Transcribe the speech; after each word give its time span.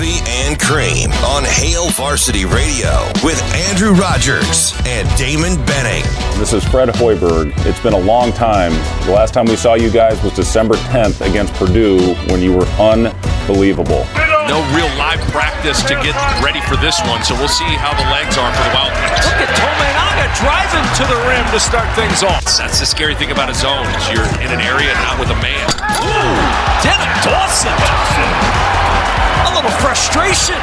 Coffee 0.00 0.24
and 0.48 0.58
Cream 0.58 1.12
on 1.28 1.44
Hail 1.44 1.90
Varsity 1.90 2.46
Radio 2.46 3.04
with 3.20 3.36
Andrew 3.68 3.92
Rogers 3.92 4.72
and 4.88 5.04
Damon 5.18 5.60
Benning. 5.66 6.00
This 6.40 6.54
is 6.54 6.64
Fred 6.64 6.88
Hoiberg. 6.88 7.52
It's 7.66 7.80
been 7.80 7.92
a 7.92 8.00
long 8.00 8.32
time. 8.32 8.72
The 9.04 9.12
last 9.12 9.34
time 9.34 9.44
we 9.44 9.56
saw 9.56 9.74
you 9.74 9.90
guys 9.90 10.16
was 10.22 10.32
December 10.32 10.76
10th 10.88 11.20
against 11.20 11.52
Purdue 11.52 12.14
when 12.32 12.40
you 12.40 12.56
were 12.56 12.64
unbelievable. 12.80 14.08
No 14.48 14.64
real 14.72 14.88
live 14.96 15.20
practice 15.36 15.82
to 15.84 15.92
get 16.00 16.16
ready 16.40 16.64
for 16.64 16.80
this 16.80 16.96
one, 17.04 17.20
so 17.22 17.36
we'll 17.36 17.52
see 17.52 17.68
how 17.76 17.92
the 17.92 18.08
legs 18.08 18.40
are 18.40 18.48
for 18.56 18.64
the 18.64 18.72
Wildcats. 18.72 19.28
Look 19.28 19.44
at 19.44 19.52
Tominaga 19.52 20.24
driving 20.40 20.86
to 20.96 21.04
the 21.12 21.20
rim 21.28 21.44
to 21.52 21.60
start 21.60 21.84
things 21.92 22.24
off. 22.24 22.48
That's 22.56 22.80
the 22.80 22.86
scary 22.86 23.14
thing 23.14 23.32
about 23.32 23.50
a 23.50 23.54
zone 23.54 23.84
is 24.00 24.08
you're 24.08 24.24
in 24.40 24.48
an 24.48 24.64
area 24.64 24.96
not 25.04 25.20
with 25.20 25.28
a 25.28 25.36
man. 25.44 25.68
Ooh, 26.00 26.40
Denim 26.80 27.12
Dawson 27.20 28.79
a 29.48 29.54
little 29.54 29.70
frustration 29.80 30.58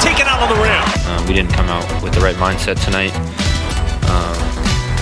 taken 0.00 0.26
out 0.26 0.42
of 0.42 0.48
the 0.54 0.58
rim. 0.62 0.84
Um, 1.10 1.26
we 1.26 1.34
didn't 1.34 1.52
come 1.52 1.66
out 1.68 1.86
with 2.02 2.14
the 2.14 2.20
right 2.20 2.36
mindset 2.36 2.82
tonight. 2.84 3.14
Um, 4.06 4.36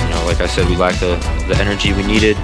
you 0.03 0.15
know, 0.15 0.25
like 0.27 0.41
I 0.41 0.47
said, 0.47 0.69
we 0.69 0.77
lacked 0.77 1.01
the, 1.01 1.17
the 1.49 1.57
energy 1.61 1.93
we 1.93 2.03
needed. 2.07 2.37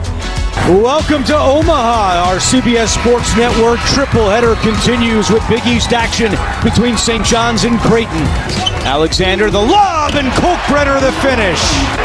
Welcome 0.69 1.25
to 1.25 1.37
Omaha. 1.37 2.29
Our 2.29 2.37
CBS 2.37 2.99
Sports 3.01 3.35
Network 3.37 3.81
triple 3.81 4.29
header 4.29 4.55
continues 4.57 5.31
with 5.31 5.47
Big 5.49 5.67
East 5.67 5.93
action 5.93 6.31
between 6.63 6.97
St. 6.97 7.25
John's 7.25 7.65
and 7.65 7.79
Creighton. 7.81 8.23
Alexander 8.85 9.51
the 9.51 9.61
lob 9.61 10.15
and 10.15 10.29
Kalkbrenner 10.33 11.01
the 11.01 11.13
finish. 11.23 11.61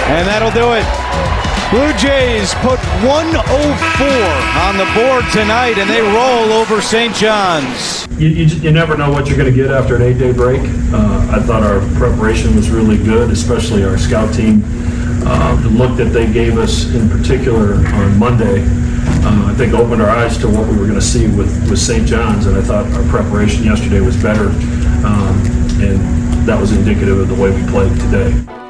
And 0.08 0.28
that'll 0.28 0.52
do 0.52 0.74
it. 0.74 1.25
Blue 1.72 1.92
Jays 1.98 2.54
put 2.62 2.80
104 3.02 3.42
on 4.62 4.78
the 4.78 4.86
board 4.94 5.26
tonight, 5.34 5.80
and 5.80 5.90
they 5.90 6.00
roll 6.00 6.54
over 6.54 6.80
St. 6.80 7.14
John's. 7.16 8.06
You, 8.20 8.30
you, 8.30 8.46
you 8.46 8.72
never 8.72 8.96
know 8.96 9.12
what 9.12 9.28
you're 9.28 9.38
going 9.38 9.52
to 9.52 9.56
get 9.56 9.72
after 9.72 9.96
an 9.96 10.04
eight-day 10.04 10.34
break. 10.34 10.62
Uh, 10.62 11.28
I 11.32 11.42
thought 11.42 11.64
our 11.64 11.80
preparation 11.98 12.56
was 12.56 12.70
really 12.70 13.04
good, 13.04 13.32
especially 13.32 13.84
our 13.84 13.98
scout 13.98 14.32
team. 14.32 14.62
Uh, 15.26 15.56
the 15.64 15.70
look 15.70 15.98
that 15.98 16.14
they 16.14 16.32
gave 16.32 16.60
us, 16.60 16.94
in 16.94 17.10
particular 17.10 17.74
on 17.74 18.20
Monday, 18.20 18.62
uh, 18.62 19.48
I 19.48 19.56
think 19.58 19.74
opened 19.74 20.04
our 20.04 20.10
eyes 20.10 20.38
to 20.38 20.48
what 20.48 20.68
we 20.68 20.78
were 20.78 20.86
going 20.86 21.00
to 21.00 21.02
see 21.02 21.26
with, 21.26 21.68
with 21.68 21.80
St. 21.80 22.06
John's, 22.06 22.46
and 22.46 22.56
I 22.56 22.62
thought 22.62 22.86
our 22.94 23.10
preparation 23.10 23.64
yesterday 23.64 24.02
was 24.02 24.16
better, 24.22 24.50
um, 25.04 25.36
and 25.82 26.48
that 26.48 26.62
was 26.62 26.74
indicative 26.74 27.18
of 27.18 27.28
the 27.28 27.42
way 27.42 27.50
we 27.50 27.68
played 27.72 28.00
today. 28.02 28.65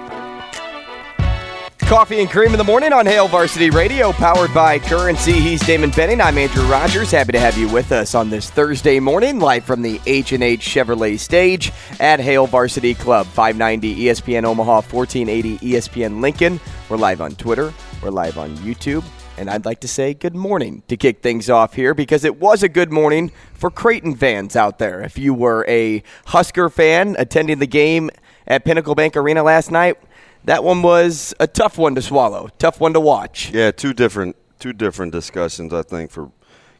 Coffee 1.87 2.19
and 2.19 2.31
cream 2.31 2.51
in 2.51 2.57
the 2.57 2.63
morning 2.63 2.93
on 2.93 3.05
Hail 3.05 3.27
Varsity 3.27 3.69
Radio, 3.69 4.11
powered 4.11 4.51
by 4.55 4.79
Currency. 4.79 5.33
He's 5.33 5.61
Damon 5.61 5.91
Benning. 5.91 6.19
I'm 6.19 6.35
Andrew 6.35 6.65
Rogers. 6.65 7.11
Happy 7.11 7.31
to 7.33 7.39
have 7.39 7.59
you 7.59 7.69
with 7.69 7.91
us 7.91 8.15
on 8.15 8.31
this 8.31 8.49
Thursday 8.49 8.99
morning, 8.99 9.39
live 9.39 9.65
from 9.65 9.83
the 9.83 10.01
H&H 10.07 10.61
Chevrolet 10.61 11.19
stage 11.19 11.71
at 11.99 12.19
Hail 12.19 12.47
Varsity 12.47 12.95
Club, 12.95 13.27
590 13.27 13.97
ESPN 13.97 14.45
Omaha, 14.45 14.81
1480 14.81 15.59
ESPN 15.59 16.21
Lincoln. 16.21 16.59
We're 16.89 16.97
live 16.97 17.21
on 17.21 17.35
Twitter. 17.35 17.71
We're 18.01 18.09
live 18.09 18.39
on 18.39 18.57
YouTube. 18.57 19.03
And 19.37 19.47
I'd 19.47 19.65
like 19.65 19.81
to 19.81 19.87
say 19.87 20.15
good 20.15 20.35
morning 20.35 20.81
to 20.87 20.97
kick 20.97 21.21
things 21.21 21.51
off 21.51 21.75
here 21.75 21.93
because 21.93 22.23
it 22.23 22.39
was 22.39 22.63
a 22.63 22.69
good 22.69 22.91
morning 22.91 23.31
for 23.53 23.69
Creighton 23.69 24.15
fans 24.15 24.55
out 24.55 24.79
there. 24.79 25.01
If 25.01 25.19
you 25.19 25.35
were 25.35 25.63
a 25.67 26.01
Husker 26.25 26.69
fan 26.69 27.15
attending 27.19 27.59
the 27.59 27.67
game 27.67 28.09
at 28.47 28.65
Pinnacle 28.65 28.95
Bank 28.95 29.15
Arena 29.15 29.43
last 29.43 29.69
night, 29.69 29.97
that 30.45 30.63
one 30.63 30.81
was 30.81 31.33
a 31.39 31.47
tough 31.47 31.77
one 31.77 31.95
to 31.95 32.01
swallow, 32.01 32.49
tough 32.57 32.79
one 32.79 32.93
to 32.93 32.99
watch. 32.99 33.51
Yeah, 33.51 33.71
two 33.71 33.93
different 33.93 34.35
two 34.59 34.73
different 34.73 35.11
discussions. 35.11 35.73
I 35.73 35.81
think 35.81 36.11
for 36.11 36.25
a 36.25 36.31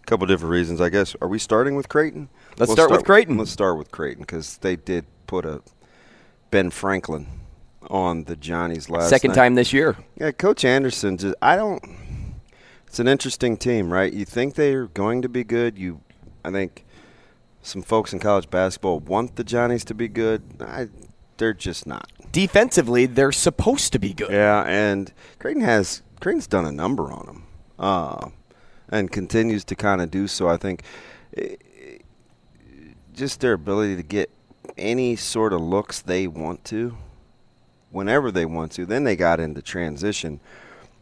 couple 0.05 0.25
different 0.27 0.51
reasons. 0.51 0.81
I 0.81 0.89
guess 0.89 1.15
are 1.21 1.27
we 1.27 1.39
starting 1.39 1.75
with 1.75 1.89
Creighton? 1.89 2.29
Let's 2.57 2.69
we'll 2.69 2.75
start, 2.77 2.89
start, 2.89 2.99
with 3.01 3.05
Creighton. 3.05 3.37
Let's 3.37 3.51
start 3.51 3.77
with 3.77 3.91
Creighton 3.91 4.23
because 4.23 4.57
they 4.57 4.75
did 4.75 5.05
put 5.27 5.45
a 5.45 5.61
Ben 6.51 6.69
Franklin 6.69 7.27
on 7.89 8.23
the 8.23 8.35
Johnnies 8.35 8.89
last 8.89 9.09
second 9.09 9.29
night. 9.29 9.35
time 9.35 9.55
this 9.55 9.73
year. 9.73 9.97
Yeah, 10.15 10.31
Coach 10.31 10.63
Anderson. 10.63 11.17
Just 11.17 11.35
I 11.41 11.55
don't. 11.55 11.83
It's 12.87 12.99
an 12.99 13.07
interesting 13.07 13.57
team, 13.57 13.91
right? 13.91 14.13
You 14.13 14.25
think 14.25 14.55
they're 14.55 14.87
going 14.87 15.21
to 15.23 15.29
be 15.29 15.43
good. 15.43 15.77
You, 15.77 16.01
I 16.45 16.51
think, 16.51 16.85
some 17.61 17.81
folks 17.81 18.13
in 18.13 18.19
college 18.19 18.49
basketball 18.49 18.99
want 18.99 19.35
the 19.35 19.43
Johnnies 19.43 19.83
to 19.85 19.93
be 19.93 20.07
good. 20.07 20.43
I, 20.61 20.87
they're 21.37 21.53
just 21.53 21.85
not 21.85 22.09
defensively, 22.35 23.05
they're 23.05 23.31
supposed 23.31 23.93
to 23.93 23.99
be 23.99 24.13
good. 24.13 24.29
Yeah, 24.29 24.61
and 24.67 25.13
Creighton 25.39 25.63
has 25.63 26.01
Creighton's 26.19 26.47
done 26.47 26.65
a 26.65 26.71
number 26.71 27.09
on 27.09 27.25
them, 27.25 27.43
uh, 27.79 28.27
and 28.89 29.09
continues 29.09 29.63
to 29.63 29.75
kind 29.75 30.01
of 30.01 30.11
do 30.11 30.27
so. 30.27 30.49
I 30.49 30.57
think 30.57 30.83
just 33.13 33.39
their 33.39 33.53
ability 33.53 33.95
to 33.95 34.03
get 34.03 34.29
any 34.77 35.15
sort 35.15 35.53
of 35.53 35.61
looks 35.61 36.01
they 36.01 36.27
want 36.27 36.65
to, 36.65 36.97
whenever 37.89 38.31
they 38.31 38.45
want 38.45 38.73
to. 38.73 38.85
Then 38.85 39.05
they 39.05 39.15
got 39.15 39.39
into 39.39 39.61
transition, 39.61 40.41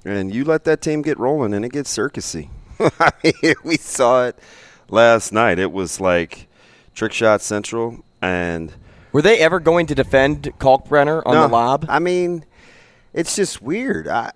and 0.05 0.31
you 0.31 0.43
let 0.43 0.65
that 0.65 0.81
team 0.81 1.01
get 1.01 1.17
rolling, 1.17 1.55
and 1.55 1.65
it 1.65 1.71
gets 1.71 1.95
circusy. 1.95 2.49
We 3.63 3.77
saw 3.77 4.25
it 4.27 4.37
last 4.87 5.31
night. 5.31 5.57
It 5.57 5.71
was 5.71 5.99
like 5.99 6.47
trick 6.93 7.11
shot 7.11 7.41
central, 7.41 8.05
and 8.21 8.71
were 9.13 9.21
they 9.21 9.39
ever 9.39 9.61
going 9.61 9.85
to 9.85 9.95
defend 9.95 10.51
Kalkbrenner 10.59 11.21
on 11.25 11.35
no, 11.35 11.41
the 11.43 11.47
lob? 11.47 11.85
I 11.87 11.99
mean, 11.99 12.43
it's 13.13 13.35
just 13.35 13.61
weird. 13.61 14.07
I 14.07 14.31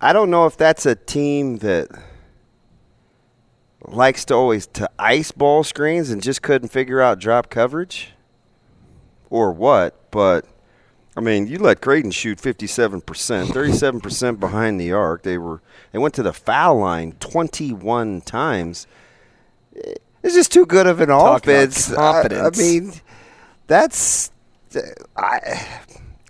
I 0.00 0.12
don't 0.12 0.30
know 0.30 0.44
if 0.44 0.56
that's 0.56 0.84
a 0.84 0.94
team 0.94 1.58
that 1.58 1.88
likes 3.86 4.24
to 4.26 4.34
always 4.34 4.66
to 4.66 4.90
ice 4.98 5.30
ball 5.30 5.64
screens 5.64 6.10
and 6.10 6.22
just 6.22 6.42
couldn't 6.42 6.68
figure 6.68 7.00
out 7.00 7.18
drop 7.18 7.48
coverage 7.48 8.10
or 9.30 9.52
what, 9.52 10.10
but 10.10 10.46
I 11.16 11.20
mean, 11.20 11.46
you 11.46 11.58
let 11.58 11.80
Creighton 11.80 12.10
shoot 12.10 12.38
57%, 12.38 13.02
37% 13.02 14.40
behind 14.40 14.80
the 14.80 14.92
arc. 14.92 15.22
They 15.22 15.38
were 15.38 15.62
they 15.92 15.98
went 15.98 16.14
to 16.14 16.22
the 16.22 16.32
foul 16.32 16.78
line 16.78 17.12
21 17.20 18.22
times. 18.22 18.86
It's 19.72 20.34
just 20.34 20.52
too 20.52 20.66
good 20.66 20.86
of 20.86 21.00
an 21.00 21.08
Talk 21.08 21.42
offense. 21.42 21.94
confidence. 21.94 22.58
I, 22.58 22.62
I 22.62 22.62
mean, 22.62 22.92
that's 23.66 24.30
I 25.16 25.68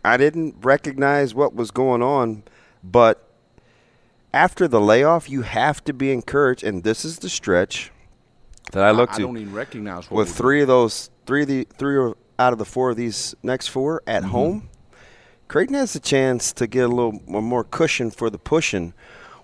I 0.05 0.17
didn't 0.17 0.57
recognize 0.61 1.35
what 1.35 1.55
was 1.55 1.71
going 1.71 2.03
on, 2.03 2.45
but 2.83 3.29
after 4.33 4.67
the 4.67 4.81
layoff, 4.81 5.31
you 5.31 5.43
have 5.43 5.83
to 5.85 5.93
be 5.93 6.11
encouraged, 6.11 6.65
and 6.65 6.83
this 6.83 7.05
is 7.05 7.21
the 7.21 7.29
stretch 7.29 7.93
that 8.73 8.83
I 8.83 8.91
look 8.91 9.11
I, 9.13 9.17
to. 9.17 9.23
I 9.23 9.27
don't 9.27 9.39
even 9.39 9.55
recognize 9.55 10.11
with 10.11 10.31
three 10.31 10.61
of 10.61 10.69
those, 10.69 11.11
three 11.27 11.43
of 11.43 11.49
the 11.49 11.67
three 11.79 12.13
out 12.39 12.53
of 12.53 12.59
the 12.59 12.65
four 12.65 12.91
of 12.91 12.97
these 12.97 13.35
next 13.43 13.69
four 13.69 14.03
at 14.07 14.23
mm-hmm. 14.23 14.33
home. 14.33 14.69
Creighton 15.47 15.75
has 15.75 15.95
a 15.95 16.01
chance 16.01 16.53
to 16.55 16.67
get 16.67 16.85
a 16.85 16.89
little 16.89 17.21
more 17.27 17.65
cushion 17.65 18.11
for 18.11 18.29
the 18.29 18.39
pushing, 18.39 18.93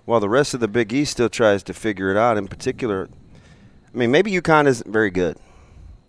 while 0.05 0.19
the 0.19 0.29
rest 0.29 0.53
of 0.53 0.59
the 0.59 0.67
Big 0.67 0.91
East 0.91 1.13
still 1.13 1.29
tries 1.29 1.63
to 1.63 1.73
figure 1.73 2.11
it 2.11 2.17
out. 2.17 2.37
In 2.37 2.47
particular, 2.47 3.07
I 3.93 3.97
mean, 3.97 4.11
maybe 4.11 4.31
UConn 4.31 4.67
isn't 4.67 4.91
very 4.91 5.09
good. 5.09 5.37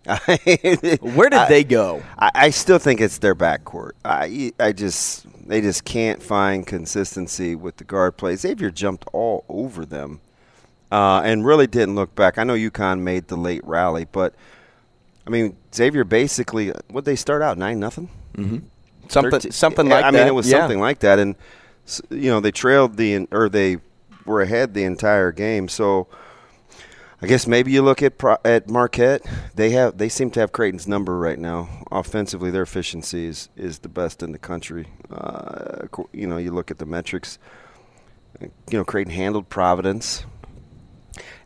Where 1.01 1.29
did 1.29 1.39
I, 1.39 1.47
they 1.47 1.63
go? 1.63 2.03
I, 2.19 2.31
I, 2.35 2.49
still 2.49 2.77
think 2.77 2.99
it's 2.99 3.19
their 3.19 3.35
backcourt. 3.35 3.91
I, 4.03 4.51
I 4.59 4.73
just 4.73 5.25
they 5.47 5.61
just 5.61 5.85
can't 5.85 6.21
find 6.21 6.67
consistency 6.67 7.55
with 7.55 7.77
the 7.77 7.85
guard 7.85 8.17
play. 8.17 8.35
Xavier 8.35 8.69
jumped 8.69 9.05
all 9.13 9.45
over 9.47 9.85
them, 9.85 10.19
uh, 10.91 11.21
and 11.23 11.45
really 11.45 11.67
didn't 11.67 11.95
look 11.95 12.15
back. 12.15 12.37
I 12.37 12.43
know 12.43 12.53
UConn 12.53 12.99
made 12.99 13.29
the 13.29 13.37
late 13.37 13.65
rally, 13.65 14.05
but 14.11 14.35
I 15.25 15.29
mean 15.29 15.55
Xavier 15.73 16.03
basically 16.03 16.73
would 16.89 17.05
they 17.05 17.15
start 17.15 17.41
out 17.41 17.57
nine 17.57 17.79
nothing, 17.79 18.09
mm-hmm. 18.35 18.57
something 19.07 19.31
13, 19.31 19.51
something 19.53 19.87
like 19.87 20.03
I 20.03 20.11
that. 20.11 20.17
I 20.17 20.19
mean 20.19 20.27
it 20.27 20.35
was 20.35 20.51
yeah. 20.51 20.59
something 20.59 20.81
like 20.81 20.99
that, 20.99 21.17
and 21.17 21.35
you 22.09 22.29
know 22.29 22.41
they 22.41 22.51
trailed 22.51 22.97
the 22.97 23.25
or 23.31 23.47
they 23.47 23.77
were 24.25 24.41
ahead 24.41 24.73
the 24.73 24.83
entire 24.83 25.31
game. 25.31 25.69
So 25.69 26.07
I 27.23 27.25
guess 27.25 27.47
maybe 27.47 27.71
you 27.71 27.81
look 27.81 28.03
at 28.03 28.21
at 28.43 28.69
Marquette. 28.69 29.25
They 29.55 29.69
have 29.69 29.97
they 29.97 30.09
seem 30.09 30.29
to 30.31 30.41
have 30.41 30.51
Creighton's 30.51 30.89
number 30.89 31.17
right 31.17 31.39
now. 31.39 31.69
Offensively, 31.89 32.51
their 32.51 32.63
efficiency 32.63 33.27
is, 33.27 33.47
is 33.55 33.79
the 33.79 33.87
best 33.87 34.21
in 34.21 34.33
the 34.33 34.37
country. 34.37 34.87
Uh, 35.09 35.87
you 36.11 36.27
know, 36.27 36.35
you 36.35 36.51
look 36.51 36.69
at 36.69 36.79
the 36.79 36.85
metrics. 36.85 37.39
You 38.41 38.49
know, 38.77 38.83
Creighton 38.83 39.13
handled 39.13 39.47
Providence. 39.47 40.25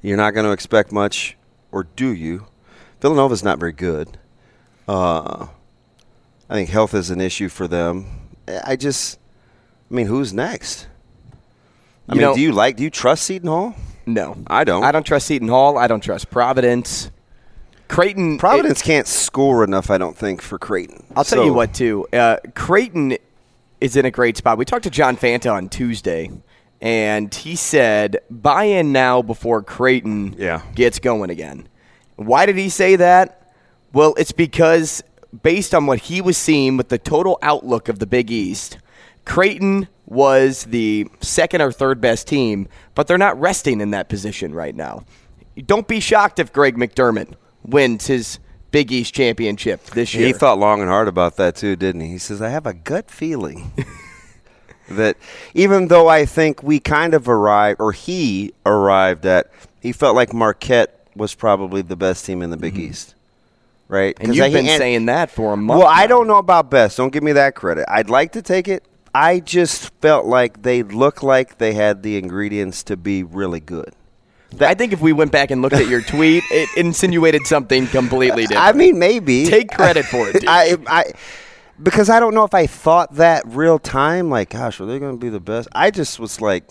You're 0.01 0.17
not 0.17 0.31
going 0.31 0.47
to 0.47 0.51
expect 0.51 0.91
much, 0.91 1.37
or 1.71 1.83
do 1.83 2.11
you? 2.11 2.47
Villanova's 2.99 3.43
not 3.43 3.59
very 3.59 3.73
good. 3.73 4.17
Uh, 4.87 5.45
I 6.49 6.53
think 6.55 6.69
health 6.69 6.95
is 6.95 7.11
an 7.11 7.21
issue 7.21 7.49
for 7.49 7.67
them. 7.67 8.29
I 8.63 8.77
just, 8.77 9.19
I 9.91 9.93
mean, 9.93 10.07
who's 10.07 10.33
next? 10.33 10.87
I 12.09 12.13
You 12.13 12.19
mean, 12.19 12.21
know- 12.29 12.35
do 12.35 12.41
you 12.41 12.51
like? 12.51 12.77
Do 12.77 12.83
you 12.83 12.89
trust 12.89 13.23
Seton 13.25 13.49
Hall? 13.49 13.75
No, 14.07 14.37
I 14.47 14.63
don't. 14.63 14.83
I 14.83 14.91
don't 14.91 15.05
trust 15.05 15.27
Seton 15.27 15.49
Hall. 15.49 15.77
I 15.77 15.85
don't 15.87 16.01
trust 16.01 16.29
Providence. 16.31 17.11
Creighton. 17.89 18.37
Providence 18.37 18.81
can't 18.81 19.05
score 19.07 19.63
enough, 19.63 19.89
I 19.91 19.97
don't 19.97 20.17
think, 20.17 20.41
for 20.41 20.57
Creighton. 20.57 21.05
I'll 21.15 21.23
tell 21.23 21.45
you 21.45 21.53
what, 21.53 21.73
too. 21.73 22.07
Uh, 22.11 22.37
Creighton 22.55 23.17
is 23.79 23.95
in 23.95 24.05
a 24.05 24.11
great 24.11 24.37
spot. 24.37 24.57
We 24.57 24.65
talked 24.65 24.83
to 24.83 24.89
John 24.89 25.15
Fanta 25.17 25.51
on 25.53 25.69
Tuesday, 25.69 26.31
and 26.81 27.33
he 27.33 27.55
said, 27.55 28.17
buy 28.29 28.63
in 28.63 28.91
now 28.91 29.21
before 29.21 29.61
Creighton 29.61 30.35
Yeah. 30.37 30.61
gets 30.73 30.99
going 30.99 31.29
again. 31.29 31.67
Why 32.15 32.45
did 32.45 32.57
he 32.57 32.69
say 32.69 32.95
that? 32.95 33.53
Well, 33.93 34.15
it's 34.17 34.31
because 34.31 35.03
based 35.43 35.73
on 35.75 35.85
what 35.85 35.99
he 35.99 36.21
was 36.21 36.37
seeing 36.37 36.77
with 36.77 36.89
the 36.89 36.97
total 36.97 37.37
outlook 37.41 37.89
of 37.89 37.99
the 37.99 38.07
Big 38.07 38.31
East, 38.31 38.79
Creighton 39.25 39.87
was 40.07 40.63
the 40.63 41.07
second 41.21 41.61
or 41.61 41.71
third 41.71 42.01
best 42.01 42.27
team, 42.27 42.67
but 42.95 43.07
they're 43.07 43.17
not 43.17 43.39
resting 43.39 43.81
in 43.81 43.91
that 43.91 44.09
position 44.09 44.55
right 44.55 44.73
now. 44.73 45.03
Don't 45.65 45.87
be 45.87 45.99
shocked 45.99 46.39
if 46.39 46.51
Greg 46.53 46.75
McDermott 46.77 47.33
wins 47.63 48.07
his 48.07 48.39
Big 48.71 48.91
East 48.91 49.13
championship 49.13 49.83
this 49.87 50.13
year. 50.13 50.27
He 50.27 50.33
thought 50.33 50.59
long 50.59 50.81
and 50.81 50.89
hard 50.89 51.07
about 51.07 51.35
that 51.37 51.55
too, 51.55 51.75
didn't 51.75 52.01
he? 52.01 52.07
He 52.09 52.17
says, 52.17 52.41
"I 52.41 52.49
have 52.49 52.65
a 52.65 52.73
gut 52.73 53.09
feeling 53.09 53.71
that 54.89 55.17
even 55.53 55.87
though 55.87 56.07
I 56.07 56.25
think 56.25 56.63
we 56.63 56.79
kind 56.79 57.13
of 57.13 57.27
arrived, 57.27 57.81
or 57.81 57.91
he 57.91 58.53
arrived 58.65 59.25
at, 59.25 59.51
he 59.81 59.91
felt 59.91 60.15
like 60.15 60.33
Marquette 60.33 61.07
was 61.15 61.33
probably 61.33 61.81
the 61.81 61.95
best 61.95 62.25
team 62.25 62.41
in 62.41 62.49
the 62.49 62.57
Big 62.57 62.77
East, 62.77 63.15
right? 63.87 64.15
Mm-hmm. 64.15 64.25
And 64.25 64.35
you've 64.35 64.45
I- 64.45 64.49
been 64.49 64.67
and- 64.67 64.77
saying 64.77 65.05
that 65.07 65.31
for 65.31 65.53
a 65.53 65.57
month. 65.57 65.79
Well, 65.79 65.87
I 65.87 66.07
don't 66.07 66.27
know 66.27 66.37
about 66.37 66.69
best. 66.69 66.97
Don't 66.97 67.11
give 67.11 67.23
me 67.23 67.31
that 67.33 67.55
credit. 67.55 67.85
I'd 67.89 68.09
like 68.09 68.33
to 68.33 68.41
take 68.41 68.67
it. 68.67 68.83
I 69.17 69.39
just 69.39 69.91
felt 69.99 70.27
like 70.27 70.61
they 70.61 70.83
looked 70.83 71.23
like 71.23 71.57
they 71.57 71.73
had 71.73 72.03
the 72.03 72.17
ingredients 72.17 72.83
to 72.83 72.95
be 72.95 73.23
really 73.23 73.59
good. 73.59 73.95
I 74.59 74.75
think 74.75 74.93
if 74.93 75.01
we 75.01 75.11
went 75.11 75.31
back 75.31 75.49
and 75.49 75.63
looked 75.63 75.75
at 75.75 75.87
your 75.87 76.01
tweet, 76.03 76.43
it 76.51 76.69
insinuated 76.77 77.47
something 77.47 77.87
completely 77.87 78.45
different. 78.45 78.63
I 78.63 78.73
mean, 78.73 78.99
maybe 78.99 79.47
Take 79.47 79.71
credit 79.71 80.05
for 80.05 80.29
it. 80.29 80.43
I, 80.47 80.77
I, 80.85 81.05
because 81.81 82.11
I 82.11 82.19
don't 82.19 82.35
know 82.35 82.43
if 82.43 82.53
I 82.53 82.67
thought 82.67 83.15
that 83.15 83.43
real 83.47 83.79
time. 83.79 84.29
Like, 84.29 84.51
gosh, 84.51 84.79
are 84.79 84.85
they 84.85 84.99
going 84.99 85.15
to 85.15 85.19
be 85.19 85.29
the 85.29 85.39
best? 85.39 85.67
I 85.71 85.89
just 85.89 86.19
was 86.19 86.39
like, 86.39 86.69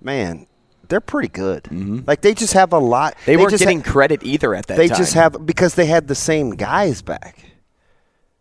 man, 0.00 0.48
they're 0.88 1.00
pretty 1.00 1.28
good. 1.28 2.04
Like, 2.04 2.22
they 2.22 2.34
just 2.34 2.54
have 2.54 2.72
a 2.72 2.78
lot. 2.78 3.14
Mm-hmm. 3.14 3.26
they, 3.26 3.36
weren't 3.36 3.50
just 3.50 3.62
getting 3.62 3.80
ha- 3.80 3.92
credit 3.92 4.24
either 4.24 4.56
at 4.56 4.66
that 4.66 4.76
they 4.76 4.88
time. 4.88 4.96
just 4.98 5.14
have 5.14 5.46
because 5.46 5.76
they 5.76 5.86
had 5.86 6.08
the 6.08 6.16
same 6.16 6.50
guys 6.50 7.00
back. 7.00 7.43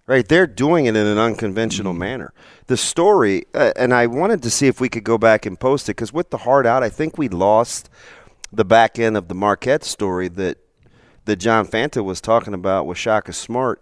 Right, 0.05 0.27
they're 0.27 0.47
doing 0.47 0.85
it 0.85 0.97
in 0.97 1.07
an 1.07 1.17
unconventional 1.17 1.93
manner. 1.93 2.33
The 2.67 2.75
story, 2.75 3.45
uh, 3.53 3.71
and 3.77 3.93
I 3.93 4.07
wanted 4.07 4.43
to 4.43 4.49
see 4.49 4.67
if 4.67 4.81
we 4.81 4.89
could 4.89 5.05
go 5.05 5.17
back 5.17 5.45
and 5.45 5.57
post 5.57 5.87
it 5.87 5.95
because 5.95 6.11
with 6.11 6.29
the 6.29 6.39
heart 6.39 6.65
out, 6.65 6.83
I 6.83 6.89
think 6.89 7.17
we 7.17 7.29
lost 7.29 7.89
the 8.51 8.65
back 8.65 8.99
end 8.99 9.15
of 9.15 9.29
the 9.29 9.35
Marquette 9.35 9.85
story 9.85 10.27
that 10.29 10.57
that 11.25 11.37
John 11.37 11.65
Fanta 11.65 12.03
was 12.03 12.19
talking 12.19 12.53
about 12.53 12.85
with 12.85 12.97
Shaka 12.97 13.31
Smart. 13.31 13.81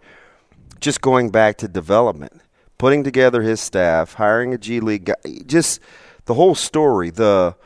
Just 0.78 1.00
going 1.00 1.30
back 1.30 1.58
to 1.58 1.66
development, 1.66 2.40
putting 2.78 3.02
together 3.02 3.42
his 3.42 3.60
staff, 3.60 4.14
hiring 4.14 4.54
a 4.54 4.58
G 4.58 4.78
League 4.78 5.06
guy, 5.06 5.14
just 5.46 5.80
the 6.26 6.34
whole 6.34 6.54
story. 6.54 7.10
The 7.10 7.56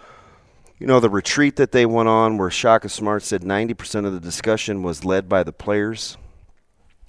you 0.79 0.87
know 0.87 0.99
the 0.99 1.11
retreat 1.11 1.57
that 1.57 1.73
they 1.73 1.85
went 1.85 2.09
on, 2.09 2.39
where 2.39 2.51
Shaka 2.51 2.89
Smart 2.89 3.23
said 3.23 3.45
ninety 3.45 3.75
percent 3.75 4.07
of 4.07 4.15
the 4.15 4.21
discussion 4.21 4.83
was 4.83 5.05
led 5.05 5.29
by 5.29 5.43
the 5.43 5.53
players, 5.53 6.17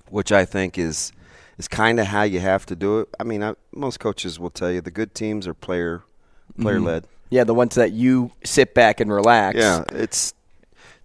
which 0.10 0.34
I 0.34 0.44
think 0.44 0.78
is 0.78 1.14
is 1.58 1.68
kind 1.68 2.00
of 2.00 2.08
how 2.08 2.24
you 2.24 2.40
have 2.40 2.66
to 2.68 2.76
do 2.76 3.00
it. 3.00 3.10
I 3.20 3.24
mean, 3.24 3.44
I, 3.44 3.56
most 3.74 4.00
coaches 4.00 4.40
will 4.40 4.50
tell 4.50 4.72
you 4.72 4.82
the 4.82 4.92
good 4.92 5.14
teams 5.16 5.48
are 5.48 5.54
player 5.54 6.04
player 6.62 6.80
led. 6.80 7.08
yeah, 7.30 7.44
the 7.44 7.54
ones 7.54 7.76
that 7.76 7.92
you 7.92 8.32
sit 8.44 8.74
back 8.74 9.00
and 9.00 9.12
relax. 9.12 9.58
Yeah, 9.58 9.84
it's 9.92 10.34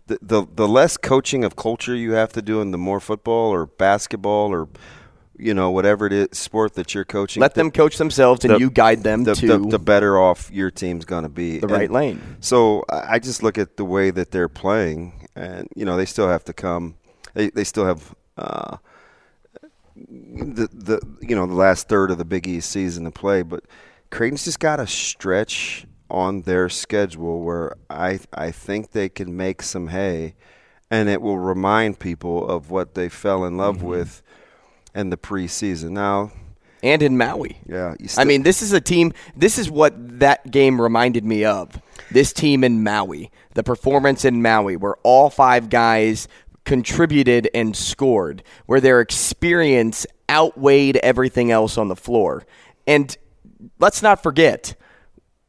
the, 0.07 0.19
the 0.23 0.47
the 0.55 0.69
less 0.69 0.97
coaching 0.97 1.45
of 1.45 1.57
culture 1.57 1.95
you 1.95 2.13
have 2.13 2.33
to 2.33 2.43
do, 2.43 2.61
and 2.61 2.73
the 2.73 2.79
more 2.79 3.01
football 3.01 3.51
or 3.53 3.67
basketball 3.67 4.51
or 4.53 4.69
you 5.39 5.55
know 5.55 5.71
whatever 5.71 6.07
it 6.07 6.13
is 6.13 6.29
sport 6.33 6.75
that 6.75 6.95
you're 6.95 7.05
coaching. 7.05 7.41
Let 7.41 7.55
the- 7.55 7.61
them 7.61 7.71
coach 7.71 7.99
themselves, 7.99 8.45
and 8.45 8.55
the- 8.55 8.59
you 8.59 8.71
guide 8.71 9.03
them 9.03 9.25
the, 9.25 9.35
to 9.35 9.47
the, 9.47 9.59
the 9.59 9.79
better 9.79 10.19
off 10.19 10.51
your 10.53 10.71
team's 10.71 11.05
going 11.05 11.23
to 11.25 11.29
be. 11.29 11.59
the 11.59 11.67
right 11.69 11.91
lane. 11.91 12.21
So 12.41 12.85
I 12.89 13.15
I 13.15 13.19
just 13.19 13.43
look 13.43 13.59
at 13.59 13.77
the 13.77 13.85
way 13.85 14.11
that 14.11 14.31
they're 14.31 14.49
playing, 14.51 15.29
and 15.35 15.69
you 15.75 15.85
know 15.85 15.97
they 15.97 16.07
still 16.07 16.29
have 16.29 16.45
to 16.45 16.53
come. 16.53 16.95
They 17.35 17.51
they 17.51 17.65
still 17.65 17.87
have 17.87 18.15
uh, 18.37 18.77
the 20.09 20.69
the 20.73 21.01
you 21.21 21.35
know 21.35 21.47
the 21.47 21.55
last 21.55 21.89
third 21.89 22.11
of 22.11 22.19
the 22.19 22.25
Big 22.25 22.47
East 22.47 22.71
season 22.71 23.05
to 23.05 23.11
play, 23.11 23.43
but 23.43 23.65
Creighton's 24.11 24.45
just 24.45 24.61
got 24.61 24.81
a 24.81 24.87
stretch 24.87 25.87
on 26.11 26.43
their 26.43 26.69
schedule 26.69 27.43
where 27.43 27.75
I 27.89 28.21
I 28.33 28.51
think 28.51 28.91
they 28.93 29.09
can 29.09 29.37
make 29.37 29.63
some 29.63 29.89
hay, 29.89 30.35
and 30.91 31.09
it 31.09 31.23
will 31.23 31.39
remind 31.39 31.99
people 31.99 32.49
of 32.49 32.71
what 32.71 32.95
they 32.95 33.09
fell 33.09 33.45
in 33.45 33.53
Mm-hmm. 33.53 33.61
love 33.61 33.83
with 33.83 34.23
in 34.95 35.11
the 35.11 35.17
preseason. 35.17 35.91
Now, 35.91 36.33
and 36.83 37.03
in 37.03 37.17
Maui. 37.17 37.59
yeah, 37.67 37.95
I 38.19 38.25
mean, 38.25 38.43
this 38.43 38.61
is 38.61 38.73
a 38.73 38.81
team. 38.81 39.13
This 39.37 39.57
is 39.59 39.71
what 39.71 39.95
that 40.21 40.51
game 40.51 40.81
reminded 40.81 41.25
me 41.25 41.45
of. 41.45 41.81
This 42.11 42.33
team 42.35 42.63
in 42.63 42.83
Maui, 42.83 43.31
the 43.55 43.63
performance 43.63 44.27
in 44.27 44.43
Maui, 44.43 44.77
where 44.77 44.97
all 45.03 45.31
five 45.31 45.71
guys 45.71 46.29
contributed 46.65 47.49
and 47.55 47.77
scored, 47.77 48.43
where 48.67 48.81
their 48.81 49.01
experience 49.01 50.07
outweighed 50.31 50.97
everything 50.99 51.51
else 51.51 51.77
on 51.77 51.89
the 51.89 51.97
floor. 51.97 52.45
And 52.87 53.17
let's 53.79 54.03
not 54.03 54.23
forget, 54.23 54.75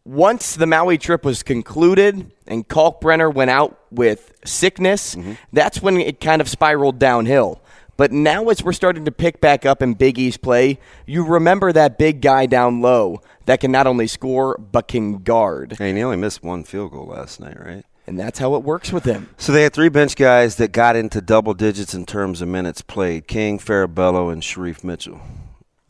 once 0.06 0.56
the 0.56 0.68
Maui 0.68 0.98
trip 0.98 1.24
was 1.24 1.44
concluded 1.44 2.32
and 2.48 2.68
Kalkbrenner 2.68 3.34
went 3.34 3.52
out 3.52 3.80
with 3.92 4.34
sickness, 4.46 5.16
mm-hmm. 5.16 5.34
that's 5.54 5.82
when 5.82 5.98
it 5.98 6.20
kind 6.20 6.42
of 6.42 6.50
spiraled 6.50 7.00
downhill. 7.00 7.62
But 7.96 8.12
now, 8.12 8.50
as 8.50 8.64
we're 8.64 8.74
starting 8.74 9.06
to 9.06 9.12
pick 9.12 9.40
back 9.40 9.66
up 9.68 9.84
in 9.84 9.94
Big 9.94 10.18
East 10.18 10.42
play, 10.42 10.80
you 11.06 11.26
remember 11.26 11.72
that 11.72 12.00
big 12.00 12.22
guy 12.22 12.48
down 12.48 12.82
low 12.82 13.22
that 13.46 13.60
can 13.60 13.72
not 13.72 13.86
only 13.86 14.08
score 14.08 14.58
but 14.58 14.88
can 14.88 15.20
guard. 15.20 15.76
Hey, 15.78 15.90
and 15.90 15.98
he 15.98 16.04
only 16.04 16.18
missed 16.18 16.42
one 16.42 16.64
field 16.64 16.92
goal 16.92 17.06
last 17.06 17.40
night, 17.40 17.60
right? 17.64 17.86
And 18.06 18.20
that's 18.20 18.40
how 18.40 18.56
it 18.56 18.64
works 18.64 18.92
with 18.92 19.04
them. 19.04 19.30
So 19.38 19.54
they 19.54 19.64
had 19.64 19.74
three 19.74 19.90
bench 19.90 20.16
guys 20.16 20.58
that 20.58 20.74
got 20.74 20.96
into 20.96 21.22
double 21.22 21.54
digits 21.54 21.94
in 21.94 22.06
terms 22.06 22.42
of 22.42 22.50
minutes 22.50 22.82
played 22.82 23.28
King, 23.28 23.60
Farabello, 23.60 24.32
and 24.32 24.42
Shereef 24.42 24.84
Mitchell. 24.84 25.22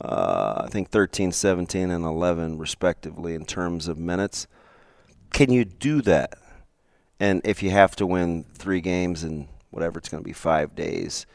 Uh, 0.00 0.62
I 0.66 0.68
think 0.68 0.90
13, 0.90 1.32
17, 1.32 1.90
and 1.90 2.04
11, 2.04 2.58
respectively, 2.58 3.34
in 3.34 3.44
terms 3.44 3.88
of 3.88 3.98
minutes. 3.98 4.46
Can 5.32 5.50
you 5.50 5.64
do 5.64 6.02
that? 6.02 6.34
And 7.18 7.40
if 7.44 7.62
you 7.62 7.70
have 7.70 7.96
to 7.96 8.06
win 8.06 8.44
three 8.54 8.80
games 8.80 9.24
in 9.24 9.48
whatever 9.70 9.98
it's 9.98 10.08
going 10.08 10.22
to 10.22 10.24
be, 10.24 10.32
five 10.32 10.76
days, 10.76 11.26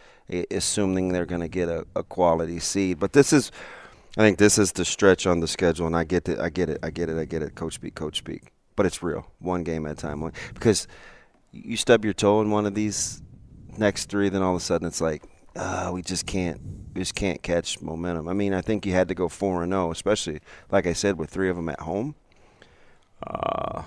assuming 0.52 1.10
they're 1.10 1.26
going 1.26 1.42
to 1.42 1.50
get 1.50 1.68
a, 1.68 1.86
a 1.96 2.04
quality 2.04 2.60
seed. 2.60 3.00
But 3.00 3.14
this 3.14 3.34
is, 3.34 3.52
I 4.18 4.22
think 4.22 4.38
this 4.38 4.58
is 4.58 4.72
the 4.72 4.86
stretch 4.86 5.28
on 5.28 5.40
the 5.42 5.48
schedule, 5.48 5.88
and 5.88 5.96
I 5.96 6.04
get 6.06 6.30
it, 6.30 6.40
I 6.40 6.50
get 6.50 6.70
it, 6.70 6.80
I 6.84 6.90
get 6.90 7.10
it, 7.10 7.18
I 7.18 7.26
get 7.26 7.42
it. 7.42 7.56
Coach 7.56 7.76
speak, 7.76 7.96
coach 7.96 8.18
speak. 8.18 8.52
But 8.80 8.86
it's 8.86 9.04
real, 9.04 9.26
one 9.40 9.64
game 9.64 9.86
at 9.86 9.92
a 9.92 9.96
time. 9.96 10.22
One- 10.22 10.32
Because 10.54 10.88
you 11.52 11.76
stub 11.76 12.06
your 12.06 12.14
toe 12.14 12.40
in 12.40 12.50
one 12.50 12.66
of 12.66 12.76
these 12.76 13.22
next 13.78 14.06
three, 14.10 14.30
then 14.30 14.42
all 14.42 14.56
of 14.56 14.62
a 14.62 14.64
sudden 14.64 14.88
it's 14.88 15.02
like, 15.02 15.22
uh, 15.58 15.92
we 15.94 16.02
just 16.02 16.26
can't, 16.26 16.62
we 16.94 17.02
just 17.02 17.14
can't 17.14 17.44
catch 17.44 17.82
momentum. 17.82 18.30
I 18.30 18.34
mean, 18.34 18.54
I 18.54 18.62
think 18.62 18.86
you 18.86 18.94
had 18.94 19.10
to 19.10 19.16
go 19.16 19.28
four 19.28 19.64
and 19.64 19.74
zero, 19.74 19.92
especially 19.92 20.40
like 20.72 20.88
I 20.88 20.94
said, 20.94 21.18
with 21.18 21.30
three 21.30 21.50
of 21.50 21.58
them 21.58 21.68
at 21.68 21.82
home. 21.82 22.16
Uh, 23.22 23.84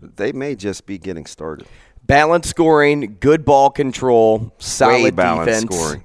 they 0.00 0.30
may 0.30 0.54
just 0.54 0.86
be 0.86 0.96
getting 0.96 1.26
started. 1.26 1.66
Balanced 2.04 2.48
scoring, 2.50 3.16
good 3.18 3.44
ball 3.44 3.70
control, 3.70 4.54
solid 4.58 5.16
defense, 5.44 5.74
scoring. 5.74 6.04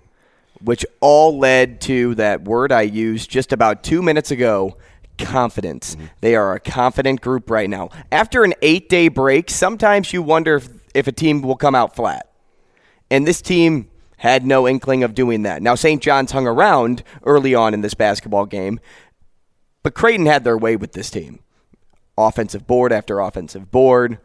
which 0.63 0.83
all 0.99 1.37
led 1.37 1.79
to 1.81 2.15
that 2.15 2.41
word 2.43 2.71
I 2.71 2.81
used 2.81 3.29
just 3.29 3.53
about 3.53 3.83
two 3.83 4.01
minutes 4.01 4.31
ago 4.31 4.77
confidence. 5.17 5.95
Mm-hmm. 5.95 6.05
They 6.21 6.35
are 6.35 6.53
a 6.53 6.59
confident 6.59 7.21
group 7.21 7.49
right 7.49 7.69
now. 7.69 7.89
After 8.11 8.43
an 8.43 8.53
eight 8.61 8.89
day 8.89 9.07
break, 9.07 9.49
sometimes 9.49 10.13
you 10.13 10.21
wonder 10.21 10.55
if, 10.55 10.69
if 10.93 11.07
a 11.07 11.11
team 11.11 11.41
will 11.41 11.55
come 11.55 11.75
out 11.75 11.95
flat. 11.95 12.31
And 13.09 13.27
this 13.27 13.41
team 13.41 13.89
had 14.17 14.45
no 14.45 14.67
inkling 14.67 15.03
of 15.03 15.15
doing 15.15 15.43
that. 15.43 15.61
Now, 15.61 15.75
St. 15.75 16.01
John's 16.01 16.31
hung 16.31 16.45
around 16.45 17.03
early 17.23 17.55
on 17.55 17.73
in 17.73 17.81
this 17.81 17.95
basketball 17.95 18.45
game, 18.45 18.79
but 19.83 19.95
Creighton 19.95 20.27
had 20.27 20.43
their 20.43 20.57
way 20.57 20.75
with 20.75 20.91
this 20.93 21.09
team. 21.09 21.39
Offensive 22.17 22.67
board 22.67 22.93
after 22.93 23.19
offensive 23.19 23.71
board, 23.71 24.19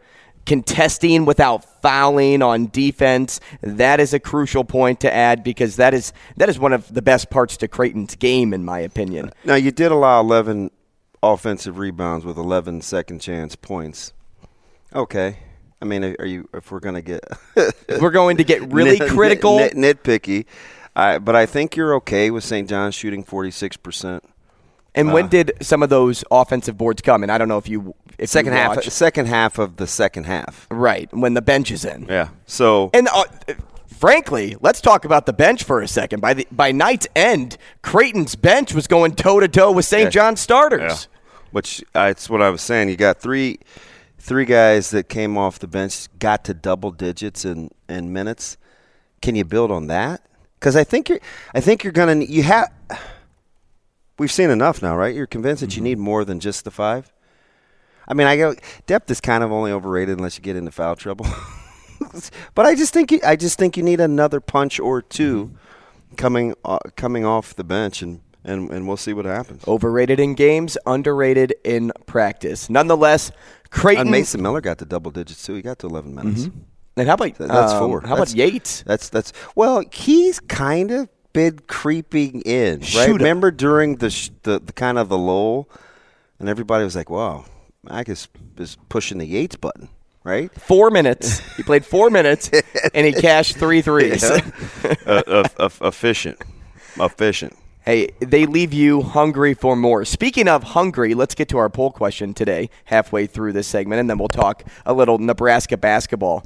contesting 0.44 1.24
without 1.24 1.64
fouling 1.82 2.42
on 2.42 2.66
defense. 2.66 3.40
That 3.62 3.98
is 3.98 4.12
a 4.12 4.20
crucial 4.20 4.64
point 4.64 5.00
to 5.00 5.12
add 5.12 5.42
because 5.42 5.76
that 5.76 5.94
is 5.94 6.12
that 6.36 6.48
is 6.48 6.58
one 6.58 6.72
of 6.74 6.92
the 6.92 7.02
best 7.02 7.30
parts 7.30 7.56
to 7.58 7.68
Creighton's 7.68 8.16
game, 8.16 8.52
in 8.52 8.64
my 8.64 8.80
opinion. 8.80 9.32
Now 9.44 9.54
you 9.54 9.70
did 9.70 9.92
allow 9.92 10.20
11 10.20 10.70
offensive 11.22 11.78
rebounds 11.78 12.24
with 12.24 12.36
11 12.36 12.80
second 12.82 13.20
chance 13.20 13.56
points. 13.56 14.12
Okay. 14.94 15.38
I 15.80 15.84
mean, 15.84 16.04
are 16.18 16.26
you 16.26 16.48
if 16.54 16.70
we're 16.70 16.80
going 16.80 16.94
to 16.94 17.02
get 17.02 17.22
we're 18.00 18.10
going 18.10 18.36
to 18.38 18.44
get 18.44 18.62
really 18.72 18.98
nit- 18.98 19.10
critical. 19.10 19.56
nit- 19.58 19.74
nitpicky, 19.74 20.46
I, 20.94 21.18
but 21.18 21.36
I 21.36 21.46
think 21.46 21.76
you're 21.76 21.94
okay 21.96 22.30
with 22.30 22.44
St. 22.44 22.68
John's 22.68 22.94
shooting 22.94 23.22
46%. 23.24 24.20
and 24.94 25.12
when 25.12 25.26
uh, 25.26 25.28
did 25.28 25.52
some 25.60 25.82
of 25.82 25.90
those 25.90 26.24
offensive 26.30 26.78
boards 26.78 27.02
come? 27.02 27.22
And 27.22 27.30
I 27.30 27.36
don't 27.38 27.48
know 27.48 27.58
if 27.58 27.68
you 27.68 27.94
if 28.18 28.30
Second 28.30 28.52
you 28.54 28.58
half 28.58 28.82
second 28.84 29.26
half 29.26 29.58
of 29.58 29.76
the 29.76 29.86
second 29.86 30.24
half. 30.24 30.66
right 30.70 31.12
when 31.12 31.34
the 31.34 31.42
bench 31.42 31.70
is 31.70 31.84
in. 31.84 32.06
Yeah. 32.08 32.28
So 32.46 32.88
And 32.94 33.08
uh, 33.12 33.24
frankly, 33.96 34.56
let's 34.60 34.80
talk 34.80 35.04
about 35.04 35.26
the 35.26 35.32
bench 35.32 35.64
for 35.64 35.80
a 35.80 35.88
second. 35.88 36.20
By 36.20 36.34
the 36.34 36.46
by 36.52 36.72
night's 36.72 37.08
end, 37.16 37.56
Creighton's 37.82 38.36
bench 38.36 38.74
was 38.74 38.86
going 38.86 39.14
toe 39.14 39.40
to 39.40 39.48
toe 39.48 39.72
with 39.72 39.84
St. 39.84 40.04
Yeah. 40.04 40.10
John's 40.10 40.40
starters. 40.40 41.08
Yeah. 41.10 41.18
Which 41.50 41.82
uh, 41.94 42.08
it's 42.10 42.28
what 42.28 42.42
I 42.42 42.50
was 42.50 42.60
saying. 42.60 42.88
You 42.88 42.96
got 42.96 43.20
three 43.20 43.58
three 44.18 44.44
guys 44.44 44.90
that 44.90 45.08
came 45.08 45.38
off 45.38 45.58
the 45.58 45.68
bench, 45.68 46.08
got 46.18 46.44
to 46.44 46.54
double 46.54 46.90
digits 46.90 47.44
in, 47.44 47.70
in 47.88 48.12
minutes. 48.12 48.56
Can 49.22 49.34
you 49.36 49.44
build 49.44 49.70
on 49.70 49.86
that? 49.86 50.22
Because 50.58 50.76
I 50.76 50.84
think 50.84 51.08
you're 51.08 51.20
I 51.54 51.60
think 51.60 51.84
you're 51.84 51.92
gonna 51.92 52.24
you 52.24 52.42
have. 52.42 52.72
We've 54.18 54.32
seen 54.32 54.48
enough 54.50 54.82
now, 54.82 54.96
right? 54.96 55.14
You're 55.14 55.26
convinced 55.26 55.60
that 55.60 55.76
you 55.76 55.82
need 55.82 55.98
more 55.98 56.24
than 56.24 56.40
just 56.40 56.64
the 56.64 56.70
five. 56.70 57.12
I 58.08 58.14
mean, 58.14 58.26
I 58.26 58.36
go 58.36 58.54
depth 58.86 59.10
is 59.10 59.20
kind 59.20 59.42
of 59.44 59.52
only 59.52 59.72
overrated 59.72 60.16
unless 60.16 60.38
you 60.38 60.42
get 60.42 60.56
into 60.56 60.70
foul 60.70 60.96
trouble. 60.96 61.26
but 62.54 62.66
I 62.66 62.74
just 62.74 62.92
think 62.92 63.12
you, 63.12 63.20
I 63.24 63.36
just 63.36 63.58
think 63.58 63.76
you 63.76 63.82
need 63.82 64.00
another 64.00 64.40
punch 64.40 64.78
or 64.80 65.02
2 65.02 65.50
coming 66.16 66.54
uh, 66.64 66.78
coming 66.96 67.24
off 67.24 67.54
the 67.56 67.64
bench, 67.64 68.02
and, 68.02 68.20
and 68.44 68.70
and 68.70 68.86
we'll 68.88 68.96
see 68.96 69.12
what 69.12 69.24
happens. 69.24 69.62
Overrated 69.66 70.18
in 70.20 70.34
games, 70.34 70.78
underrated 70.86 71.54
in 71.64 71.92
practice. 72.06 72.70
Nonetheless, 72.70 73.30
Creighton. 73.70 74.02
And 74.02 74.10
Mason 74.10 74.42
Miller 74.42 74.60
got 74.60 74.78
to 74.78 74.84
double 74.84 75.10
digits 75.10 75.44
too. 75.44 75.54
He 75.54 75.62
got 75.62 75.78
to 75.80 75.86
11 75.86 76.14
minutes. 76.14 76.48
And 76.96 77.08
how 77.08 77.14
about 77.14 77.36
Th- 77.36 77.50
That's 77.50 77.72
um, 77.72 77.88
four. 77.90 78.00
How 78.00 78.16
That's- 78.16 78.32
about 78.32 78.36
Yates? 78.38 78.82
That's 78.86 79.08
that's 79.10 79.32
well, 79.54 79.82
he's 79.92 80.40
kind 80.40 80.90
of 80.90 81.08
been 81.32 81.58
creeping 81.66 82.40
in, 82.42 82.80
right? 82.94 83.10
Remember 83.10 83.50
during 83.50 83.96
the, 83.96 84.08
sh- 84.08 84.30
the 84.44 84.58
the 84.60 84.72
kind 84.72 84.96
of 84.98 85.10
the 85.10 85.18
lull, 85.18 85.68
and 86.38 86.48
everybody 86.48 86.84
was 86.84 86.96
like, 86.96 87.10
"Wow, 87.10 87.44
Mac 87.82 88.08
is 88.08 88.28
is 88.56 88.78
pushing 88.88 89.18
the 89.18 89.26
Yates 89.26 89.56
button." 89.56 89.90
Right, 90.26 90.52
Four 90.60 90.90
minutes. 90.90 91.38
he 91.56 91.62
played 91.62 91.86
four 91.86 92.10
minutes, 92.10 92.50
and 92.92 93.06
he 93.06 93.12
cashed 93.12 93.58
three 93.58 93.80
threes. 93.80 94.24
uh, 94.24 94.42
uh, 95.06 95.44
uh, 95.56 95.68
efficient, 95.82 96.42
efficient. 96.98 97.56
Hey, 97.84 98.08
they 98.18 98.44
leave 98.44 98.72
you 98.72 99.02
hungry 99.02 99.54
for 99.54 99.76
more. 99.76 100.04
Speaking 100.04 100.48
of 100.48 100.64
hungry, 100.64 101.14
let's 101.14 101.36
get 101.36 101.48
to 101.50 101.58
our 101.58 101.68
poll 101.68 101.92
question 101.92 102.34
today, 102.34 102.70
halfway 102.86 103.28
through 103.28 103.52
this 103.52 103.68
segment, 103.68 104.00
and 104.00 104.10
then 104.10 104.18
we'll 104.18 104.26
talk 104.26 104.64
a 104.84 104.92
little 104.92 105.18
Nebraska 105.18 105.76
basketball. 105.76 106.44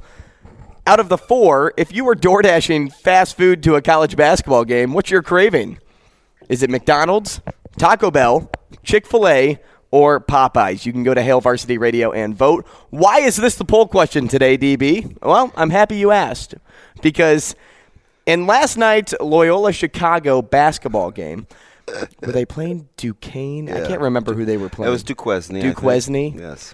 Out 0.85 0.99
of 0.99 1.09
the 1.09 1.17
four, 1.17 1.73
if 1.75 1.91
you 1.91 2.05
were 2.05 2.13
door 2.13 2.43
dashing 2.43 2.91
fast 2.91 3.35
food 3.35 3.63
to 3.63 3.73
a 3.73 3.81
college 3.81 4.15
basketball 4.15 4.63
game, 4.63 4.93
what's 4.93 5.09
your 5.09 5.23
craving? 5.23 5.79
Is 6.49 6.61
it 6.61 6.69
McDonald's, 6.69 7.41
Taco 7.79 8.11
Bell, 8.11 8.51
Chick 8.83 9.07
fil 9.07 9.27
A, 9.27 9.59
or 9.91 10.19
Popeyes? 10.19 10.85
You 10.85 10.91
can 10.93 11.03
go 11.03 11.13
to 11.13 11.21
Hail 11.21 11.41
Varsity 11.41 11.77
Radio 11.77 12.11
and 12.11 12.35
vote. 12.35 12.65
Why 12.89 13.19
is 13.19 13.35
this 13.35 13.55
the 13.55 13.65
poll 13.65 13.87
question 13.87 14.27
today, 14.27 14.57
DB? 14.57 15.17
Well, 15.21 15.51
I'm 15.55 15.69
happy 15.69 15.97
you 15.97 16.11
asked 16.11 16.55
because 17.01 17.55
in 18.25 18.47
last 18.47 18.77
night's 18.77 19.13
Loyola 19.19 19.73
Chicago 19.73 20.41
basketball 20.41 21.11
game, 21.11 21.47
were 22.21 22.31
they 22.31 22.45
playing 22.45 22.87
Duquesne? 22.97 23.69
I 23.69 23.85
can't 23.85 24.01
remember 24.01 24.33
who 24.33 24.45
they 24.45 24.57
were 24.57 24.69
playing. 24.69 24.87
It 24.87 24.91
was 24.91 25.03
Duquesne. 25.03 25.59
Duquesne? 25.59 26.37
Yes. 26.39 26.73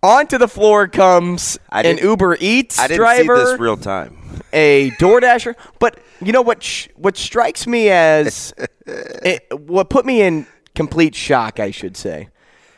Onto 0.00 0.38
the 0.38 0.46
floor 0.46 0.86
comes 0.86 1.58
an 1.72 1.98
Uber 1.98 2.36
Eats 2.38 2.78
I 2.78 2.86
didn't 2.86 2.98
driver. 2.98 3.36
see 3.38 3.44
this 3.52 3.60
real 3.60 3.76
time. 3.76 4.16
a 4.52 4.90
DoorDasher. 4.92 5.56
But 5.80 5.98
you 6.20 6.30
know 6.30 6.42
what? 6.42 6.62
Sh- 6.62 6.86
what 6.94 7.16
strikes 7.16 7.66
me 7.66 7.88
as 7.88 8.54
it, 8.86 9.44
what 9.58 9.90
put 9.90 10.06
me 10.06 10.22
in 10.22 10.46
complete 10.78 11.14
shock, 11.14 11.58
I 11.60 11.70
should 11.70 11.96
say. 11.96 12.28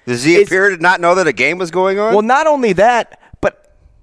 Does 0.07 0.25
he 0.25 0.33
It's- 0.35 0.49
appear 0.49 0.71
to 0.71 0.77
not 0.83 1.01
know 1.01 1.15
that 1.15 1.27
a 1.27 1.33
game 1.45 1.59
was 1.59 1.71
going 1.71 1.99
on? 1.99 2.13
Well, 2.15 2.23
not 2.37 2.47
only 2.47 2.73
that, 2.75 3.21
but 3.41 3.53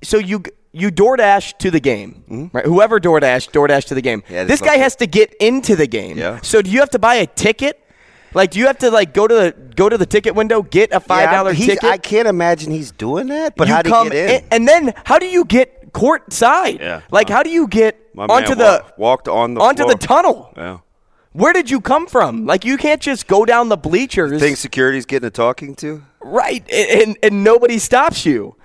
so 0.03 0.17
you 0.17 0.43
you 0.71 0.91
DoorDash 0.91 1.57
to 1.63 1.71
the 1.71 1.79
game, 1.79 2.49
right? 2.53 2.65
Whoever 2.65 2.99
DoorDash, 2.99 3.49
DoorDash 3.51 3.85
to 3.85 3.95
the 3.95 4.01
game. 4.01 4.21
Mm-hmm. 4.21 4.33
Yeah, 4.33 4.43
this 4.43 4.61
guy 4.61 4.77
has 4.77 4.95
to 4.97 5.07
get 5.07 5.33
into 5.39 5.75
the 5.75 5.87
game. 5.87 6.17
Yeah. 6.17 6.39
So 6.43 6.61
do 6.61 6.69
you 6.69 6.79
have 6.81 6.91
to 6.91 6.99
buy 6.99 7.15
a 7.15 7.25
ticket? 7.25 7.75
Like, 8.35 8.51
do 8.51 8.59
you 8.59 8.67
have 8.67 8.77
to 8.79 8.91
like 8.91 9.13
go 9.13 9.25
to 9.27 9.33
the 9.33 9.51
go 9.75 9.89
to 9.89 9.97
the 9.97 10.05
ticket 10.05 10.35
window, 10.35 10.61
get 10.61 10.91
a 10.93 10.99
five 10.99 11.31
dollar 11.31 11.51
Yeah, 11.53 11.65
ticket? 11.65 11.89
I 11.95 11.97
can't 11.97 12.27
imagine 12.27 12.71
he's 12.71 12.91
doing 12.91 13.27
that. 13.27 13.55
But 13.55 13.67
you 13.67 13.73
how 13.73 13.81
do 13.81 13.89
you 13.89 14.09
get 14.11 14.29
in? 14.43 14.47
and 14.51 14.67
then 14.67 14.93
how 15.05 15.17
do 15.17 15.25
you 15.25 15.43
get 15.45 15.91
court 15.93 16.31
side? 16.31 16.79
Yeah. 16.79 17.01
Like, 17.09 17.27
how 17.29 17.41
do 17.41 17.49
you 17.49 17.67
get 17.67 17.93
onto 18.15 18.53
the 18.53 18.83
wa- 18.83 18.91
walked 19.09 19.27
on 19.27 19.55
the 19.55 19.61
onto 19.61 19.83
floor. 19.83 19.93
the 19.95 19.99
tunnel? 20.07 20.53
Yeah. 20.55 20.77
Where 21.33 21.53
did 21.53 21.69
you 21.69 21.81
come 21.81 22.07
from? 22.07 22.45
Like, 22.45 22.65
you 22.65 22.77
can't 22.77 23.01
just 23.01 23.27
go 23.27 23.45
down 23.45 23.69
the 23.69 23.77
bleachers, 23.77 24.39
Think 24.41 24.57
security's 24.57 25.05
getting 25.05 25.27
a 25.27 25.31
talking 25.31 25.75
to? 25.75 26.03
right? 26.21 26.63
And, 26.71 27.01
and 27.01 27.17
and 27.23 27.43
nobody 27.43 27.79
stops 27.79 28.25
you. 28.25 28.55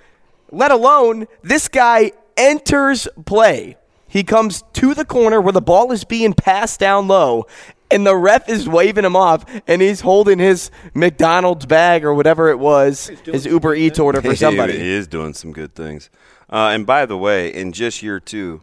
Let 0.51 0.71
alone 0.71 1.27
this 1.41 1.67
guy 1.67 2.11
enters 2.37 3.07
play. 3.25 3.77
He 4.07 4.23
comes 4.23 4.63
to 4.73 4.93
the 4.93 5.05
corner 5.05 5.41
where 5.41 5.53
the 5.53 5.61
ball 5.61 5.91
is 5.91 6.03
being 6.03 6.33
passed 6.33 6.79
down 6.79 7.07
low, 7.07 7.45
and 7.89 8.05
the 8.05 8.15
ref 8.15 8.47
is 8.49 8.67
waving 8.69 9.05
him 9.05 9.15
off, 9.15 9.43
and 9.67 9.81
he's 9.81 10.01
holding 10.01 10.37
his 10.39 10.69
McDonald's 10.93 11.65
bag 11.65 12.03
or 12.05 12.13
whatever 12.13 12.49
it 12.49 12.59
was, 12.59 13.07
his 13.25 13.45
Uber 13.45 13.73
Eats 13.75 13.97
order 13.99 14.21
for 14.21 14.35
somebody. 14.45 14.77
He 14.77 14.89
is 14.89 15.07
doing 15.07 15.33
some 15.33 15.51
good 15.51 15.73
things. 15.73 16.09
Uh, 16.49 16.69
and 16.73 16.85
by 16.85 17.05
the 17.07 17.17
way, 17.17 17.51
in 17.51 17.71
just 17.71 18.03
year 18.03 18.19
two, 18.19 18.61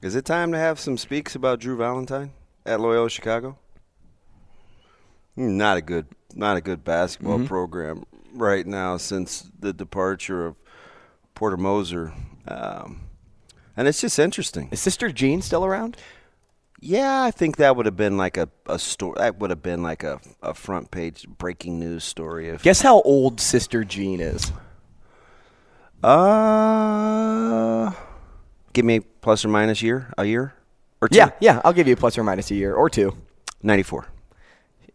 is 0.00 0.16
it 0.16 0.24
time 0.24 0.50
to 0.52 0.58
have 0.58 0.80
some 0.80 0.96
speaks 0.96 1.34
about 1.36 1.60
Drew 1.60 1.76
Valentine 1.76 2.32
at 2.66 2.80
Loyola 2.80 3.10
Chicago? 3.10 3.58
Not 5.36 5.76
a 5.78 5.82
good, 5.82 6.06
not 6.34 6.56
a 6.56 6.60
good 6.60 6.84
basketball 6.84 7.38
Mm-hmm. 7.38 7.46
program 7.46 8.04
right 8.34 8.66
now 8.66 8.96
since 8.96 9.50
the 9.58 9.72
departure 9.72 10.46
of 10.46 10.56
Porter 11.34 11.56
Moser, 11.56 12.12
um, 12.46 13.00
and 13.76 13.88
it's 13.88 14.00
just 14.00 14.18
interesting. 14.18 14.68
Is 14.70 14.80
Sister 14.80 15.10
Jean 15.10 15.40
still 15.42 15.64
around? 15.64 15.96
Yeah, 16.84 17.22
I 17.22 17.30
think 17.30 17.56
that 17.56 17.76
would 17.76 17.86
have 17.86 17.96
been 17.96 18.16
like 18.16 18.36
a, 18.36 18.48
a 18.66 18.78
story. 18.78 19.14
That 19.18 19.38
would 19.38 19.50
have 19.50 19.62
been 19.62 19.82
like 19.82 20.02
a, 20.02 20.20
a 20.42 20.52
front 20.52 20.90
page 20.90 21.26
breaking 21.38 21.78
news 21.78 22.04
story. 22.04 22.48
If 22.48 22.62
Guess 22.62 22.82
how 22.82 23.00
old 23.02 23.40
Sister 23.40 23.84
Jean 23.84 24.20
is? 24.20 24.52
uh, 26.02 27.92
give 28.72 28.84
me 28.84 29.00
plus 29.00 29.44
or 29.44 29.48
minus 29.48 29.80
year, 29.82 30.12
a 30.18 30.24
year 30.24 30.54
or 31.02 31.08
two. 31.08 31.16
Yeah, 31.18 31.30
yeah. 31.40 31.60
I'll 31.64 31.74
give 31.74 31.86
you 31.86 31.92
a 31.92 31.96
plus 31.96 32.16
or 32.16 32.24
minus 32.24 32.50
a 32.50 32.54
year 32.54 32.74
or 32.74 32.88
two. 32.88 33.14
ninety 33.62 33.82
four. 33.82 34.06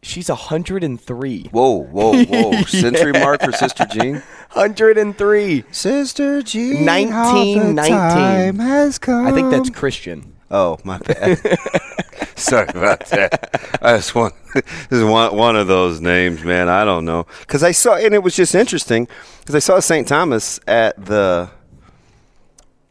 She's 0.04 0.30
103. 0.30 1.50
Whoa, 1.52 1.72
whoa, 1.84 2.24
whoa! 2.24 2.62
Century 2.68 3.12
Yeah. 3.16 3.24
mark 3.24 3.42
for 3.42 3.52
Sister 3.52 3.84
Jean. 3.92 4.22
103. 4.54 5.64
Sister 5.72 6.42
Jean, 6.44 6.86
1919. 6.86 8.60
has 8.60 9.00
come. 9.00 9.26
I 9.26 9.32
think 9.32 9.50
that's 9.50 9.72
Christian. 9.72 10.36
Oh, 10.52 10.78
my 10.84 11.00
bad. 11.00 11.40
Sorry 12.36 12.68
about 12.70 13.06
that. 13.08 13.80
I 13.82 13.98
just 13.98 14.14
want 14.14 14.36
this 14.54 14.64
is 14.92 15.04
one 15.04 15.36
one 15.36 15.56
of 15.56 15.66
those 15.68 16.00
names, 16.00 16.44
man. 16.44 16.70
I 16.70 16.86
don't 16.86 17.04
know 17.04 17.26
because 17.42 17.64
I 17.64 17.72
saw 17.72 17.96
and 17.96 18.14
it 18.14 18.22
was 18.24 18.36
just 18.36 18.54
interesting 18.54 19.08
because 19.40 19.56
I 19.56 19.60
saw 19.60 19.80
St. 19.80 20.08
Thomas 20.08 20.60
at 20.68 21.04
the 21.04 21.50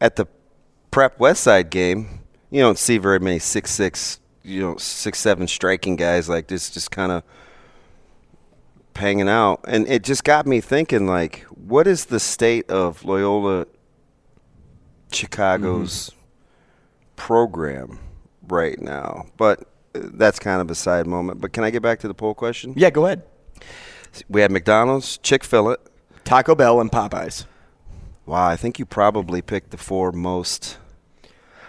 at 0.01 0.17
the 0.17 0.27
Prep 0.91 1.17
West 1.19 1.41
Side 1.43 1.69
game. 1.69 2.19
You 2.49 2.61
don't 2.61 2.77
see 2.77 2.97
very 2.97 3.19
many 3.19 3.39
six 3.39 3.71
six, 3.71 4.19
you 4.43 4.61
know, 4.61 4.77
six 4.77 5.19
seven 5.19 5.47
striking 5.47 5.95
guys 5.95 6.29
like 6.29 6.47
this, 6.47 6.69
just 6.69 6.91
kind 6.91 7.11
of 7.11 7.23
hanging 8.95 9.29
out, 9.29 9.59
and 9.67 9.87
it 9.87 10.03
just 10.03 10.23
got 10.23 10.47
me 10.47 10.59
thinking, 10.59 11.05
like, 11.05 11.41
what 11.49 11.85
is 11.85 12.05
the 12.05 12.19
state 12.19 12.69
of 12.69 13.05
Loyola 13.05 13.67
Chicago's 15.11 16.11
program 17.15 17.99
right 18.47 18.79
now. 18.79 19.25
But 19.37 19.61
uh, 19.93 20.01
that's 20.13 20.39
kind 20.39 20.61
of 20.61 20.71
a 20.71 20.75
side 20.75 21.07
moment. 21.07 21.41
But 21.41 21.53
can 21.53 21.63
I 21.63 21.69
get 21.69 21.81
back 21.81 21.99
to 21.99 22.07
the 22.07 22.13
poll 22.13 22.33
question? 22.33 22.73
Yeah, 22.75 22.89
go 22.89 23.05
ahead. 23.05 23.23
We 24.29 24.41
had 24.41 24.51
McDonald's, 24.51 25.17
Chick 25.17 25.43
Fil 25.43 25.71
A, 25.71 25.77
Taco 26.23 26.55
Bell 26.55 26.79
and 26.79 26.91
Popeyes. 26.91 27.45
Wow, 28.25 28.47
I 28.47 28.55
think 28.55 28.79
you 28.79 28.85
probably 28.85 29.41
picked 29.41 29.71
the 29.71 29.77
four 29.77 30.11
most. 30.11 30.77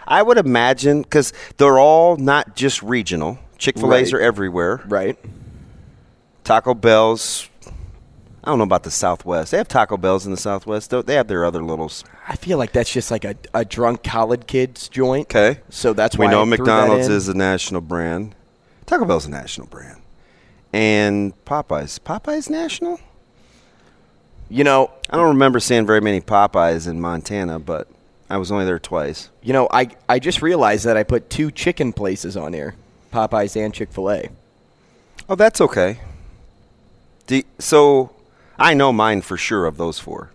I 0.09 0.21
would 0.23 0.37
imagine 0.37 1.03
because 1.03 1.31
they're 1.57 1.79
all 1.79 2.17
not 2.17 2.55
just 2.55 2.81
regional. 2.83 3.39
Chick 3.57 3.77
Fil 3.77 3.93
A's 3.93 4.11
Right. 4.11 4.19
are 4.19 4.21
everywhere. 4.23 4.81
Right. 4.87 5.17
Taco 6.43 6.73
Bell's. 6.73 7.47
I 8.43 8.47
don't 8.51 8.57
know 8.57 8.63
about 8.63 8.83
the 8.83 8.91
Southwest. 8.91 9.51
They 9.51 9.57
have 9.57 9.67
Taco 9.67 9.97
Bells 9.97 10.25
in 10.25 10.31
the 10.31 10.37
Southwest. 10.37 10.89
Though 10.89 11.01
they 11.01 11.15
have 11.15 11.27
their 11.27 11.45
other 11.45 11.61
little. 11.63 11.91
I 12.27 12.35
feel 12.35 12.57
like 12.57 12.71
that's 12.71 12.91
just 12.91 13.11
like 13.11 13.23
a, 13.25 13.35
a 13.53 13.63
drunk 13.65 14.03
college 14.03 14.47
kid's 14.47 14.89
joint. 14.89 15.27
Okay. 15.27 15.59
So 15.69 15.93
that's 15.93 16.17
we 16.17 16.25
why 16.25 16.31
know 16.31 16.41
I 16.41 16.45
McDonald's 16.45 17.07
is 17.09 17.27
a 17.27 17.33
national 17.33 17.81
brand. 17.81 18.33
Taco 18.85 19.05
Bell's 19.05 19.25
a 19.27 19.29
national 19.29 19.67
brand. 19.67 20.01
and 20.73 21.33
Popeyes. 21.45 21.99
Popeyes 21.99 22.49
national? 22.49 22.99
You 24.49 24.63
know, 24.63 24.89
I 25.09 25.17
don't 25.17 25.27
remember 25.27 25.59
seeing 25.59 25.85
very 25.85 26.01
many 26.01 26.21
Popeyes 26.21 26.87
in 26.87 26.99
Montana, 26.99 27.59
but 27.59 27.87
I 28.29 28.37
was 28.37 28.51
only 28.51 28.65
there 28.65 28.79
twice. 28.79 29.29
you 29.41 29.53
know, 29.53 29.67
I 29.71 29.89
I 30.07 30.19
just 30.19 30.41
realized 30.41 30.85
that 30.85 30.97
I 30.97 31.03
put 31.03 31.29
two 31.29 31.49
chicken 31.51 31.93
places 31.93 32.37
on 32.37 32.53
here, 32.53 32.75
Popeyes 33.13 33.55
and 33.55 33.73
Chick 33.73 33.91
Fil 33.91 34.11
A. 34.11 34.29
Oh, 35.27 35.35
that's 35.35 35.61
okay. 35.61 35.99
Do, 37.27 37.41
so 37.59 38.11
I 38.57 38.73
know 38.73 38.91
mine 38.91 39.21
for 39.21 39.37
sure 39.37 39.65
of 39.65 39.77
those 39.77 39.99
four. 39.99 40.31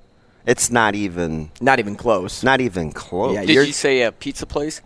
It's 0.46 0.70
not 0.70 0.94
even 0.94 1.50
Not 1.60 1.78
even 1.78 1.96
close. 1.96 2.42
not 2.44 2.60
even 2.60 2.92
close. 2.92 3.34
Yeah, 3.34 3.40
Did 3.42 3.50
you're- 3.50 3.66
you 3.66 3.72
say 3.72 4.02
a 4.02 4.12
pizza 4.12 4.46
place? 4.46 4.80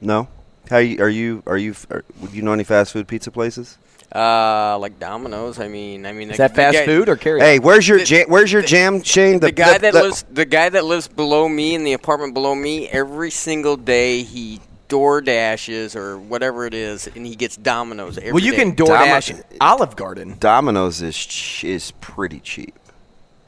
no. 0.00 0.28
How 0.70 0.78
you, 0.78 1.02
are 1.02 1.08
you? 1.08 1.42
Are 1.44 1.58
you? 1.58 1.74
Are, 1.90 2.02
do 2.22 2.28
you 2.36 2.40
know 2.40 2.52
any 2.52 2.64
fast 2.64 2.92
food 2.92 3.06
pizza 3.08 3.30
places? 3.32 3.76
Uh, 4.14 4.76
like 4.78 4.98
Domino's. 4.98 5.58
I 5.58 5.68
mean, 5.68 6.04
I 6.04 6.12
mean, 6.12 6.30
Is 6.30 6.36
that 6.36 6.54
fast 6.54 6.84
food 6.84 7.08
or 7.08 7.16
carry? 7.16 7.40
Hey, 7.40 7.58
where's 7.58 7.88
your 7.88 8.04
jam, 8.04 8.26
where's 8.28 8.52
your 8.52 8.62
jam, 8.62 9.02
Shane? 9.02 9.40
The, 9.40 9.52
guy 9.52 9.78
that 9.78 9.94
lives, 9.94 10.24
the 10.30 10.44
guy 10.44 10.68
that 10.68 10.84
lives 10.84 11.08
below 11.08 11.48
me 11.48 11.74
in 11.74 11.84
the 11.84 11.94
apartment 11.94 12.34
below 12.34 12.54
me, 12.54 12.88
every 12.88 13.30
single 13.30 13.76
day 13.76 14.22
he 14.22 14.60
door 14.88 15.22
dashes 15.22 15.96
or 15.96 16.18
whatever 16.18 16.66
it 16.66 16.74
is, 16.74 17.06
and 17.06 17.26
he 17.26 17.34
gets 17.34 17.56
Domino's 17.56 18.18
every 18.18 18.32
well, 18.32 18.42
you 18.42 18.50
day. 18.50 18.58
can 18.58 18.76
DoorDash 18.76 19.42
Olive 19.58 19.96
Garden. 19.96 20.36
Domino's 20.38 21.00
is 21.00 21.16
ch- 21.16 21.64
is 21.64 21.92
pretty 22.02 22.40
cheap. 22.40 22.78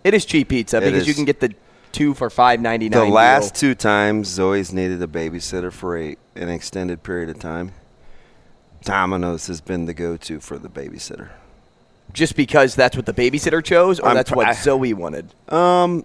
It 0.02 0.14
is 0.14 0.24
cheap 0.24 0.48
pizza 0.48 0.78
It 0.78 0.90
because 0.90 1.06
you 1.06 1.12
can 1.12 1.26
get 1.26 1.40
the 1.40 1.52
two 1.92 2.14
for 2.14 2.30
five 2.30 2.62
ninety 2.62 2.88
nine. 2.88 2.98
The 2.98 3.04
nine. 3.04 3.12
last 3.12 3.54
two 3.54 3.74
times 3.74 4.28
Zoe's 4.28 4.72
needed 4.72 5.02
a 5.02 5.06
babysitter 5.06 5.70
for 5.70 5.98
a, 5.98 6.16
an 6.34 6.48
extended 6.48 7.02
period 7.02 7.28
of 7.28 7.38
time, 7.38 7.72
Domino's 8.84 9.46
has 9.48 9.60
been 9.60 9.86
the 9.86 9.94
go-to 9.94 10.40
for 10.40 10.58
the 10.58 10.68
babysitter. 10.68 11.30
just 12.12 12.36
because 12.36 12.74
that's 12.74 12.96
what 12.96 13.06
the 13.06 13.12
babysitter 13.14 13.64
chose, 13.64 13.98
or 14.00 14.08
I'm 14.10 14.14
that's 14.14 14.30
pr- 14.30 14.36
what 14.36 14.48
I- 14.48 14.52
Zoe 14.52 14.92
wanted. 14.94 15.32
Um, 15.48 16.04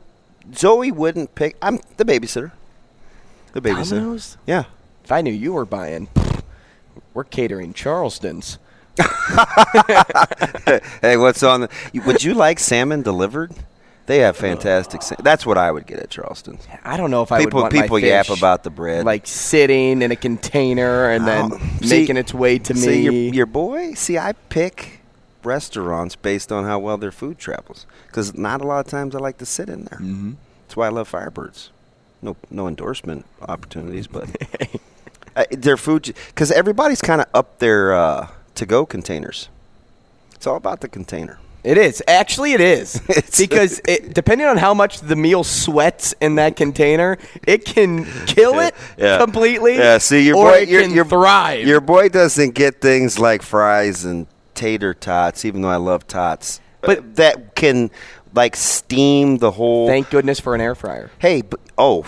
Zoe 0.56 0.92
wouldn't 0.92 1.36
pick. 1.36 1.56
I'm 1.62 1.80
the 1.98 2.06
babysitter. 2.06 2.52
The 3.54 3.62
babysitter. 3.62 3.90
Domino's? 4.00 4.38
Yeah. 4.48 4.64
If 5.04 5.12
I 5.12 5.22
knew 5.22 5.32
you 5.34 5.54
were 5.54 5.66
buying, 5.66 6.08
we're 7.14 7.24
catering 7.26 7.74
Charleston's. 7.74 8.58
hey, 11.02 11.18
what's 11.18 11.42
on 11.44 11.62
the? 11.62 11.70
Would 12.06 12.24
you 12.24 12.34
like 12.34 12.60
salmon 12.60 13.02
delivered? 13.02 13.52
They 14.10 14.18
have 14.26 14.36
fantastic. 14.36 15.04
Sa- 15.04 15.18
that's 15.20 15.46
what 15.46 15.60
I 15.60 15.72
would 15.72 15.86
get 15.86 16.00
at 16.00 16.10
Charleston. 16.10 16.58
I 16.84 16.98
don't 16.98 17.12
know 17.12 17.22
if 17.22 17.32
I 17.32 17.42
People 17.44 17.58
would 17.60 17.62
want 17.66 17.76
my 17.76 17.82
people 17.84 18.00
yap 18.00 18.26
fish, 18.26 18.36
about 18.40 18.64
the 18.64 18.72
bread. 18.72 19.06
like 19.06 19.28
sitting 19.28 20.02
in 20.02 20.12
a 20.12 20.16
container 20.16 21.12
and 21.12 21.28
then 21.28 21.52
Oh, 21.54 21.60
see- 21.84 22.00
making 22.00 22.18
its 22.18 22.34
way 22.34 22.58
to 22.58 22.74
see, 22.76 22.88
me. 23.08 23.26
your, 23.26 23.34
your 23.36 23.46
boy. 23.46 23.94
See, 23.94 24.18
I 24.18 24.32
pick 24.32 25.02
restaurants 25.44 26.16
based 26.16 26.52
on 26.52 26.64
how 26.66 26.80
well 26.80 26.98
their 26.98 27.12
food 27.12 27.38
travels. 27.38 27.86
Because 28.08 28.36
not 28.36 28.62
a 28.62 28.64
lot 28.66 28.84
of 28.84 28.88
times 28.92 29.14
I 29.14 29.20
like 29.20 29.38
to 29.38 29.46
sit 29.46 29.70
in 29.70 29.82
there. 29.86 30.00
Mm-hmm. 30.00 30.32
That's 30.66 30.76
why 30.76 30.88
I 30.88 30.90
love 30.90 31.08
Firebirds. 31.12 31.70
No, 32.24 32.36
no 32.50 32.68
endorsement 32.68 33.28
opportunities, 33.48 34.08
but 34.08 34.28
uh, 35.36 35.46
their 35.52 35.78
food. 35.78 36.16
Because 36.30 36.52
everybody's 36.52 37.02
kind 37.02 37.22
of 37.22 37.28
up 37.36 37.60
their 37.60 37.94
uh, 37.94 38.30
to-go 38.56 38.88
containers. 38.88 39.50
It's 40.34 40.48
all 40.48 40.56
about 40.58 40.82
the 40.82 40.88
container. 40.88 41.38
It 41.64 41.78
is. 41.78 42.02
Actually, 42.08 42.54
it 42.54 42.62
is. 42.62 43.02
Because 43.38 43.80
it, 43.88 44.14
depending 44.14 44.48
on 44.48 44.58
how 44.58 44.74
much 44.74 45.00
the 45.00 45.16
meal 45.16 45.44
sweats 45.44 46.14
in 46.20 46.36
that 46.36 46.56
container, 46.56 47.18
it 47.48 47.64
can 47.64 48.06
kill 48.26 48.60
it 48.60 48.76
completely. 48.98 49.78
Yeah, 49.78 49.98
see, 49.98 50.26
your 50.26 50.36
boy, 50.36 50.60
your, 50.60 50.82
can 50.82 50.92
your, 50.92 51.06
thrive. 51.06 51.66
Your 51.66 51.80
boy 51.80 52.10
doesn't 52.10 52.54
get 52.54 52.82
things 52.82 53.18
like 53.18 53.42
fries 53.42 54.04
and 54.04 54.28
tater 54.56 54.94
tots, 54.94 55.46
even 55.46 55.62
though 55.62 55.70
I 55.70 55.78
love 55.78 56.06
tots. 56.06 56.60
But 56.82 57.16
that 57.16 57.56
can 57.56 57.92
like 58.34 58.56
steam 58.56 59.38
the 59.38 59.52
whole. 59.52 59.88
Thank 59.88 60.10
goodness 60.10 60.40
for 60.40 60.54
an 60.56 60.62
air 60.62 60.76
fryer. 60.76 61.12
hey, 61.20 61.42
but, 61.42 61.60
oh, 61.78 62.06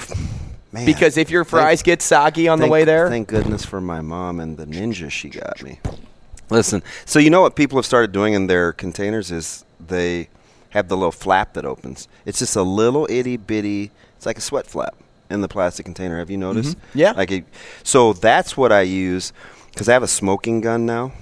man. 0.71 0.85
Because 0.85 1.17
if 1.17 1.29
your 1.29 1.45
fries 1.45 1.81
get 1.81 2.01
soggy 2.01 2.47
on 2.47 2.59
the 2.59 2.67
way 2.67 2.83
there, 2.83 3.09
Thank 3.09 3.29
goodness 3.29 3.63
for 3.63 3.79
my 3.79 4.01
mom 4.01 4.39
and 4.39 4.57
the 4.57 4.65
ninja 4.65 5.09
she 5.09 5.29
got 5.29 5.61
me. 5.63 5.79
Listen, 6.51 6.83
so 7.05 7.17
you 7.17 7.29
know 7.29 7.41
what 7.41 7.55
people 7.55 7.77
have 7.77 7.85
started 7.85 8.11
doing 8.11 8.33
in 8.33 8.45
their 8.47 8.73
containers 8.73 9.31
is 9.31 9.65
they 9.79 10.27
have 10.71 10.87
the 10.89 10.95
little 10.97 11.11
flap 11.11 11.53
that 11.53 11.65
opens. 11.65 12.07
It's 12.25 12.39
just 12.39 12.55
a 12.55 12.61
little 12.63 13.07
itty 13.09 13.37
bitty. 13.37 13.89
It's 14.17 14.25
like 14.25 14.37
a 14.37 14.41
sweat 14.41 14.67
flap 14.67 14.95
in 15.29 15.41
the 15.41 15.47
plastic 15.47 15.85
container. 15.85 16.19
Have 16.19 16.29
you 16.29 16.37
noticed? 16.37 16.77
Mhm. 16.77 16.81
Yeah. 16.93 17.11
Like 17.11 17.31
a, 17.31 17.43
so 17.83 18.13
that's 18.13 18.55
what 18.55 18.71
I 18.71 18.81
use 18.81 19.33
because 19.71 19.87
I 19.89 19.93
have 19.93 20.03
a 20.03 20.07
smoking 20.07 20.59
gun 20.61 20.85
now, 20.85 21.13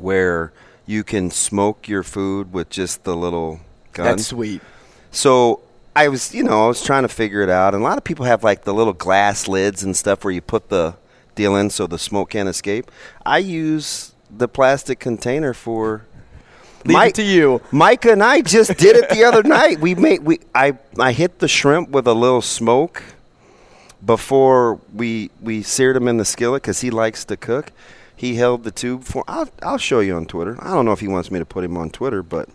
where 0.00 0.52
you 0.86 1.04
can 1.04 1.30
smoke 1.30 1.88
your 1.88 2.02
food 2.02 2.52
with 2.52 2.68
just 2.70 3.04
the 3.04 3.16
little 3.16 3.60
gun. 3.92 4.06
that's 4.06 4.26
sweet. 4.26 4.60
So 5.10 5.60
I 5.96 6.08
was, 6.08 6.34
you 6.34 6.42
know, 6.42 6.64
I 6.64 6.68
was 6.68 6.82
trying 6.82 7.02
to 7.02 7.08
figure 7.08 7.40
it 7.42 7.48
out, 7.50 7.74
and 7.74 7.82
a 7.82 7.86
lot 7.86 7.96
of 7.98 8.04
people 8.04 8.24
have 8.26 8.42
like 8.42 8.64
the 8.64 8.74
little 8.74 8.92
glass 8.92 9.46
lids 9.48 9.82
and 9.84 9.96
stuff 9.96 10.24
where 10.24 10.32
you 10.32 10.40
put 10.40 10.68
the 10.68 10.96
deal 11.36 11.54
in 11.56 11.70
so 11.70 11.86
the 11.86 11.98
smoke 11.98 12.30
can't 12.30 12.48
escape. 12.48 12.90
I 13.24 13.38
use 13.38 14.12
the 14.38 14.48
plastic 14.48 14.98
container 14.98 15.54
for. 15.54 16.06
Leave 16.86 16.98
it 17.02 17.14
to 17.14 17.22
you. 17.22 17.62
Micah 17.72 18.12
and 18.12 18.22
I 18.22 18.42
just 18.42 18.76
did 18.76 18.94
it 18.96 19.08
the 19.08 19.24
other 19.24 19.42
night. 19.58 19.80
We 19.80 19.94
made 19.94 20.22
we 20.22 20.40
I 20.54 20.76
I 20.98 21.12
hit 21.12 21.38
the 21.38 21.48
shrimp 21.48 21.88
with 21.88 22.06
a 22.06 22.12
little 22.12 22.42
smoke 22.42 23.02
before 24.04 24.78
we 24.92 25.30
we 25.40 25.62
seared 25.62 25.96
them 25.96 26.08
in 26.08 26.18
the 26.18 26.24
skillet 26.26 26.62
because 26.62 26.80
he 26.82 26.90
likes 26.90 27.24
to 27.26 27.36
cook. 27.36 27.72
He 28.16 28.34
held 28.36 28.64
the 28.64 28.70
tube 28.70 29.04
for. 29.04 29.24
I'll 29.26 29.48
I'll 29.62 29.78
show 29.78 30.00
you 30.00 30.14
on 30.16 30.26
Twitter. 30.26 30.56
I 30.60 30.74
don't 30.74 30.84
know 30.84 30.92
if 30.92 31.00
he 31.00 31.08
wants 31.08 31.30
me 31.30 31.38
to 31.38 31.46
put 31.46 31.64
him 31.64 31.76
on 31.76 31.90
Twitter, 31.90 32.22
but 32.22 32.48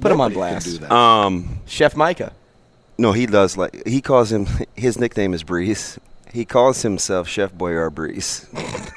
Put 0.00 0.10
him 0.12 0.20
on 0.20 0.32
blast. 0.32 0.64
can 0.66 0.74
do 0.74 0.78
that. 0.80 0.92
Um, 0.92 1.60
Chef 1.66 1.94
Micah. 1.96 2.32
no, 2.98 3.12
he 3.12 3.26
does 3.26 3.56
like 3.56 3.86
he 3.86 4.00
calls 4.00 4.30
him. 4.32 4.46
His 4.74 4.98
nickname 4.98 5.32
is 5.34 5.42
Breeze. 5.42 5.98
He 6.32 6.44
calls 6.44 6.82
himself 6.82 7.26
Chef 7.28 7.52
Boyar 7.52 7.90
Breeze. 7.92 8.46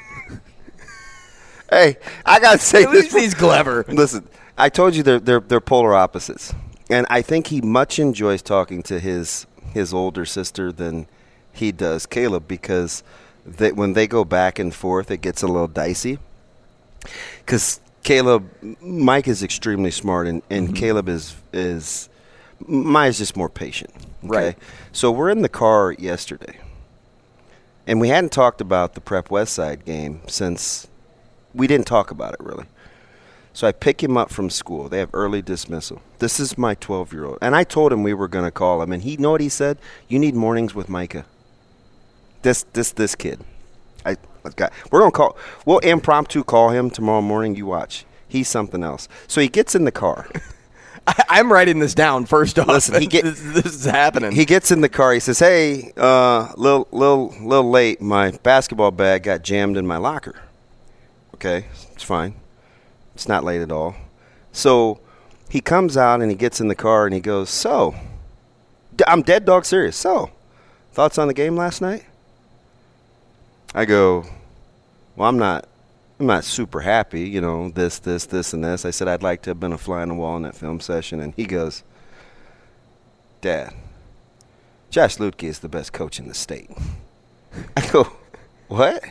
hey, 1.76 1.96
I 2.24 2.40
gotta 2.40 2.58
say 2.58 2.84
At 2.84 2.92
this. 2.92 3.12
least 3.12 3.16
he's 3.16 3.34
clever. 3.34 3.84
Listen, 3.88 4.28
I 4.56 4.68
told 4.68 4.94
you 4.94 5.02
they're 5.02 5.20
they're 5.20 5.40
they're 5.40 5.60
polar 5.60 5.94
opposites, 5.94 6.54
and 6.90 7.06
I 7.10 7.22
think 7.22 7.48
he 7.48 7.60
much 7.60 7.98
enjoys 7.98 8.42
talking 8.42 8.82
to 8.84 8.98
his 8.98 9.46
his 9.72 9.92
older 9.92 10.24
sister 10.24 10.72
than 10.72 11.06
he 11.52 11.72
does 11.72 12.06
Caleb 12.06 12.48
because 12.48 13.02
when 13.44 13.92
they 13.92 14.06
go 14.06 14.24
back 14.24 14.58
and 14.58 14.74
forth, 14.74 15.10
it 15.10 15.18
gets 15.18 15.42
a 15.42 15.46
little 15.46 15.68
dicey. 15.68 16.18
Because 17.38 17.80
Caleb, 18.02 18.48
Mike 18.80 19.28
is 19.28 19.42
extremely 19.42 19.90
smart, 19.90 20.26
and, 20.26 20.42
and 20.50 20.68
mm-hmm. 20.68 20.76
Caleb 20.76 21.08
is 21.08 21.36
is 21.52 22.08
Mike 22.66 23.10
is 23.10 23.18
just 23.18 23.36
more 23.36 23.48
patient. 23.48 23.92
Okay? 24.24 24.46
Right. 24.46 24.58
So 24.92 25.12
we're 25.12 25.30
in 25.30 25.42
the 25.42 25.48
car 25.48 25.92
yesterday, 25.92 26.58
and 27.86 28.00
we 28.00 28.08
hadn't 28.08 28.32
talked 28.32 28.60
about 28.60 28.94
the 28.94 29.00
Prep 29.00 29.30
West 29.30 29.52
Side 29.52 29.84
game 29.84 30.22
since 30.26 30.88
we 31.56 31.66
didn't 31.66 31.86
talk 31.86 32.10
about 32.10 32.34
it 32.34 32.40
really. 32.40 32.66
So 33.52 33.66
I 33.66 33.72
pick 33.72 34.02
him 34.02 34.18
up 34.18 34.30
from 34.30 34.50
school. 34.50 34.88
They 34.90 34.98
have 34.98 35.08
early 35.14 35.40
dismissal. 35.40 36.02
This 36.18 36.38
is 36.38 36.58
my 36.58 36.74
12 36.74 37.12
year 37.14 37.24
old. 37.24 37.38
And 37.40 37.56
I 37.56 37.64
told 37.64 37.90
him 37.90 38.02
we 38.02 38.12
were 38.12 38.28
going 38.28 38.44
to 38.44 38.50
call 38.50 38.82
him. 38.82 38.92
And 38.92 39.02
he 39.02 39.16
know 39.16 39.30
what 39.30 39.40
he 39.40 39.48
said? 39.48 39.78
You 40.08 40.18
need 40.18 40.34
mornings 40.34 40.74
with 40.74 40.90
Micah. 40.90 41.24
This 42.42 42.64
this 42.74 42.92
this 42.92 43.14
kid. 43.14 43.40
I 44.04 44.16
I 44.44 44.50
got 44.54 44.72
we're 44.92 45.00
gonna 45.00 45.10
call 45.10 45.36
we'll 45.64 45.78
impromptu 45.78 46.44
call 46.44 46.68
him 46.68 46.90
tomorrow 46.90 47.22
morning, 47.22 47.56
you 47.56 47.66
watch. 47.66 48.04
He's 48.28 48.46
something 48.46 48.84
else. 48.84 49.08
So 49.26 49.40
he 49.40 49.48
gets 49.48 49.74
in 49.74 49.84
the 49.84 49.90
car. 49.90 50.28
I, 51.06 51.24
I'm 51.28 51.52
writing 51.52 51.78
this 51.78 51.94
down 51.94 52.26
first 52.26 52.58
off. 52.58 52.68
Listen, 52.68 53.00
he 53.00 53.06
get- 53.06 53.24
this, 53.24 53.40
this 53.40 53.74
is 53.74 53.84
happening. 53.84 54.32
He 54.32 54.44
gets 54.44 54.70
in 54.70 54.80
the 54.80 54.88
car. 54.88 55.12
He 55.12 55.20
says, 55.20 55.38
"Hey, 55.38 55.92
uh, 55.96 56.52
little, 56.56 56.88
little, 56.92 57.34
little 57.40 57.70
late. 57.70 58.00
My 58.00 58.32
basketball 58.42 58.90
bag 58.90 59.24
got 59.24 59.42
jammed 59.42 59.76
in 59.76 59.86
my 59.86 59.96
locker." 59.96 60.34
Okay, 61.36 61.66
it's 61.92 62.02
fine. 62.02 62.34
It's 63.14 63.28
not 63.28 63.44
late 63.44 63.60
at 63.60 63.70
all. 63.70 63.94
So 64.52 65.00
he 65.50 65.60
comes 65.60 65.98
out 65.98 66.22
and 66.22 66.30
he 66.30 66.36
gets 66.36 66.62
in 66.62 66.68
the 66.68 66.74
car 66.74 67.04
and 67.04 67.12
he 67.12 67.20
goes, 67.20 67.50
"So, 67.50 67.94
I'm 69.06 69.20
dead 69.20 69.44
dog 69.44 69.66
serious. 69.66 69.96
So, 69.96 70.30
thoughts 70.92 71.18
on 71.18 71.28
the 71.28 71.34
game 71.34 71.54
last 71.54 71.82
night?" 71.82 72.06
I 73.74 73.84
go, 73.84 74.24
"Well, 75.14 75.28
I'm 75.28 75.38
not." 75.38 75.68
I'm 76.18 76.24
not 76.24 76.44
super 76.44 76.80
happy, 76.80 77.28
you 77.28 77.42
know, 77.42 77.68
this, 77.68 77.98
this, 77.98 78.24
this, 78.24 78.54
and 78.54 78.64
this. 78.64 78.86
I 78.86 78.90
said 78.90 79.06
I'd 79.06 79.22
like 79.22 79.42
to 79.42 79.50
have 79.50 79.60
been 79.60 79.74
a 79.74 79.76
fly 79.76 80.00
on 80.00 80.08
the 80.08 80.14
wall 80.14 80.34
in 80.38 80.44
that 80.44 80.56
film 80.56 80.80
session. 80.80 81.20
And 81.20 81.34
he 81.34 81.44
goes, 81.44 81.84
Dad, 83.42 83.74
Josh 84.88 85.18
Luedtke 85.18 85.42
is 85.42 85.58
the 85.58 85.68
best 85.68 85.92
coach 85.92 86.18
in 86.18 86.26
the 86.26 86.32
state. 86.32 86.70
I 87.76 87.86
go, 87.88 88.10
what? 88.68 89.04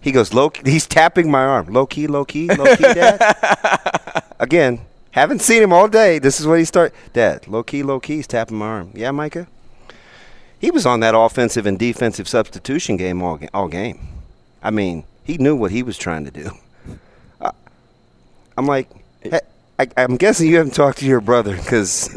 He 0.00 0.12
goes, 0.12 0.32
low. 0.32 0.50
He's 0.64 0.86
tapping 0.86 1.30
my 1.30 1.44
arm. 1.44 1.66
Low 1.66 1.86
key, 1.86 2.06
low 2.06 2.24
key, 2.24 2.48
low 2.48 2.74
key, 2.76 2.82
Dad. 2.84 4.24
Again, 4.40 4.80
haven't 5.10 5.40
seen 5.42 5.62
him 5.62 5.72
all 5.72 5.88
day. 5.88 6.18
This 6.18 6.40
is 6.40 6.46
what 6.46 6.58
he 6.58 6.64
start. 6.64 6.94
Dad, 7.12 7.46
low 7.46 7.62
key, 7.62 7.82
low 7.82 8.00
key. 8.00 8.16
He's 8.16 8.26
tapping 8.26 8.56
my 8.56 8.66
arm. 8.66 8.92
Yeah, 8.94 9.10
Micah. 9.10 9.46
He 10.58 10.70
was 10.70 10.86
on 10.86 11.00
that 11.00 11.14
offensive 11.14 11.66
and 11.66 11.78
defensive 11.78 12.28
substitution 12.28 12.96
game 12.96 13.22
all 13.22 13.38
all 13.54 13.68
game. 13.68 14.08
I 14.62 14.70
mean, 14.70 15.04
he 15.24 15.38
knew 15.38 15.56
what 15.56 15.70
he 15.70 15.82
was 15.82 15.96
trying 15.98 16.24
to 16.26 16.30
do. 16.30 16.50
I- 17.40 17.52
I'm 18.58 18.66
like, 18.66 18.88
Hey, 19.22 19.40
I, 19.78 19.86
I'm 19.96 20.16
guessing 20.16 20.48
you 20.48 20.56
haven't 20.56 20.74
talked 20.74 20.98
to 20.98 21.06
your 21.06 21.20
brother 21.22 21.56
because 21.56 22.10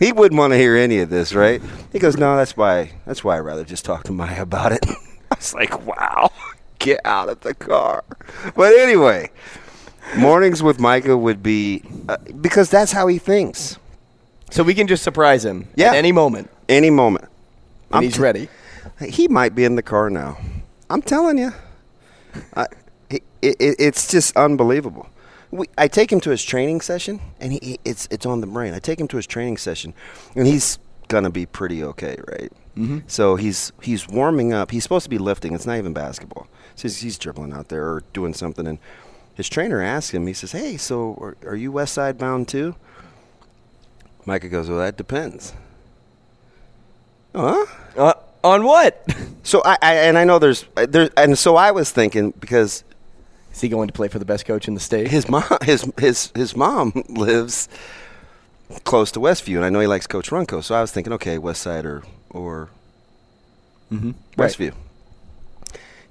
he 0.00 0.12
wouldn't 0.12 0.38
want 0.38 0.52
to 0.52 0.56
hear 0.58 0.76
any 0.76 0.98
of 0.98 1.10
this, 1.10 1.34
right? 1.34 1.62
He 1.92 1.98
goes, 2.00 2.16
"No, 2.16 2.36
that's 2.36 2.56
why. 2.56 2.92
That's 3.06 3.22
why 3.22 3.36
I'd 3.36 3.40
rather 3.40 3.64
just 3.64 3.84
talk 3.84 4.02
to 4.04 4.12
Maya 4.12 4.42
about 4.42 4.72
it." 4.72 4.84
I 5.30 5.34
was 5.36 5.54
like, 5.54 5.84
"Wow, 5.86 6.30
get 6.82 7.00
out 7.04 7.28
of 7.28 7.40
the 7.40 7.54
car." 7.54 8.04
But 8.54 8.74
anyway, 8.78 9.30
mornings 10.16 10.62
with 10.62 10.78
Micah 10.80 11.16
would 11.16 11.42
be 11.42 11.82
uh, 12.08 12.16
because 12.40 12.70
that's 12.70 12.92
how 12.92 13.06
he 13.06 13.18
thinks. 13.18 13.78
So 14.50 14.62
we 14.62 14.74
can 14.74 14.86
just 14.86 15.02
surprise 15.02 15.44
him 15.44 15.68
Yeah. 15.76 15.88
at 15.88 15.94
any 15.96 16.12
moment. 16.12 16.50
Any 16.68 16.90
moment, 16.90 17.24
And 17.90 17.96
I'm 17.96 18.02
he's 18.02 18.14
t- 18.16 18.20
ready. 18.20 18.48
He 19.08 19.26
might 19.28 19.54
be 19.54 19.64
in 19.64 19.76
the 19.76 19.82
car 19.82 20.10
now. 20.10 20.36
I'm 20.90 21.00
telling 21.02 21.38
you, 21.38 21.52
I, 22.54 22.66
it, 23.10 23.22
it, 23.40 23.56
it's 23.78 24.08
just 24.08 24.36
unbelievable. 24.36 25.08
We, 25.50 25.66
I 25.76 25.88
take 25.88 26.10
him 26.12 26.20
to 26.20 26.30
his 26.30 26.42
training 26.42 26.80
session, 26.82 27.20
and 27.40 27.52
he, 27.52 27.58
he- 27.62 27.80
it's 27.84 28.08
it's 28.10 28.26
on 28.26 28.40
the 28.40 28.46
brain. 28.46 28.74
I 28.74 28.78
take 28.78 29.00
him 29.00 29.08
to 29.08 29.16
his 29.16 29.26
training 29.26 29.56
session, 29.58 29.94
and 30.36 30.46
he's 30.46 30.78
gonna 31.08 31.30
be 31.30 31.44
pretty 31.46 31.82
okay, 31.84 32.16
right? 32.28 32.52
Mm-hmm. 32.76 32.98
So 33.06 33.36
he's 33.36 33.72
he's 33.82 34.08
warming 34.08 34.52
up. 34.54 34.70
He's 34.70 34.82
supposed 34.82 35.04
to 35.04 35.10
be 35.10 35.18
lifting. 35.18 35.54
It's 35.54 35.66
not 35.66 35.76
even 35.78 35.92
basketball. 35.92 36.46
So 36.82 36.88
he's, 36.88 37.00
he's 37.00 37.18
dribbling 37.18 37.52
out 37.52 37.68
there 37.68 37.84
or 37.84 38.02
doing 38.12 38.34
something, 38.34 38.66
and 38.66 38.80
his 39.34 39.48
trainer 39.48 39.80
asks 39.80 40.12
him. 40.12 40.26
He 40.26 40.32
says, 40.32 40.50
"Hey, 40.50 40.76
so 40.76 41.16
are, 41.20 41.36
are 41.46 41.54
you 41.54 41.70
West 41.70 41.94
Side 41.94 42.18
bound 42.18 42.48
too?" 42.48 42.74
Micah 44.26 44.48
goes, 44.48 44.68
"Well, 44.68 44.80
that 44.80 44.96
depends." 44.96 45.52
Huh? 47.32 47.66
Uh, 47.96 48.14
on 48.42 48.64
what? 48.64 49.06
So 49.44 49.60
I, 49.64 49.76
I 49.82 49.94
and 49.94 50.16
I 50.16 50.22
know 50.22 50.38
there's 50.38 50.64
there 50.76 51.10
and 51.16 51.36
so 51.36 51.56
I 51.56 51.72
was 51.72 51.90
thinking 51.90 52.32
because 52.38 52.84
Is 53.52 53.60
he 53.60 53.68
going 53.68 53.88
to 53.88 53.92
play 53.92 54.06
for 54.06 54.20
the 54.20 54.24
best 54.24 54.46
coach 54.46 54.68
in 54.68 54.74
the 54.74 54.80
state? 54.80 55.08
his 55.08 55.28
mom 55.28 55.42
his 55.64 55.84
his 55.98 56.30
his 56.36 56.54
mom 56.54 56.92
lives 57.08 57.68
close 58.84 59.10
to 59.12 59.18
Westview 59.18 59.56
and 59.56 59.64
I 59.64 59.68
know 59.68 59.80
he 59.80 59.88
likes 59.88 60.06
Coach 60.06 60.30
Runco, 60.30 60.62
so 60.62 60.76
I 60.76 60.80
was 60.80 60.92
thinking, 60.92 61.12
okay, 61.14 61.38
West 61.38 61.60
Side 61.60 61.84
or 61.84 62.04
or 62.30 62.68
Mm-hmm. 63.90 64.12
Right. 64.36 64.72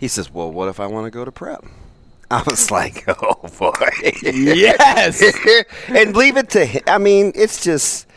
He 0.01 0.07
says, 0.07 0.33
"Well, 0.33 0.51
what 0.51 0.67
if 0.67 0.79
I 0.79 0.87
want 0.87 1.05
to 1.05 1.11
go 1.11 1.23
to 1.23 1.31
prep?" 1.31 1.63
I 2.31 2.41
was 2.49 2.71
like, 2.71 3.05
"Oh 3.07 3.47
boy, 3.59 3.71
Yes. 4.23 5.21
and 5.89 6.17
leave 6.17 6.37
it 6.37 6.49
to 6.49 6.65
him. 6.65 6.81
I 6.87 6.97
mean, 6.97 7.31
it's 7.35 7.63
just, 7.63 8.07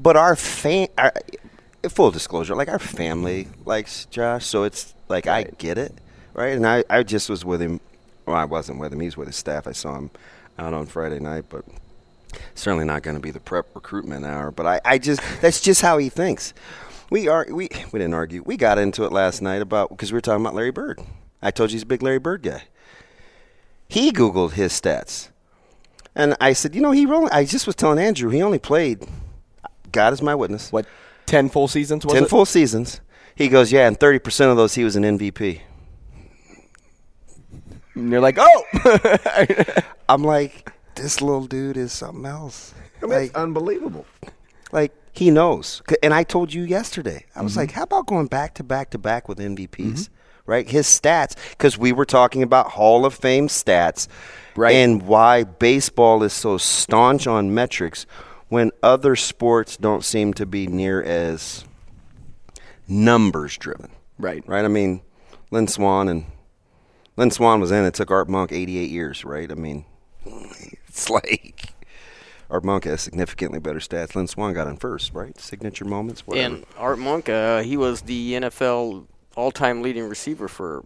but 0.00 0.16
our 0.16 0.34
fan, 0.34 0.88
our, 0.98 1.12
full 1.88 2.10
disclosure, 2.10 2.56
like 2.56 2.66
our 2.66 2.80
family 2.80 3.46
likes 3.64 4.06
Josh, 4.06 4.44
so 4.46 4.64
it's 4.64 4.94
like 5.08 5.28
I 5.28 5.44
get 5.44 5.78
it, 5.78 5.94
right? 6.34 6.56
And 6.56 6.66
I, 6.66 6.82
I 6.90 7.04
just 7.04 7.30
was 7.30 7.44
with 7.44 7.62
him. 7.62 7.78
Well, 8.26 8.34
I 8.34 8.44
wasn't 8.44 8.80
with 8.80 8.92
him. 8.92 8.98
He 8.98 9.06
was 9.06 9.16
with 9.16 9.28
his 9.28 9.36
staff. 9.36 9.68
I 9.68 9.72
saw 9.72 9.96
him 9.96 10.10
out 10.58 10.74
on 10.74 10.86
Friday 10.86 11.20
night, 11.20 11.44
but 11.48 11.64
certainly 12.56 12.84
not 12.84 13.04
going 13.04 13.16
to 13.16 13.22
be 13.22 13.30
the 13.30 13.38
prep 13.38 13.66
recruitment 13.76 14.24
hour. 14.26 14.50
But 14.50 14.66
I, 14.66 14.80
I 14.84 14.98
just 14.98 15.22
that's 15.40 15.60
just 15.60 15.82
how 15.82 15.98
he 15.98 16.08
thinks. 16.08 16.52
We 17.12 17.28
are 17.28 17.46
we 17.50 17.68
we 17.92 17.98
didn't 17.98 18.14
argue. 18.14 18.42
We 18.46 18.56
got 18.56 18.78
into 18.78 19.04
it 19.04 19.12
last 19.12 19.42
night 19.42 19.60
about 19.60 19.90
because 19.90 20.10
we 20.10 20.16
were 20.16 20.22
talking 20.22 20.40
about 20.40 20.54
Larry 20.54 20.70
Bird. 20.70 20.98
I 21.42 21.50
told 21.50 21.70
you 21.70 21.74
he's 21.74 21.82
a 21.82 21.86
big 21.86 22.02
Larry 22.02 22.18
Bird 22.18 22.42
guy. 22.42 22.62
He 23.86 24.12
Googled 24.12 24.52
his 24.52 24.72
stats. 24.72 25.28
And 26.14 26.34
I 26.40 26.54
said, 26.54 26.74
you 26.74 26.80
know, 26.80 26.92
he 26.92 27.04
only, 27.04 27.30
I 27.30 27.44
just 27.44 27.66
was 27.66 27.76
telling 27.76 27.98
Andrew, 27.98 28.30
he 28.30 28.42
only 28.42 28.58
played, 28.58 29.06
God 29.92 30.14
is 30.14 30.22
my 30.22 30.34
witness, 30.34 30.72
What, 30.72 30.86
10 31.26 31.50
full 31.50 31.68
seasons 31.68 32.06
was 32.06 32.14
10 32.14 32.24
it? 32.24 32.30
full 32.30 32.46
seasons. 32.46 33.02
He 33.34 33.48
goes, 33.48 33.70
yeah, 33.70 33.86
and 33.86 33.98
30% 33.98 34.50
of 34.50 34.56
those 34.56 34.74
he 34.74 34.84
was 34.84 34.96
an 34.96 35.02
MVP. 35.02 35.60
And 37.94 38.10
you're 38.10 38.20
like, 38.22 38.38
oh! 38.38 38.64
I'm 40.08 40.24
like, 40.24 40.72
this 40.94 41.20
little 41.20 41.46
dude 41.46 41.76
is 41.76 41.92
something 41.92 42.24
else. 42.24 42.72
I 43.02 43.06
like, 43.06 43.34
unbelievable. 43.34 44.06
like, 44.70 44.94
he 45.12 45.30
knows. 45.30 45.82
And 46.02 46.12
I 46.14 46.22
told 46.24 46.52
you 46.54 46.62
yesterday, 46.62 47.26
I 47.34 47.38
Mm-hmm. 47.38 47.44
was 47.44 47.56
like, 47.56 47.72
how 47.72 47.82
about 47.84 48.06
going 48.06 48.26
back 48.26 48.54
to 48.54 48.64
back 48.64 48.90
to 48.90 48.98
back 48.98 49.28
with 49.28 49.38
MVPs? 49.38 50.08
Right? 50.46 50.68
His 50.68 50.86
stats, 50.88 51.36
because 51.50 51.78
we 51.78 51.92
were 51.92 52.04
talking 52.04 52.42
about 52.42 52.70
Hall 52.72 53.06
of 53.06 53.14
Fame 53.14 53.46
stats 53.48 54.08
Right. 54.56 54.74
and 54.74 55.02
why 55.02 55.44
baseball 55.44 56.22
is 56.24 56.32
so 56.32 56.58
staunch 56.58 57.26
on 57.28 57.54
metrics 57.54 58.06
when 58.48 58.70
other 58.82 59.14
sports 59.16 59.76
don't 59.76 60.04
seem 60.04 60.34
to 60.34 60.44
be 60.44 60.66
near 60.66 61.00
as 61.02 61.64
numbers 62.88 63.56
driven. 63.56 63.90
right. 64.18 64.42
Right? 64.46 64.64
I 64.64 64.68
mean, 64.68 65.02
Lynn 65.50 65.68
Swann 65.68 66.08
and 66.08 66.24
Lynn 67.16 67.30
Swann 67.30 67.60
was 67.60 67.70
in. 67.70 67.84
It 67.84 67.94
took 67.94 68.10
Art 68.10 68.28
Monk 68.28 68.52
88 68.52 68.90
years, 68.90 69.24
right? 69.24 69.50
I 69.50 69.54
mean, 69.54 69.84
it's 70.88 71.08
like 71.08 71.71
Art 72.52 72.64
Monk 72.64 72.84
has 72.84 73.00
significantly 73.00 73.58
better 73.58 73.78
stats. 73.78 74.14
Lynn 74.14 74.26
Swann 74.28 74.52
got 74.52 74.68
in 74.68 74.76
first, 74.76 75.14
right? 75.14 75.36
Signature 75.40 75.86
moments, 75.86 76.26
whatever. 76.26 76.54
And 76.56 76.66
Art 76.76 76.98
Monk, 76.98 77.28
uh, 77.30 77.62
he 77.62 77.76
was 77.78 78.02
the 78.02 78.34
NFL 78.34 79.06
all-time 79.36 79.80
leading 79.82 80.06
receiver 80.06 80.46
for 80.48 80.84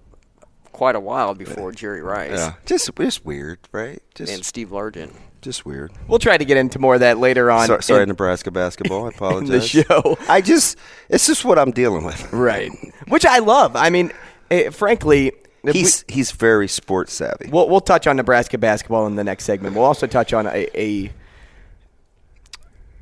quite 0.73 0.95
a 0.95 1.01
while 1.01 1.35
before 1.35 1.73
Jerry 1.73 2.03
Rice 2.03 2.33
yeah, 2.33 2.55
just 2.67 2.91
just 2.97 3.25
weird, 3.25 3.59
right? 3.73 4.01
Just 4.15 4.33
and 4.33 4.45
Steve 4.45 4.69
Largent. 4.69 5.13
just 5.41 5.67
weird. 5.67 5.91
We'll 6.07 6.19
try 6.21 6.37
to 6.37 6.45
get 6.45 6.57
into 6.57 6.79
more 6.79 6.95
of 6.95 7.01
that 7.01 7.19
later 7.19 7.51
on. 7.51 7.67
sorry, 7.67 7.83
sorry 7.83 8.03
in- 8.03 8.09
Nebraska 8.11 8.51
basketball. 8.53 9.05
I 9.05 9.09
in 9.09 9.15
apologize. 9.15 9.73
the 9.73 9.83
show. 9.85 10.19
I 10.29 10.41
just 10.41 10.77
it's 11.09 11.27
just 11.27 11.45
what 11.45 11.59
I'm 11.59 11.73
dealing 11.73 12.05
with. 12.05 12.33
Right. 12.33 12.71
Which 13.09 13.25
I 13.27 13.39
love. 13.39 13.75
I 13.75 13.91
mean, 13.91 14.13
eh, 14.51 14.71
frankly, 14.71 15.33
if 15.65 15.73
we- 15.75 15.81
He's 15.81 16.05
he's 16.07 16.31
very 16.31 16.69
sports 16.69 17.13
savvy. 17.15 17.49
We'll, 17.51 17.69
we'll 17.69 17.81
touch 17.81 18.07
on 18.07 18.17
Nebraska 18.17 18.57
basketball 18.59 19.07
in 19.09 19.17
the 19.17 19.25
next 19.25 19.45
segment. 19.47 19.75
We'll 19.75 19.85
also 19.87 20.07
touch 20.07 20.33
on 20.33 20.47
a, 20.47 20.69
a 20.81 21.11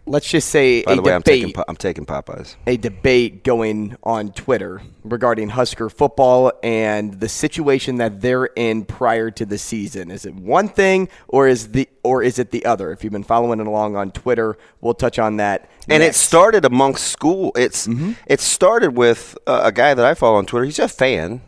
let's 0.07 0.29
just 0.29 0.49
say 0.51 0.83
By 0.83 0.93
a 0.93 0.97
the 0.97 1.03
way, 1.03 1.15
I'm 1.15 1.21
debate, 1.21 1.43
taking 1.47 1.63
I'm 1.69 1.77
taking 1.77 2.07
Popeyes. 2.07 2.57
a 2.67 2.77
debate 2.77 3.45
going 3.45 3.97
on 4.03 4.33
Twitter 4.33 4.83
regarding 5.03 5.51
Husker 5.51 5.89
football 5.89 6.53
and 6.63 7.21
the 7.21 7.29
situation 7.29 7.97
that 7.97 8.21
they're 8.21 8.47
in 8.47 8.85
prior 8.85 9.31
to 9.33 9.47
the 9.47 9.59
season. 9.59 10.11
Is 10.11 10.27
it 10.27 10.35
one 10.35 10.69
thing 10.69 11.09
or 11.29 11.49
is 11.49 11.69
the 11.73 11.89
or 12.03 12.23
is 12.23 12.39
it 12.39 12.51
the 12.51 12.65
other? 12.65 12.93
If 12.93 13.03
you've 13.05 13.13
been 13.13 13.25
following 13.25 13.61
it 13.61 13.67
along 13.67 13.97
on 13.97 14.11
Twitter, 14.11 14.57
we'll 14.81 14.95
touch 14.95 15.19
on 15.19 15.37
that. 15.39 15.69
And 15.89 16.03
it 16.03 16.15
started 16.15 16.65
amongst 16.65 17.09
school. 17.09 17.53
It's 17.57 17.89
it 18.27 18.41
started 18.41 18.97
with 18.97 19.37
uh, 19.47 19.63
a 19.65 19.73
guy 19.73 19.95
that 19.95 20.05
I 20.05 20.15
follow 20.15 20.37
on 20.37 20.47
Twitter. 20.47 20.65
He's 20.65 20.79
a 20.79 20.89
fan. 20.89 21.41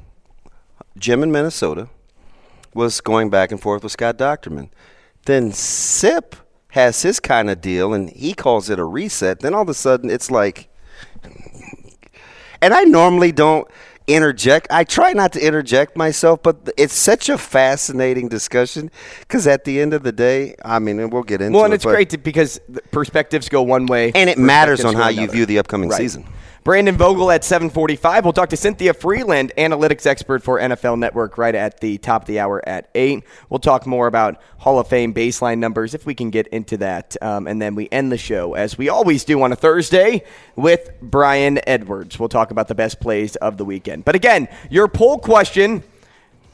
Jim 0.99 1.23
in 1.23 1.31
Minnesota 1.31 1.89
was 2.73 3.01
going 3.01 3.29
back 3.31 3.51
and 3.51 3.61
forth 3.61 3.83
with 3.83 3.93
Scott 3.93 4.17
Dochterman. 4.19 4.71
Then 5.27 5.53
Sip 5.53 6.37
has 6.77 7.01
his 7.03 7.19
kind 7.21 7.49
of 7.51 7.61
deal, 7.63 7.93
and 7.95 8.11
he 8.11 8.35
calls 8.35 8.69
it 8.71 8.79
a 8.79 8.85
reset. 8.85 9.41
Then 9.41 9.55
all 9.55 9.63
of 9.63 9.69
a 9.71 9.75
sudden, 9.75 10.11
it's 10.11 10.31
like, 10.31 10.69
and 12.63 12.75
I 12.75 12.85
normally 12.85 13.33
don't 13.33 13.67
interject. 14.07 14.69
I 14.71 14.85
try 14.85 15.13
not 15.15 15.33
to 15.33 15.41
interject 15.45 15.97
myself, 15.97 16.43
but 16.43 16.71
it's 16.77 16.95
such 16.95 17.29
a 17.29 17.39
fascinating 17.39 18.29
discussion 18.29 18.91
because 19.21 19.47
at 19.47 19.65
the 19.65 19.81
end 19.81 19.95
of 19.95 20.03
the 20.03 20.13
day, 20.13 20.55
I 20.65 20.79
mean, 20.79 21.01
and 21.01 21.13
we'll 21.13 21.23
get 21.23 21.41
into 21.41 21.55
well, 21.57 21.63
it. 21.65 21.67
and 21.67 21.75
it's 21.75 21.85
but- 21.85 21.91
great 21.93 22.11
to, 22.11 22.19
because 22.19 22.61
perspectives 22.91 23.49
go 23.49 23.63
one 23.63 23.87
way, 23.87 24.13
and 24.15 24.29
it 24.31 24.39
matters 24.39 24.85
on 24.85 24.95
how 24.95 25.09
you 25.09 25.21
another. 25.23 25.33
view 25.33 25.47
the 25.47 25.59
upcoming 25.59 25.89
Right. 25.89 25.97
season. 25.99 26.27
Brandon 26.67 26.97
Vogel 26.97 27.31
at 27.31 27.45
745. 27.45 28.25
We'll 28.25 28.33
talk 28.33 28.49
to 28.49 28.57
Cynthia 28.57 28.93
Frelund, 28.93 29.55
analytics 29.55 30.05
expert 30.05 30.43
for 30.43 30.59
NFL 30.59 30.99
Network, 30.99 31.39
right 31.39 31.55
at 31.55 31.79
the 31.79 31.97
top 31.99 32.23
of 32.23 32.27
the 32.27 32.41
hour 32.41 32.61
at 32.69 32.91
8. 32.93 33.23
We'll 33.49 33.61
talk 33.61 33.87
more 33.87 34.09
about 34.09 34.43
Hall 34.59 34.81
of 34.81 34.89
Fame 34.89 35.15
baseline 35.15 35.59
numbers 35.59 35.95
if 35.95 36.07
we 36.07 36.13
can 36.13 36.31
get 36.31 36.49
into 36.49 36.77
that. 36.79 37.17
Um, 37.23 37.47
and 37.47 37.63
then 37.63 37.77
we 37.77 37.89
end 37.93 38.11
the 38.11 38.19
show, 38.19 38.55
as 38.55 38.77
we 38.77 38.89
always 38.89 39.23
do 39.23 39.41
on 39.43 39.53
a 39.53 39.55
Thursday, 39.55 40.25
with 40.57 40.91
Brian 41.01 41.61
Edwards. 41.69 42.19
We'll 42.19 42.29
talk 42.29 42.51
about 42.51 42.67
the 42.67 42.75
best 42.75 42.99
plays 42.99 43.37
of 43.37 43.59
the 43.59 43.65
weekend. 43.65 44.05
But 44.05 44.17
again, 44.17 44.49
your 44.69 44.89
poll 44.89 45.21
question. 45.21 45.85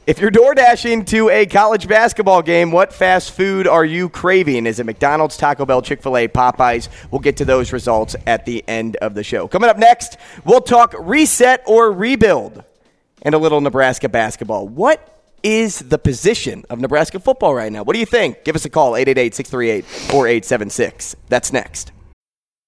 If 0.05 0.19
you're 0.19 0.31
door 0.31 0.53
dashing 0.53 1.05
to 1.05 1.29
a 1.29 1.45
college 1.45 1.87
basketball 1.87 2.41
game, 2.41 2.73
what 2.73 2.91
fast 2.91 3.31
food 3.31 3.67
are 3.67 3.85
you 3.85 4.09
craving? 4.09 4.65
Is 4.65 4.81
it 4.81 4.85
McDonald's, 4.85 5.37
Taco 5.37 5.65
Bell, 5.65 5.81
Chick 5.81 6.01
fil 6.01 6.17
A, 6.17 6.27
Popeyes? 6.27 6.89
We'll 7.09 7.21
get 7.21 7.37
to 7.37 7.45
those 7.45 7.71
results 7.71 8.13
at 8.27 8.45
the 8.45 8.65
end 8.67 8.97
of 8.97 9.13
the 9.13 9.23
show. 9.23 9.47
Coming 9.47 9.69
up 9.69 9.77
next, 9.77 10.17
we'll 10.43 10.59
talk 10.59 10.93
reset 10.99 11.63
or 11.65 11.89
rebuild 11.89 12.65
and 13.21 13.33
a 13.33 13.37
little 13.37 13.61
Nebraska 13.61 14.09
basketball. 14.09 14.67
What 14.67 15.21
is 15.41 15.79
the 15.79 15.97
position 15.97 16.65
of 16.69 16.81
Nebraska 16.81 17.21
football 17.21 17.55
right 17.55 17.71
now? 17.71 17.83
What 17.83 17.93
do 17.93 18.01
you 18.01 18.05
think? 18.05 18.43
Give 18.43 18.57
us 18.57 18.65
a 18.65 18.69
call, 18.69 18.97
888 18.97 19.35
638 19.35 19.85
4876. 19.85 21.15
That's 21.29 21.53
next. 21.53 21.93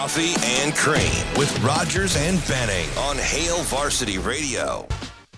Coffee 0.00 0.32
and 0.62 0.74
Cream 0.74 1.38
with 1.38 1.62
Rogers 1.62 2.16
and 2.16 2.42
Benning 2.48 2.88
on 2.96 3.18
Hail 3.18 3.58
Varsity 3.64 4.16
Radio. 4.16 4.88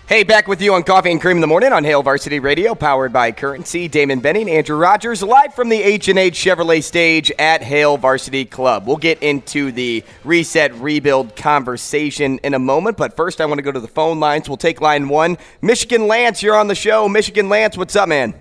Hey, 0.07 0.23
back 0.23 0.47
with 0.47 0.63
you 0.63 0.73
on 0.75 0.85
Coffee 0.85 1.11
and 1.11 1.21
Cream 1.21 1.37
in 1.37 1.41
the 1.41 1.49
Morning 1.49 1.73
on 1.73 1.83
Hail 1.83 2.01
Varsity 2.01 2.39
Radio, 2.39 2.77
powered 2.77 3.13
by 3.13 3.33
Currency. 3.33 3.89
Damon 3.89 4.21
Benning, 4.21 4.49
Andrew 4.49 4.77
Rogers, 4.77 5.21
live 5.21 5.53
from 5.53 5.69
the 5.69 5.83
H&H 5.83 6.35
Chevrolet 6.35 6.81
stage 6.81 7.33
at 7.41 7.61
Hail 7.61 7.97
Varsity 7.97 8.45
Club. 8.45 8.87
We'll 8.87 8.99
get 8.99 9.21
into 9.21 9.73
the 9.73 10.05
reset 10.23 10.73
rebuild 10.75 11.35
conversation 11.35 12.39
in 12.45 12.55
a 12.55 12.61
moment, 12.61 12.97
but 12.97 13.17
first 13.17 13.41
I 13.41 13.47
want 13.47 13.59
to 13.59 13.63
go 13.63 13.73
to 13.73 13.81
the 13.81 13.89
phone 13.89 14.21
lines. 14.21 14.49
We'll 14.49 14.59
take 14.59 14.81
line 14.81 15.09
one. 15.09 15.39
Michigan 15.61 16.07
Lance, 16.07 16.41
you're 16.41 16.57
on 16.57 16.69
the 16.69 16.77
show. 16.77 17.09
Michigan 17.09 17.49
Lance, 17.49 17.77
what's 17.77 17.97
up, 17.97 18.09
man? 18.09 18.33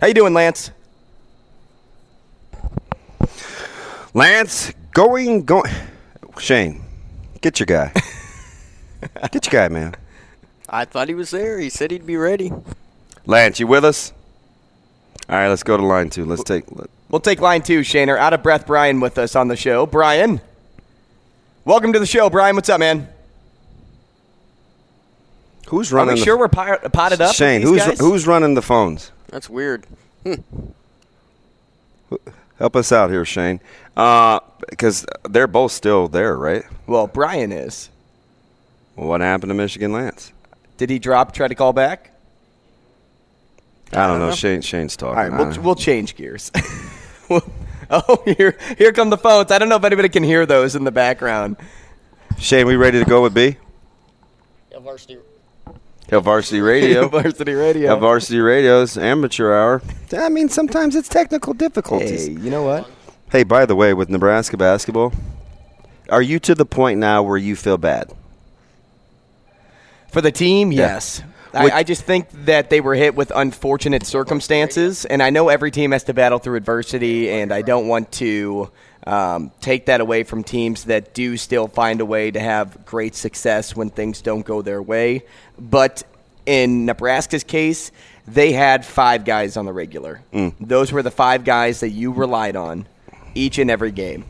How 0.00 0.08
you 0.08 0.14
doing, 0.14 0.34
Lance? 0.34 0.72
Lance, 4.14 4.72
going, 4.92 5.44
going. 5.44 5.70
Shane, 6.38 6.82
get 7.40 7.60
your 7.60 7.66
guy. 7.66 7.92
get 9.30 9.46
your 9.46 9.52
guy, 9.52 9.68
man. 9.68 9.94
I 10.68 10.84
thought 10.84 11.08
he 11.08 11.14
was 11.14 11.30
there. 11.30 11.58
He 11.58 11.70
said 11.70 11.90
he'd 11.90 12.06
be 12.06 12.16
ready. 12.16 12.52
Lance, 13.26 13.60
you 13.60 13.66
with 13.66 13.84
us? 13.84 14.12
All 15.28 15.36
right, 15.36 15.48
let's 15.48 15.62
go 15.62 15.76
to 15.76 15.84
line 15.84 16.10
two. 16.10 16.24
Let's 16.24 16.42
take. 16.44 16.64
Let, 16.72 16.90
We'll 17.08 17.20
take 17.20 17.40
line 17.40 17.62
two, 17.62 17.80
Shaner. 17.80 18.16
Out 18.16 18.32
of 18.32 18.42
breath, 18.42 18.66
Brian 18.66 19.00
with 19.00 19.18
us 19.18 19.34
on 19.34 19.48
the 19.48 19.56
show. 19.56 19.84
Brian, 19.84 20.40
welcome 21.64 21.92
to 21.92 21.98
the 21.98 22.06
show. 22.06 22.30
Brian, 22.30 22.54
what's 22.54 22.68
up, 22.68 22.78
man? 22.80 23.08
who's 25.66 25.92
running? 25.92 26.10
Are 26.10 26.14
we 26.14 26.20
the- 26.20 26.24
sure 26.24 26.36
we're 26.38 26.48
potted 26.48 27.20
up? 27.20 27.34
Shane, 27.34 27.62
who's 27.62 27.84
guys? 27.84 27.98
who's 28.00 28.26
running 28.26 28.54
the 28.54 28.62
phones? 28.62 29.12
That's 29.28 29.48
weird. 29.48 29.86
Help 32.58 32.76
us 32.76 32.92
out 32.92 33.10
here, 33.10 33.24
Shane. 33.24 33.60
Uh, 34.00 34.40
because 34.70 35.04
they're 35.28 35.46
both 35.46 35.72
still 35.72 36.08
there, 36.08 36.34
right? 36.34 36.64
Well, 36.86 37.06
Brian 37.06 37.52
is. 37.52 37.90
Well, 38.96 39.08
what 39.08 39.20
happened 39.20 39.50
to 39.50 39.54
Michigan 39.54 39.92
Lance? 39.92 40.32
Did 40.78 40.88
he 40.88 40.98
drop? 40.98 41.34
Try 41.34 41.48
to 41.48 41.54
call 41.54 41.74
back? 41.74 42.10
I 43.92 44.06
don't 44.06 44.20
know. 44.20 44.32
Shane, 44.32 44.62
Shane's 44.62 44.96
All 45.02 45.12
talking. 45.12 45.32
right, 45.34 45.54
we'll, 45.54 45.62
we'll 45.62 45.74
change 45.74 46.16
gears. 46.16 46.50
oh, 47.90 48.22
here 48.24 48.56
here 48.78 48.92
come 48.92 49.10
the 49.10 49.18
phones. 49.18 49.50
I 49.50 49.58
don't 49.58 49.68
know 49.68 49.76
if 49.76 49.84
anybody 49.84 50.08
can 50.08 50.22
hear 50.22 50.46
those 50.46 50.76
in 50.76 50.84
the 50.84 50.92
background. 50.92 51.58
Shane, 52.38 52.66
we 52.66 52.76
ready 52.76 53.00
to 53.00 53.04
go 53.04 53.22
with 53.22 53.34
B? 53.34 53.58
varsity. 54.80 55.18
Hell 56.08 56.22
Varsity 56.22 56.60
Radio. 56.60 57.06
Varsity 57.10 57.52
Radio. 57.52 57.88
Hell 57.88 58.00
Varsity 58.00 58.40
Radio's 58.40 58.96
amateur 58.96 59.52
hour. 59.52 59.82
I 60.16 60.28
mean, 60.28 60.48
sometimes 60.48 60.96
it's 60.96 61.08
technical 61.08 61.52
difficulties. 61.54 62.26
Hey, 62.26 62.32
you 62.32 62.50
know 62.50 62.62
what? 62.62 62.90
Hey, 63.30 63.44
by 63.44 63.64
the 63.64 63.76
way, 63.76 63.94
with 63.94 64.10
Nebraska 64.10 64.56
basketball, 64.56 65.12
are 66.08 66.20
you 66.20 66.40
to 66.40 66.54
the 66.56 66.66
point 66.66 66.98
now 66.98 67.22
where 67.22 67.36
you 67.36 67.54
feel 67.54 67.78
bad? 67.78 68.12
For 70.08 70.20
the 70.20 70.32
team, 70.32 70.72
yes. 70.72 71.22
I, 71.54 71.70
I 71.70 71.82
just 71.84 72.02
think 72.02 72.28
that 72.46 72.70
they 72.70 72.80
were 72.80 72.96
hit 72.96 73.14
with 73.14 73.30
unfortunate 73.32 74.04
circumstances, 74.04 75.04
and 75.04 75.22
I 75.22 75.30
know 75.30 75.48
every 75.48 75.70
team 75.70 75.92
has 75.92 76.02
to 76.04 76.14
battle 76.14 76.40
through 76.40 76.56
adversity, 76.56 77.30
and 77.30 77.52
I 77.52 77.62
don't 77.62 77.86
want 77.86 78.10
to 78.14 78.68
um, 79.06 79.52
take 79.60 79.86
that 79.86 80.00
away 80.00 80.24
from 80.24 80.42
teams 80.42 80.84
that 80.84 81.14
do 81.14 81.36
still 81.36 81.68
find 81.68 82.00
a 82.00 82.04
way 82.04 82.32
to 82.32 82.40
have 82.40 82.84
great 82.84 83.14
success 83.14 83.76
when 83.76 83.90
things 83.90 84.22
don't 84.22 84.44
go 84.44 84.60
their 84.60 84.82
way. 84.82 85.22
But 85.56 86.02
in 86.46 86.84
Nebraska's 86.84 87.44
case, 87.44 87.92
they 88.26 88.50
had 88.50 88.84
five 88.84 89.24
guys 89.24 89.56
on 89.56 89.66
the 89.66 89.72
regular. 89.72 90.20
Those 90.58 90.90
were 90.90 91.04
the 91.04 91.12
five 91.12 91.44
guys 91.44 91.78
that 91.78 91.90
you 91.90 92.10
relied 92.10 92.56
on 92.56 92.86
each 93.34 93.58
and 93.58 93.70
every 93.70 93.92
game. 93.92 94.24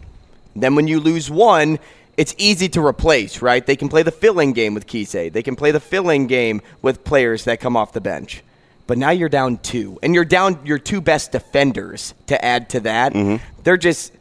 Then 0.57 0.75
when 0.75 0.89
you 0.89 1.01
lose 1.01 1.31
one, 1.31 1.79
it's 2.17 2.35
easy 2.39 2.69
to 2.71 2.85
replace, 2.85 3.41
right? 3.41 3.65
They 3.65 3.77
can 3.77 3.89
play 3.89 4.03
the 4.03 4.11
filling 4.11 4.53
game 4.53 4.75
with 4.75 4.87
Keisei. 4.87 5.33
They 5.33 5.43
can 5.43 5.57
play 5.57 5.71
the 5.71 5.81
filling 5.81 6.27
game 6.27 6.61
with 6.83 7.03
players 7.05 7.45
that 7.45 7.61
come 7.61 7.77
off 7.77 7.93
the 7.93 8.01
bench. 8.01 8.43
But 8.87 8.99
now 8.99 9.11
you're 9.11 9.29
down 9.29 9.59
two, 9.59 9.99
and 10.03 10.15
you're 10.15 10.25
down 10.25 10.59
your 10.65 10.79
two 10.79 11.01
best 11.01 11.31
defenders 11.33 12.13
to 12.27 12.45
add 12.45 12.69
to 12.71 12.81
that. 12.81 13.15
They're 13.63 13.77
just 13.77 14.13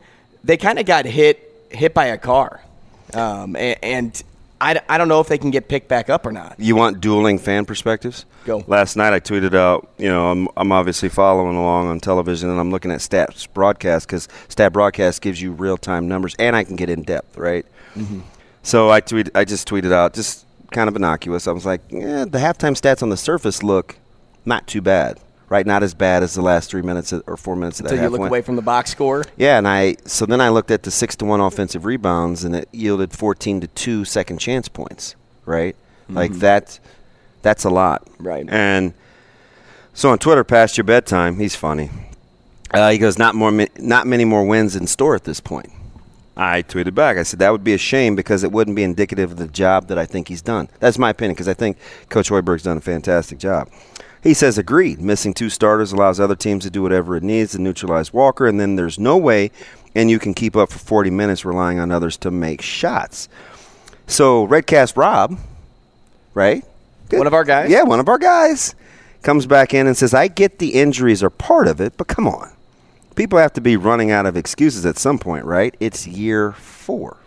they 0.44 0.58
kind 0.58 0.78
of 0.80 0.86
got 0.86 1.06
hit 1.06 1.68
hit 1.72 1.94
by 1.94 2.06
a 2.06 2.18
car, 2.18 2.62
um, 3.14 3.56
and, 3.56 3.78
and 3.82 4.24
I, 4.62 4.82
I 4.90 4.98
don't 4.98 5.08
know 5.08 5.22
if 5.22 5.28
they 5.28 5.38
can 5.38 5.52
get 5.52 5.70
picked 5.70 5.88
back 5.88 6.10
up 6.10 6.26
or 6.26 6.32
not. 6.32 6.56
You 6.58 6.76
want 6.76 7.00
dueling 7.00 7.40
fan 7.40 7.66
perspectives? 7.66 8.26
Go. 8.46 8.64
Last 8.68 8.96
night 8.96 9.14
I 9.14 9.20
tweeted 9.20 9.56
out, 9.56 9.90
you 9.98 10.10
know, 10.10 10.32
I'm, 10.32 10.48
I'm 10.58 10.72
obviously 10.72 11.10
following 11.10 11.56
along 11.56 11.88
on 11.88 12.00
television 12.00 12.50
and 12.50 12.60
I'm 12.60 12.72
looking 12.72 12.92
at 12.92 13.00
stats 13.00 13.48
broadcast 13.52 14.08
because 14.08 14.28
stat 14.50 14.74
broadcast 14.74 15.22
gives 15.22 15.42
you 15.42 15.54
real 15.54 15.78
time 15.78 16.08
numbers 16.08 16.36
and 16.40 16.56
I 16.56 16.64
can 16.64 16.76
get 16.76 16.90
in 16.90 17.04
depth, 17.04 17.38
right? 17.38 17.66
Mm-hmm. 17.96 18.22
So 18.64 18.90
I 18.90 19.00
tweet, 19.00 19.30
I 19.34 19.46
just 19.46 19.68
tweeted 19.68 19.94
out, 19.94 20.14
just 20.14 20.46
kind 20.72 20.90
of 20.90 20.96
innocuous. 20.96 21.48
I 21.48 21.52
was 21.52 21.66
like, 21.66 21.82
yeah, 21.90 22.26
the 22.26 22.40
halftime 22.40 22.80
stats 22.80 23.02
on 23.02 23.10
the 23.10 23.18
surface 23.18 23.64
look 23.64 23.96
not 24.46 24.68
too 24.68 24.82
bad, 24.82 25.20
right? 25.50 25.66
Not 25.66 25.84
as 25.84 25.94
bad 25.94 26.24
as 26.24 26.34
the 26.34 26.42
last 26.42 26.70
three 26.70 26.82
minutes 26.82 27.12
or 27.12 27.38
four 27.38 27.56
minutes 27.56 27.80
of 27.80 27.86
that 27.86 27.94
Until 27.94 28.06
you 28.06 28.10
look 28.12 28.20
went. 28.22 28.32
away 28.32 28.42
from 28.42 28.56
the 28.56 28.62
box 28.62 28.92
score. 28.92 29.26
Yeah, 29.38 29.58
and 29.58 29.68
I 29.68 29.98
so 30.06 30.26
then 30.26 30.42
I 30.42 30.50
looked 30.50 30.72
at 30.72 30.84
the 30.84 30.92
six 30.92 31.16
to 31.18 31.26
one 31.26 31.42
offensive 31.42 31.86
rebounds, 31.86 32.44
and 32.44 32.56
it 32.56 32.70
yielded 32.72 33.12
fourteen 33.14 33.60
to 33.62 33.68
two 33.68 34.06
second 34.06 34.38
chance 34.38 34.68
points. 34.68 35.16
Right, 35.46 35.76
like 36.08 36.34
that. 36.36 36.80
That's 37.42 37.64
a 37.64 37.70
lot. 37.70 38.08
Right. 38.20 38.46
And 38.50 38.94
so 39.94 40.10
on 40.10 40.20
Twitter, 40.20 40.44
past 40.44 40.78
your 40.78 40.84
bedtime, 40.84 41.40
he's 41.40 41.56
funny. 41.56 41.90
Uh, 42.72 42.92
he 42.92 42.98
goes, 42.98 43.18
not 43.18 43.34
more, 43.34 43.52
not 43.80 44.08
many 44.08 44.26
more 44.26 44.46
wins 44.46 44.76
in 44.76 44.88
store 44.88 45.16
at 45.16 45.24
this 45.24 45.40
point. 45.40 45.72
I 46.38 46.62
tweeted 46.62 46.96
back. 46.96 47.18
I 47.18 47.24
said 47.24 47.40
that 47.40 47.52
would 47.52 47.64
be 47.64 47.74
a 47.74 47.78
shame 47.78 48.16
because 48.16 48.44
it 48.44 48.52
wouldn't 48.52 48.76
be 48.76 48.84
indicative 48.84 49.32
of 49.32 49.38
the 49.38 49.48
job 49.48 49.88
that 49.88 49.98
I 49.98 50.06
think 50.06 50.28
he's 50.28 50.42
done. 50.42 50.70
That's 50.80 50.98
my 50.98 51.10
opinion 51.10 51.34
because 51.34 51.48
I 51.50 51.54
think 51.54 51.78
Coach 52.10 52.30
Hoiberg's 52.30 52.64
done 52.64 52.78
a 52.78 52.82
fantastic 52.82 53.40
job. 53.40 53.70
He 54.22 54.34
says, 54.34 54.58
agreed. 54.58 55.00
Missing 55.00 55.34
two 55.34 55.50
starters 55.50 55.94
allows 55.94 56.20
other 56.20 56.36
teams 56.36 56.64
to 56.66 56.70
do 56.70 56.82
whatever 56.82 57.16
it 57.16 57.24
needs 57.24 57.54
to 57.54 57.60
neutralize 57.60 58.12
Walker, 58.12 58.48
and 58.48 58.60
then 58.60 58.76
there's 58.76 59.00
no 59.00 59.18
way, 59.18 59.52
and 59.96 60.10
you 60.10 60.20
can 60.20 60.34
keep 60.34 60.56
up 60.56 60.72
for 60.72 60.80
40 60.80 61.10
minutes 61.10 61.46
relying 61.46 61.80
on 61.80 61.92
others 61.92 62.18
to 62.18 62.32
make 62.32 62.62
shots. 62.62 63.30
So, 64.08 64.46
Redcast 64.48 64.98
Rob, 64.98 65.40
right? 66.34 66.66
One 67.12 67.28
of 67.28 67.34
our 67.34 67.44
guys? 67.44 67.70
Yeah, 67.70 67.84
one 67.84 68.00
of 68.00 68.10
our 68.10 68.18
guys 68.18 68.76
comes 69.22 69.46
back 69.46 69.74
in 69.74 69.88
and 69.88 69.96
says, 69.96 70.14
I 70.14 70.28
get 70.28 70.60
the 70.60 70.76
injuries 70.76 71.24
are 71.24 71.30
part 71.30 71.68
of 71.68 71.80
it, 71.80 71.94
but 71.98 72.08
come 72.08 72.28
on. 72.28 72.52
People 73.16 73.40
have 73.40 73.54
to 73.54 73.62
be 73.62 73.78
running 73.78 74.12
out 74.12 74.26
of 74.26 74.38
excuses 74.38 74.86
at 74.86 74.98
some 74.98 75.20
point, 75.20 75.46
right? 75.46 75.76
It's 75.80 76.08
year 76.08 76.54
four. 76.54 77.18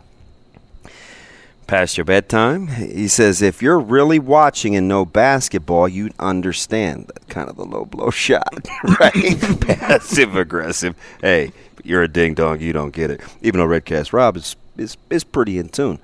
Past 1.72 1.96
your 1.96 2.04
bedtime. 2.04 2.66
He 2.66 3.08
says, 3.08 3.40
if 3.40 3.62
you're 3.62 3.80
really 3.80 4.18
watching 4.18 4.76
and 4.76 4.86
know 4.86 5.06
basketball, 5.06 5.88
you'd 5.88 6.12
understand 6.18 7.06
that 7.06 7.26
kind 7.30 7.48
of 7.48 7.56
the 7.56 7.64
low 7.64 7.86
blow 7.86 8.10
shot, 8.10 8.68
right? 9.00 9.40
Passive 9.58 10.36
aggressive. 10.36 10.94
Hey, 11.22 11.50
you're 11.82 12.02
a 12.02 12.08
ding 12.08 12.34
dong, 12.34 12.60
you 12.60 12.74
don't 12.74 12.90
get 12.90 13.10
it. 13.10 13.22
Even 13.40 13.58
though 13.58 13.66
Redcast 13.66 14.12
Rob 14.12 14.36
is, 14.36 14.54
is, 14.76 14.98
is 15.08 15.24
pretty 15.24 15.56
in 15.56 15.70
tune. 15.70 15.98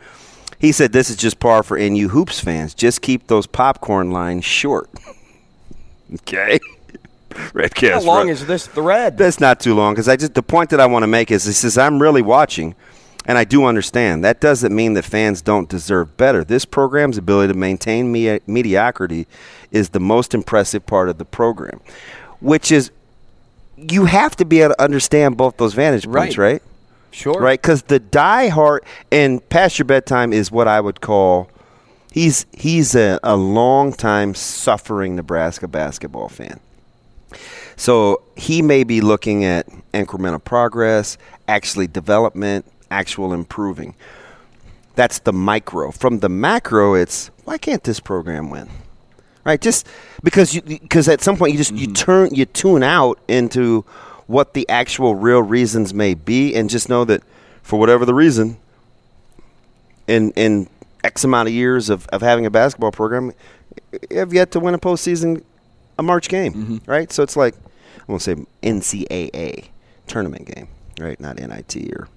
He 0.59 0.73
said, 0.73 0.93
this 0.93 1.11
is 1.11 1.17
just 1.17 1.39
par 1.39 1.63
for 1.63 1.79
NU 1.79 2.09
Hoops 2.09 2.41
fans. 2.41 2.73
Just 2.73 3.03
keep 3.03 3.27
those 3.27 3.47
popcorn 3.47 4.11
lines 4.11 4.47
short. 4.47 4.89
okay. 6.15 6.59
Redcast 7.29 7.91
How 7.93 8.01
long 8.01 8.29
Rob- 8.29 8.29
is 8.29 8.47
this 8.47 8.67
thread? 8.67 9.19
that's 9.19 9.39
not 9.39 9.61
too 9.61 9.75
long 9.75 9.93
because 9.93 10.09
I 10.09 10.17
just 10.17 10.33
the 10.33 10.43
point 10.43 10.71
that 10.71 10.81
I 10.81 10.87
want 10.87 11.03
to 11.03 11.07
make 11.07 11.31
is 11.31 11.45
he 11.45 11.53
says 11.53 11.77
I'm 11.77 12.01
really 12.01 12.23
watching, 12.23 12.75
and 13.29 13.39
I 13.39 13.45
do 13.45 13.65
understand 13.67 14.25
that 14.25 14.41
doesn't 14.41 14.75
mean 14.75 14.95
that 14.95 15.05
fans 15.05 15.41
don't 15.43 15.69
deserve 15.69 16.17
better. 16.17 16.43
This 16.43 16.65
program's 16.65 17.17
ability 17.19 17.53
to 17.53 17.59
maintain 17.59 18.11
me- 18.11 18.41
mediocrity 18.47 19.27
is 19.71 19.91
the 19.91 20.01
most 20.01 20.35
impressive 20.35 20.85
part 20.87 21.09
of 21.09 21.19
the 21.19 21.25
program, 21.25 21.81
which 22.41 22.73
is 22.73 22.91
you 23.77 24.07
have 24.07 24.35
to 24.37 24.45
be 24.45 24.61
able 24.63 24.75
to 24.75 24.83
understand 24.83 25.37
both 25.37 25.57
those 25.59 25.75
vantage 25.75 26.05
points, 26.11 26.37
Right. 26.37 26.53
right? 26.55 26.63
Sure. 27.11 27.41
Right, 27.41 27.61
because 27.61 27.83
the 27.83 28.01
diehard 28.01 28.81
and 29.11 29.47
past 29.49 29.79
your 29.79 29.87
bedtime 29.87 30.33
is 30.33 30.51
what 30.51 30.69
I 30.69 30.81
would 30.81 31.01
call. 31.01 31.49
He's 32.13 32.45
he's 32.53 32.95
a, 32.95 33.19
a 33.23 33.35
long 33.37 33.93
time 33.93 34.35
suffering 34.35 35.17
Nebraska 35.17 35.69
basketball 35.69 36.29
fan. 36.29 36.61
So 37.77 38.23
he 38.37 38.61
may 38.63 38.85
be 38.85 39.01
looking 39.01 39.45
at 39.45 39.67
incremental 39.95 40.43
progress, 40.43 41.17
actually 41.47 41.87
development, 41.87 42.67
actual 42.91 43.33
improving. 43.33 43.95
That's 44.95 45.21
the 45.21 45.33
micro. 45.33 45.91
From 45.93 46.19
the 46.21 46.29
macro, 46.29 46.95
it's 46.95 47.31
why 47.45 47.59
can't 47.59 47.83
this 47.85 48.01
program 48.01 48.51
win? 48.51 48.69
Right? 49.45 49.61
Just 49.61 49.87
because 50.23 50.55
you 50.55 50.63
because 50.63 51.09
at 51.09 51.21
some 51.21 51.37
point 51.37 51.53
you 51.53 51.59
just 51.59 51.73
you 51.73 51.87
turn 51.93 52.35
you 52.35 52.45
tune 52.45 52.83
out 52.83 53.19
into 53.29 53.85
what 54.27 54.53
the 54.55 54.69
actual 54.69 55.15
real 55.15 55.43
reasons 55.43 55.95
may 55.95 56.15
be 56.15 56.55
and 56.55 56.69
just 56.69 56.89
know 56.89 57.05
that 57.05 57.23
for 57.63 57.79
whatever 57.79 58.05
the 58.05 58.13
reason 58.15 58.59
in 60.07 60.33
in 60.33 60.69
X 61.05 61.25
amount 61.25 61.49
of 61.49 61.55
years 61.55 61.89
of, 61.91 62.07
of 62.09 62.21
having 62.21 62.45
a 62.45 62.51
basketball 62.51 62.91
program 62.93 63.33
you 64.11 64.19
have 64.19 64.35
yet 64.35 64.51
to 64.51 64.61
win 64.61 64.75
a 64.75 64.79
postseason 64.79 65.43
a 65.99 66.03
March 66.03 66.29
game, 66.29 66.53
Mm-hmm. 66.53 66.91
right? 66.91 67.11
So 67.13 67.23
it's 67.23 67.37
like 67.37 67.55
I 67.57 68.03
won't 68.07 68.23
say 68.23 68.37
NCAA 68.63 69.67
tournament 70.07 70.47
game, 70.55 70.69
right? 71.01 71.19
Not 71.21 71.39
NIT 71.39 71.77
or 71.95 72.09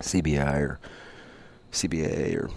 CBI 0.00 0.56
or 0.60 0.78
CBA 1.72 2.36
or 2.36 2.50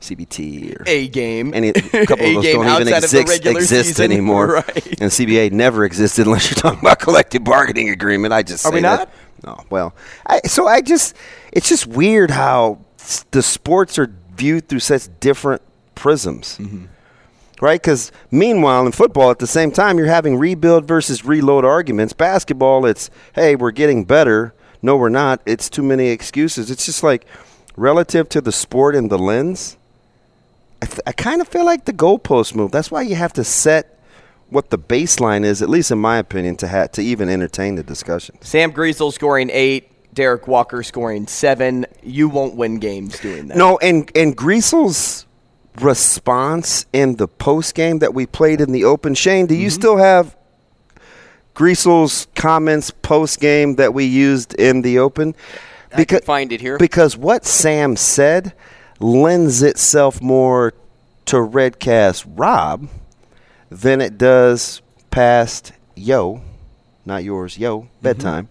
CBT 0.00 0.80
or 0.80 0.84
A 0.86 1.08
game. 1.08 1.52
Any 1.54 1.68
a 1.68 1.72
couple 2.06 2.24
A 2.24 2.36
of 2.36 2.42
those 2.42 2.52
don't 2.54 2.80
even 2.82 2.94
exist, 2.94 3.46
exist 3.46 3.88
season. 3.88 4.04
anymore. 4.12 4.46
Right. 4.54 4.86
And 5.00 5.10
CBA 5.10 5.52
never 5.52 5.84
existed 5.84 6.26
unless 6.26 6.50
you're 6.50 6.56
talking 6.60 6.80
about 6.80 6.98
collective 6.98 7.44
bargaining 7.44 7.90
agreement. 7.90 8.32
I 8.32 8.42
just 8.42 8.64
Are 8.64 8.72
we 8.72 8.80
that. 8.80 8.98
not? 8.98 9.10
No. 9.44 9.64
Well, 9.68 9.94
I, 10.26 10.40
so 10.46 10.66
I 10.66 10.80
just 10.80 11.14
it's 11.52 11.68
just 11.68 11.86
weird 11.86 12.30
how 12.30 12.78
the 13.30 13.42
sports 13.42 13.98
are 13.98 14.10
viewed 14.36 14.68
through 14.68 14.80
such 14.80 15.08
different 15.20 15.62
prisms. 15.94 16.58
Mm-hmm. 16.58 16.86
Right? 17.60 17.80
Because 17.80 18.12
meanwhile, 18.30 18.84
in 18.84 18.92
football, 18.92 19.30
at 19.30 19.38
the 19.38 19.46
same 19.46 19.70
time, 19.70 19.96
you're 19.96 20.08
having 20.08 20.36
rebuild 20.36 20.86
versus 20.86 21.24
reload 21.24 21.64
arguments. 21.64 22.12
Basketball, 22.12 22.84
it's, 22.84 23.08
hey, 23.34 23.56
we're 23.56 23.70
getting 23.70 24.04
better. 24.04 24.52
No, 24.86 24.96
we're 24.96 25.08
not. 25.08 25.40
It's 25.46 25.68
too 25.68 25.82
many 25.82 26.10
excuses. 26.10 26.70
It's 26.70 26.86
just 26.86 27.02
like 27.02 27.26
relative 27.74 28.28
to 28.28 28.40
the 28.40 28.52
sport 28.52 28.94
and 28.94 29.10
the 29.10 29.18
lens, 29.18 29.76
I, 30.80 30.86
th- 30.86 31.00
I 31.04 31.10
kind 31.10 31.40
of 31.40 31.48
feel 31.48 31.64
like 31.64 31.86
the 31.86 31.92
goalpost 31.92 32.54
move. 32.54 32.70
That's 32.70 32.88
why 32.88 33.02
you 33.02 33.16
have 33.16 33.32
to 33.32 33.42
set 33.42 33.98
what 34.48 34.70
the 34.70 34.78
baseline 34.78 35.44
is, 35.44 35.60
at 35.60 35.68
least 35.68 35.90
in 35.90 35.98
my 35.98 36.18
opinion, 36.18 36.54
to 36.58 36.68
ha- 36.68 36.86
to 36.86 37.02
even 37.02 37.28
entertain 37.28 37.74
the 37.74 37.82
discussion. 37.82 38.36
Sam 38.42 38.72
Griesel 38.72 39.12
scoring 39.12 39.50
eight. 39.52 39.90
Derek 40.14 40.46
Walker 40.46 40.84
scoring 40.84 41.26
seven. 41.26 41.84
You 42.04 42.28
won't 42.28 42.54
win 42.54 42.78
games 42.78 43.18
doing 43.18 43.48
that. 43.48 43.56
No, 43.58 43.78
and 43.78 44.08
and 44.14 44.36
Griesel's 44.36 45.26
response 45.80 46.86
in 46.92 47.16
the 47.16 47.26
post 47.26 47.74
game 47.74 47.98
that 47.98 48.14
we 48.14 48.24
played 48.24 48.60
in 48.60 48.70
the 48.70 48.84
open. 48.84 49.14
Shane, 49.14 49.46
do 49.46 49.54
you 49.56 49.66
mm-hmm. 49.66 49.74
still 49.74 49.96
have 49.96 50.36
Griesel's 51.56 52.26
comments 52.34 52.90
post 52.90 53.40
game 53.40 53.76
that 53.76 53.94
we 53.94 54.04
used 54.04 54.52
in 54.54 54.82
the 54.82 54.98
open? 54.98 55.34
I 55.90 56.04
can 56.04 56.20
find 56.20 56.52
it 56.52 56.60
here. 56.60 56.76
Because 56.76 57.16
what 57.16 57.46
Sam 57.46 57.96
said 57.96 58.52
lends 59.00 59.62
itself 59.62 60.20
more 60.20 60.74
to 61.24 61.36
Redcast 61.36 62.26
Rob 62.36 62.90
than 63.70 64.02
it 64.02 64.18
does 64.18 64.82
past 65.10 65.72
Yo, 65.94 66.42
not 67.06 67.24
yours, 67.24 67.56
Yo, 67.56 67.88
bedtime. 68.02 68.50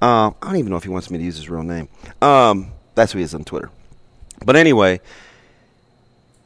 Um, 0.00 0.34
I 0.40 0.46
don't 0.46 0.56
even 0.56 0.70
know 0.70 0.78
if 0.78 0.84
he 0.84 0.88
wants 0.88 1.10
me 1.10 1.18
to 1.18 1.24
use 1.24 1.36
his 1.36 1.50
real 1.50 1.62
name. 1.62 1.90
Um, 2.22 2.72
that's 2.94 3.12
who 3.12 3.18
he 3.18 3.24
is 3.24 3.34
on 3.34 3.44
Twitter. 3.44 3.70
But 4.42 4.56
anyway, 4.56 5.00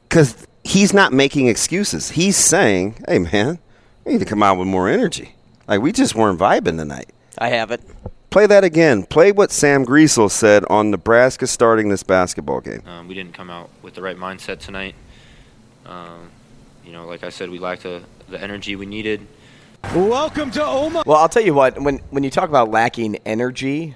because 0.08 0.48
he's 0.64 0.92
not 0.92 1.12
making 1.12 1.46
excuses. 1.46 2.10
He's 2.10 2.36
saying, 2.36 2.96
hey, 3.06 3.20
man, 3.20 3.60
we 4.04 4.14
need 4.14 4.18
to 4.18 4.24
come 4.24 4.42
out 4.42 4.58
with 4.58 4.66
more 4.66 4.88
energy. 4.88 5.33
Like, 5.66 5.80
we 5.80 5.92
just 5.92 6.14
weren't 6.14 6.38
vibing 6.38 6.76
tonight. 6.76 7.10
I 7.38 7.48
have 7.48 7.70
it. 7.70 7.80
Play 8.30 8.46
that 8.46 8.64
again. 8.64 9.04
Play 9.04 9.32
what 9.32 9.50
Sam 9.50 9.86
Griesel 9.86 10.30
said 10.30 10.64
on 10.68 10.90
Nebraska 10.90 11.46
starting 11.46 11.88
this 11.88 12.02
basketball 12.02 12.60
game. 12.60 12.82
Um, 12.86 13.08
we 13.08 13.14
didn't 13.14 13.32
come 13.32 13.48
out 13.48 13.70
with 13.80 13.94
the 13.94 14.02
right 14.02 14.16
mindset 14.16 14.58
tonight. 14.58 14.94
Um, 15.86 16.30
you 16.84 16.92
know, 16.92 17.06
like 17.06 17.22
I 17.22 17.28
said, 17.28 17.48
we 17.48 17.58
lacked 17.58 17.84
the, 17.84 18.02
the 18.28 18.40
energy 18.40 18.76
we 18.76 18.86
needed. 18.86 19.26
Welcome 19.94 20.50
to 20.52 20.64
Omaha. 20.64 21.04
Well, 21.06 21.18
I'll 21.18 21.28
tell 21.28 21.44
you 21.44 21.54
what. 21.54 21.80
When 21.80 21.98
when 22.10 22.24
you 22.24 22.30
talk 22.30 22.48
about 22.48 22.70
lacking 22.70 23.16
energy, 23.26 23.94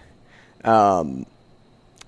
um, 0.63 1.27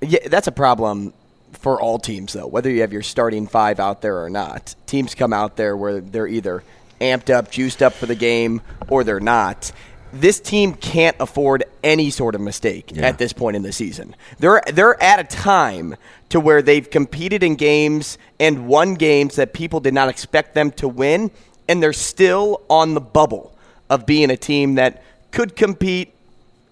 yeah, 0.00 0.28
that's 0.28 0.46
a 0.46 0.52
problem 0.52 1.14
for 1.52 1.80
all 1.80 1.98
teams, 1.98 2.34
though. 2.34 2.46
Whether 2.46 2.70
you 2.70 2.82
have 2.82 2.92
your 2.92 3.02
starting 3.02 3.46
five 3.46 3.80
out 3.80 4.02
there 4.02 4.22
or 4.22 4.30
not, 4.30 4.74
teams 4.86 5.14
come 5.14 5.32
out 5.32 5.56
there 5.56 5.76
where 5.76 6.00
they're 6.00 6.26
either 6.26 6.62
amped 7.00 7.30
up, 7.30 7.50
juiced 7.50 7.82
up 7.82 7.92
for 7.92 8.06
the 8.06 8.14
game, 8.14 8.60
or 8.88 9.04
they're 9.04 9.20
not. 9.20 9.72
This 10.12 10.40
team 10.40 10.74
can't 10.74 11.16
afford 11.20 11.64
any 11.84 12.10
sort 12.10 12.34
of 12.34 12.40
mistake 12.40 12.96
at 12.98 13.18
this 13.18 13.32
point 13.32 13.56
in 13.56 13.62
the 13.62 13.72
season. 13.72 14.16
They're 14.38 14.60
they're 14.72 15.00
at 15.00 15.20
a 15.20 15.24
time 15.24 15.96
to 16.30 16.40
where 16.40 16.62
they've 16.62 16.88
competed 16.88 17.42
in 17.42 17.54
games 17.54 18.18
and 18.40 18.66
won 18.66 18.94
games 18.94 19.36
that 19.36 19.52
people 19.52 19.78
did 19.78 19.94
not 19.94 20.08
expect 20.08 20.54
them 20.54 20.72
to 20.72 20.88
win, 20.88 21.30
and 21.68 21.82
they're 21.82 21.92
still 21.92 22.62
on 22.68 22.94
the 22.94 23.00
bubble 23.00 23.56
of 23.88 24.04
being 24.04 24.30
a 24.30 24.36
team 24.36 24.76
that 24.76 25.02
could 25.30 25.54
compete 25.54 26.12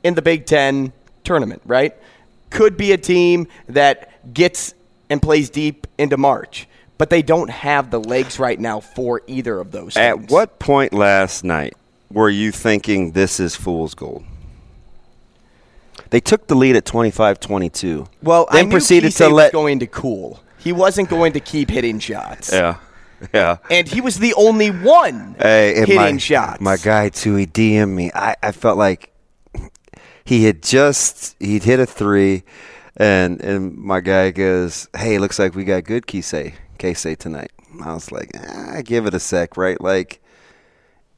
in 0.02 0.14
the 0.14 0.22
Big 0.22 0.46
Ten 0.46 0.92
tournament, 1.24 1.62
right? 1.64 1.94
Could 2.50 2.76
be 2.76 2.92
a 2.92 2.98
team 2.98 3.46
that 3.68 4.32
gets 4.32 4.74
and 5.10 5.22
plays 5.22 5.50
deep 5.50 5.86
into 5.96 6.16
March, 6.16 6.66
but 6.98 7.10
they 7.10 7.22
don't 7.22 7.48
have 7.48 7.90
the 7.90 8.00
legs 8.00 8.38
right 8.38 8.58
now 8.58 8.80
for 8.80 9.22
either 9.26 9.58
of 9.58 9.70
those. 9.70 9.96
At 9.96 10.16
things. 10.16 10.30
what 10.30 10.58
point 10.58 10.92
last 10.92 11.44
night 11.44 11.74
were 12.12 12.28
you 12.28 12.50
thinking 12.50 13.12
this 13.12 13.38
is 13.40 13.54
fool's 13.54 13.94
gold? 13.94 14.24
They 16.10 16.20
took 16.20 16.48
the 16.48 16.54
lead 16.54 16.74
at 16.74 16.84
25-22. 16.84 18.08
Well, 18.22 18.48
then 18.50 18.58
I 18.58 18.62
knew 18.64 18.70
proceeded 18.70 19.12
Keisei 19.12 19.18
to 19.18 19.24
was 19.26 19.32
let 19.34 19.52
going 19.52 19.78
to 19.78 19.86
cool. 19.86 20.40
He 20.58 20.72
wasn't 20.72 21.08
going 21.08 21.34
to 21.34 21.40
keep 21.40 21.70
hitting 21.70 22.00
shots. 22.00 22.52
Yeah. 22.52 22.78
Yeah. 23.34 23.58
And 23.70 23.88
he 23.88 24.00
was 24.00 24.18
the 24.18 24.32
only 24.34 24.70
one 24.70 25.34
Hey, 25.38 25.74
hitting 25.74 25.96
my, 25.96 26.16
shots. 26.18 26.60
My 26.60 26.76
guy 26.76 27.08
too, 27.08 27.34
he 27.36 27.46
DM'd 27.46 27.88
me. 27.90 28.10
I, 28.14 28.36
I 28.42 28.52
felt 28.52 28.78
like 28.78 29.12
he 30.24 30.44
had 30.44 30.62
just 30.62 31.36
he'd 31.40 31.64
hit 31.64 31.80
a 31.80 31.86
three, 31.86 32.44
and 32.96 33.40
and 33.40 33.76
my 33.76 34.00
guy 34.00 34.30
goes, 34.30 34.88
"Hey, 34.96 35.18
looks 35.18 35.38
like 35.38 35.56
we 35.56 35.64
got 35.64 35.82
good 35.82 36.06
Keisei 36.06 36.54
Keisei 36.78 37.16
tonight." 37.16 37.50
I 37.82 37.92
was 37.92 38.10
like, 38.12 38.30
ah, 38.36 38.80
"Give 38.84 39.06
it 39.06 39.14
a 39.14 39.20
sec, 39.20 39.56
right?" 39.56 39.80
Like 39.80 40.20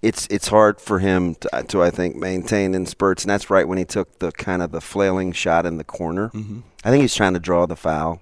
it's 0.02 0.26
it's 0.30 0.48
hard 0.48 0.80
for 0.80 0.98
him 0.98 1.34
to, 1.36 1.64
to 1.68 1.82
I 1.82 1.90
think 1.90 2.16
maintain 2.16 2.74
in 2.74 2.86
spurts, 2.86 3.22
and 3.22 3.30
that's 3.30 3.50
right 3.50 3.68
when 3.68 3.78
he 3.78 3.84
took 3.84 4.18
the 4.18 4.32
kind 4.32 4.62
of 4.62 4.72
the 4.72 4.80
flailing 4.80 5.32
shot 5.32 5.66
in 5.66 5.76
the 5.76 5.84
corner. 5.84 6.30
Mhm. 6.30 6.62
I 6.84 6.90
think 6.90 7.02
he's 7.02 7.14
trying 7.14 7.34
to 7.34 7.40
draw 7.40 7.66
the 7.66 7.76
foul. 7.76 8.20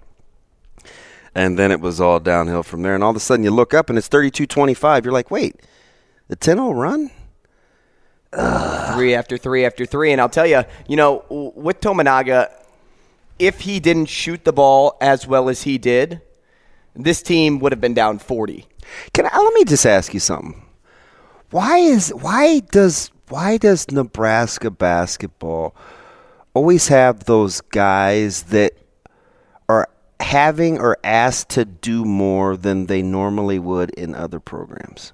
And 1.35 1.57
then 1.59 1.71
it 1.71 1.81
was 1.81 2.01
all 2.01 2.19
downhill 2.19 2.65
from 2.65 2.83
there. 2.83 2.95
And 2.97 3.05
all 3.05 3.11
of 3.11 3.17
a 3.17 3.21
sudden 3.21 3.45
you 3.45 3.53
look 3.53 3.73
up 3.73 3.89
and 3.89 3.97
it's 3.99 4.09
32 4.09 4.47
25. 4.47 5.05
You're 5.05 5.13
like, 5.13 5.31
wait, 5.31 5.61
the 6.27 6.35
10 6.35 6.57
0 6.57 6.73
run? 6.73 7.11
three 8.95 9.15
after 9.15 9.39
three 9.39 9.65
after 9.65 9.87
three. 9.87 10.11
And 10.11 10.21
I'll 10.21 10.29
tell 10.29 10.47
you, 10.47 10.65
you 10.89 10.97
know, 10.97 11.25
with 11.29 11.81
Tominaga, 11.81 12.51
if 13.39 13.61
he 13.61 13.79
didn't 13.79 14.07
shoot 14.07 14.45
the 14.45 14.53
ball 14.53 14.97
as 15.01 15.29
well 15.29 15.49
as 15.49 15.63
he 15.63 15.79
did, 15.79 16.21
this 16.95 17.23
team 17.23 17.59
would 17.61 17.73
have 17.73 17.81
been 17.81 17.95
down 17.95 18.19
40. 18.19 18.67
Can 19.13 19.27
I, 19.27 19.37
let 19.37 19.55
me 19.55 19.65
just 19.65 19.87
ask 19.87 20.15
you 20.15 20.21
something. 20.21 20.63
Why 21.51 21.79
is 21.79 22.11
why 22.11 22.61
does 22.61 23.11
why 23.29 23.57
does 23.57 23.91
Nebraska 23.91 24.71
basketball 24.71 25.75
always 26.55 26.89
have 26.89 27.25
those 27.25 27.61
guys 27.61 28.45
that 28.45 28.73
are 29.69 29.89
having 30.21 30.79
or 30.79 30.99
asked 31.05 31.51
to 31.51 31.65
do 31.65 32.05
more 32.05 32.57
than 32.57 32.87
they 32.87 33.03
normally 33.03 33.59
would 33.59 33.91
in 33.91 34.15
other 34.15 34.41
programs? 34.41 35.13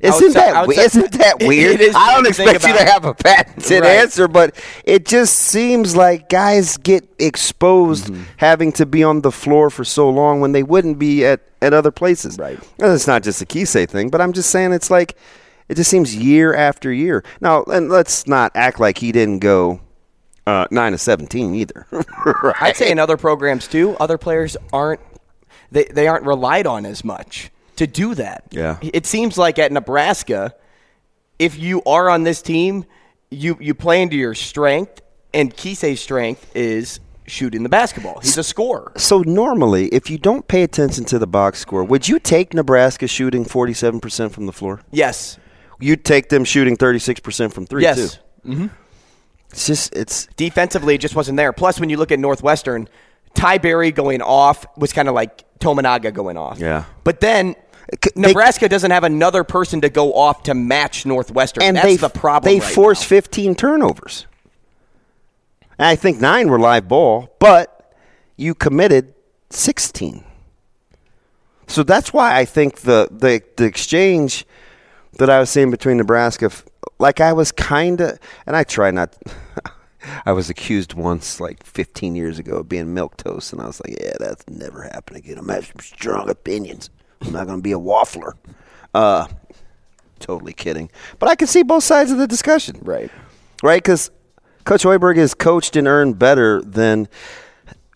Isn't 0.00 0.28
Outside- 0.28 0.40
that 0.40 0.54
outside- 0.56 0.78
isn't 0.84 1.12
that 1.14 1.38
weird? 1.46 1.80
is 1.80 1.94
I 1.94 2.14
don't 2.14 2.22
weird 2.22 2.34
to 2.34 2.42
think 2.42 2.54
expect 2.54 2.72
you 2.78 2.84
to 2.86 2.90
have 2.92 3.04
a 3.04 3.14
patented 3.14 3.80
Right. 3.82 3.96
answer, 3.98 4.28
but 4.28 4.54
it 4.84 5.04
just 5.04 5.34
seems 5.34 5.96
like 5.96 6.28
guys 6.28 6.76
get 6.76 7.08
exposed 7.18 8.06
Mm-hmm. 8.06 8.22
having 8.36 8.70
to 8.72 8.86
be 8.86 9.02
on 9.02 9.22
the 9.22 9.32
floor 9.32 9.70
for 9.70 9.84
so 9.84 10.08
long 10.08 10.40
when 10.40 10.52
they 10.52 10.62
wouldn't 10.62 10.98
be 11.00 11.24
at, 11.26 11.40
at 11.60 11.74
other 11.74 11.90
places. 11.90 12.38
Right. 12.38 12.58
And 12.78 12.92
it's 12.92 13.06
not 13.08 13.22
just 13.24 13.42
a 13.42 13.46
Keisei 13.46 13.88
thing, 13.88 14.08
but 14.10 14.20
I'm 14.20 14.32
just 14.32 14.50
saying 14.50 14.72
it's 14.72 14.90
like 14.90 15.16
it 15.68 15.74
just 15.74 15.90
seems 15.90 16.14
year 16.14 16.54
after 16.54 16.92
year. 16.92 17.24
Now, 17.40 17.64
and 17.64 17.88
let's 17.90 18.26
not 18.28 18.52
act 18.54 18.78
like 18.80 18.98
he 18.98 19.10
didn't 19.12 19.40
go 19.40 19.80
uh, 20.46 20.66
nine 20.70 20.92
to 20.92 20.98
seventeen 20.98 21.54
either. 21.56 21.86
right? 21.90 22.54
I'd 22.60 22.76
say 22.76 22.90
in 22.90 22.98
other 22.98 23.16
programs 23.16 23.66
too, 23.66 23.96
other 23.98 24.16
players 24.16 24.56
aren't 24.72 25.00
they, 25.72 25.84
they 25.84 26.06
aren't 26.08 26.24
relied 26.24 26.66
on 26.66 26.86
as 26.86 27.04
much 27.04 27.50
to 27.78 27.86
do 27.86 28.14
that. 28.14 28.44
Yeah. 28.50 28.78
It 28.82 29.06
seems 29.06 29.36
like 29.38 29.58
at 29.58 29.72
Nebraska, 29.72 30.54
if 31.38 31.58
you 31.58 31.82
are 31.86 32.08
on 32.10 32.22
this 32.24 32.42
team, 32.42 32.84
you 33.30 33.56
you 33.60 33.74
play 33.74 34.02
into 34.02 34.16
your 34.16 34.34
strength, 34.34 35.00
and 35.34 35.54
Keisei's 35.54 36.00
strength 36.00 36.54
is 36.56 37.00
shooting 37.26 37.62
the 37.62 37.68
basketball. 37.68 38.20
He's 38.20 38.38
a 38.38 38.42
scorer. 38.42 38.92
So 38.96 39.20
normally, 39.20 39.88
if 39.88 40.08
you 40.10 40.16
don't 40.18 40.46
pay 40.48 40.62
attention 40.62 41.04
to 41.06 41.18
the 41.18 41.26
box 41.26 41.58
score, 41.58 41.84
would 41.84 42.08
you 42.08 42.18
take 42.18 42.54
Nebraska 42.54 43.06
shooting 43.06 43.44
47% 43.44 44.30
from 44.32 44.46
the 44.46 44.52
floor? 44.52 44.80
Yes. 44.90 45.38
You'd 45.78 46.04
take 46.04 46.30
them 46.30 46.44
shooting 46.44 46.76
36% 46.76 47.52
from 47.52 47.66
three 47.66 47.82
Yes. 47.82 47.96
too. 48.14 48.50
Mm-hmm. 48.50 48.66
It's 49.50 49.66
just 49.66 49.94
it's 49.94 50.26
defensively 50.36 50.94
it 50.94 50.98
just 50.98 51.14
wasn't 51.14 51.36
there. 51.36 51.52
Plus, 51.52 51.78
when 51.80 51.90
you 51.90 51.96
look 51.98 52.10
at 52.12 52.18
Northwestern, 52.18 52.88
Ty 53.34 53.58
Berry 53.58 53.92
going 53.92 54.20
off 54.22 54.66
was 54.76 54.92
kind 54.92 55.08
of 55.08 55.14
like 55.14 55.44
Tominaga 55.60 56.12
going 56.12 56.36
off. 56.36 56.58
Yeah. 56.58 56.84
But 57.04 57.20
then 57.20 57.54
Nebraska 58.16 58.68
doesn't 58.68 58.90
have 58.90 59.04
another 59.04 59.44
person 59.44 59.80
to 59.80 59.88
go 59.88 60.12
off 60.14 60.42
to 60.44 60.54
match 60.54 61.06
Northwestern. 61.06 61.62
and 61.62 61.76
That's 61.76 61.86
they 61.86 61.96
the 61.96 62.08
problem. 62.10 62.52
They 62.52 62.60
right 62.60 62.74
forced 62.74 63.06
15 63.06 63.54
turnovers. 63.54 64.26
And 65.78 65.86
I 65.86 65.96
think 65.96 66.20
nine 66.20 66.48
were 66.48 66.58
live 66.58 66.88
ball, 66.88 67.34
but 67.38 67.94
you 68.36 68.54
committed 68.54 69.14
16. 69.50 70.24
So 71.66 71.82
that's 71.82 72.12
why 72.12 72.36
I 72.38 72.44
think 72.44 72.80
the 72.80 73.08
the, 73.10 73.42
the 73.56 73.64
exchange 73.64 74.46
that 75.18 75.30
I 75.30 75.38
was 75.38 75.50
seeing 75.50 75.70
between 75.70 75.98
Nebraska, 75.98 76.50
like 76.98 77.20
I 77.20 77.32
was 77.32 77.52
kind 77.52 78.00
of, 78.00 78.18
and 78.46 78.56
I 78.56 78.64
try 78.64 78.90
not. 78.90 79.16
I 80.24 80.32
was 80.32 80.48
accused 80.48 80.94
once, 80.94 81.40
like 81.40 81.64
15 81.64 82.14
years 82.14 82.38
ago, 82.38 82.58
of 82.58 82.68
being 82.68 82.94
milk 82.94 83.16
toast, 83.18 83.52
and 83.52 83.60
I 83.60 83.66
was 83.66 83.82
like, 83.84 83.98
"Yeah, 84.00 84.14
that's 84.18 84.48
never 84.48 84.82
happening 84.84 85.24
again. 85.24 85.38
I'm 85.38 85.48
having 85.48 85.78
strong 85.80 86.30
opinions. 86.30 86.88
I'm 87.22 87.32
not 87.32 87.46
going 87.46 87.58
to 87.58 87.62
be 87.62 87.72
a 87.72 87.78
waffler." 87.78 88.32
Uh, 88.94 89.26
totally 90.18 90.52
kidding, 90.52 90.90
but 91.18 91.28
I 91.28 91.34
can 91.34 91.46
see 91.46 91.62
both 91.62 91.84
sides 91.84 92.10
of 92.10 92.18
the 92.18 92.26
discussion. 92.26 92.78
Right, 92.82 93.10
right, 93.62 93.82
because 93.82 94.10
Coach 94.64 94.82
Hoiberg 94.82 95.16
has 95.16 95.34
coached 95.34 95.76
and 95.76 95.86
earned 95.86 96.18
better 96.18 96.60
than 96.62 97.08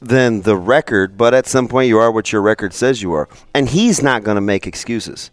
than 0.00 0.42
the 0.42 0.56
record, 0.56 1.16
but 1.16 1.32
at 1.32 1.46
some 1.46 1.68
point 1.68 1.88
you 1.88 1.98
are 1.98 2.10
what 2.10 2.32
your 2.32 2.42
record 2.42 2.74
says 2.74 3.02
you 3.02 3.12
are, 3.12 3.28
and 3.54 3.68
he's 3.68 4.02
not 4.02 4.24
going 4.24 4.34
to 4.34 4.40
make 4.40 4.66
excuses, 4.66 5.30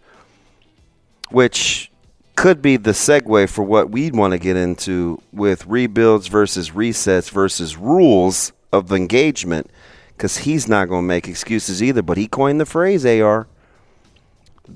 which 1.31 1.91
could 2.39 2.61
be 2.61 2.77
the 2.77 2.91
segue 2.91 3.49
for 3.49 3.63
what 3.63 3.89
we'd 3.89 4.15
want 4.15 4.31
to 4.31 4.37
get 4.37 4.55
into 4.55 5.21
with 5.33 5.65
rebuilds 5.65 6.27
versus 6.27 6.69
resets 6.69 7.29
versus 7.29 7.75
rules 7.75 8.53
of 8.71 8.93
engagement 8.93 9.69
because 10.15 10.37
he's 10.37 10.65
not 10.65 10.87
going 10.87 11.03
to 11.03 11.07
make 11.07 11.27
excuses 11.27 11.83
either. 11.83 12.01
But 12.01 12.15
he 12.15 12.29
coined 12.29 12.61
the 12.61 12.65
phrase 12.65 13.05
AR. 13.05 13.47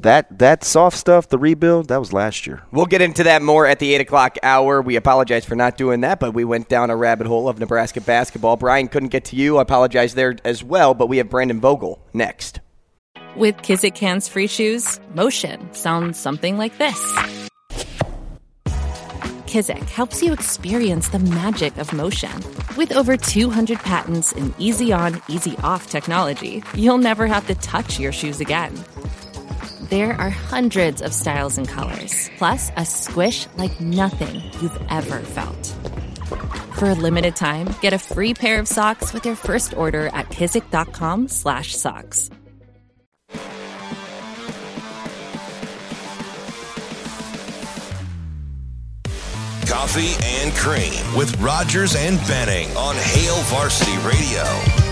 That 0.02 0.40
that 0.40 0.64
soft 0.64 0.98
stuff, 0.98 1.30
the 1.30 1.38
rebuild, 1.38 1.88
that 1.88 2.00
was 2.00 2.12
last 2.12 2.46
year. 2.48 2.64
We'll 2.72 2.86
get 2.86 3.02
into 3.02 3.24
that 3.24 3.42
more 3.42 3.66
at 3.66 3.80
the 3.80 3.94
eight 3.94 4.02
o'clock 4.02 4.38
hour. 4.44 4.82
We 4.82 4.96
apologize 4.96 5.46
for 5.46 5.56
not 5.56 5.78
doing 5.78 6.02
that, 6.02 6.20
but 6.20 6.34
we 6.34 6.44
went 6.44 6.68
down 6.68 6.90
a 6.90 6.96
rabbit 6.96 7.28
hole 7.28 7.48
of 7.48 7.60
Nebraska 7.60 8.02
basketball. 8.02 8.58
Brian 8.58 8.88
couldn't 8.88 9.10
get 9.10 9.26
to 9.26 9.36
you. 9.36 9.58
I 9.58 9.62
apologize 9.62 10.16
there 10.16 10.36
as 10.44 10.64
well, 10.64 10.94
but 10.94 11.08
we 11.08 11.18
have 11.18 11.30
Brandon 11.30 11.62
Vogel 11.62 12.06
next. 12.14 12.60
With 13.36 13.58
Kizik 13.58 13.98
Hands 13.98 14.28
Free 14.28 14.48
Shoes, 14.48 15.00
motion 15.16 15.74
sounds 15.74 16.20
something 16.20 16.58
like 16.58 16.78
this. 16.78 17.00
Kizik 19.48 19.88
helps 19.90 20.24
you 20.24 20.34
experience 20.34 21.10
the 21.10 21.20
magic 21.20 21.78
of 21.78 21.94
motion. 21.94 22.32
With 22.76 22.92
over 22.92 23.16
200 23.16 23.78
patents 23.80 24.34
and 24.34 24.54
easy 24.58 24.92
on, 24.92 25.22
easy 25.30 25.56
off 25.64 25.90
technology, 25.90 26.64
you'll 26.74 26.98
never 26.98 27.28
have 27.28 27.46
to 27.48 27.56
touch 27.56 28.00
your 28.00 28.12
shoes 28.12 28.42
again. 28.42 28.74
There 29.90 30.14
are 30.14 30.30
hundreds 30.30 31.02
of 31.02 31.14
styles 31.14 31.58
and 31.58 31.68
colors, 31.68 32.30
plus 32.38 32.72
a 32.78 32.86
squish 32.86 33.48
like 33.58 33.82
nothing 33.82 34.36
you've 34.62 34.82
ever 34.90 35.20
felt. 35.20 35.66
For 36.78 36.90
a 36.90 36.94
limited 36.94 37.36
time, 37.36 37.68
get 37.82 37.92
a 37.92 38.00
free 38.00 38.34
pair 38.34 38.62
of 38.62 38.68
socks 38.68 39.12
with 39.14 39.26
your 39.26 39.36
first 39.36 39.76
order 39.76 40.08
at 40.08 40.30
kizik.com/socks. 40.30 42.30
Coffee 49.68 50.16
and 50.24 50.54
Cream 50.54 51.18
with 51.18 51.36
Rogers 51.42 51.98
and 51.98 52.18
Benning 52.26 52.70
on 52.78 52.96
Hail 52.96 53.36
Varsity 53.52 53.98
Radio. 53.98 54.83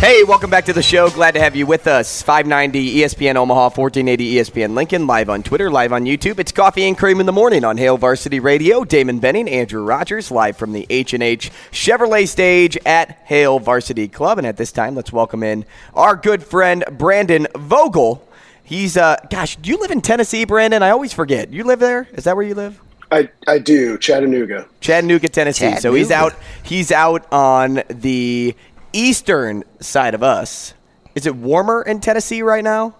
Hey, 0.00 0.22
welcome 0.22 0.48
back 0.48 0.66
to 0.66 0.72
the 0.72 0.80
show. 0.80 1.10
Glad 1.10 1.32
to 1.32 1.40
have 1.40 1.56
you 1.56 1.66
with 1.66 1.88
us. 1.88 2.22
590 2.22 2.98
ESPN 2.98 3.34
Omaha, 3.34 3.62
1480 3.70 4.34
ESPN 4.34 4.74
Lincoln, 4.74 5.08
live 5.08 5.28
on 5.28 5.42
Twitter, 5.42 5.72
live 5.72 5.92
on 5.92 6.04
YouTube. 6.04 6.38
It's 6.38 6.52
Coffee 6.52 6.84
and 6.84 6.96
Cream 6.96 7.18
in 7.18 7.26
the 7.26 7.32
morning 7.32 7.64
on 7.64 7.76
Hail 7.76 7.96
Varsity 7.96 8.38
Radio. 8.38 8.84
Damon 8.84 9.18
Benning, 9.18 9.48
Andrew 9.48 9.82
Rogers, 9.82 10.30
live 10.30 10.56
from 10.56 10.72
the 10.72 10.86
H&H 10.88 11.50
Chevrolet 11.72 12.28
stage 12.28 12.78
at 12.86 13.18
Hail 13.24 13.58
Varsity 13.58 14.06
Club. 14.06 14.38
And 14.38 14.46
at 14.46 14.56
this 14.56 14.70
time, 14.70 14.94
let's 14.94 15.12
welcome 15.12 15.42
in 15.42 15.64
our 15.94 16.14
good 16.14 16.44
friend 16.44 16.84
Brandon 16.92 17.48
Vogel. 17.56 18.24
He's, 18.62 18.96
uh, 18.96 19.16
gosh, 19.30 19.56
do 19.56 19.68
you 19.68 19.78
live 19.78 19.90
in 19.90 20.00
Tennessee, 20.00 20.44
Brandon? 20.44 20.80
I 20.80 20.90
always 20.90 21.12
forget. 21.12 21.52
You 21.52 21.64
live 21.64 21.80
there? 21.80 22.06
Is 22.12 22.22
that 22.22 22.36
where 22.36 22.46
you 22.46 22.54
live? 22.54 22.80
I, 23.10 23.30
I 23.46 23.58
do, 23.58 23.96
Chattanooga. 23.98 24.68
Chattanooga, 24.80 25.28
Tennessee. 25.28 25.60
Chattanooga. 25.60 25.80
So 25.80 25.94
he's 25.94 26.10
out 26.10 26.34
he's 26.62 26.92
out 26.92 27.26
on 27.32 27.82
the 27.88 28.54
eastern 28.92 29.64
side 29.80 30.14
of 30.14 30.22
us. 30.22 30.74
Is 31.14 31.26
it 31.26 31.34
warmer 31.34 31.82
in 31.82 32.00
Tennessee 32.00 32.42
right 32.42 32.64
now? 32.64 32.94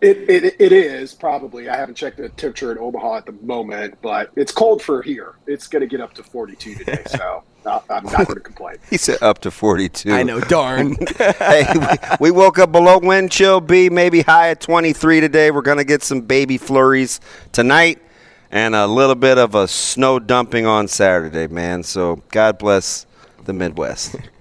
It, 0.00 0.28
it, 0.28 0.56
it 0.60 0.72
is 0.72 1.14
probably. 1.14 1.70
I 1.70 1.76
haven't 1.76 1.94
checked 1.94 2.18
the 2.18 2.28
temperature 2.28 2.70
in 2.70 2.78
Omaha 2.78 3.16
at 3.18 3.26
the 3.26 3.32
moment, 3.32 3.96
but 4.02 4.30
it's 4.36 4.52
cold 4.52 4.82
for 4.82 5.00
here. 5.02 5.36
It's 5.46 5.68
going 5.68 5.80
to 5.80 5.86
get 5.86 6.02
up 6.02 6.12
to 6.14 6.22
42 6.22 6.74
today, 6.74 7.02
so 7.06 7.42
not, 7.64 7.84
I'm 7.88 8.04
not 8.04 8.26
going 8.26 8.34
to 8.34 8.40
complain. 8.40 8.76
He 8.90 8.98
said 8.98 9.22
up 9.22 9.38
to 9.40 9.50
42. 9.50 10.12
I 10.12 10.22
know, 10.22 10.38
darn. 10.40 10.96
hey, 11.18 11.66
we, 11.74 12.28
we 12.28 12.30
woke 12.30 12.58
up 12.58 12.72
below 12.72 12.98
wind 12.98 13.32
chill 13.32 13.60
B, 13.60 13.88
maybe 13.88 14.20
high 14.20 14.50
at 14.50 14.60
23 14.60 15.20
today. 15.20 15.50
We're 15.50 15.62
going 15.62 15.78
to 15.78 15.84
get 15.84 16.02
some 16.02 16.20
baby 16.20 16.58
flurries 16.58 17.20
tonight 17.52 17.98
and 18.50 18.74
a 18.74 18.86
little 18.86 19.14
bit 19.14 19.38
of 19.38 19.54
a 19.54 19.66
snow 19.66 20.18
dumping 20.18 20.66
on 20.66 20.88
Saturday, 20.88 21.46
man. 21.46 21.82
So 21.82 22.22
God 22.30 22.58
bless 22.58 23.06
the 23.44 23.52
Midwest. 23.54 24.16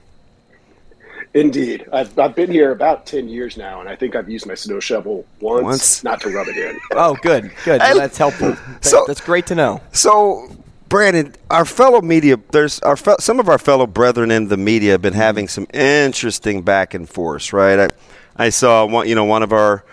Indeed. 1.36 1.86
I've, 1.92 2.18
I've 2.18 2.34
been 2.34 2.50
here 2.50 2.72
about 2.72 3.06
10 3.06 3.28
years 3.28 3.58
now, 3.58 3.82
and 3.82 3.90
I 3.90 3.96
think 3.98 4.16
I've 4.16 4.30
used 4.30 4.48
my 4.48 4.56
snow 4.56 4.80
shovel 4.80 5.26
once, 5.42 5.64
Once? 5.64 6.04
not 6.04 6.22
to 6.22 6.30
rub 6.30 6.48
it 6.48 6.58
in. 6.58 6.80
Oh, 6.94 7.16
good, 7.22 7.52
good. 7.66 7.82
Well, 7.82 7.98
that's 7.98 8.18
helpful. 8.18 8.56
So- 8.82 9.04
that's 9.06 9.20
great 9.20 9.46
to 9.48 9.56
know. 9.56 9.82
So, 9.92 10.48
Brandon, 10.88 11.36
our 11.52 11.66
fellow 11.66 12.00
media, 12.00 12.40
there's 12.52 12.80
our 12.80 12.96
fe- 12.96 13.18
some 13.20 13.42
of 13.42 13.50
our 13.50 13.58
fellow 13.58 13.86
brethren 13.86 14.32
in 14.32 14.48
the 14.48 14.56
media 14.56 14.92
have 14.94 15.02
been 15.02 15.14
having 15.14 15.50
some 15.50 15.68
interesting 15.74 16.62
back 16.62 16.94
and 16.94 17.08
forth, 17.10 17.52
right? 17.52 17.80
I, 18.38 18.46
I 18.46 18.50
saw 18.50 18.86
one, 18.86 19.10
you 19.10 19.16
know, 19.16 19.26
one 19.26 19.44
of 19.44 19.52
our 19.52 19.84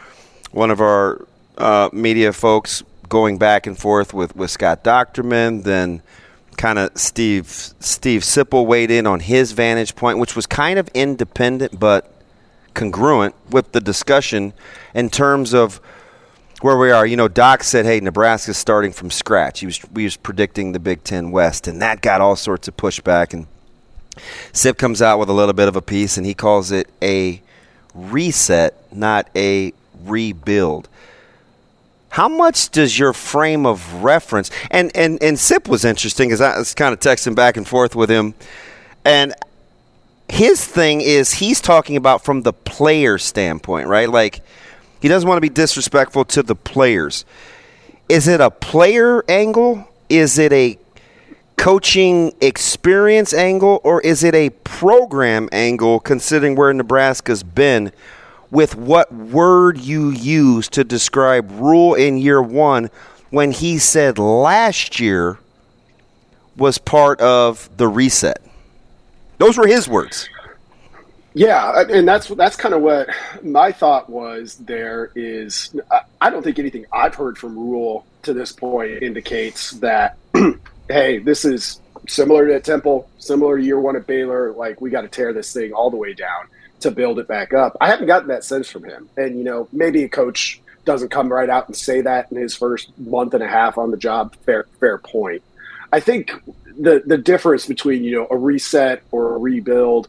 one 0.53 0.71
of 0.71 0.81
our 0.81 1.27
uh, 1.59 1.89
media 1.93 2.33
folks 2.33 2.85
going 3.09 3.39
back 3.39 3.67
and 3.67 3.77
forth 3.77 4.15
with, 4.15 4.37
with 4.37 4.51
Scott 4.51 4.85
Dochterman, 4.85 5.65
then 5.65 6.03
kind 6.57 6.79
of 6.79 6.91
Steve 6.97 7.47
Steve 7.49 8.23
Sipple 8.23 8.67
weighed 8.67 8.91
in 8.91 9.07
on 9.07 9.21
his 9.21 9.53
vantage 9.53 9.97
point, 9.97 10.19
which 10.19 10.37
was 10.37 10.47
kind 10.47 10.79
of 10.79 10.89
independent 10.95 11.79
but 11.79 12.13
congruent 12.75 13.35
with 13.51 13.73
the 13.73 13.81
discussion 13.81 14.53
in 14.95 15.11
terms 15.11 15.53
of 15.53 15.81
where 16.61 16.77
we 16.77 16.91
are. 16.91 17.05
You 17.05 17.17
know, 17.17 17.29
Doc 17.29 17.65
said, 17.65 17.85
"Hey, 17.85 18.01
Nebraska's 18.01 18.57
starting 18.57 18.93
from 18.93 19.11
scratch." 19.11 19.61
He 19.61 19.67
was 19.67 19.81
we 19.93 20.05
was 20.05 20.17
predicting 20.17 20.73
the 20.73 20.81
Big 20.81 21.05
Ten 21.05 21.31
West, 21.31 21.67
and 21.67 21.83
that 21.83 22.01
got 22.01 22.21
all 22.21 22.37
sorts 22.37 22.69
of 22.69 22.77
pushback. 22.77 23.33
And 23.33 23.47
Sip 24.53 24.79
comes 24.79 25.03
out 25.03 25.19
with 25.19 25.29
a 25.29 25.35
little 25.35 25.55
bit 25.55 25.69
of 25.69 25.77
a 25.77 25.83
piece, 25.83 26.17
and 26.17 26.27
he 26.27 26.35
calls 26.35 26.71
it 26.71 26.89
a 27.03 27.43
reset, 27.95 28.75
not 28.93 29.29
a 29.37 29.73
rebuild. 30.05 30.89
How 32.13 32.29
much 32.29 32.69
does 32.69 32.99
your 32.99 33.15
frame 33.15 33.65
of 33.65 34.05
reference 34.05 34.51
and 34.71 34.95
and 34.95 35.23
and 35.23 35.39
Sip 35.39 35.67
was 35.67 35.83
interesting 35.83 36.29
because 36.29 36.43
I 36.43 36.59
was 36.59 36.75
kind 36.75 36.93
of 36.93 37.01
texting 37.01 37.35
back 37.35 37.57
and 37.57 37.67
forth 37.67 37.97
with 37.97 38.11
him, 38.11 38.35
and 39.03 39.33
his 40.29 40.63
thing 40.63 41.01
is 41.01 41.33
he's 41.33 41.59
talking 41.63 41.97
about 41.97 42.23
from 42.23 42.43
the 42.43 42.53
player 42.53 43.17
standpoint, 43.17 43.89
right? 43.89 44.11
Like 44.11 44.43
he 45.01 45.09
doesn't 45.09 45.27
want 45.27 45.39
to 45.39 45.41
be 45.41 45.49
disrespectful 45.49 46.27
to 46.27 46.43
the 46.43 46.55
players. 46.55 47.25
Is 48.11 48.29
it 48.29 48.43
a 48.43 48.51
player 48.51 49.25
angle? 49.27 49.89
Is 50.11 50.39
it 50.39 50.53
a 50.53 50.77
coaching 51.57 52.35
experience 52.43 53.33
angle 53.33 53.81
or 53.85 54.03
is 54.03 54.23
it 54.23 54.35
a 54.35 54.51
program 54.51 55.49
angle 55.51 55.99
considering 55.99 56.57
where 56.57 56.75
Nebraska's 56.75 57.43
been 57.43 57.91
with 58.53 58.77
what 58.77 59.11
word 59.13 59.81
you 59.81 60.11
use 60.11 60.69
to 60.69 60.85
describe 60.85 61.51
Rhule 61.53 61.95
in 61.95 62.19
year 62.19 62.41
1 62.41 62.91
when 63.31 63.51
he 63.51 63.79
said 63.79 64.19
last 64.19 65.01
year 65.01 65.39
was 66.57 66.77
part 66.77 67.19
of 67.23 67.75
the 67.79 67.89
reset. 67.89 68.43
Those 69.39 69.57
were 69.57 69.67
his 69.67 69.89
words. 69.89 70.29
Yeah, 71.33 71.85
and 71.89 72.07
that's 72.07 72.29
that's 72.29 72.57
kind 72.57 72.75
of 72.75 72.83
what 72.83 73.09
my 73.43 73.73
thought 73.73 74.11
was. 74.11 74.57
There 74.57 75.11
is, 75.15 75.75
I 76.21 76.29
don't 76.29 76.43
think 76.43 76.59
anything 76.59 76.85
I've 76.93 77.15
heard 77.15 77.39
from 77.39 77.59
Rhule 77.59 78.05
to 78.25 78.35
this 78.35 78.53
point 78.53 79.03
indicates 79.03 79.71
that, 79.81 80.19
hey, 80.89 81.21
this 81.21 81.47
is 81.47 81.81
similar 82.07 82.49
to 82.49 82.61
Temple, 82.61 83.09
similar 83.19 83.57
to 83.57 83.65
year 83.65 83.81
one 83.81 83.97
at 83.97 84.07
Baylor. 84.07 84.53
Like 84.53 84.83
we 84.83 84.91
got 84.91 85.03
to 85.03 85.09
tear 85.09 85.33
this 85.33 85.55
thing 85.55 85.73
all 85.73 85.91
the 85.91 85.97
way 85.97 86.13
down 86.13 86.49
to 86.83 86.91
build 86.91 87.19
it 87.19 87.29
back 87.29 87.55
up. 87.55 87.77
I 87.81 87.89
haven't 87.89 88.07
gotten 88.07 88.29
that 88.29 88.45
sense 88.45 88.69
from 88.69 88.85
him, 88.85 89.09
and 89.17 89.39
you 89.39 89.45
know, 89.45 89.69
maybe 89.73 90.05
a 90.05 90.09
coach 90.09 90.61
doesn't 90.85 91.11
come 91.11 91.33
right 91.33 91.49
out 91.49 91.69
and 91.69 91.77
say 91.77 92.01
that 92.01 92.31
in 92.33 92.39
his 92.39 92.57
first 92.57 92.97
month 92.99 93.35
and 93.35 93.43
a 93.43 93.49
half 93.49 93.79
on 93.79 93.91
the 93.91 93.97
job. 93.97 94.35
Fair, 94.45 94.67
fair 94.81 94.99
point. 94.99 95.43
I 95.93 96.01
think 96.01 96.33
the 96.79 97.03
the 97.05 97.19
difference 97.19 97.67
between 97.67 98.03
you 98.05 98.17
know 98.17 98.27
a 98.31 98.37
reset 98.37 99.03
or 99.11 99.35
a 99.35 99.39
rebuild 99.39 100.09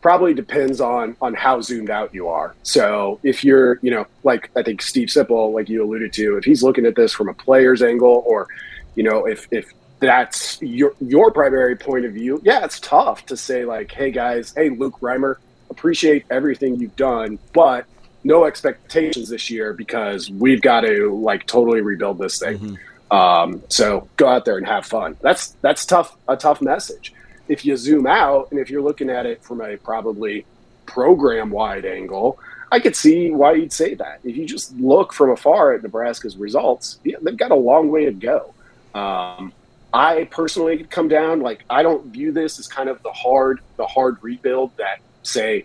probably 0.00 0.34
depends 0.34 0.80
on 0.80 1.16
on 1.20 1.34
how 1.34 1.60
zoomed 1.60 1.90
out 1.90 2.14
you 2.14 2.28
are. 2.28 2.54
So 2.62 3.20
if 3.22 3.44
you're, 3.44 3.78
you 3.82 3.90
know, 3.90 4.06
like 4.24 4.50
I 4.56 4.62
think 4.62 4.82
Steve 4.82 5.08
Sipple, 5.08 5.52
like 5.52 5.68
you 5.68 5.84
alluded 5.84 6.12
to, 6.14 6.36
if 6.36 6.44
he's 6.44 6.62
looking 6.62 6.86
at 6.86 6.96
this 6.96 7.12
from 7.12 7.28
a 7.28 7.34
player's 7.34 7.82
angle, 7.82 8.22
or 8.26 8.48
you 8.94 9.02
know, 9.02 9.26
if 9.26 9.46
if 9.50 9.72
that's 10.00 10.60
your 10.62 10.94
your 11.00 11.30
primary 11.30 11.76
point 11.76 12.04
of 12.04 12.12
view, 12.12 12.40
yeah, 12.44 12.64
it's 12.64 12.80
tough 12.80 13.26
to 13.26 13.36
say 13.36 13.64
like, 13.64 13.92
hey 13.92 14.10
guys, 14.10 14.52
hey 14.56 14.70
Luke 14.70 14.98
Reimer, 15.00 15.36
appreciate 15.70 16.26
everything 16.30 16.76
you've 16.76 16.96
done, 16.96 17.38
but 17.52 17.86
no 18.24 18.44
expectations 18.44 19.28
this 19.28 19.50
year 19.50 19.72
because 19.72 20.30
we've 20.30 20.60
got 20.60 20.82
to 20.82 21.14
like 21.20 21.46
totally 21.46 21.80
rebuild 21.80 22.18
this 22.18 22.38
thing. 22.38 22.58
Mm-hmm. 22.58 23.16
Um, 23.16 23.62
so 23.68 24.08
go 24.16 24.28
out 24.28 24.44
there 24.44 24.56
and 24.58 24.66
have 24.66 24.86
fun. 24.86 25.16
That's 25.20 25.50
that's 25.62 25.84
tough 25.86 26.16
a 26.28 26.36
tough 26.36 26.60
message. 26.60 27.12
If 27.48 27.64
you 27.64 27.76
zoom 27.76 28.06
out 28.06 28.48
and 28.50 28.60
if 28.60 28.70
you're 28.70 28.82
looking 28.82 29.10
at 29.10 29.26
it 29.26 29.42
from 29.42 29.60
a 29.60 29.76
probably 29.76 30.44
program 30.86 31.50
wide 31.50 31.84
angle, 31.84 32.38
I 32.70 32.78
could 32.78 32.94
see 32.94 33.30
why 33.30 33.54
you'd 33.54 33.72
say 33.72 33.94
that. 33.94 34.20
If 34.22 34.36
you 34.36 34.46
just 34.46 34.72
look 34.76 35.12
from 35.12 35.30
afar 35.30 35.72
at 35.72 35.82
Nebraska's 35.82 36.36
results, 36.36 37.00
yeah, 37.02 37.16
they've 37.20 37.36
got 37.36 37.50
a 37.50 37.56
long 37.56 37.90
way 37.90 38.04
to 38.04 38.12
go. 38.12 38.54
Um, 38.94 39.52
I 39.92 40.28
personally 40.30 40.84
come 40.84 41.08
down 41.08 41.40
like 41.40 41.64
I 41.68 41.82
don't 41.82 42.06
view 42.06 42.30
this 42.30 42.60
as 42.60 42.68
kind 42.68 42.88
of 42.88 43.02
the 43.02 43.10
hard 43.10 43.60
the 43.76 43.86
hard 43.86 44.18
rebuild 44.22 44.76
that 44.76 45.00
say 45.22 45.64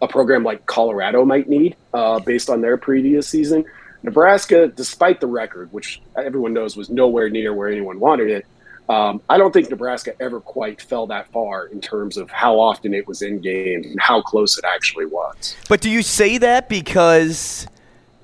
a 0.00 0.08
program 0.08 0.44
like 0.44 0.66
Colorado 0.66 1.24
might 1.24 1.48
need 1.48 1.76
uh, 1.92 2.18
based 2.20 2.50
on 2.50 2.60
their 2.60 2.76
previous 2.76 3.28
season. 3.28 3.64
Nebraska, 4.02 4.68
despite 4.68 5.20
the 5.20 5.26
record, 5.26 5.72
which 5.72 6.02
everyone 6.16 6.52
knows 6.52 6.76
was 6.76 6.90
nowhere 6.90 7.30
near 7.30 7.54
where 7.54 7.68
anyone 7.68 7.98
wanted 7.98 8.28
it, 8.28 8.46
um, 8.88 9.22
I 9.30 9.38
don't 9.38 9.52
think 9.52 9.70
Nebraska 9.70 10.12
ever 10.20 10.40
quite 10.40 10.82
fell 10.82 11.06
that 11.06 11.28
far 11.28 11.66
in 11.66 11.80
terms 11.80 12.18
of 12.18 12.30
how 12.30 12.60
often 12.60 12.92
it 12.92 13.08
was 13.08 13.22
in 13.22 13.40
games 13.40 13.86
and 13.86 13.98
how 13.98 14.20
close 14.20 14.58
it 14.58 14.64
actually 14.66 15.06
was. 15.06 15.56
But 15.70 15.80
do 15.80 15.88
you 15.88 16.02
say 16.02 16.36
that 16.38 16.68
because 16.68 17.66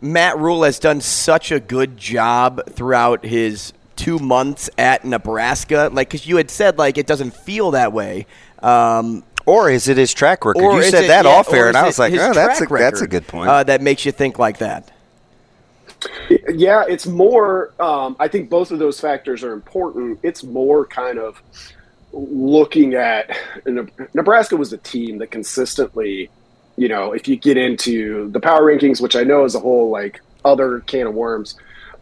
Matt 0.03 0.39
Rhule 0.39 0.65
has 0.65 0.79
done 0.79 1.01
such 1.01 1.51
a 1.51 1.61
good 1.61 1.97
job 1.97 2.61
throughout 2.71 3.25
his 3.25 3.73
two 3.97 4.19
months 4.19 4.69
at 4.77 5.03
Nebraska? 5.07 5.89
Like, 5.91 6.11
because 6.11 6.27
you 6.27 6.37
had 6.37 6.51
said 6.51 6.77
like 6.77 6.99
it 6.99 7.07
doesn't 7.07 7.33
feel 7.33 7.71
that 7.71 7.95
way. 7.95 8.27
Um, 8.63 9.25
or 9.47 9.71
is 9.71 9.89
it 9.89 9.97
his 9.97 10.13
track 10.13 10.45
record? 10.45 10.61
you 10.61 10.83
said 10.83 11.05
it, 11.05 11.09
that 11.09 11.25
yeah, 11.25 11.31
off 11.31 11.53
air, 11.53 11.69
and 11.69 11.77
I 11.77 11.87
was 11.87 11.99
like, 11.99 12.13
oh, 12.13 12.33
that's 12.33 12.61
a, 12.61 12.67
that's 12.67 13.01
a 13.01 13.07
good 13.07 13.27
point. 13.27 13.49
Uh, 13.49 13.65
that 13.65 13.81
makes 13.81 14.05
you 14.05 14.13
think 14.13 14.39
like 14.39 14.59
that. 14.59 14.91
Yeah, 16.49 16.85
it's 16.89 17.07
more. 17.07 17.73
Um, 17.79 18.17
I 18.19 18.29
think 18.29 18.49
both 18.49 18.71
of 18.71 18.79
those 18.79 19.01
factors 19.01 19.43
are 19.45 19.53
important. 19.53 20.21
It's 20.23 20.43
more 20.43 20.87
kind 20.87 21.19
of 21.19 21.43
looking 22.13 22.95
at 22.95 23.31
Nebraska 24.15 24.57
was 24.57 24.73
a 24.73 24.79
team 24.79 25.19
that 25.19 25.31
consistently, 25.31 26.31
you 26.77 26.89
know, 26.89 27.13
if 27.13 27.29
you 27.29 27.37
get 27.37 27.57
into 27.57 28.31
the 28.31 28.41
power 28.41 28.63
rankings, 28.63 29.01
which 29.01 29.17
I 29.17 29.23
know 29.23 29.45
is 29.45 29.55
a 29.55 29.61
whole 29.61 29.91
like 29.91 30.21
other 30.45 30.81
can 30.81 31.07
of 31.07 31.15
worms, 31.15 31.57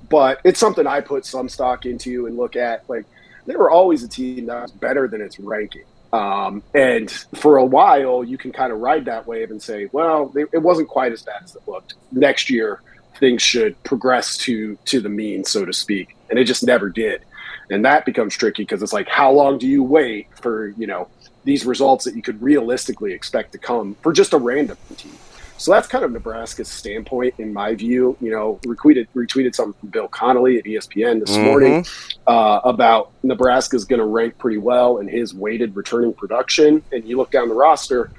but 0.09 0.41
it's 0.45 0.61
something 0.61 0.87
I 0.87 1.01
put 1.01 1.27
some 1.27 1.49
stock 1.49 1.85
into 1.87 2.27
and 2.27 2.37
look 2.37 2.57
at. 2.57 2.89
Like 2.89 3.05
they 3.47 3.57
were 3.57 3.71
always 3.71 4.03
a 4.03 4.09
team 4.09 4.47
that 4.47 4.63
was 4.63 4.73
better 4.73 5.09
than 5.09 5.21
its 5.21 5.39
ranking. 5.39 5.85
Um, 6.13 6.63
and 6.75 7.11
for 7.11 7.59
a 7.59 7.65
while, 7.65 8.25
you 8.25 8.39
can 8.39 8.53
kind 8.53 8.73
of 8.73 8.81
ride 8.81 9.05
that 9.07 9.27
wave 9.27 9.51
and 9.51 9.63
say, 9.63 9.89
well, 9.93 10.33
it 10.37 10.63
wasn't 10.63 10.89
quite 10.89 11.13
as 11.13 11.23
bad 11.23 11.43
as 11.45 11.55
it 11.55 11.63
looked. 11.67 11.95
Next 12.13 12.49
year, 12.49 12.81
things 13.19 13.43
should 13.43 13.83
progress 13.83 14.37
to 14.39 14.77
to 14.87 15.01
the 15.01 15.09
mean, 15.09 15.45
so 15.45 15.65
to 15.65 15.73
speak, 15.73 16.17
and 16.31 16.39
it 16.39 16.45
just 16.45 16.65
never 16.65 16.89
did. 16.89 17.23
And 17.71 17.85
that 17.85 18.07
becomes 18.07 18.35
tricky 18.35 18.63
because 18.63 18.83
it's 18.83 18.93
like, 18.93 19.09
how 19.09 19.31
long 19.33 19.59
do 19.59 19.67
you 19.67 19.83
wait 19.83 20.29
for 20.41 20.69
you 20.79 20.87
know 20.87 21.09
these 21.45 21.67
results 21.67 22.05
that 22.05 22.15
you 22.15 22.23
could 22.23 22.41
realistically 22.43 23.13
expect 23.13 23.53
to 23.53 23.59
come 23.59 23.97
for 24.03 24.13
just 24.13 24.33
a 24.33 24.39
random 24.39 24.79
team? 24.97 25.17
So 25.59 25.73
that's 25.73 25.89
kind 25.89 26.05
of 26.05 26.13
Nebraska's 26.13 26.69
standpoint, 26.69 27.35
in 27.39 27.53
my 27.53 27.75
view. 27.75 28.17
You 28.21 28.31
know, 28.31 28.61
retweeted 28.65 29.09
retweeted 29.15 29.55
something 29.55 29.79
from 29.81 29.89
Bill 29.91 30.09
Connelly 30.09 30.59
at 30.59 30.65
ESPN 30.65 31.21
this 31.21 31.37
mm-hmm. 31.37 31.45
morning 31.45 31.87
uh, 32.27 32.61
about 32.65 33.13
Nebraska's 33.23 33.85
going 33.85 33.99
to 33.99 34.07
rank 34.07 34.39
pretty 34.39 34.59
well 34.59 34.99
in 34.99 35.09
his 35.09 35.35
weighted 35.35 35.75
returning 35.77 36.15
production. 36.15 36.83
And 36.93 37.05
you 37.05 37.17
look 37.17 37.31
down 37.31 37.49
the 37.49 37.55
roster, 37.55 38.11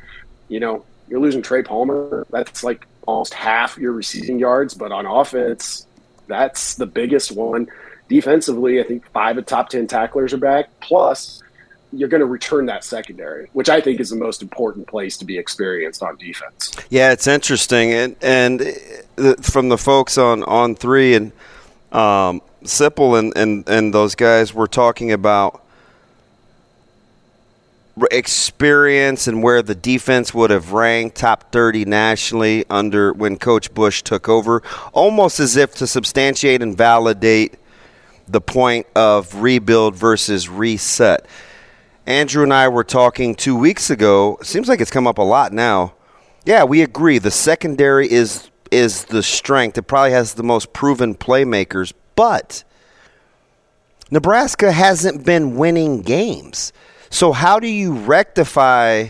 you 0.49 0.59
know, 0.59 0.85
you're 1.07 1.19
losing 1.19 1.41
Trey 1.41 1.63
Palmer. 1.63 2.27
That's 2.29 2.63
like 2.63 2.85
almost 3.07 3.33
half 3.33 3.77
your 3.77 3.93
receiving 3.93 4.37
yards, 4.37 4.73
but 4.73 4.91
on 4.91 5.05
offense, 5.05 5.87
that's 6.27 6.75
the 6.75 6.85
biggest 6.85 7.31
one. 7.31 7.67
Defensively, 8.07 8.79
I 8.79 8.83
think 8.83 9.09
five 9.11 9.37
of 9.37 9.45
top 9.45 9.69
ten 9.69 9.87
tacklers 9.87 10.33
are 10.33 10.37
back. 10.37 10.69
Plus, 10.79 11.41
you're 11.91 12.09
going 12.09 12.21
to 12.21 12.27
return 12.27 12.67
that 12.67 12.83
secondary, 12.83 13.49
which 13.53 13.69
I 13.69 13.81
think 13.81 13.99
is 13.99 14.09
the 14.09 14.15
most 14.15 14.41
important 14.41 14.87
place 14.87 15.17
to 15.17 15.25
be 15.25 15.37
experienced 15.37 16.03
on 16.03 16.17
defense. 16.17 16.71
Yeah, 16.89 17.11
it's 17.11 17.27
interesting, 17.27 17.93
and 17.93 18.15
and 18.21 18.61
from 19.41 19.69
the 19.69 19.77
folks 19.77 20.17
on 20.17 20.43
on 20.43 20.75
three 20.75 21.15
and 21.15 21.31
um, 21.91 22.41
Sipple 22.63 23.17
and, 23.17 23.35
and 23.35 23.67
and 23.67 23.93
those 23.93 24.15
guys 24.15 24.53
were 24.53 24.67
talking 24.67 25.11
about 25.11 25.63
experience 28.11 29.27
and 29.27 29.43
where 29.43 29.61
the 29.61 29.75
defense 29.75 30.33
would 30.33 30.49
have 30.51 30.71
ranked 30.71 31.17
top 31.17 31.51
30 31.51 31.83
nationally 31.83 32.63
under 32.69 33.11
when 33.11 33.37
coach 33.37 33.73
Busch 33.73 34.01
took 34.03 34.29
over 34.29 34.63
almost 34.93 35.41
as 35.41 35.57
if 35.57 35.75
to 35.75 35.85
substantiate 35.85 36.61
and 36.61 36.77
validate 36.77 37.55
the 38.25 38.39
point 38.39 38.87
of 38.95 39.41
rebuild 39.41 39.95
versus 39.95 40.47
reset 40.47 41.25
Andrew 42.09 42.41
and 42.41 42.51
I 42.51 42.67
were 42.69 42.83
talking 42.83 43.35
two 43.35 43.55
weeks 43.55 43.91
ago. 43.91 44.39
Seems 44.41 44.67
like 44.67 44.81
it's 44.81 44.89
come 44.89 45.05
up 45.05 45.19
a 45.19 45.23
lot 45.23 45.53
now. 45.53 45.93
Yeah, 46.43 46.63
we 46.63 46.81
agree. 46.81 47.19
The 47.19 47.29
secondary 47.29 48.11
is 48.11 48.49
is 48.71 49.05
the 49.05 49.21
strength. 49.21 49.77
It 49.77 49.83
probably 49.83 50.11
has 50.11 50.33
the 50.33 50.41
most 50.41 50.73
proven 50.73 51.13
playmakers, 51.13 51.93
but 52.15 52.63
Nebraska 54.09 54.71
hasn't 54.71 55.23
been 55.23 55.55
winning 55.55 56.01
games. 56.01 56.73
So 57.11 57.31
how 57.31 57.59
do 57.59 57.67
you 57.67 57.93
rectify 57.93 59.09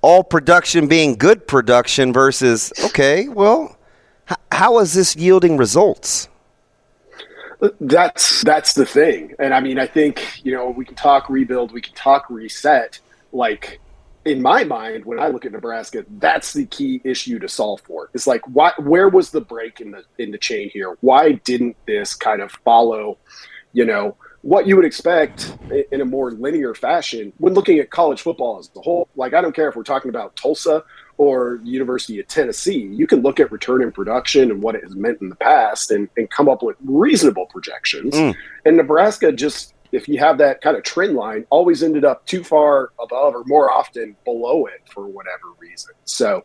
all 0.00 0.24
production 0.24 0.88
being 0.88 1.16
good 1.16 1.46
production 1.46 2.14
versus 2.14 2.72
okay, 2.82 3.28
well, 3.28 3.76
how 4.50 4.78
is 4.78 4.94
this 4.94 5.16
yielding 5.16 5.58
results? 5.58 6.28
That's 7.80 8.42
that's 8.42 8.74
the 8.74 8.86
thing, 8.86 9.34
and 9.38 9.52
I 9.52 9.60
mean, 9.60 9.78
I 9.80 9.86
think 9.86 10.44
you 10.44 10.52
know 10.52 10.70
we 10.70 10.84
can 10.84 10.94
talk 10.94 11.28
rebuild, 11.28 11.72
we 11.72 11.80
can 11.80 11.94
talk 11.94 12.30
reset. 12.30 13.00
Like 13.32 13.80
in 14.24 14.42
my 14.42 14.62
mind, 14.62 15.04
when 15.04 15.18
I 15.18 15.28
look 15.28 15.44
at 15.44 15.52
Nebraska, 15.52 16.04
that's 16.18 16.52
the 16.52 16.66
key 16.66 17.00
issue 17.02 17.38
to 17.40 17.48
solve 17.48 17.80
for. 17.80 18.10
It's 18.14 18.26
like, 18.26 18.42
why? 18.46 18.72
Where 18.78 19.08
was 19.08 19.30
the 19.30 19.40
break 19.40 19.80
in 19.80 19.90
the 19.90 20.04
in 20.18 20.30
the 20.30 20.38
chain 20.38 20.70
here? 20.70 20.96
Why 21.00 21.32
didn't 21.32 21.76
this 21.86 22.14
kind 22.14 22.42
of 22.42 22.52
follow? 22.64 23.18
You 23.72 23.86
know 23.86 24.16
what 24.42 24.66
you 24.66 24.76
would 24.76 24.84
expect 24.84 25.52
in 25.90 26.00
a 26.00 26.04
more 26.04 26.30
linear 26.30 26.74
fashion 26.74 27.32
when 27.38 27.54
looking 27.54 27.78
at 27.80 27.90
college 27.90 28.22
football 28.22 28.58
as 28.58 28.70
a 28.76 28.80
whole. 28.80 29.08
Like, 29.16 29.34
I 29.34 29.40
don't 29.40 29.54
care 29.54 29.68
if 29.68 29.74
we're 29.74 29.82
talking 29.82 30.10
about 30.10 30.36
Tulsa 30.36 30.84
or 31.18 31.60
University 31.64 32.18
of 32.20 32.28
Tennessee, 32.28 32.88
you 32.92 33.06
can 33.06 33.20
look 33.20 33.40
at 33.40 33.52
return 33.52 33.82
in 33.82 33.92
production 33.92 34.50
and 34.50 34.62
what 34.62 34.74
it 34.76 34.84
has 34.84 34.94
meant 34.94 35.20
in 35.20 35.28
the 35.28 35.36
past 35.36 35.90
and, 35.90 36.08
and 36.16 36.30
come 36.30 36.48
up 36.48 36.62
with 36.62 36.76
reasonable 36.84 37.46
projections. 37.46 38.14
Mm. 38.14 38.34
And 38.64 38.76
Nebraska 38.76 39.32
just, 39.32 39.74
if 39.90 40.08
you 40.08 40.18
have 40.18 40.38
that 40.38 40.60
kind 40.60 40.76
of 40.76 40.84
trend 40.84 41.14
line, 41.14 41.44
always 41.50 41.82
ended 41.82 42.04
up 42.04 42.24
too 42.26 42.44
far 42.44 42.92
above 43.00 43.34
or 43.34 43.42
more 43.46 43.70
often 43.70 44.16
below 44.24 44.66
it 44.66 44.80
for 44.92 45.06
whatever 45.06 45.48
reason. 45.58 45.92
So 46.04 46.44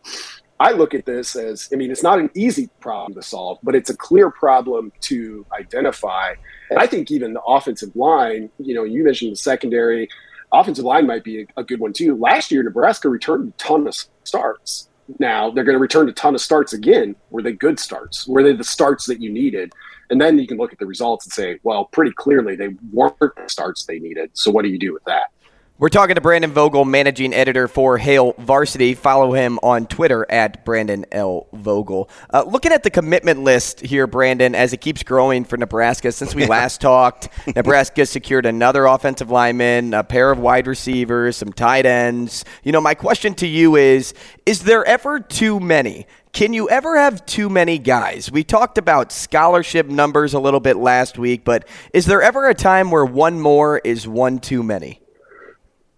I 0.60 0.72
look 0.72 0.94
at 0.94 1.06
this 1.06 1.36
as, 1.36 1.70
I 1.72 1.76
mean, 1.76 1.92
it's 1.92 2.04
not 2.04 2.20
an 2.20 2.32
easy 2.34 2.70
problem 2.80 3.14
to 3.14 3.22
solve, 3.22 3.60
but 3.62 3.76
it's 3.76 3.90
a 3.90 3.98
clear 3.98 4.32
problem 4.32 4.92
to 5.02 5.46
identify. 5.52 6.34
And 6.70 6.80
I 6.80 6.88
think 6.88 7.12
even 7.12 7.34
the 7.34 7.42
offensive 7.42 7.96
line, 7.96 8.50
you 8.58 8.74
know, 8.74 8.84
you 8.84 9.04
mentioned 9.04 9.34
the 9.34 9.36
secondary, 9.36 10.10
offensive 10.52 10.86
line 10.86 11.06
might 11.06 11.24
be 11.24 11.42
a, 11.42 11.48
a 11.58 11.64
good 11.64 11.80
one 11.80 11.94
too. 11.94 12.16
Last 12.16 12.52
year, 12.52 12.64
Nebraska 12.64 13.10
returned 13.10 13.50
a 13.50 13.58
ton 13.58 13.88
of 13.88 13.96
starts. 14.28 14.90
Now 15.20 15.52
they're 15.52 15.64
going 15.64 15.76
to 15.76 15.82
return 15.82 16.08
a 16.10 16.14
ton 16.14 16.36
of 16.36 16.42
starts 16.42 16.74
again. 16.74 17.16
Were 17.30 17.42
they 17.42 17.54
good 17.54 17.80
starts? 17.80 18.28
Were 18.28 18.44
they 18.44 18.54
the 18.54 18.64
starts 18.64 19.06
that 19.08 19.22
you 19.22 19.32
needed? 19.32 19.74
And 20.10 20.20
then 20.20 20.38
you 20.38 20.48
can 20.48 20.58
look 20.58 20.72
at 20.72 20.80
the 20.80 20.86
results 20.86 21.26
and 21.26 21.34
say, 21.34 21.60
well, 21.64 21.86
pretty 21.86 22.12
clearly 22.12 22.56
they 22.56 22.70
weren't 22.92 23.18
the 23.20 23.48
starts 23.48 23.86
they 23.86 24.00
needed. 24.00 24.32
So 24.34 24.52
what 24.52 24.64
do 24.64 24.70
you 24.70 24.80
do 24.80 24.94
with 24.94 25.04
that? 25.06 25.32
We're 25.80 25.90
talking 25.90 26.14
to 26.14 26.22
Brandon 26.22 26.52
Vogel, 26.52 26.86
managing 26.86 27.34
editor 27.34 27.68
for 27.68 27.98
Hail 27.98 28.36
Varsity. 28.38 28.94
Follow 28.94 29.34
him 29.34 29.58
on 29.64 29.88
Twitter 29.88 30.24
at 30.30 30.64
Brandon 30.64 31.04
L. 31.12 31.48
Vogel. 31.52 32.12
Uh, 32.32 32.44
looking 32.44 32.72
at 32.72 32.84
the 32.84 32.92
commitment 32.92 33.44
list 33.44 33.80
here, 33.80 34.06
Brandon, 34.06 34.54
as 34.54 34.72
it 34.74 34.82
keeps 34.82 35.02
growing 35.02 35.44
for 35.44 35.58
Nebraska. 35.58 36.12
Since 36.12 36.36
we 36.36 36.46
last 36.48 36.80
talked, 36.80 37.28
Nebraska 37.56 38.06
secured 38.06 38.46
another 38.46 38.86
offensive 38.86 39.32
lineman, 39.32 39.96
a 39.96 40.04
pair 40.04 40.30
of 40.30 40.38
wide 40.38 40.68
receivers, 40.68 41.38
some 41.38 41.52
tight 41.52 41.88
ends. 41.88 42.46
You 42.62 42.72
know, 42.72 42.80
my 42.80 42.94
question 42.94 43.34
to 43.36 43.48
you 43.48 43.76
is 43.76 44.14
Is 44.46 44.66
there 44.66 44.86
ever 44.86 45.20
too 45.20 45.60
many? 45.60 46.06
Can 46.34 46.54
you 46.54 46.70
ever 46.70 46.98
have 46.98 47.26
too 47.26 47.50
many 47.50 47.80
guys? 47.80 48.32
We 48.32 48.44
talked 48.44 48.78
about 48.78 49.12
scholarship 49.12 49.88
numbers 49.88 50.36
a 50.36 50.40
little 50.40 50.60
bit 50.60 50.78
last 50.78 51.18
week, 51.18 51.44
but 51.44 51.68
is 51.94 52.06
there 52.06 52.22
ever 52.22 52.48
a 52.48 52.54
time 52.54 52.92
where 52.92 53.06
one 53.06 53.40
more 53.40 53.80
is 53.80 54.08
one 54.08 54.38
too 54.38 54.62
many? 54.62 55.00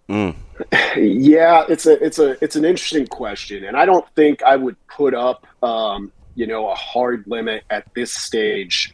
Mm. 0.09 0.35
Yeah, 0.97 1.65
it's 1.67 1.85
a 1.85 2.01
it's 2.01 2.19
a 2.19 2.41
it's 2.41 2.55
an 2.55 2.63
interesting 2.63 3.05
question, 3.05 3.65
and 3.65 3.75
I 3.75 3.85
don't 3.85 4.07
think 4.15 4.41
I 4.43 4.55
would 4.55 4.77
put 4.87 5.13
up 5.13 5.45
um, 5.61 6.13
you 6.35 6.47
know 6.47 6.69
a 6.69 6.75
hard 6.75 7.25
limit 7.27 7.65
at 7.69 7.93
this 7.93 8.13
stage 8.13 8.93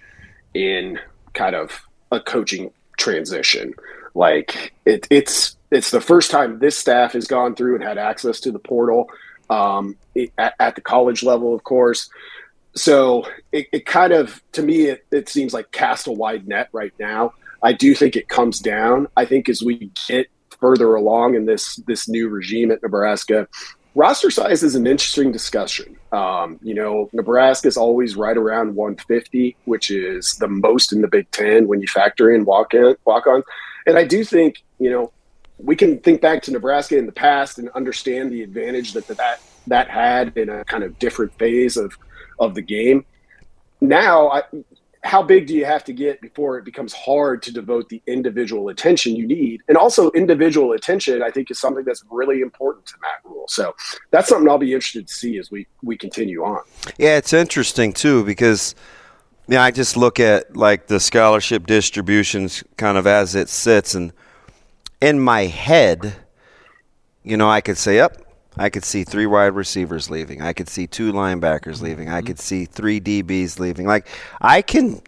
in 0.55 0.99
kind 1.33 1.55
of 1.55 1.79
a 2.11 2.19
coaching 2.19 2.71
transition. 2.97 3.75
Like 4.15 4.73
it, 4.85 5.07
it's 5.11 5.57
it's 5.69 5.91
the 5.91 6.01
first 6.01 6.31
time 6.31 6.59
this 6.59 6.77
staff 6.77 7.13
has 7.13 7.27
gone 7.27 7.55
through 7.55 7.75
and 7.75 7.83
had 7.83 7.97
access 7.97 8.39
to 8.41 8.51
the 8.51 8.59
portal 8.59 9.09
um, 9.49 9.97
at, 10.37 10.53
at, 10.59 10.75
the 10.75 10.81
college 10.81 11.23
level, 11.23 11.55
of 11.55 11.63
course. 11.63 12.09
So 12.75 13.25
it, 13.51 13.67
it 13.71 13.85
kind 13.85 14.13
of, 14.13 14.41
to 14.53 14.61
me, 14.61 14.87
it, 14.87 15.05
it 15.11 15.29
seems 15.29 15.53
like 15.53 15.71
cast 15.71 16.07
a 16.07 16.11
wide 16.11 16.47
net 16.47 16.69
right 16.71 16.93
now. 16.99 17.33
I 17.63 17.73
do 17.73 17.93
think 17.95 18.15
it 18.15 18.27
comes 18.27 18.59
down. 18.59 19.07
I 19.15 19.25
think 19.25 19.49
as 19.49 19.61
we 19.61 19.91
get 20.07 20.27
further 20.61 20.95
along 20.95 21.35
in 21.35 21.45
this 21.45 21.75
this 21.87 22.07
new 22.07 22.29
regime 22.29 22.71
at 22.71 22.81
Nebraska, 22.81 23.47
roster 23.95 24.31
size 24.31 24.63
is 24.63 24.75
an 24.75 24.87
interesting 24.87 25.31
discussion. 25.31 25.97
Um, 26.13 26.59
you 26.61 26.73
know, 26.73 27.09
Nebraska 27.11 27.67
is 27.67 27.75
always 27.75 28.15
right 28.15 28.37
around 28.37 28.75
150, 28.75 29.57
which 29.65 29.91
is 29.91 30.35
the 30.37 30.47
most 30.47 30.93
in 30.93 31.01
the 31.01 31.07
Big 31.07 31.29
Ten 31.31 31.67
when 31.67 31.81
you 31.81 31.87
factor 31.87 32.31
in 32.31 32.45
walk 32.45 32.73
in 32.73 32.95
walk 33.05 33.27
on. 33.27 33.43
And 33.85 33.97
I 33.97 34.05
do 34.05 34.23
think 34.23 34.63
you 34.79 34.89
know 34.89 35.11
we 35.57 35.75
can 35.75 35.99
think 35.99 36.21
back 36.21 36.41
to 36.43 36.51
Nebraska 36.51 36.97
in 36.97 37.05
the 37.05 37.11
past 37.11 37.59
and 37.59 37.69
understand 37.69 38.31
the 38.31 38.43
advantage 38.43 38.93
that 38.93 39.07
that 39.07 39.41
that 39.67 39.89
had 39.89 40.37
in 40.37 40.49
a 40.49 40.63
kind 40.65 40.83
of 40.83 40.97
different 40.99 41.37
phase 41.37 41.77
of 41.77 41.97
of 42.39 42.55
the 42.55 42.61
game. 42.61 43.05
Now, 43.81 44.29
I, 44.29 44.43
how 45.03 45.23
big 45.23 45.47
do 45.47 45.55
you 45.55 45.65
have 45.65 45.83
to 45.85 45.93
get 45.93 46.21
before 46.21 46.57
it 46.57 46.65
becomes 46.65 46.93
hard 46.93 47.41
to 47.43 47.51
devote 47.51 47.89
the 47.89 48.01
individual 48.05 48.69
attention 48.69 49.15
you 49.15 49.25
need? 49.25 49.61
And 49.67 49.75
also, 49.75 50.11
individual 50.11 50.73
attention, 50.73 51.23
I 51.23 51.31
think, 51.31 51.49
is 51.49 51.59
something 51.59 51.83
that's 51.83 52.03
really 52.11 52.41
important 52.41 52.85
to 52.87 52.93
Matt 53.01 53.19
Rhule. 53.23 53.45
So 53.47 53.75
that's 54.11 54.29
something 54.29 54.47
I'll 54.47 54.59
be 54.59 54.73
interested 54.73 55.07
to 55.07 55.13
see 55.13 55.37
as 55.39 55.49
we 55.49 55.65
we 55.81 55.97
continue 55.97 56.43
on. 56.43 56.61
Yeah, 56.97 57.17
it's 57.17 57.33
interesting 57.33 57.93
too 57.93 58.23
because 58.23 58.75
yeah, 59.47 59.63
I 59.63 59.71
just 59.71 59.97
look 59.97 60.19
at 60.19 60.55
like 60.55 60.87
the 60.87 60.99
scholarship 60.99 61.65
distributions 61.65 62.63
kind 62.77 62.97
of 62.97 63.07
as 63.07 63.33
it 63.33 63.49
sits, 63.49 63.95
and 63.95 64.13
in 65.01 65.19
my 65.19 65.45
head, 65.45 66.15
you 67.23 67.37
know, 67.37 67.49
I 67.49 67.61
could 67.61 67.77
say, 67.77 67.99
"Up, 67.99 68.13
I 68.57 68.69
could 68.69 68.83
see 68.83 69.03
three 69.03 69.25
wide 69.25 69.55
receivers 69.55 70.09
leaving. 70.09 70.41
I 70.41 70.53
could 70.53 70.67
see 70.67 70.87
two 70.87 71.13
linebackers 71.13 71.75
mm-hmm. 71.75 71.85
leaving. 71.85 72.09
I 72.09 72.19
mm-hmm. 72.19 72.27
could 72.27 72.39
see 72.39 72.65
three 72.65 72.99
DBs 72.99 73.59
leaving. 73.59 73.85
Like 73.85 74.07
I 74.39 74.61
can 74.61 75.01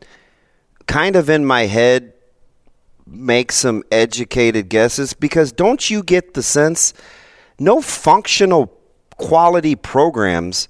kind 0.88 1.16
of 1.16 1.30
in 1.30 1.46
my 1.46 1.66
head 1.66 2.14
make 3.06 3.52
some 3.52 3.84
educated 3.92 4.70
guesses 4.70 5.14
because 5.14 5.52
don't 5.52 5.90
you 5.90 6.04
get 6.04 6.34
the 6.34 6.44
sense 6.44 6.94
no 7.60 7.82
functional 7.82 8.78
quality 9.18 9.76
programs 9.76 10.68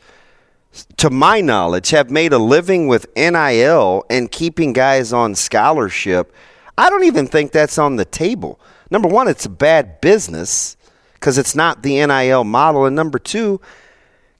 to 0.97 1.09
my 1.09 1.41
knowledge 1.41 1.91
have 1.91 2.09
made 2.09 2.33
a 2.33 2.37
living 2.37 2.87
with 2.87 3.07
NIL 3.15 4.03
and 4.09 4.31
keeping 4.31 4.73
guys 4.73 5.13
on 5.13 5.35
scholarship. 5.35 6.33
I 6.77 6.89
don't 6.89 7.03
even 7.03 7.27
think 7.27 7.51
that's 7.51 7.77
on 7.77 7.95
the 7.95 8.05
table. 8.05 8.59
Number 8.89 9.07
1, 9.07 9.27
it's 9.27 9.45
a 9.45 9.49
bad 9.49 10.01
business 10.01 10.75
because 11.23 11.37
it's 11.37 11.55
not 11.55 11.83
the 11.83 12.05
NIL 12.05 12.43
model. 12.43 12.83
And 12.83 12.97
number 12.97 13.17
two, 13.17 13.61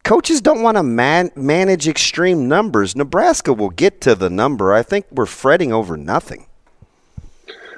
coaches 0.04 0.42
don't 0.42 0.62
want 0.62 0.76
to 0.76 0.84
man- 0.84 1.32
manage 1.34 1.88
extreme 1.88 2.50
numbers. 2.50 2.94
Nebraska 2.94 3.54
will 3.54 3.70
get 3.70 4.02
to 4.02 4.16
the 4.16 4.30
number. 4.30 4.74
I 4.74 4.84
think 4.84 5.06
we're 5.10 5.26
fretting 5.26 5.72
over 5.72 5.96
nothing. 5.96 6.46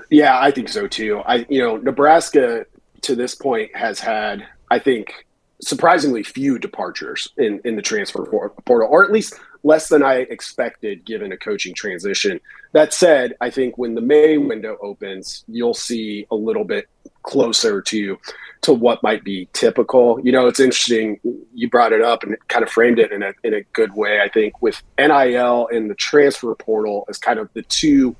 Yeah, 0.10 0.40
I 0.40 0.50
think 0.50 0.70
so 0.70 0.88
too. 0.88 1.20
I 1.20 1.46
you 1.50 1.60
know, 1.60 1.78
Nebraska 1.78 2.66
to 3.02 3.16
this 3.16 3.36
point 3.36 3.76
has 3.76 4.00
had, 4.00 4.48
I 4.72 4.80
think, 4.80 5.14
surprisingly 5.62 6.24
few 6.24 6.58
departures 6.58 7.28
in, 7.38 7.62
in 7.64 7.76
the 7.76 7.84
transfer 7.84 8.26
portal, 8.26 8.88
or 8.90 9.06
at 9.06 9.12
least 9.12 9.40
less 9.62 9.88
than 9.88 10.02
I 10.02 10.16
expected 10.32 11.06
given 11.06 11.32
a 11.32 11.38
coaching 11.38 11.76
transition. 11.76 12.40
That 12.72 12.92
said, 12.92 13.36
I 13.40 13.52
think 13.52 13.78
when 13.78 13.94
the 13.94 14.02
May 14.02 14.40
window 14.40 14.78
opens, 14.82 15.44
you'll 15.48 15.76
see 15.76 16.26
a 16.32 16.36
little 16.36 16.64
bit 16.64 16.88
closer 17.22 17.84
to 17.84 18.18
to 18.62 18.74
what 18.74 19.04
might 19.04 19.24
be 19.24 19.48
typical. 19.54 20.20
You 20.24 20.32
know, 20.32 20.48
it's 20.48 20.60
interesting. 20.60 21.20
You 21.54 21.70
brought 21.70 21.94
it 21.94 22.02
up 22.02 22.24
and 22.24 22.36
kind 22.48 22.64
of 22.64 22.70
framed 22.70 23.00
it 23.00 23.12
in 23.12 23.24
a 23.24 23.34
in 23.44 23.54
a 23.54 23.62
good 23.74 23.96
way. 23.96 24.22
I 24.22 24.30
think 24.30 24.62
with 24.62 24.82
NIL 24.98 25.68
and 25.72 25.90
the 25.90 25.96
transfer 25.96 26.54
portal 26.56 27.06
as 27.10 27.18
kind 27.18 27.40
of 27.40 27.50
the 27.54 27.62
two 27.64 28.16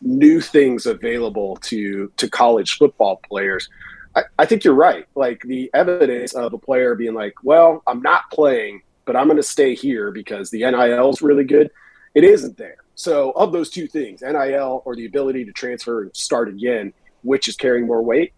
new 0.00 0.40
things 0.40 0.86
available 0.86 1.56
to 1.56 2.12
to 2.16 2.28
college 2.28 2.76
football 2.76 3.20
players. 3.28 3.68
I, 4.16 4.22
I 4.38 4.46
think 4.46 4.64
you're 4.64 4.74
right. 4.74 5.06
Like 5.14 5.42
the 5.42 5.70
evidence 5.74 6.34
of 6.34 6.52
a 6.52 6.58
player 6.58 6.94
being 6.94 7.14
like, 7.14 7.34
"Well, 7.42 7.82
I'm 7.86 8.02
not 8.02 8.30
playing, 8.32 8.82
but 9.04 9.16
I'm 9.16 9.26
going 9.26 9.36
to 9.36 9.42
stay 9.42 9.74
here 9.74 10.10
because 10.10 10.50
the 10.50 10.60
NIL 10.60 11.10
is 11.10 11.22
really 11.22 11.44
good." 11.44 11.70
It 12.14 12.24
isn't 12.24 12.56
there. 12.56 12.78
So, 12.96 13.30
of 13.30 13.52
those 13.52 13.70
two 13.70 13.86
things, 13.86 14.20
NIL 14.20 14.82
or 14.84 14.94
the 14.94 15.06
ability 15.06 15.44
to 15.46 15.52
transfer 15.52 16.02
and 16.02 16.14
start 16.14 16.48
again, 16.48 16.92
which 17.22 17.48
is 17.48 17.56
carrying 17.56 17.86
more 17.86 18.02
weight. 18.02 18.32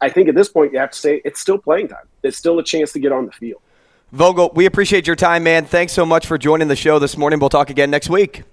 I 0.00 0.08
think 0.08 0.28
at 0.28 0.34
this 0.34 0.48
point 0.48 0.72
you 0.72 0.78
have 0.78 0.92
to 0.92 0.98
say 0.98 1.20
it's 1.24 1.40
still 1.40 1.58
playing 1.58 1.88
time. 1.88 2.06
It's 2.22 2.36
still 2.36 2.58
a 2.58 2.62
chance 2.62 2.92
to 2.92 3.00
get 3.00 3.12
on 3.12 3.26
the 3.26 3.32
field. 3.32 3.60
Vogel, 4.12 4.52
we 4.54 4.66
appreciate 4.66 5.06
your 5.06 5.16
time, 5.16 5.42
man. 5.42 5.64
Thanks 5.64 5.92
so 5.92 6.06
much 6.06 6.26
for 6.26 6.38
joining 6.38 6.68
the 6.68 6.76
show 6.76 7.00
this 7.00 7.16
morning. 7.16 7.40
We'll 7.40 7.48
talk 7.48 7.70
again 7.70 7.90
next 7.90 8.08
week. 8.08 8.44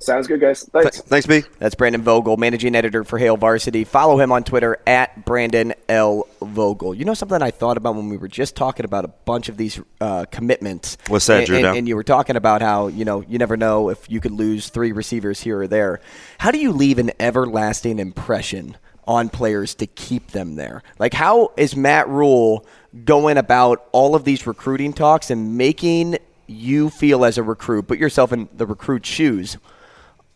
Sounds 0.00 0.28
good, 0.28 0.40
guys. 0.40 0.62
Thanks. 0.62 1.00
Thanks, 1.00 1.26
B. 1.26 1.42
That's 1.58 1.74
Brandon 1.74 2.00
Vogel, 2.00 2.36
managing 2.36 2.76
editor 2.76 3.02
for 3.02 3.18
Hail 3.18 3.36
Varsity. 3.36 3.82
Follow 3.82 4.16
him 4.20 4.30
on 4.30 4.44
Twitter 4.44 4.78
at 4.86 5.24
Brandon 5.24 5.74
L. 5.88 6.28
Vogel. 6.40 6.94
You 6.94 7.04
know 7.04 7.14
something 7.14 7.42
I 7.42 7.50
thought 7.50 7.76
about 7.76 7.96
when 7.96 8.08
we 8.08 8.16
were 8.16 8.28
just 8.28 8.54
talking 8.54 8.84
about 8.84 9.04
a 9.04 9.08
bunch 9.08 9.48
of 9.48 9.56
these 9.56 9.80
uh, 10.00 10.26
commitments? 10.30 10.98
What's 11.08 11.26
that, 11.26 11.46
Drew? 11.46 11.56
And, 11.56 11.66
and, 11.66 11.78
and 11.78 11.88
you 11.88 11.96
were 11.96 12.04
talking 12.04 12.36
about 12.36 12.62
how, 12.62 12.86
you 12.86 13.04
know, 13.04 13.22
you 13.22 13.38
never 13.38 13.56
know 13.56 13.88
if 13.88 14.08
you 14.08 14.20
could 14.20 14.30
lose 14.30 14.68
three 14.68 14.92
receivers 14.92 15.40
here 15.40 15.62
or 15.62 15.66
there. 15.66 16.00
How 16.38 16.52
do 16.52 16.58
you 16.58 16.70
leave 16.70 17.00
an 17.00 17.10
everlasting 17.18 17.98
impression– 17.98 18.76
on 19.08 19.30
players 19.30 19.74
to 19.76 19.86
keep 19.86 20.30
them 20.30 20.54
there? 20.54 20.84
Like, 21.00 21.14
how 21.14 21.52
is 21.56 21.74
Matt 21.74 22.08
Rhule 22.08 22.64
going 23.04 23.38
about 23.38 23.88
all 23.90 24.14
of 24.14 24.22
these 24.22 24.46
recruiting 24.46 24.92
talks 24.92 25.30
and 25.30 25.56
making 25.56 26.18
you 26.46 26.90
feel 26.90 27.24
as 27.24 27.38
a 27.38 27.42
recruit, 27.42 27.88
put 27.88 27.98
yourself 27.98 28.32
in 28.32 28.48
the 28.54 28.66
recruit's 28.66 29.08
shoes, 29.08 29.56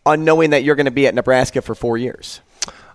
on 0.05 0.25
knowing 0.25 0.49
that 0.49 0.63
you're 0.63 0.75
going 0.75 0.85
to 0.85 0.91
be 0.91 1.07
at 1.07 1.15
Nebraska 1.15 1.61
for 1.61 1.75
four 1.75 1.97
years? 1.97 2.41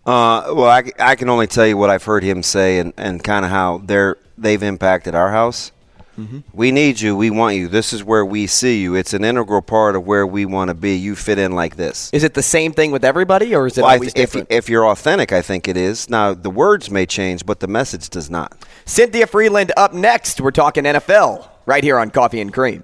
Uh, 0.05 0.53
well, 0.55 0.68
I, 0.68 0.85
I 0.99 1.16
can 1.16 1.29
only 1.29 1.47
tell 1.47 1.66
you 1.66 1.76
what 1.76 1.91
I've 1.91 2.05
heard 2.05 2.22
him 2.22 2.43
say 2.43 2.79
and, 2.79 2.93
and 2.97 3.22
kind 3.22 3.45
of 3.45 3.51
how 3.51 3.79
they're 3.79 4.16
they've 4.37 4.62
impacted 4.62 5.14
our 5.14 5.31
house. 5.31 5.72
Mm-hmm. 6.18 6.40
We 6.52 6.72
need 6.72 7.00
you. 7.00 7.16
We 7.16 7.30
want 7.30 7.54
you. 7.54 7.68
This 7.68 7.92
is 7.92 8.02
where 8.02 8.26
we 8.26 8.48
see 8.48 8.82
you. 8.82 8.96
It's 8.96 9.14
an 9.14 9.22
integral 9.22 9.62
part 9.62 9.94
of 9.94 10.04
where 10.04 10.26
we 10.26 10.46
want 10.46 10.68
to 10.68 10.74
be. 10.74 10.96
You 10.96 11.14
fit 11.14 11.38
in 11.38 11.52
like 11.52 11.76
this. 11.76 12.10
Is 12.12 12.24
it 12.24 12.34
the 12.34 12.42
same 12.42 12.72
thing 12.72 12.90
with 12.90 13.04
everybody, 13.04 13.54
or 13.54 13.68
is 13.68 13.78
it 13.78 13.82
well, 13.82 13.92
always 13.92 14.08
if, 14.08 14.14
different? 14.14 14.48
If 14.50 14.68
you're 14.68 14.86
authentic, 14.86 15.32
I 15.32 15.42
think 15.42 15.68
it 15.68 15.76
is. 15.76 16.10
Now, 16.10 16.34
the 16.34 16.50
words 16.50 16.90
may 16.90 17.06
change, 17.06 17.46
but 17.46 17.60
the 17.60 17.68
message 17.68 18.10
does 18.10 18.28
not. 18.28 18.64
Cynthia 18.84 19.28
Frelund 19.28 19.70
up 19.76 19.94
next. 19.94 20.40
We're 20.40 20.50
talking 20.50 20.82
NFL 20.82 21.48
right 21.66 21.84
here 21.84 21.98
on 21.98 22.10
Coffee 22.10 22.40
and 22.40 22.52
Cream. 22.52 22.82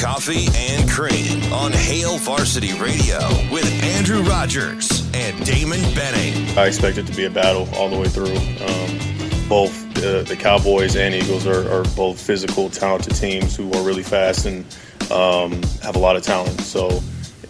Coffee 0.00 0.46
and 0.56 0.90
Cream 0.90 1.52
on 1.52 1.70
Hail 1.70 2.18
Varsity 2.18 2.72
Radio 2.80 3.18
with 3.52 3.66
Andrew 3.84 4.22
Rogers 4.22 4.97
and 5.14 5.44
Damon 5.44 5.80
Benning. 5.94 6.58
I 6.58 6.66
expect 6.66 6.98
it 6.98 7.06
to 7.06 7.14
be 7.14 7.24
a 7.24 7.30
battle 7.30 7.68
all 7.74 7.88
the 7.88 7.98
way 7.98 8.08
through. 8.08 8.36
Um, 8.36 9.48
both 9.48 9.88
uh, 9.98 10.22
the 10.22 10.36
Cowboys 10.38 10.96
and 10.96 11.14
Eagles 11.14 11.46
are, 11.46 11.70
are, 11.70 11.84
both 11.96 12.20
physical, 12.20 12.68
talented 12.68 13.14
teams 13.14 13.56
who 13.56 13.72
are 13.72 13.82
really 13.82 14.02
fast 14.02 14.46
and 14.46 14.64
um, 15.10 15.62
have 15.82 15.96
a 15.96 15.98
lot 15.98 16.16
of 16.16 16.22
talent. 16.22 16.60
So, 16.60 17.00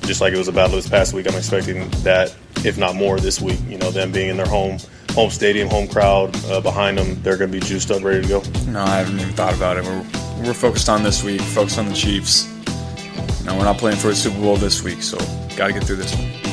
just 0.03 0.21
like 0.21 0.33
it 0.33 0.39
was 0.39 0.49
a 0.49 0.53
battle 0.53 0.77
this 0.77 0.89
past 0.89 1.13
week, 1.13 1.29
I'm 1.29 1.37
expecting 1.37 1.91
that, 2.05 2.35
if 2.65 2.79
not 2.79 2.95
more, 2.95 3.19
this 3.19 3.41
week. 3.41 3.59
You 3.67 3.79
know, 3.79 3.91
them 3.91 4.13
being 4.13 4.31
in 4.31 4.37
their 4.37 4.47
home 4.47 4.79
home 5.11 5.31
stadium, 5.31 5.69
home 5.69 5.89
crowd 5.89 6.35
uh, 6.47 6.61
behind 6.61 6.97
them, 6.97 7.21
they're 7.23 7.37
going 7.37 7.51
to 7.51 7.61
be 7.61 7.65
juiced 7.65 7.91
up, 7.91 8.03
ready 8.03 8.23
to 8.23 8.29
go. 8.29 8.43
No, 8.71 8.83
I 8.83 8.99
haven't 8.99 9.19
even 9.19 9.33
thought 9.35 9.55
about 9.55 9.77
it. 9.77 9.85
We're 9.85 10.07
we're 10.45 10.55
focused 10.55 10.89
on 10.89 11.03
this 11.03 11.25
week, 11.25 11.41
focused 11.41 11.79
on 11.79 11.89
the 11.89 11.95
Chiefs. 11.95 12.47
Now 13.45 13.59
we're 13.59 13.65
not 13.65 13.79
playing 13.79 13.99
for 13.99 14.11
a 14.11 14.15
Super 14.15 14.41
Bowl 14.41 14.57
this 14.57 14.83
week, 14.83 15.03
so 15.03 15.19
got 15.57 15.69
to 15.69 15.73
get 15.73 15.85
through 15.85 15.97
this 15.97 16.15
one. 16.15 16.48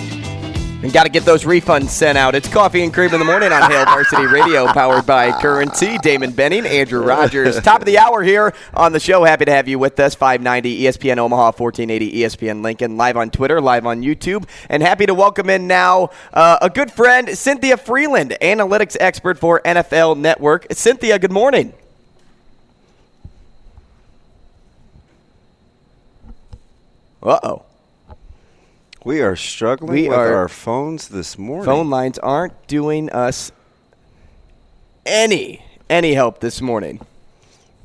And 0.83 0.93
got 0.93 1.03
to 1.03 1.09
get 1.09 1.25
those 1.25 1.45
refunds 1.45 1.89
sent 1.89 2.15
out. 2.15 2.35
It's 2.35 2.47
Coffee 2.47 2.83
and 2.83 2.93
Cream 2.93 3.11
in 3.11 3.17
the 3.19 3.25
morning 3.25 3.51
on 3.51 3.71
Hail 3.71 3.85
Varsity 3.85 4.27
Radio, 4.27 4.67
powered 4.67 5.07
by 5.07 5.31
Currency. 5.41 5.97
Damon 5.97 6.31
Benning, 6.31 6.67
Andrew 6.67 7.01
Rogers. 7.03 7.59
Top 7.61 7.79
of 7.79 7.87
the 7.87 7.97
hour 7.97 8.21
here 8.21 8.53
on 8.71 8.91
the 8.91 8.99
show. 8.99 9.23
Happy 9.23 9.45
to 9.45 9.51
have 9.51 9.67
you 9.67 9.79
with 9.79 9.99
us. 9.99 10.13
590 10.13 10.83
ESPN 10.83 11.17
Omaha, 11.17 11.53
1480 11.57 12.19
ESPN 12.19 12.61
Lincoln. 12.61 12.97
Live 12.97 13.17
on 13.17 13.31
Twitter, 13.31 13.59
live 13.59 13.87
on 13.87 14.03
YouTube. 14.03 14.47
And 14.69 14.83
happy 14.83 15.07
to 15.07 15.15
welcome 15.15 15.49
in 15.49 15.65
now 15.65 16.11
uh, 16.33 16.59
a 16.61 16.69
good 16.69 16.91
friend, 16.91 17.35
Cynthia 17.35 17.77
Frelund, 17.77 18.37
analytics 18.39 18.95
expert 18.99 19.39
for 19.39 19.61
NFL 19.61 20.19
Network. 20.19 20.67
Cynthia, 20.71 21.17
good 21.17 21.31
morning. 21.31 21.73
Uh 27.23 27.39
oh. 27.41 27.65
We 29.05 29.21
are 29.21 29.35
struggling 29.35 29.93
we 29.93 30.09
with 30.09 30.17
are, 30.17 30.33
our 30.33 30.47
phones 30.47 31.09
this 31.09 31.37
morning. 31.37 31.65
Phone 31.65 31.91
lines 31.91 32.17
aren't 32.17 32.65
doing 32.65 33.11
us 33.11 33.51
any 35.05 35.63
any 35.87 36.15
help 36.15 36.39
this 36.39 36.59
morning. 36.59 37.05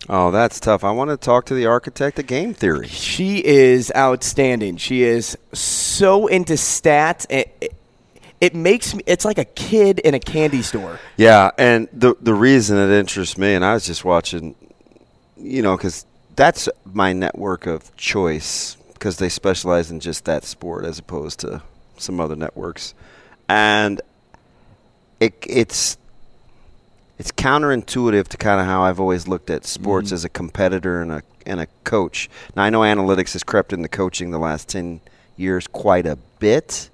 Oh, 0.09 0.31
that's 0.31 0.59
tough. 0.59 0.83
I 0.83 0.93
want 0.93 1.11
to 1.11 1.19
talk 1.19 1.45
to 1.47 1.55
the 1.55 1.67
architect 1.67 2.19
of 2.19 2.27
game 2.27 2.55
theory. 2.55 2.89
She 2.89 3.45
is 3.45 3.93
outstanding. 3.95 4.79
She 4.79 5.03
is 5.03 5.37
so 5.53 6.27
into 6.27 6.55
stats. 6.55 7.27
It, 7.29 7.55
it, 7.61 7.75
it 8.41 8.55
makes 8.55 8.95
me. 8.95 9.03
It's 9.07 9.27
like 9.27 9.37
a 9.37 9.45
kid 9.45 9.99
in 9.99 10.15
a 10.15 10.21
candy 10.21 10.63
store. 10.63 10.99
Yeah, 11.19 11.51
and 11.59 11.87
the 11.93 12.15
the 12.23 12.33
reason 12.33 12.79
it 12.79 12.99
interests 12.99 13.37
me, 13.37 13.53
and 13.53 13.63
I 13.63 13.75
was 13.75 13.85
just 13.85 14.07
watching, 14.07 14.55
you 15.37 15.61
know, 15.61 15.77
because 15.77 16.07
that's 16.35 16.67
my 16.87 17.13
network 17.13 17.67
of 17.67 17.95
choice 17.99 18.79
because 19.01 19.17
they 19.17 19.31
specialize 19.31 19.91
in 19.91 19.99
just 19.99 20.27
that 20.27 20.45
sport 20.45 20.85
as 20.85 20.99
opposed 20.99 21.41
to 21.41 21.63
some 21.97 22.21
other 22.21 22.37
networks, 22.37 22.93
and 23.49 24.03
it 25.19 25.33
it's 25.47 25.97
it's 27.19 27.33
counterintuitive 27.33 28.29
to 28.29 28.37
kind 28.37 28.61
of 28.61 28.67
how 28.67 28.83
I've 28.83 29.01
always 29.01 29.27
looked 29.27 29.49
at 29.49 29.65
sports 29.65 30.09
Mm-hmm. 30.09 30.15
as 30.15 30.25
a 30.27 30.29
competitor 30.29 31.01
and 31.01 31.13
a 31.13 31.23
and 31.47 31.61
a 31.61 31.67
coach. 31.85 32.29
Now 32.55 32.63
I 32.65 32.71
know 32.71 32.81
analytics 32.81 33.33
has 33.33 33.43
crept 33.43 33.73
into 33.73 33.89
coaching 33.89 34.31
the 34.33 34.39
last 34.39 34.69
ten 34.69 35.01
years 35.39 35.67
quite 35.67 36.05
a 36.07 36.17
bit, 36.39 36.91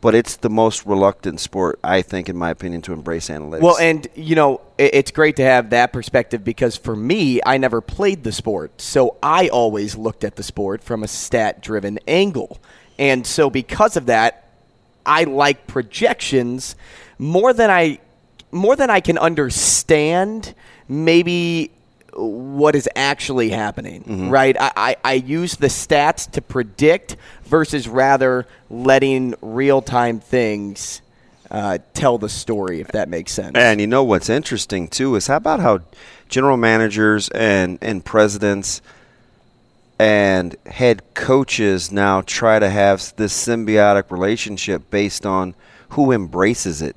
but 0.00 0.14
it's 0.14 0.36
the 0.36 0.50
most 0.50 0.86
reluctant 0.86 1.40
sport 1.40 1.78
I 1.82 2.02
think, 2.02 2.28
in 2.28 2.36
my 2.36 2.50
opinion, 2.50 2.82
to 2.82 2.92
embrace 2.92 3.28
analytics. 3.28 3.60
Well, 3.60 3.78
and 3.78 4.06
you 4.14 4.36
know, 4.36 4.60
it's 4.78 5.10
great 5.10 5.36
to 5.36 5.42
have 5.42 5.70
that 5.70 5.92
perspective 5.92 6.44
because 6.44 6.76
for 6.76 6.94
me, 6.94 7.40
I 7.44 7.58
never 7.58 7.80
played 7.80 8.24
the 8.24 8.32
sport, 8.32 8.80
so 8.80 9.16
I 9.22 9.48
always 9.48 9.96
looked 9.96 10.24
at 10.24 10.36
the 10.36 10.42
sport 10.42 10.82
from 10.82 11.02
a 11.02 11.08
stat-driven 11.08 11.98
angle, 12.06 12.60
and 12.98 13.26
so 13.26 13.50
because 13.50 13.96
of 13.96 14.06
that, 14.06 14.48
I 15.04 15.24
like 15.24 15.66
projections 15.66 16.76
more 17.18 17.52
than 17.52 17.70
I 17.70 18.00
more 18.50 18.76
than 18.76 18.90
I 18.90 19.00
can 19.00 19.18
understand. 19.18 20.54
Maybe 20.88 21.70
what 22.14 22.74
is 22.74 22.88
actually 22.96 23.50
happening, 23.50 24.30
right? 24.30 24.56
I, 24.58 24.72
I, 24.76 24.96
I 25.04 25.12
use 25.14 25.56
the 25.56 25.68
stats 25.68 26.30
to 26.32 26.42
predict 26.42 27.16
versus 27.44 27.88
rather 27.88 28.46
letting 28.70 29.34
real 29.40 29.82
time 29.82 30.20
things 30.20 31.02
uh, 31.50 31.78
tell 31.94 32.18
the 32.18 32.28
story, 32.28 32.80
if 32.80 32.88
that 32.88 33.08
makes 33.08 33.32
sense. 33.32 33.56
And 33.56 33.80
you 33.80 33.86
know 33.86 34.04
what's 34.04 34.28
interesting 34.28 34.88
too 34.88 35.14
is 35.16 35.26
how 35.26 35.36
about 35.36 35.60
how 35.60 35.80
general 36.28 36.56
managers 36.56 37.28
and 37.30 37.78
and 37.80 38.04
presidents 38.04 38.82
and 39.98 40.54
head 40.66 41.02
coaches 41.14 41.90
now 41.90 42.20
try 42.22 42.58
to 42.58 42.70
have 42.70 43.14
this 43.16 43.32
symbiotic 43.32 44.10
relationship 44.10 44.90
based 44.90 45.26
on 45.26 45.54
who 45.90 46.12
embraces 46.12 46.82
it. 46.82 46.96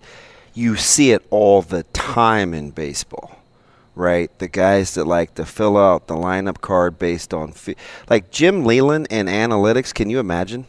You 0.53 0.75
see 0.75 1.11
it 1.11 1.25
all 1.29 1.61
the 1.61 1.83
time 1.93 2.53
in 2.53 2.71
baseball. 2.71 3.40
Right, 3.93 4.31
the 4.39 4.47
guys 4.47 4.93
that 4.95 5.05
like 5.05 5.35
to 5.35 5.45
fill 5.45 5.77
out 5.77 6.07
the 6.07 6.15
lineup 6.15 6.61
card 6.61 6.97
based 6.97 7.33
on, 7.33 7.51
fi- 7.51 7.75
like 8.09 8.31
Jim 8.31 8.63
Leyland 8.63 9.07
and 9.11 9.27
analytics. 9.27 9.93
Can 9.93 10.09
you 10.09 10.19
imagine? 10.19 10.65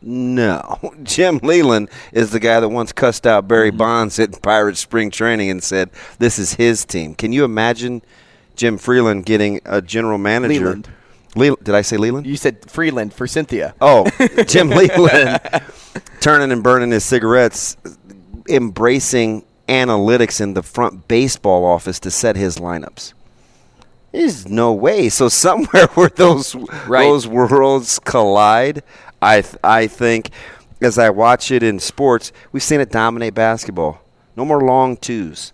No. 0.00 0.78
Jim 1.02 1.38
Leyland 1.42 1.90
is 2.12 2.30
the 2.30 2.38
guy 2.38 2.60
that 2.60 2.68
once 2.68 2.92
cussed 2.92 3.26
out 3.26 3.48
Barry 3.48 3.70
Mm-hmm. 3.70 3.78
Bonds 3.78 4.18
at 4.20 4.40
Pirates 4.40 4.78
spring 4.80 5.10
training 5.10 5.50
and 5.50 5.62
said, 5.64 5.90
This 6.20 6.38
is 6.38 6.54
his 6.54 6.84
team. 6.84 7.14
Can 7.16 7.32
you 7.32 7.44
imagine 7.44 8.02
Jim 8.54 8.78
Freeland 8.78 9.26
getting 9.26 9.60
a 9.64 9.82
general 9.82 10.18
manager? 10.18 10.60
Leyland. 10.76 10.88
Le- 11.34 11.56
did 11.56 11.74
I 11.74 11.82
say 11.82 11.96
Leyland? 11.96 12.24
You 12.24 12.36
said 12.36 12.70
Freeland 12.70 13.12
for 13.12 13.26
Cynthia. 13.26 13.74
Oh, 13.80 14.08
Jim 14.46 14.68
Leyland 14.70 15.40
turning 16.20 16.52
and 16.52 16.62
burning 16.62 16.92
his 16.92 17.04
cigarettes, 17.04 17.76
embracing 18.48 19.44
analytics 19.68 20.40
in 20.40 20.54
the 20.54 20.62
front 20.62 21.08
baseball 21.08 21.64
office 21.64 21.98
to 22.00 22.10
set 22.10 22.36
his 22.36 22.58
lineups. 22.58 23.12
There's 24.12 24.48
no 24.48 24.72
way. 24.72 25.08
So 25.08 25.28
somewhere 25.44 25.86
where 25.94 26.08
those 26.08 26.56
those 26.88 27.26
worlds 27.26 27.98
collide, 27.98 28.82
I 29.20 29.40
th- 29.42 29.56
I 29.64 29.86
think 29.86 30.30
as 30.80 30.98
I 30.98 31.10
watch 31.10 31.50
it 31.50 31.62
in 31.62 31.78
sports, 31.78 32.32
we've 32.52 32.62
seen 32.62 32.80
it 32.80 32.90
dominate 32.90 33.34
basketball. 33.34 34.00
No 34.36 34.44
more 34.44 34.60
long 34.60 34.96
twos, 34.96 35.52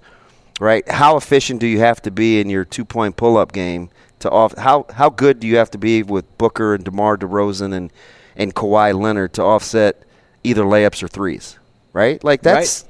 right? 0.59 0.89
How 0.89 1.17
efficient 1.17 1.61
do 1.61 1.67
you 1.67 1.79
have 1.81 2.03
to 2.03 2.11
be 2.11 2.41
in 2.41 2.51
your 2.51 2.65
two 2.65 2.85
point 2.85 3.17
pull 3.17 3.37
up 3.37 3.53
game 3.53 3.91
to 4.21 4.31
off? 4.31 4.57
How 4.59 4.87
how 4.93 5.09
good 5.11 5.41
do 5.41 5.47
you 5.47 5.57
have 5.57 5.71
to 5.73 5.79
be 5.79 6.03
with 6.03 6.39
Booker 6.39 6.75
and 6.75 6.85
DeMar 6.85 7.17
DeRozan 7.17 7.75
and 7.75 7.93
and 8.37 8.55
Kawhi 8.55 8.99
Leonard 8.99 9.35
to 9.35 9.43
offset 9.43 10.03
either 10.43 10.63
layups 10.63 11.03
or 11.03 11.09
threes, 11.09 11.59
right? 11.93 12.23
Like 12.25 12.43
that's 12.43 12.85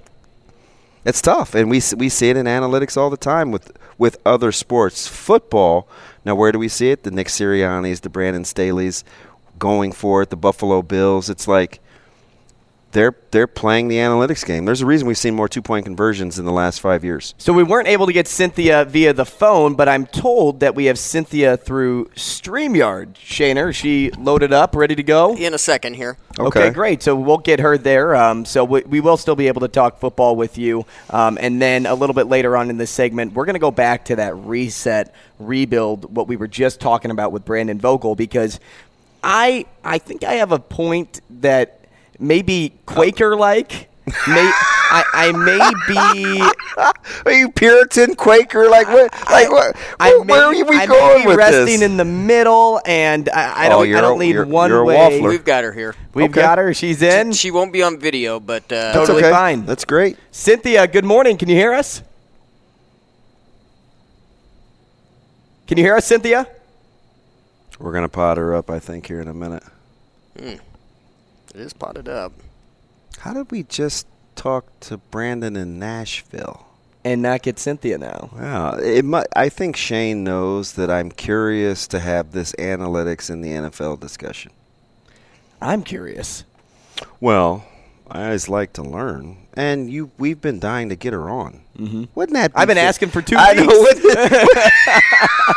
it's 1.05 1.23
tough, 1.23 1.55
and 1.55 1.71
we 1.71 1.81
we 1.97 2.09
see 2.09 2.31
it 2.31 2.37
in 2.37 2.47
analytics 2.47 2.97
all 2.97 3.11
the 3.11 3.17
time 3.17 3.51
with 3.51 3.73
with 3.99 4.19
other 4.25 4.53
sports. 4.53 5.07
Football. 5.07 5.89
Now, 6.25 6.35
where 6.35 6.53
do 6.53 6.59
we 6.59 6.69
see 6.69 6.91
it? 6.91 7.03
The 7.03 7.11
Nick 7.11 7.29
Sirianni's, 7.29 8.01
the 8.01 8.11
Brandon 8.11 8.45
Staley's, 8.45 9.05
going 9.59 9.93
for 9.93 10.23
it. 10.23 10.31
The 10.31 10.37
Buffalo 10.37 10.83
Bills. 10.83 11.31
It's 11.31 11.49
like 11.49 11.81
they're 12.93 13.15
they're 13.31 13.47
playing 13.47 13.89
the 13.89 13.97
analytics 13.97 14.45
game. 14.45 14.65
There's 14.65 14.81
a 14.81 14.87
reason 14.87 15.07
we've 15.07 15.19
seen 15.19 15.35
more 15.35 15.49
two 15.49 15.63
point 15.63 15.85
conversions 15.85 16.39
in 16.39 16.45
the 16.45 16.53
last 16.53 16.81
five 16.81 17.05
years. 17.05 17.35
So 17.39 17.53
we 17.53 17.63
weren't 17.63 17.89
able 17.89 18.07
to 18.07 18.13
get 18.13 18.27
Cynthia 18.27 18.85
via 18.85 19.13
the 19.13 19.25
phone, 19.25 19.75
but 19.75 19.89
I'm 19.89 20.07
told 20.07 20.61
that 20.61 20.75
we 20.75 20.87
have 20.87 20.99
Cynthia 20.99 21.57
through 21.57 22.07
StreamYard. 22.17 23.15
Shaner, 23.15 23.75
she 23.75 24.11
loaded 24.13 24.53
up, 24.53 24.75
ready 24.75 24.97
to 24.97 25.03
go? 25.03 25.37
In 25.37 25.55
a 25.55 25.59
second 25.59 25.95
here. 25.95 26.17
Okay, 26.39 26.71
great. 26.71 27.03
So 27.03 27.15
we'll 27.15 27.39
get 27.39 27.61
her 27.61 27.77
there. 27.79 28.17
Um, 28.17 28.45
so 28.45 28.65
we, 28.65 28.83
we 28.83 29.01
will 29.01 29.17
still 29.17 29.37
be 29.37 29.49
able 29.49 29.61
to 29.61 29.69
talk 29.69 30.01
football 30.01 30.37
with 30.37 30.59
you. 30.59 30.87
Um, 31.11 31.39
and 31.41 31.61
then 31.61 31.87
a 31.87 31.95
little 31.95 32.15
bit 32.15 32.27
later 32.27 32.57
on 32.57 32.71
in 32.71 32.79
this 32.79 32.91
segment, 32.91 33.35
we're 33.35 33.45
going 33.45 33.55
to 33.55 33.61
go 33.61 33.71
back 33.71 34.07
to 34.07 34.17
that 34.17 34.35
reset, 34.37 35.15
rebuild, 35.39 36.15
what 36.15 36.29
we 36.29 36.37
were 36.37 36.49
just 36.49 36.81
talking 36.81 37.11
about 37.11 37.31
with 37.33 37.45
Brandon 37.45 37.79
Vogel, 37.79 38.15
because 38.15 38.59
I 39.23 39.67
I 39.85 39.99
think 39.99 40.25
I 40.25 40.35
have 40.35 40.53
a 40.53 40.59
point 40.59 41.21
that 41.41 41.80
maybe 42.21 42.73
Quaker 42.87 43.35
like. 43.37 43.89
May, 44.27 44.51
I, 44.91 45.05
I 45.13 45.33
may 45.33 45.71
be. 45.87 46.43
Are 47.27 47.33
you 47.33 47.51
Puritan 47.53 48.17
Quaker? 48.17 48.69
Like 48.69 48.89
what? 48.89 49.13
Like 49.31 49.49
what? 49.51 49.77
I 50.01 50.11
where, 50.17 50.25
may, 50.25 50.33
where 50.33 50.43
are 50.47 50.53
we 50.53 50.77
I 50.77 50.81
may 50.81 50.87
going 50.87 51.23
be 51.23 51.27
with 51.29 51.37
resting 51.37 51.65
this? 51.67 51.83
in 51.83 51.97
the 51.97 52.05
middle, 52.05 52.81
and 52.85 53.29
I, 53.29 53.65
I 53.65 53.67
Oh, 53.67 53.71
don't. 53.71 53.89
you're 53.89 53.99
I 53.99 54.01
a- 54.01 54.03
don't 54.03 54.19
lead 54.19 54.37
one 54.47 54.71
you're 54.71 54.85
way. 54.85 54.97
waffler. 54.97 55.29
We've 55.29 55.45
got 55.45 55.63
her 55.63 55.73
here. 55.73 55.95
We've 56.13 56.31
Okay. 56.31 56.41
got 56.41 56.59
her. 56.59 56.75
She's 56.75 57.03
in. 57.03 57.33
She 57.33 57.53
won't 57.53 57.73
be 57.73 57.85
on 57.85 57.99
video, 58.01 58.41
but 58.41 58.73
uh, 58.73 58.93
totally 58.95 59.21
okay. 59.23 59.31
fine. 59.31 59.65
That's 59.65 59.85
great. 59.85 60.17
Cynthia, 60.33 60.89
good 60.89 61.05
morning. 61.05 61.37
Can 61.39 61.49
you 61.49 61.55
hear 61.57 61.73
us? 61.73 62.03
Can 65.69 65.79
you 65.79 65.85
hear 65.85 65.95
us, 65.95 66.05
Cynthia? 66.07 66.49
We're 67.79 67.93
gonna 67.93 68.09
pot 68.09 68.39
her 68.39 68.57
up, 68.57 68.71
I 68.71 68.81
think, 68.81 69.07
here 69.07 69.21
in 69.21 69.29
a 69.29 69.35
minute. 69.35 69.63
It 71.55 71.61
is 71.61 71.73
potted 71.73 72.09
up. 72.09 72.33
How 73.19 73.33
did 73.35 73.51
we 73.51 73.63
just 73.65 74.07
talk 74.37 74.67
to 74.81 74.97
Brandon 74.97 75.57
in 75.57 75.79
Nashville? 75.79 76.67
And 77.05 77.23
not 77.23 77.43
get 77.43 77.59
Cynthia 77.59 77.97
now. 77.97 78.29
Wow, 78.37 78.75
it 78.77 79.05
mu- 79.07 79.23
I 79.35 79.49
think 79.49 79.75
Shane 79.75 80.23
knows 80.23 80.75
that 80.75 80.91
I'm 80.91 81.11
curious 81.11 81.87
to 81.89 81.99
have 81.99 82.33
this 82.33 82.53
analytics 82.59 83.31
in 83.31 83.41
the 83.41 83.49
NFL 83.51 84.01
discussion. 84.01 84.53
I'm 85.63 85.83
curious. 85.83 86.45
Well, 87.19 87.65
I 88.11 88.25
always 88.27 88.51
like 88.51 88.75
to 88.75 88.83
learn, 88.83 89.39
and 89.55 89.91
you 89.91 90.11
we've 90.19 90.43
been 90.43 90.59
dying 90.59 90.91
to 90.91 90.97
get 90.97 91.15
her 91.15 91.31
on. 91.31 91.63
Mm-hmm. 91.79 92.05
Wouldn't 92.15 92.35
that? 92.35 92.53
Be 92.53 92.59
I've 92.59 92.69
been 92.69 92.77
fa- 92.77 92.83
asking 92.83 93.09
for 93.11 93.23
two 93.23 93.37
I 93.39 93.55
weeks. 93.55 93.67
wouldn't 93.67 94.05
it- 94.05 94.73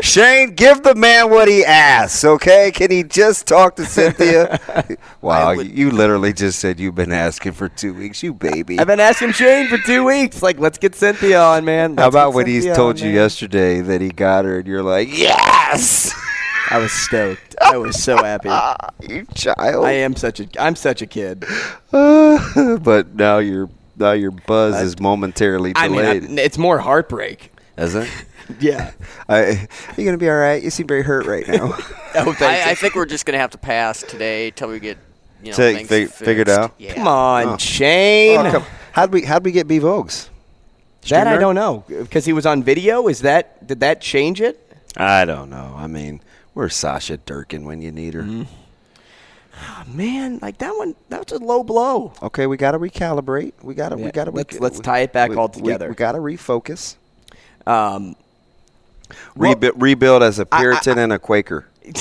Shane, 0.00 0.54
give 0.54 0.82
the 0.82 0.94
man 0.94 1.30
what 1.30 1.48
he 1.48 1.64
asks, 1.64 2.24
okay? 2.24 2.70
Can 2.70 2.90
he 2.90 3.02
just 3.02 3.46
talk 3.46 3.76
to 3.76 3.84
Cynthia? 3.84 4.60
wow, 5.20 5.50
you 5.52 5.90
literally 5.90 6.32
just 6.32 6.58
said 6.60 6.78
you've 6.78 6.94
been 6.94 7.12
asking 7.12 7.52
for 7.52 7.68
two 7.68 7.92
weeks, 7.94 8.22
you 8.22 8.32
baby. 8.32 8.78
I've 8.78 8.86
been 8.86 9.00
asking 9.00 9.32
Shane 9.32 9.68
for 9.68 9.78
two 9.78 10.04
weeks. 10.04 10.42
Like, 10.42 10.58
let's 10.58 10.78
get 10.78 10.94
Cynthia 10.94 11.40
on, 11.40 11.64
man. 11.64 11.96
How 11.96 12.04
Let's 12.04 12.14
about 12.14 12.30
get 12.30 12.34
when 12.36 12.46
Cynthia 12.46 12.74
told 12.74 12.96
on, 12.96 13.02
you 13.02 13.04
man. 13.06 13.14
yesterday 13.14 13.80
that 13.80 14.00
he 14.00 14.08
got 14.10 14.44
her, 14.44 14.58
and 14.58 14.66
you're 14.66 14.82
like, 14.82 15.08
yes, 15.10 16.12
I 16.70 16.78
was 16.78 16.92
stoked. 16.92 17.56
I 17.60 17.76
was 17.76 18.02
so 18.02 18.16
happy. 18.16 18.48
Ah, 18.52 18.76
you 19.00 19.26
child. 19.34 19.84
I 19.84 19.92
am 19.92 20.14
such 20.16 20.40
a. 20.40 20.48
I'm 20.58 20.76
such 20.76 21.02
a 21.02 21.06
kid. 21.06 21.44
but 21.90 23.14
now 23.14 23.38
your 23.38 23.68
now 23.96 24.12
your 24.12 24.30
buzz 24.30 24.80
is 24.80 24.98
momentarily 25.00 25.72
I 25.76 25.88
mean, 25.88 25.98
I- 26.00 26.18
delayed. 26.20 26.38
it's 26.38 26.58
more 26.58 26.78
heartbreak. 26.78 27.52
Is 27.76 27.94
it? 27.94 28.08
Yeah. 28.58 28.92
I, 29.28 29.40
are 29.42 29.94
you 29.96 30.04
gonna 30.04 30.18
be 30.18 30.28
all 30.28 30.36
right? 30.36 30.62
You 30.62 30.70
seem 30.70 30.86
very 30.86 31.02
hurt 31.02 31.26
right 31.26 31.46
now. 31.46 31.76
Oh, 32.12 32.34
I, 32.40 32.70
I 32.70 32.74
think 32.74 32.96
we're 32.96 33.06
just 33.06 33.24
gonna 33.24 33.38
have 33.38 33.50
to 33.50 33.58
pass 33.58 34.02
today 34.02 34.50
till 34.50 34.68
we 34.68 34.80
get 34.80 34.98
you 35.44 35.52
know 35.52 35.56
Take- 35.56 35.86
things 35.86 36.10
fi- 36.10 36.24
figured 36.24 36.48
out? 36.48 36.74
Yeah. 36.76 36.94
Come 36.94 37.06
on, 37.06 37.46
Oh. 37.46 37.56
Shane. 37.56 38.36
Oh, 38.44 38.50
come- 38.50 38.64
how'd 38.90 39.12
we 39.12 39.22
how'd 39.22 39.44
we 39.44 39.52
get 39.52 39.68
B 39.68 39.78
Vogues? 39.78 40.28
that 41.08 41.28
I 41.28 41.36
don't 41.38 41.54
know 41.54 41.84
because 41.86 42.24
he 42.24 42.32
was 42.32 42.46
on 42.46 42.64
video. 42.64 43.06
Is 43.06 43.20
that 43.20 43.64
did 43.66 43.78
that 43.80 44.00
change 44.00 44.40
it? 44.40 44.58
I 44.96 45.24
don't 45.24 45.50
know. 45.50 45.72
I 45.76 45.86
mean, 45.86 46.20
where's 46.52 46.74
Sasha 46.74 47.16
Durkin 47.18 47.64
when 47.64 47.80
you 47.80 47.92
need 47.92 48.14
her? 48.14 48.26
Oh, 49.62 49.84
man, 49.86 50.38
like 50.42 50.58
that 50.58 50.76
one. 50.76 50.94
That 51.10 51.24
was 51.30 51.40
a 51.40 51.44
low 51.44 51.62
blow. 51.62 52.12
Okay, 52.22 52.46
we 52.46 52.56
got 52.56 52.72
to 52.72 52.78
recalibrate. 52.78 53.52
We 53.62 53.74
got 53.74 53.90
to. 53.90 53.98
Yeah, 53.98 54.06
We 54.06 54.10
got 54.10 54.24
to. 54.24 54.30
let's- 54.32 54.58
let's 54.58 54.80
tie 54.80 55.00
it 55.00 55.12
back 55.12 55.36
all 55.36 55.48
together. 55.48 55.88
We, 55.90 55.94
got 55.94 56.12
to 56.12 56.18
refocus. 56.18 56.96
Um, 57.66 58.16
Rebu- 59.36 59.72
rebuild 59.76 60.22
as 60.22 60.38
a 60.38 60.46
Puritan 60.46 60.98
and 60.98 61.12
a 61.12 61.18
Quaker. 61.18 61.66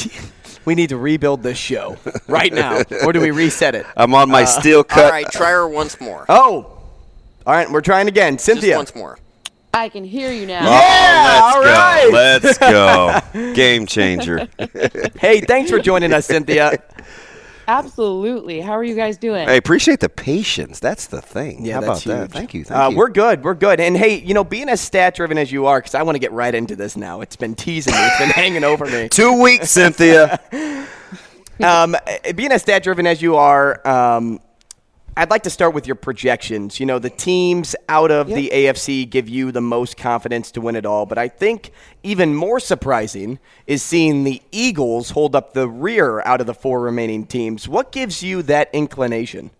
We 0.65 0.75
need 0.75 0.89
to 0.89 0.97
rebuild 0.97 1.41
this 1.41 1.57
show 1.57 1.97
right 2.27 2.53
now, 2.53 2.83
or 3.03 3.13
do 3.13 3.21
we 3.21 3.31
reset 3.31 3.73
it? 3.75 3.87
I'm 3.97 4.13
on 4.13 4.29
my 4.29 4.43
Uh, 4.43 4.45
steel 4.45 4.83
cut. 4.83 5.05
All 5.05 5.09
right, 5.09 5.25
try 5.31 5.49
her 5.51 5.67
once 5.67 5.99
more. 5.99 6.25
Oh, 6.29 6.77
all 7.47 7.53
right. 7.53 7.67
We're 7.71 7.81
trying 7.81 8.07
again, 8.07 8.37
Cynthia. 8.37 8.75
once 8.75 8.93
more. 8.93 9.17
I 9.73 9.89
can 9.89 10.03
hear 10.03 10.31
you 10.31 10.45
now. 10.45 10.63
Yeah, 10.69 11.23
let's 11.25 11.55
all 11.55 11.63
go. 11.63 11.69
right. 11.69 12.09
Let's 12.11 12.57
go. 13.33 13.53
Game 13.55 13.85
changer. 13.87 14.47
hey, 15.19 15.39
thanks 15.41 15.71
for 15.71 15.79
joining 15.79 16.13
us, 16.13 16.25
Cynthia. 16.27 16.77
Absolutely. 17.69 18.61
How 18.61 18.71
are 18.71 18.83
you 18.83 18.95
guys 18.95 19.17
doing? 19.17 19.47
I 19.47 19.53
appreciate 19.53 19.99
the 19.99 20.09
patience. 20.09 20.79
That's 20.79 21.05
the 21.05 21.21
thing. 21.21 21.63
Yeah, 21.63 21.75
How 21.75 21.81
that's 21.81 22.05
about 22.05 22.17
that? 22.17 22.31
Thank 22.31 22.55
you. 22.55 22.63
Thank 22.63 22.79
uh, 22.79 22.89
you. 22.89 22.97
We're 22.97 23.09
good. 23.09 23.43
We're 23.43 23.53
good. 23.53 23.79
And 23.79 23.95
hey, 23.95 24.19
you 24.19 24.33
know, 24.33 24.43
being 24.43 24.69
as 24.69 24.81
stat 24.81 25.13
driven 25.13 25.37
as 25.37 25.51
you 25.51 25.67
are, 25.67 25.77
because 25.77 25.93
I 25.93 26.01
want 26.01 26.15
to 26.15 26.19
get 26.19 26.31
right 26.31 26.53
into 26.55 26.75
this 26.75 26.97
now. 26.97 27.21
It's 27.21 27.35
been 27.35 27.53
teasing 27.53 27.93
me. 27.93 27.99
It's 28.01 28.17
been 28.17 28.29
hanging 28.29 28.63
over 28.63 28.87
me. 28.87 29.07
Two 29.11 29.39
weeks, 29.39 29.69
Cynthia. 29.69 30.39
um, 31.63 31.95
being 32.35 32.51
as 32.51 32.63
stat 32.63 32.81
driven 32.81 33.05
as 33.05 33.21
you 33.21 33.35
are, 33.35 33.87
um, 33.87 34.39
I'd 35.19 35.29
like 35.29 35.43
to 35.43 35.49
start 35.49 35.73
with 35.73 35.85
your 35.85 35.97
projections. 35.97 36.79
You 36.79 36.85
know, 36.85 36.97
the 36.97 37.09
teams 37.09 37.75
out 37.89 38.09
of 38.09 38.29
the 38.29 38.49
AFC 38.53 39.09
give 39.09 39.27
you 39.27 39.51
the 39.51 39.59
most 39.59 39.97
confidence 39.97 40.49
to 40.51 40.61
win 40.61 40.77
it 40.77 40.85
all, 40.85 41.05
but 41.05 41.17
I 41.17 41.27
think 41.27 41.73
even 42.03 42.33
more 42.33 42.61
surprising 42.61 43.37
is 43.67 43.83
seeing 43.83 44.23
the 44.23 44.41
Eagles 44.53 45.09
hold 45.09 45.35
up 45.35 45.51
the 45.51 45.67
rear 45.67 46.21
out 46.21 46.39
of 46.39 46.47
the 46.47 46.53
four 46.53 46.79
remaining 46.79 47.25
teams. 47.25 47.67
What 47.67 47.91
gives 47.91 48.23
you 48.23 48.41
that 48.43 48.69
inclination? 48.71 49.51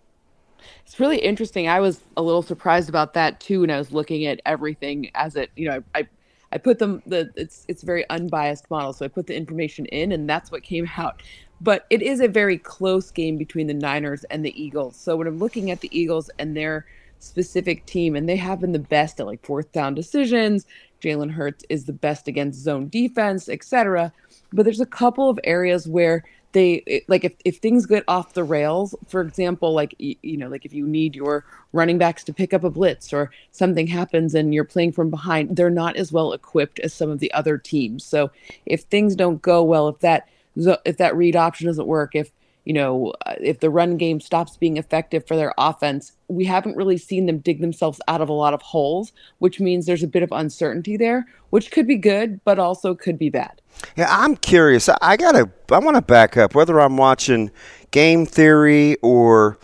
It's 0.86 0.98
really 0.98 1.18
interesting. 1.18 1.68
I 1.68 1.80
was 1.80 2.00
a 2.16 2.22
little 2.22 2.40
surprised 2.40 2.88
about 2.88 3.12
that 3.12 3.38
too 3.38 3.60
when 3.60 3.70
I 3.70 3.76
was 3.76 3.92
looking 3.92 4.24
at 4.24 4.40
everything 4.46 5.10
as 5.14 5.36
it, 5.36 5.50
you 5.56 5.68
know, 5.68 5.84
I 5.94 6.08
I 6.52 6.58
put 6.58 6.78
them 6.78 7.02
the 7.04 7.30
it's 7.36 7.66
it's 7.68 7.82
very 7.82 8.08
unbiased 8.08 8.70
model, 8.70 8.94
so 8.94 9.04
I 9.04 9.08
put 9.08 9.26
the 9.26 9.36
information 9.36 9.84
in 9.86 10.12
and 10.12 10.26
that's 10.26 10.50
what 10.50 10.62
came 10.62 10.88
out. 10.96 11.22
But 11.60 11.86
it 11.90 12.02
is 12.02 12.20
a 12.20 12.28
very 12.28 12.58
close 12.58 13.10
game 13.10 13.36
between 13.36 13.66
the 13.66 13.74
Niners 13.74 14.24
and 14.24 14.44
the 14.44 14.62
Eagles. 14.62 14.96
So 14.96 15.16
when 15.16 15.26
I'm 15.26 15.38
looking 15.38 15.70
at 15.70 15.80
the 15.80 15.98
Eagles 15.98 16.30
and 16.38 16.56
their 16.56 16.86
specific 17.18 17.84
team, 17.86 18.16
and 18.16 18.28
they 18.28 18.36
have 18.36 18.60
been 18.60 18.72
the 18.72 18.78
best 18.78 19.20
at 19.20 19.26
like 19.26 19.44
fourth 19.44 19.70
down 19.72 19.94
decisions, 19.94 20.66
Jalen 21.02 21.32
Hurts 21.32 21.64
is 21.68 21.84
the 21.84 21.92
best 21.92 22.28
against 22.28 22.60
zone 22.60 22.88
defense, 22.88 23.48
etc. 23.48 24.12
But 24.52 24.64
there's 24.64 24.80
a 24.80 24.86
couple 24.86 25.28
of 25.28 25.38
areas 25.44 25.86
where 25.86 26.24
they 26.52 27.04
like 27.08 27.24
if, 27.24 27.32
if 27.44 27.58
things 27.58 27.86
get 27.86 28.02
off 28.08 28.34
the 28.34 28.42
rails 28.42 28.94
for 29.06 29.20
example 29.20 29.72
like 29.72 29.94
you 29.98 30.36
know 30.36 30.48
like 30.48 30.64
if 30.64 30.72
you 30.72 30.86
need 30.86 31.14
your 31.14 31.44
running 31.72 31.98
backs 31.98 32.24
to 32.24 32.32
pick 32.32 32.52
up 32.52 32.64
a 32.64 32.70
blitz 32.70 33.12
or 33.12 33.30
something 33.52 33.86
happens 33.86 34.34
and 34.34 34.52
you're 34.52 34.64
playing 34.64 34.90
from 34.92 35.10
behind 35.10 35.56
they're 35.56 35.70
not 35.70 35.96
as 35.96 36.12
well 36.12 36.32
equipped 36.32 36.80
as 36.80 36.92
some 36.92 37.10
of 37.10 37.20
the 37.20 37.32
other 37.32 37.56
teams 37.56 38.04
so 38.04 38.30
if 38.66 38.82
things 38.82 39.14
don't 39.14 39.42
go 39.42 39.62
well 39.62 39.88
if 39.88 40.00
that 40.00 40.28
if 40.56 40.96
that 40.98 41.16
read 41.16 41.36
option 41.36 41.66
doesn't 41.66 41.86
work 41.86 42.14
if 42.14 42.30
you 42.64 42.72
know 42.72 43.12
uh, 43.26 43.34
if 43.40 43.60
the 43.60 43.70
run 43.70 43.96
game 43.96 44.20
stops 44.20 44.56
being 44.56 44.76
effective 44.76 45.26
for 45.26 45.36
their 45.36 45.54
offense 45.56 46.12
we 46.28 46.44
haven't 46.44 46.76
really 46.76 46.98
seen 46.98 47.26
them 47.26 47.38
dig 47.38 47.60
themselves 47.60 48.00
out 48.08 48.20
of 48.20 48.28
a 48.28 48.32
lot 48.32 48.52
of 48.52 48.60
holes 48.60 49.12
which 49.38 49.60
means 49.60 49.86
there's 49.86 50.02
a 50.02 50.08
bit 50.08 50.22
of 50.22 50.30
uncertainty 50.32 50.96
there 50.96 51.26
which 51.50 51.70
could 51.70 51.86
be 51.86 51.96
good 51.96 52.40
but 52.44 52.58
also 52.58 52.94
could 52.94 53.18
be 53.18 53.30
bad 53.30 53.60
Yeah, 53.96 54.08
I'm 54.10 54.36
curious. 54.36 54.88
I- 55.00 55.16
gotta. 55.16 55.50
I 55.72 55.78
want 55.78 55.96
to 55.96 56.02
back 56.02 56.36
up. 56.36 56.54
Whether 56.54 56.78
I'm 56.80 56.96
watching 56.98 57.50
game 57.92 58.26
theory 58.26 58.96
or 59.02 59.58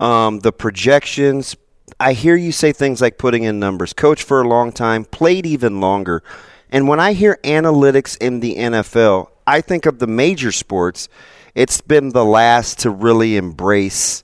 um, 0.00 0.40
the 0.40 0.52
projections, 0.52 1.54
I 2.00 2.12
hear 2.14 2.34
you 2.36 2.50
say 2.52 2.72
things 2.72 3.00
like 3.00 3.18
putting 3.18 3.42
in 3.42 3.58
numbers. 3.58 3.92
Coach 3.92 4.22
for 4.22 4.40
a 4.40 4.48
long 4.48 4.72
time, 4.72 5.04
played 5.04 5.44
even 5.44 5.80
longer, 5.80 6.22
and 6.70 6.88
when 6.88 6.98
I 7.00 7.12
hear 7.12 7.38
analytics 7.44 8.16
in 8.18 8.40
the 8.40 8.56
NFL, 8.56 9.28
I 9.48 9.62
think 9.62 9.86
of 9.86 9.98
the 9.98 10.06
major 10.06 10.52
sports. 10.52 11.08
It's 11.54 11.80
been 11.80 12.10
the 12.10 12.24
last 12.24 12.80
to 12.80 12.90
really 12.90 13.38
embrace 13.38 14.22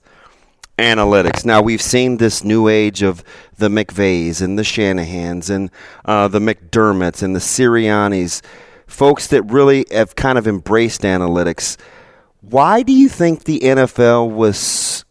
analytics. 0.77 1.43
Now 1.43 1.63
we've 1.63 1.81
seen 1.81 2.17
this 2.17 2.43
new 2.43 2.67
age 2.67 3.01
of 3.01 3.23
the 3.57 3.69
McVays 3.69 4.43
and 4.43 4.55
the 4.59 4.61
Shanahans 4.61 5.49
and 5.49 5.71
uh, 6.05 6.27
the 6.27 6.37
McDermotts 6.37 7.23
and 7.23 7.35
the 7.35 7.39
Siriannis, 7.39 8.43
folks 8.85 9.25
that 9.27 9.41
really 9.43 9.87
have 9.89 10.15
kind 10.15 10.37
of 10.37 10.47
embraced 10.47 11.01
analytics. 11.01 11.75
Why 12.41 12.83
do 12.83 12.93
you 12.93 13.09
think 13.09 13.45
the 13.45 13.61
NFL 13.61 14.29
was 14.29 15.05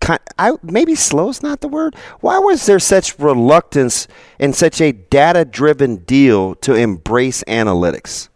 kind? 0.00 0.20
I, 0.38 0.52
maybe 0.62 0.94
slow 0.94 1.28
is 1.30 1.42
not 1.42 1.60
the 1.60 1.66
word. 1.66 1.96
Why 2.20 2.38
was 2.38 2.66
there 2.66 2.78
such 2.78 3.18
reluctance 3.18 4.06
and 4.38 4.54
such 4.54 4.80
a 4.80 4.92
data-driven 4.92 6.04
deal 6.04 6.54
to 6.56 6.74
embrace 6.74 7.42
analytics? 7.48 8.28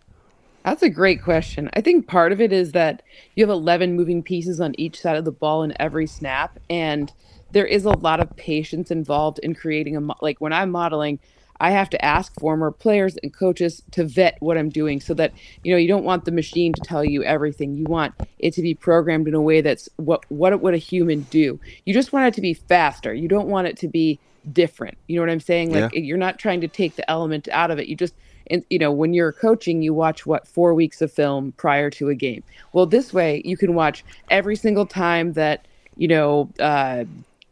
That's 0.65 0.83
a 0.83 0.91
great 0.91 1.23
question. 1.23 1.71
I 1.75 1.81
think 1.81 2.07
part 2.07 2.33
of 2.33 2.41
it 2.41 2.53
is 2.53 2.73
that 2.73 3.03
you 3.35 3.45
have 3.45 3.51
11 3.51 3.95
moving 3.97 4.23
pieces 4.23 4.61
on 4.61 4.75
each 4.79 5.01
side 5.01 5.17
of 5.17 5.25
the 5.25 5.33
ball 5.33 5.63
in 5.63 5.73
every 5.81 6.07
snap, 6.07 6.59
and 6.69 7.13
there 7.53 7.67
is 7.67 7.85
a 7.85 7.99
lot 7.99 8.21
of 8.21 8.35
patience 8.37 8.91
involved 8.91 9.39
in 9.43 9.55
creating 9.55 9.97
a 9.97 10.01
mo- 10.01 10.17
like 10.21 10.41
when 10.41 10.53
I'm 10.53 10.71
modeling. 10.71 11.21
I 11.61 11.71
have 11.73 11.91
to 11.91 12.05
ask 12.05 12.33
former 12.39 12.71
players 12.71 13.17
and 13.23 13.35
coaches 13.35 13.83
to 13.91 14.05
vet 14.05 14.37
what 14.41 14.57
I'm 14.57 14.69
doing 14.69 15.01
so 15.01 15.13
that 15.15 15.33
you 15.65 15.73
know 15.73 15.79
you 15.79 15.89
don't 15.89 16.05
want 16.05 16.25
the 16.25 16.31
machine 16.31 16.73
to 16.75 16.81
tell 16.81 17.05
you 17.05 17.25
everything. 17.25 17.75
You 17.75 17.85
want 17.85 18.15
it 18.39 18.53
to 18.55 18.63
be 18.63 18.75
programmed 18.75 19.27
in 19.27 19.35
a 19.35 19.41
way 19.43 19.61
that's 19.61 19.89
what 19.97 20.25
what 20.29 20.61
would 20.61 20.75
a 20.75 20.79
human 20.79 21.23
do. 21.23 21.59
You 21.85 21.95
just 21.95 22.13
want 22.13 22.27
it 22.29 22.35
to 22.35 22.41
be 22.41 22.55
faster. 22.55 23.13
You 23.13 23.27
don't 23.27 23.49
want 23.49 23.67
it 23.67 23.77
to 23.79 23.89
be 23.89 24.21
different. 24.53 24.99
You 25.09 25.17
know 25.17 25.23
what 25.23 25.31
I'm 25.33 25.41
saying? 25.41 25.73
Like 25.73 25.93
Yeah. 25.93 26.01
you're 26.01 26.17
not 26.17 26.39
trying 26.39 26.61
to 26.61 26.69
take 26.69 26.95
the 26.97 27.09
element 27.11 27.49
out 27.51 27.71
of 27.73 27.79
it. 27.81 27.89
You 27.89 27.97
just 27.97 28.15
and 28.51 28.65
you 28.71 28.79
know 28.79 28.93
when 28.93 29.15
you're 29.15 29.33
coaching 29.33 29.83
you 29.83 29.95
watch 29.95 30.27
what 30.27 30.47
four 30.47 30.75
weeks 30.75 31.01
of 31.01 31.13
film 31.13 31.53
prior 31.53 31.91
to 31.91 32.09
a 32.09 32.15
game. 32.15 32.43
Well 32.73 32.87
this 32.87 33.13
way 33.13 33.43
you 33.45 33.57
can 33.57 33.75
watch 33.75 34.05
every 34.31 34.57
single 34.57 34.87
time 34.87 35.33
that 35.35 35.67
you 35.97 36.09
know 36.09 36.51
uh 36.61 37.05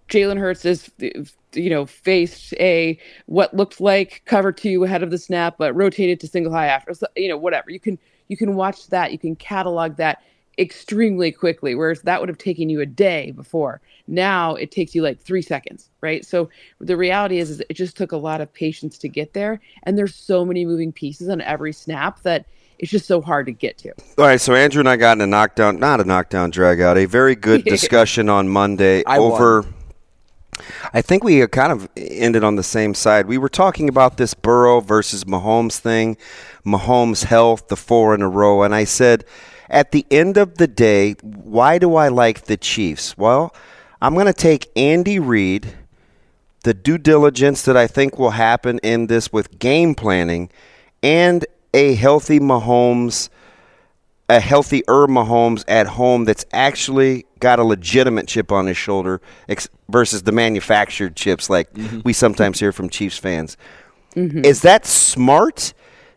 jalen 0.08 0.38
hurts 0.38 0.64
is 0.64 0.90
you 1.52 1.70
know 1.70 1.86
faced 1.86 2.54
a 2.54 2.98
what 3.26 3.54
looked 3.54 3.80
like 3.80 4.22
cover 4.24 4.52
two 4.52 4.84
ahead 4.84 5.02
of 5.02 5.10
the 5.10 5.18
snap 5.18 5.56
but 5.58 5.74
rotated 5.74 6.20
to 6.20 6.28
single 6.28 6.52
high 6.52 6.66
after 6.66 6.92
you 7.16 7.28
know 7.28 7.36
whatever. 7.36 7.70
You 7.70 7.80
can 7.80 7.98
you 8.28 8.36
can 8.36 8.54
watch 8.54 8.88
that. 8.88 9.12
You 9.12 9.18
can 9.18 9.36
catalog 9.36 9.96
that 9.96 10.22
extremely 10.58 11.30
quickly 11.30 11.74
whereas 11.74 12.00
that 12.02 12.18
would 12.18 12.28
have 12.28 12.38
taken 12.38 12.70
you 12.70 12.80
a 12.80 12.86
day 12.86 13.30
before 13.32 13.80
now 14.06 14.54
it 14.54 14.70
takes 14.70 14.94
you 14.94 15.02
like 15.02 15.20
three 15.20 15.42
seconds 15.42 15.90
right 16.00 16.24
so 16.24 16.48
the 16.80 16.96
reality 16.96 17.38
is, 17.38 17.50
is 17.50 17.62
it 17.68 17.74
just 17.74 17.96
took 17.96 18.12
a 18.12 18.16
lot 18.16 18.40
of 18.40 18.52
patience 18.54 18.96
to 18.96 19.08
get 19.08 19.34
there 19.34 19.60
and 19.82 19.98
there's 19.98 20.14
so 20.14 20.44
many 20.44 20.64
moving 20.64 20.92
pieces 20.92 21.28
on 21.28 21.40
every 21.42 21.72
snap 21.72 22.22
that 22.22 22.46
it's 22.78 22.90
just 22.90 23.06
so 23.06 23.20
hard 23.20 23.46
to 23.46 23.52
get 23.52 23.78
to 23.78 23.90
All 24.18 24.26
right, 24.26 24.40
so 24.40 24.54
Andrew 24.54 24.80
and 24.80 24.88
I 24.88 24.96
got 24.96 25.16
in 25.16 25.22
a 25.22 25.26
knockdown, 25.26 25.78
not 25.78 26.00
a 26.00 26.04
knockdown 26.04 26.50
drag 26.50 26.80
out, 26.80 26.98
a 26.98 27.06
very 27.06 27.34
good 27.34 27.64
discussion 27.64 28.28
on 28.28 28.48
Monday 28.48 29.02
I 29.06 29.18
over. 29.18 29.64
I 30.92 31.02
think 31.02 31.22
we 31.22 31.46
kind 31.48 31.72
of 31.72 31.88
ended 31.96 32.44
on 32.44 32.56
the 32.56 32.62
same 32.62 32.94
side. 32.94 33.26
We 33.26 33.38
were 33.38 33.48
talking 33.48 33.88
about 33.88 34.16
this 34.16 34.34
Burrow 34.34 34.80
versus 34.80 35.24
Mahomes 35.24 35.78
thing, 35.78 36.16
Mahomes' 36.64 37.24
health, 37.24 37.68
the 37.68 37.76
four 37.76 38.14
in 38.14 38.22
a 38.22 38.28
row, 38.28 38.62
and 38.62 38.74
I 38.74 38.84
said, 38.84 39.24
at 39.68 39.92
the 39.92 40.06
end 40.10 40.36
of 40.36 40.58
the 40.58 40.66
day, 40.66 41.12
why 41.22 41.78
do 41.78 41.96
I 41.96 42.08
like 42.08 42.44
the 42.44 42.56
Chiefs? 42.56 43.16
Well, 43.16 43.54
I'm 44.00 44.14
going 44.14 44.26
to 44.26 44.32
take 44.32 44.70
Andy 44.76 45.18
Reid, 45.18 45.74
the 46.62 46.74
due 46.74 46.98
diligence 46.98 47.62
that 47.62 47.76
I 47.76 47.86
think 47.86 48.18
will 48.18 48.30
happen 48.30 48.78
in 48.82 49.06
this 49.06 49.32
with 49.32 49.58
game 49.58 49.94
planning, 49.94 50.50
and 51.02 51.44
a 51.74 51.94
healthy 51.94 52.40
Mahomes 52.40 53.28
a 54.28 54.40
healthier 54.40 55.06
Mahomes 55.06 55.64
at 55.68 55.86
home 55.86 56.24
that's 56.24 56.44
actually 56.52 57.26
got 57.38 57.58
a 57.58 57.64
legitimate 57.64 58.26
chip 58.26 58.50
on 58.50 58.66
his 58.66 58.76
shoulder 58.76 59.20
ex- 59.48 59.68
versus 59.88 60.22
the 60.24 60.32
manufactured 60.32 61.14
chips 61.14 61.48
like 61.48 61.72
mm-hmm. 61.74 62.00
we 62.04 62.12
sometimes 62.12 62.58
hear 62.58 62.72
from 62.72 62.88
Chiefs 62.88 63.18
fans. 63.18 63.56
Mm-hmm. 64.16 64.44
Is 64.44 64.62
that 64.62 64.84
smart 64.84 65.74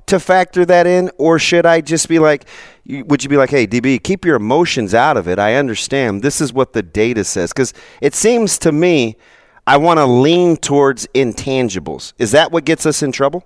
to 0.09 0.19
factor 0.19 0.65
that 0.65 0.85
in, 0.85 1.09
or 1.17 1.39
should 1.39 1.65
I 1.65 1.81
just 1.81 2.07
be 2.07 2.19
like, 2.19 2.45
would 2.87 3.23
you 3.23 3.29
be 3.29 3.37
like, 3.37 3.49
hey, 3.49 3.65
DB, 3.65 4.01
keep 4.01 4.25
your 4.25 4.35
emotions 4.35 4.93
out 4.93 5.17
of 5.17 5.27
it? 5.27 5.39
I 5.39 5.55
understand. 5.55 6.21
This 6.21 6.41
is 6.41 6.51
what 6.51 6.73
the 6.73 6.83
data 6.83 7.23
says. 7.23 7.51
Because 7.51 7.73
it 8.01 8.13
seems 8.13 8.57
to 8.59 8.71
me 8.71 9.15
I 9.69 9.77
want 9.77 9.99
to 9.99 10.05
lean 10.05 10.57
towards 10.57 11.05
intangibles. 11.13 12.13
Is 12.17 12.31
that 12.31 12.51
what 12.51 12.65
gets 12.65 12.87
us 12.87 13.03
in 13.03 13.11
trouble? 13.11 13.45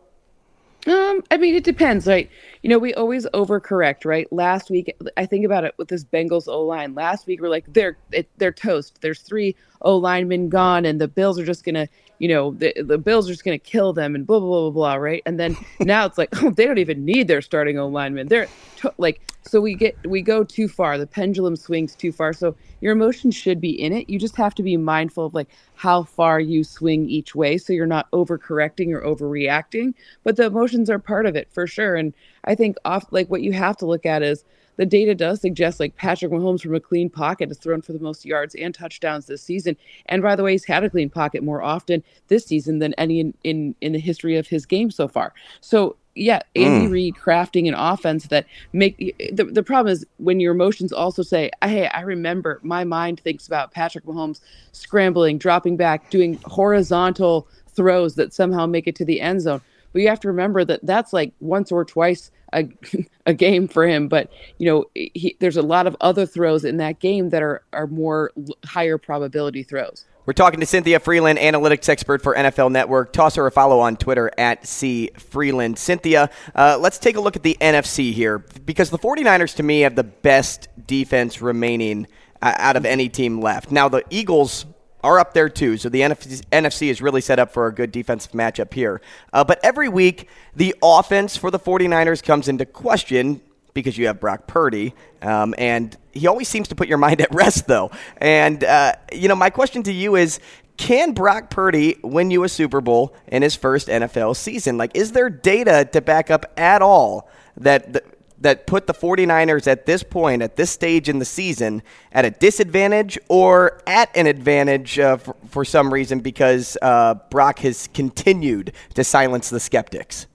Um, 0.88 1.22
I 1.32 1.38
mean, 1.38 1.54
it 1.54 1.66
depends, 1.66 2.08
right? 2.08 2.30
You 2.62 2.70
know, 2.70 2.78
we 2.78 2.94
always 2.94 3.26
overcorrect, 3.34 4.06
right? 4.06 4.32
Last 4.32 4.70
week, 4.70 4.96
I 5.18 5.26
think 5.26 5.46
about 5.46 5.66
it 5.66 5.74
with 5.78 5.90
this 5.90 6.06
Bengals 6.06 6.48
O 6.48 6.62
line. 6.62 6.96
Last 6.96 7.28
week, 7.28 7.42
we're 7.42 7.50
like, 7.50 7.66
they're 7.68 7.98
they're 8.38 8.54
toast. 8.54 9.00
There's 9.02 9.20
three 9.20 9.56
O 9.84 9.98
linemen 9.98 10.50
gone, 10.50 10.86
and 10.86 11.00
the 11.00 11.08
Bills 11.08 11.40
are 11.40 11.46
just 11.46 11.64
gonna, 11.64 11.88
you 12.20 12.28
know, 12.28 12.52
the, 12.52 12.74
the 12.82 12.98
Bills 12.98 13.28
are 13.30 13.34
just 13.34 13.44
to 13.44 13.58
kill 13.58 13.94
them 13.94 14.16
and 14.16 14.26
blah, 14.26 14.40
blah, 14.40 14.48
blah, 14.48 14.62
blah, 14.62 14.72
blah, 14.72 14.94
right? 14.96 15.22
And 15.26 15.40
then 15.40 15.58
now 15.80 16.06
it's 16.06 16.18
like, 16.18 16.30
oh, 16.42 16.52
they 16.52 16.66
don't 16.66 16.78
even 16.78 17.06
need 17.06 17.28
their 17.28 17.42
starting 17.42 17.78
O 17.78 17.88
lineman. 17.88 18.28
They're 18.28 18.48
t- 18.78 18.90
like, 18.98 19.22
so 19.42 19.60
we 19.60 19.76
get, 19.76 19.98
we 20.08 20.22
go 20.22 20.44
too 20.44 20.68
far. 20.68 20.98
The 20.98 21.08
pendulum 21.08 21.56
swings 21.56 21.96
too 21.96 22.12
far. 22.12 22.32
So 22.34 22.56
your 22.80 22.94
emotions 22.94 23.36
should 23.36 23.60
be 23.60 23.72
in 23.72 23.92
it. 23.92 24.10
You 24.10 24.18
just 24.18 24.38
have 24.38 24.56
to 24.56 24.64
be 24.64 24.78
mindful 24.78 25.26
of 25.26 25.34
like 25.34 25.50
how 25.76 26.04
far 26.04 26.40
you 26.40 26.64
swing 26.64 27.10
each 27.10 27.36
way. 27.36 27.58
So 27.58 27.74
you're 27.74 27.86
not 27.86 28.10
overcorrecting 28.12 28.94
or 28.94 29.02
overreacting, 29.02 29.94
but 30.24 30.38
the 30.38 30.46
emotions 30.46 30.90
are 30.90 31.00
part 31.00 31.26
of 31.26 31.36
it 31.36 31.52
for 31.52 31.68
sure. 31.68 31.96
And 31.96 32.14
I 32.46 32.56
think 32.56 32.78
off, 32.86 33.06
like 33.12 33.30
what 33.30 33.42
you 33.42 33.52
have 33.52 33.78
to 33.78 33.86
look 33.86 34.06
at 34.06 34.24
is, 34.24 34.46
the 34.78 34.86
data 34.86 35.16
does 35.16 35.42
suggest 35.42 35.80
like 35.80 35.96
Patrick 35.96 36.32
Mahomes 36.32 36.62
from 36.62 36.76
a 36.76 36.80
clean 36.80 37.10
pocket 37.10 37.50
has 37.50 37.58
thrown 37.58 37.82
for 37.82 37.94
the 37.94 38.00
most 38.00 38.26
yards 38.26 38.56
and 38.56 38.74
touchdowns 38.74 39.26
this 39.26 39.42
season. 39.42 39.78
And 40.08 40.22
by 40.22 40.36
the 40.36 40.44
way, 40.44 40.54
he's 40.54 40.66
had 40.66 40.84
a 40.84 40.90
clean 40.90 41.10
pocket 41.10 41.44
more 41.44 41.62
often 41.62 42.04
this 42.28 42.46
season 42.46 42.80
than 42.80 42.94
any 42.96 43.20
in 43.20 43.34
in, 43.44 43.76
in 43.82 43.94
the 43.94 44.00
history 44.00 44.38
of 44.38 44.48
his 44.48 44.66
game 44.66 44.92
so 44.92 45.08
far. 45.08 45.34
So 45.62 45.98
yeah, 46.16 46.42
Andy 46.56 46.88
mm. 46.88 46.92
Reid 46.92 47.16
crafting 47.16 47.68
an 47.68 47.74
offense 47.74 48.28
that 48.28 48.46
make 48.72 48.98
the, 49.32 49.46
the 49.46 49.64
problem 49.64 49.92
is 49.92 50.06
when 50.18 50.40
your 50.40 50.54
emotions 50.54 50.94
also 50.94 51.24
say, 51.24 51.50
"Hey, 51.64 51.88
I 51.88 52.02
remember." 52.02 52.60
My 52.62 52.84
mind 52.84 53.20
thinks 53.20 53.48
about 53.48 53.72
Patrick 53.72 54.06
Mahomes 54.06 54.40
scrambling, 54.74 55.38
dropping 55.38 55.76
back, 55.76 56.10
doing 56.12 56.40
horizontal 56.46 57.48
throws 57.68 58.16
that 58.16 58.34
somehow 58.34 58.68
make 58.68 58.88
it 58.88 58.96
to 58.98 59.06
the 59.06 59.22
end 59.22 59.42
zone. 59.42 59.62
But 59.94 60.02
you 60.02 60.10
have 60.10 60.20
to 60.22 60.28
remember 60.28 60.66
that 60.66 60.82
that's 60.84 61.14
like 61.14 61.34
once 61.40 61.72
or 61.72 61.86
twice 61.86 62.32
a, 62.52 62.68
a 63.26 63.34
game 63.34 63.68
for 63.68 63.88
him. 63.88 64.08
But 64.08 64.30
you 64.58 64.68
know, 64.68 64.86
he, 64.94 65.38
there's 65.40 65.58
a 65.58 65.62
lot 65.62 65.88
of 65.88 65.96
other 66.02 66.26
throws 66.26 66.66
in 66.66 66.78
that 66.78 67.00
game 67.00 67.30
that 67.30 67.42
are 67.42 67.64
are 67.72 67.88
more 67.88 68.32
higher 68.66 68.98
probability 68.98 69.64
throws. 69.64 70.06
We're 70.26 70.34
talking 70.34 70.62
to 70.62 70.66
Cynthia 70.66 71.02
Frelund, 71.02 71.38
analytics 71.38 71.90
expert 71.90 72.22
for 72.22 72.34
NFL 72.34 72.72
Network. 72.72 73.12
Toss 73.12 73.36
her 73.36 73.46
a 73.46 73.52
follow 73.52 73.82
on 73.82 73.98
Twitter 73.98 74.32
at 74.38 74.66
C 74.66 75.10
Frelund. 75.16 75.78
Cynthia, 75.78 76.30
uh, 76.56 76.78
let's 76.80 76.98
take 76.98 77.18
a 77.18 77.22
look 77.22 77.36
at 77.36 77.44
the 77.44 77.58
NFC 77.60 78.14
here 78.14 78.40
because 78.40 78.90
the 78.90 78.98
49ers, 78.98 79.54
to 79.56 79.64
me, 79.64 79.82
have 79.82 79.96
the 79.96 80.06
best 80.06 80.70
defense 80.88 81.42
remaining 81.42 82.08
uh, 82.42 82.54
out 82.58 82.78
of 82.78 82.86
any 82.86 83.10
team 83.10 83.42
left. 83.42 83.70
Now, 83.70 83.90
the 83.90 84.06
Eagles 84.10 84.66
are 85.04 85.20
up 85.20 85.34
there 85.34 85.50
too. 85.50 85.78
So 85.78 85.90
the 85.90 86.02
NFC, 86.02 86.90
is 86.90 87.02
really 87.02 87.22
set 87.22 87.40
up 87.40 87.52
for 87.52 87.68
a 87.68 87.74
good 87.74 87.92
defensive 87.92 88.32
matchup 88.32 88.74
here. 88.74 89.02
Uh, 89.32 89.44
but 89.44 89.60
every 89.64 89.90
week, 89.90 90.30
the 90.56 90.76
offense 90.82 91.36
for 91.38 91.52
the 91.52 91.60
49ers 91.60 92.24
comes 92.24 92.48
into 92.48 92.66
question 92.66 93.42
because 93.74 93.98
you 93.98 94.08
have 94.08 94.20
Brock 94.20 94.48
Purdy. 94.48 94.94
Um, 95.22 95.54
and 95.58 95.96
he 96.12 96.28
always 96.28 96.48
seems 96.48 96.68
to 96.70 96.76
put 96.76 96.88
your 96.88 96.98
mind 97.00 97.22
at 97.22 97.34
rest, 97.34 97.68
though. 97.68 97.92
And, 98.18 98.64
uh, 98.64 98.94
you 99.12 99.28
know, 99.28 99.36
my 99.36 99.50
question 99.50 99.84
to 99.84 99.92
you 99.92 100.16
is 100.16 100.40
can 100.78 101.14
Brock 101.14 101.50
Purdy 101.50 101.98
win 102.04 102.32
you 102.32 102.44
a 102.44 102.50
Super 102.50 102.82
Bowl 102.82 103.16
in 103.28 103.42
his 103.42 103.56
first 103.56 103.88
NFL 103.88 104.36
season? 104.36 104.78
Like, 104.78 104.96
is 104.96 105.12
there 105.12 105.30
data 105.30 105.88
to 105.92 106.02
back 106.02 106.32
up 106.32 106.52
at 106.58 106.82
all 106.82 107.30
that 107.58 108.04
that 108.44 108.68
put 108.68 108.88
the 108.88 108.94
49ers 108.94 109.68
at 109.68 109.86
this 109.86 110.04
point, 110.04 110.42
at 110.42 110.56
this 110.56 110.70
stage 110.70 111.10
in 111.10 111.20
the 111.20 111.26
season, 111.26 111.82
at 112.12 112.26
a 112.26 112.30
disadvantage 112.30 113.18
or 113.30 113.82
at 113.88 114.16
an 114.16 114.28
advantage 114.28 115.00
uh, 115.00 115.18
for, 115.18 115.36
for, 115.50 115.66
some 115.66 115.92
reason 115.92 116.20
because 116.20 116.78
uh, 116.82 117.16
Brock 117.30 117.60
has 117.60 117.90
continued 117.94 118.74
to 118.94 119.04
silence 119.04 119.50
the 119.50 119.60
skeptics? 119.60 120.28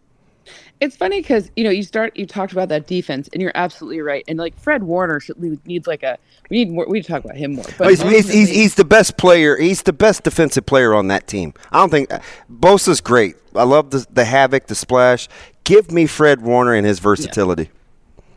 It's 0.80 0.96
funny 0.96 1.20
because 1.20 1.50
you 1.56 1.64
know 1.64 1.70
you 1.70 1.82
start 1.82 2.16
you 2.16 2.24
talked 2.24 2.52
about 2.52 2.68
that 2.68 2.86
defense 2.86 3.28
and 3.32 3.42
you're 3.42 3.52
absolutely 3.56 4.00
right 4.00 4.24
and 4.28 4.38
like 4.38 4.58
Fred 4.60 4.84
Warner 4.84 5.18
should 5.18 5.36
needs 5.66 5.88
like 5.88 6.04
a 6.04 6.18
we 6.50 6.58
need 6.58 6.70
more 6.70 6.86
we 6.86 6.98
need 6.98 7.04
to 7.04 7.08
talk 7.08 7.24
about 7.24 7.36
him 7.36 7.56
more. 7.56 7.64
But 7.76 7.90
he's, 7.90 8.00
he's, 8.00 8.32
he's, 8.32 8.48
he's, 8.48 8.74
the 8.76 8.84
best 8.84 9.16
player. 9.16 9.56
He's 9.56 9.82
the 9.82 9.92
best 9.92 10.22
defensive 10.22 10.66
player 10.66 10.94
on 10.94 11.08
that 11.08 11.26
team. 11.26 11.52
I 11.72 11.78
don't 11.78 11.90
think 11.90 12.10
Bosa's 12.48 13.00
great. 13.00 13.34
I 13.56 13.64
love 13.64 13.90
the 13.90 14.06
the 14.10 14.24
havoc, 14.24 14.68
the 14.68 14.76
splash. 14.76 15.28
Give 15.64 15.90
me 15.90 16.06
Fred 16.06 16.42
Warner 16.42 16.74
and 16.74 16.86
his 16.86 17.00
versatility. 17.00 17.64
Yeah. 17.64 17.77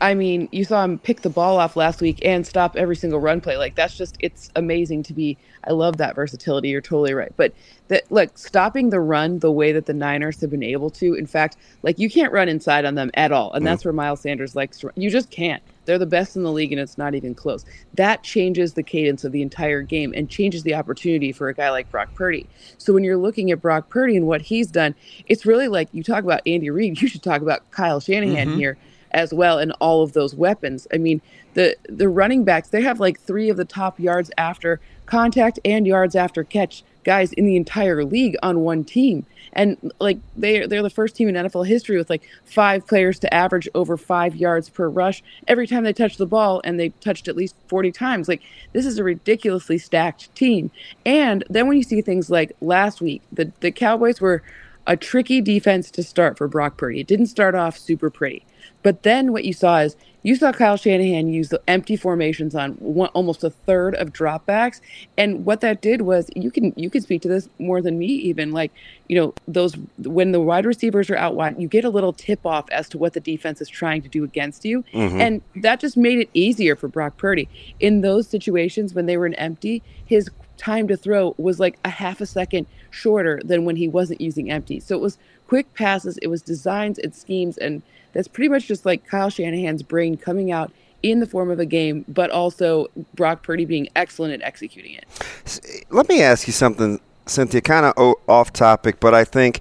I 0.02 0.14
mean, 0.14 0.48
you 0.50 0.64
saw 0.64 0.82
him 0.82 0.98
pick 0.98 1.20
the 1.20 1.30
ball 1.30 1.58
off 1.58 1.76
last 1.76 2.00
week 2.00 2.18
and 2.24 2.44
stop 2.44 2.74
every 2.74 2.96
single 2.96 3.20
run 3.20 3.40
play. 3.40 3.56
Like 3.56 3.76
that's 3.76 3.96
just 3.96 4.16
it's 4.18 4.50
amazing 4.56 5.04
to 5.04 5.12
be. 5.12 5.38
I 5.64 5.70
love 5.70 5.96
that 5.98 6.16
versatility. 6.16 6.70
You're 6.70 6.80
totally 6.80 7.14
right. 7.14 7.32
But 7.36 7.54
that 7.86 8.10
look, 8.10 8.36
stopping 8.36 8.90
the 8.90 8.98
run 8.98 9.38
the 9.38 9.52
way 9.52 9.70
that 9.70 9.86
the 9.86 9.94
Niners 9.94 10.40
have 10.40 10.50
been 10.50 10.64
able 10.64 10.90
to. 10.90 11.14
In 11.14 11.26
fact, 11.26 11.56
like 11.84 12.00
you 12.00 12.10
can't 12.10 12.32
run 12.32 12.48
inside 12.48 12.84
on 12.84 12.96
them 12.96 13.12
at 13.14 13.30
all, 13.30 13.52
and 13.52 13.60
mm-hmm. 13.60 13.66
that's 13.66 13.84
where 13.84 13.92
Miles 13.92 14.20
Sanders 14.20 14.56
likes 14.56 14.80
to. 14.80 14.88
Run. 14.88 14.94
You 14.96 15.08
just 15.08 15.30
can't. 15.30 15.62
They're 15.84 15.98
the 15.98 16.06
best 16.06 16.36
in 16.36 16.42
the 16.42 16.50
league, 16.50 16.72
and 16.72 16.80
it's 16.80 16.98
not 16.98 17.14
even 17.14 17.34
close. 17.34 17.64
That 17.94 18.24
changes 18.24 18.74
the 18.74 18.82
cadence 18.82 19.22
of 19.22 19.30
the 19.30 19.42
entire 19.42 19.82
game 19.82 20.12
and 20.16 20.28
changes 20.28 20.64
the 20.64 20.74
opportunity 20.74 21.30
for 21.30 21.48
a 21.48 21.54
guy 21.54 21.70
like 21.70 21.90
Brock 21.90 22.12
Purdy. 22.14 22.48
So 22.78 22.92
when 22.92 23.04
you're 23.04 23.16
looking 23.16 23.52
at 23.52 23.60
Brock 23.60 23.88
Purdy 23.88 24.16
and 24.16 24.26
what 24.26 24.42
he's 24.42 24.68
done, 24.68 24.96
it's 25.26 25.46
really 25.46 25.68
like 25.68 25.88
you 25.92 26.02
talk 26.02 26.24
about 26.24 26.40
Andy 26.44 26.70
Reid. 26.70 26.92
You 27.02 27.08
should 27.08 27.22
talk 27.22 27.42
about 27.42 27.70
Kyle 27.70 28.00
Shanahan 28.00 28.48
mm-hmm. 28.48 28.58
here 28.58 28.78
as 29.12 29.32
well 29.32 29.58
and 29.58 29.72
all 29.80 30.02
of 30.02 30.12
those 30.12 30.34
weapons. 30.34 30.86
I 30.92 30.98
mean, 30.98 31.20
the 31.54 31.76
the 31.88 32.08
running 32.08 32.44
backs, 32.44 32.68
they 32.68 32.82
have 32.82 33.00
like 33.00 33.20
three 33.20 33.48
of 33.48 33.56
the 33.56 33.64
top 33.64 33.98
yards 34.00 34.30
after 34.38 34.80
contact 35.06 35.58
and 35.64 35.86
yards 35.86 36.16
after 36.16 36.44
catch 36.44 36.82
guys 37.04 37.32
in 37.32 37.46
the 37.46 37.56
entire 37.56 38.04
league 38.04 38.36
on 38.42 38.60
one 38.60 38.84
team. 38.84 39.26
And 39.54 39.92
like 40.00 40.18
they 40.36 40.66
they're 40.66 40.82
the 40.82 40.88
first 40.88 41.14
team 41.14 41.28
in 41.28 41.34
NFL 41.34 41.66
history 41.66 41.98
with 41.98 42.08
like 42.08 42.22
five 42.44 42.86
players 42.86 43.18
to 43.18 43.34
average 43.34 43.68
over 43.74 43.98
5 43.98 44.34
yards 44.34 44.70
per 44.70 44.88
rush 44.88 45.22
every 45.46 45.66
time 45.66 45.84
they 45.84 45.92
touch 45.92 46.16
the 46.16 46.26
ball 46.26 46.62
and 46.64 46.80
they 46.80 46.88
touched 47.00 47.28
at 47.28 47.36
least 47.36 47.54
40 47.68 47.92
times. 47.92 48.28
Like 48.28 48.42
this 48.72 48.86
is 48.86 48.98
a 48.98 49.04
ridiculously 49.04 49.76
stacked 49.76 50.34
team. 50.34 50.70
And 51.04 51.44
then 51.50 51.66
when 51.68 51.76
you 51.76 51.82
see 51.82 52.00
things 52.00 52.30
like 52.30 52.52
last 52.62 53.02
week, 53.02 53.22
the 53.30 53.52
the 53.60 53.70
Cowboys 53.70 54.20
were 54.20 54.42
a 54.86 54.96
tricky 54.96 55.40
defense 55.40 55.90
to 55.92 56.02
start 56.02 56.38
for 56.38 56.48
Brock 56.48 56.76
Purdy. 56.76 57.00
It 57.00 57.06
didn't 57.06 57.26
start 57.26 57.54
off 57.54 57.78
super 57.78 58.10
pretty. 58.10 58.44
But 58.82 59.02
then 59.02 59.32
what 59.32 59.44
you 59.44 59.52
saw 59.52 59.78
is 59.78 59.96
you 60.22 60.36
saw 60.36 60.52
Kyle 60.52 60.76
Shanahan 60.76 61.28
use 61.28 61.48
the 61.48 61.60
empty 61.66 61.96
formations 61.96 62.54
on 62.54 62.72
one, 62.74 63.08
almost 63.08 63.42
a 63.42 63.50
third 63.50 63.94
of 63.96 64.12
dropbacks, 64.12 64.80
and 65.18 65.44
what 65.44 65.60
that 65.62 65.82
did 65.82 66.02
was 66.02 66.30
you 66.36 66.50
can 66.50 66.72
you 66.76 66.90
can 66.90 67.00
speak 67.00 67.22
to 67.22 67.28
this 67.28 67.48
more 67.58 67.82
than 67.82 67.98
me 67.98 68.06
even 68.06 68.52
like 68.52 68.72
you 69.08 69.16
know 69.16 69.34
those 69.48 69.74
when 69.98 70.32
the 70.32 70.40
wide 70.40 70.64
receivers 70.64 71.10
are 71.10 71.16
out 71.16 71.34
wide, 71.34 71.60
you 71.60 71.66
get 71.66 71.84
a 71.84 71.90
little 71.90 72.12
tip 72.12 72.46
off 72.46 72.70
as 72.70 72.88
to 72.90 72.98
what 72.98 73.14
the 73.14 73.20
defense 73.20 73.60
is 73.60 73.68
trying 73.68 74.02
to 74.02 74.08
do 74.08 74.22
against 74.22 74.64
you, 74.64 74.84
mm-hmm. 74.92 75.20
and 75.20 75.42
that 75.56 75.80
just 75.80 75.96
made 75.96 76.18
it 76.18 76.30
easier 76.34 76.76
for 76.76 76.88
Brock 76.88 77.16
Purdy 77.16 77.48
in 77.80 78.00
those 78.00 78.28
situations 78.28 78.94
when 78.94 79.06
they 79.06 79.16
were 79.16 79.26
in 79.26 79.34
empty. 79.34 79.82
His 80.06 80.30
time 80.56 80.86
to 80.86 80.96
throw 80.96 81.34
was 81.38 81.58
like 81.58 81.76
a 81.84 81.88
half 81.88 82.20
a 82.20 82.26
second 82.26 82.66
shorter 82.90 83.40
than 83.44 83.64
when 83.64 83.74
he 83.74 83.88
wasn't 83.88 84.20
using 84.20 84.50
empty. 84.50 84.78
So 84.78 84.94
it 84.94 85.00
was 85.00 85.18
quick 85.48 85.74
passes, 85.74 86.18
it 86.18 86.28
was 86.28 86.40
designs 86.40 86.98
and 86.98 87.12
schemes 87.12 87.58
and 87.58 87.82
that's 88.12 88.28
pretty 88.28 88.48
much 88.48 88.66
just 88.66 88.86
like 88.86 89.06
Kyle 89.06 89.30
Shanahan's 89.30 89.82
brain 89.82 90.16
coming 90.16 90.52
out 90.52 90.72
in 91.02 91.20
the 91.20 91.26
form 91.26 91.50
of 91.50 91.58
a 91.58 91.66
game, 91.66 92.04
but 92.08 92.30
also 92.30 92.86
Brock 93.14 93.42
Purdy 93.42 93.64
being 93.64 93.88
excellent 93.96 94.34
at 94.34 94.46
executing 94.46 94.94
it. 94.94 95.84
Let 95.90 96.08
me 96.08 96.22
ask 96.22 96.46
you 96.46 96.52
something, 96.52 97.00
Cynthia, 97.26 97.60
kind 97.60 97.86
of 97.86 98.14
off 98.28 98.52
topic, 98.52 99.00
but 99.00 99.14
I 99.14 99.24
think 99.24 99.60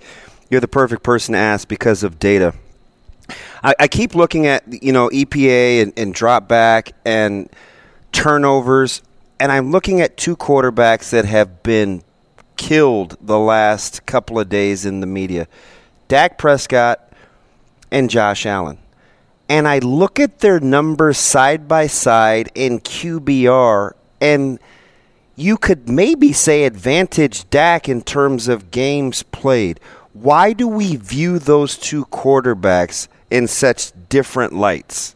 you're 0.50 0.62
the 0.62 0.68
perfect 0.68 1.04
person 1.04 1.34
to 1.34 1.40
ask 1.40 1.68
because 1.68 2.04
of 2.04 2.20
data. 2.20 2.54
I, 3.64 3.74
I 3.80 3.88
keep 3.88 4.14
looking 4.14 4.46
at 4.48 4.64
you 4.84 4.92
know 4.92 5.10
EPA 5.10 5.84
and, 5.84 5.94
and 5.98 6.14
drop 6.14 6.48
back 6.48 6.92
and 7.06 7.50
turnovers, 8.12 9.02
and 9.40 9.52
I'm 9.52 9.72
looking 9.72 10.02
at 10.02 10.18
two 10.18 10.36
quarterbacks 10.36 11.12
that 11.12 11.26
have 11.26 11.64
been 11.64 12.04
killed 12.58 13.18
the 13.22 13.40
last 13.40 14.06
couple 14.06 14.40
of 14.40 14.50
days 14.50 14.86
in 14.86 15.00
the 15.00 15.08
media. 15.08 15.48
Dak 16.08 16.38
Prescott 16.38 17.11
and 17.92 18.10
Josh 18.10 18.46
Allen. 18.46 18.78
And 19.50 19.68
I 19.68 19.80
look 19.80 20.20
at 20.20 20.40
their 20.40 20.60
numbers 20.60 21.18
side 21.18 21.68
by 21.68 21.88
side 21.88 22.50
in 22.56 22.80
QBR, 22.80 23.92
and 24.22 24.60
you 25.36 25.58
could 25.58 25.90
maybe 25.90 26.32
say 26.32 26.64
advantage 26.64 27.50
Dak 27.50 27.90
in 27.90 28.02
terms 28.02 28.48
of 28.48 28.72
games 28.72 29.24
played. 29.24 29.80
Why 30.14 30.54
do 30.54 30.68
we 30.68 30.96
view 30.96 31.40
those 31.40 31.78
two 31.78 32.06
quarterbacks 32.06 33.08
in 33.30 33.48
such 33.48 33.92
different 34.10 34.54
lights? 34.54 35.16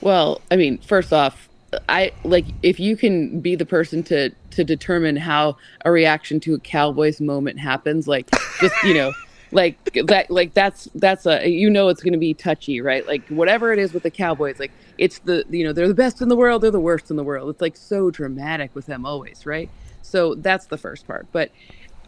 Well, 0.00 0.40
I 0.50 0.56
mean, 0.56 0.78
first 0.78 1.12
off, 1.12 1.48
I 1.88 2.12
like 2.24 2.46
if 2.62 2.78
you 2.78 2.96
can 2.96 3.40
be 3.40 3.54
the 3.54 3.64
person 3.64 4.02
to 4.04 4.30
to 4.50 4.64
determine 4.64 5.16
how 5.16 5.56
a 5.84 5.90
reaction 5.90 6.40
to 6.40 6.54
a 6.54 6.58
Cowboys 6.58 7.20
moment 7.20 7.58
happens, 7.58 8.06
like 8.06 8.28
just 8.60 8.74
you 8.84 8.94
know 8.94 9.12
like 9.52 9.76
that 10.06 10.30
like 10.30 10.54
that's 10.54 10.88
that's 10.94 11.26
a 11.26 11.48
you 11.48 11.70
know 11.70 11.88
it's 11.88 12.02
going 12.02 12.12
to 12.12 12.18
be 12.18 12.34
touchy 12.34 12.80
right? 12.80 13.06
Like 13.06 13.26
whatever 13.28 13.72
it 13.72 13.78
is 13.78 13.92
with 13.92 14.02
the 14.02 14.10
cowboys 14.10 14.58
like 14.58 14.72
it's 14.98 15.18
the 15.20 15.44
you 15.50 15.64
know 15.64 15.72
they're 15.72 15.88
the 15.88 15.94
best 15.94 16.22
in 16.22 16.28
the 16.28 16.36
world 16.36 16.62
they're 16.62 16.70
the 16.70 16.80
worst 16.80 17.10
in 17.10 17.16
the 17.16 17.24
world. 17.24 17.50
It's 17.50 17.60
like 17.60 17.76
so 17.76 18.10
dramatic 18.10 18.74
with 18.74 18.86
them 18.86 19.06
always 19.06 19.46
right? 19.46 19.70
So 20.02 20.34
that's 20.34 20.66
the 20.66 20.78
first 20.78 21.06
part. 21.06 21.26
But 21.32 21.50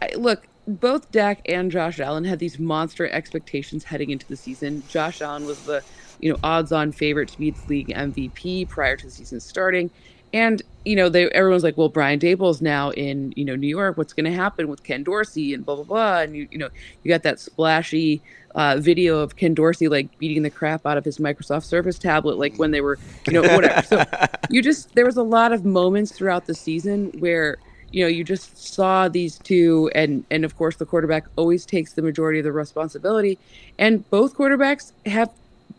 I, 0.03 0.11
look 0.16 0.49
both 0.66 1.11
Dak 1.12 1.42
and 1.47 1.70
Josh 1.70 2.01
Allen 2.01 2.24
had 2.24 2.38
these 2.38 2.59
monster 2.59 3.09
expectations 3.09 3.84
heading 3.84 4.11
into 4.11 4.26
the 4.26 4.36
season. 4.36 4.82
Josh 4.88 5.20
Allen 5.20 5.45
was 5.45 5.64
the 5.64 5.82
you 6.20 6.32
know 6.32 6.38
odds 6.42 6.72
on 6.72 6.92
favorite 6.92 7.28
to 7.30 7.38
be 7.38 7.51
the 7.51 7.61
league 7.68 7.88
MVP 7.88 8.68
prior 8.68 8.97
to 8.97 9.07
the 9.07 9.12
season 9.12 9.40
starting 9.40 9.90
And 10.35 10.61
you 10.85 10.97
know, 10.97 11.09
they 11.09 11.30
everyone's 11.30 11.62
like, 11.62 11.78
well, 11.78 11.89
Brian 11.89 12.18
Daboll's 12.18 12.61
now 12.61 12.91
in 12.91 13.32
you 13.37 13.45
know 13.45 13.55
New 13.55 13.68
York. 13.68 13.97
What's 13.97 14.12
going 14.12 14.30
to 14.30 14.37
happen 14.37 14.68
with 14.68 14.82
Ken 14.82 15.05
Dorsey 15.05 15.55
and 15.55 15.64
blah 15.64 15.76
blah 15.76 15.85
blah. 15.85 16.20
And 16.20 16.37
you 16.37 16.49
you 16.51 16.59
know 16.59 16.68
you 17.03 17.09
got 17.09 17.22
that 17.22 17.39
splashy 17.39 18.20
uh, 18.57 18.76
video 18.78 19.20
of 19.20 19.37
Ken 19.37 19.55
Dorsey 19.55 19.87
like 19.87 20.18
beating 20.18 20.43
the 20.43 20.51
crap 20.51 20.85
out 20.87 20.99
of 20.99 21.05
his 21.05 21.18
Microsoft 21.18 21.64
Surface 21.64 21.99
tablet, 22.01 22.37
like 22.37 22.57
when 22.57 22.72
they 22.72 22.80
were 22.80 22.99
you 23.28 23.32
know 23.35 23.43
whatever. 23.55 23.87
so 23.87 24.05
you 24.51 24.61
just 24.61 24.93
there 24.97 25.07
was 25.07 25.16
a 25.16 25.22
lot 25.22 25.53
of 25.53 25.64
moments 25.64 26.11
throughout 26.11 26.47
the 26.47 26.55
season 26.55 27.12
where 27.20 27.57
you 27.93 28.03
know 28.03 28.09
you 28.09 28.24
just 28.24 28.59
saw 28.74 29.09
these 29.09 29.39
two 29.39 29.89
and 29.95 30.24
and 30.32 30.45
of 30.45 30.57
course 30.57 30.76
the 30.76 30.85
quarterback 30.85 31.26
always 31.37 31.64
takes 31.64 31.93
the 31.93 32.03
majority 32.03 32.41
of 32.41 32.45
the 32.45 32.51
responsibility 32.51 33.39
and 33.78 34.09
both 34.11 34.35
quarterbacks 34.37 34.91
have 35.07 35.30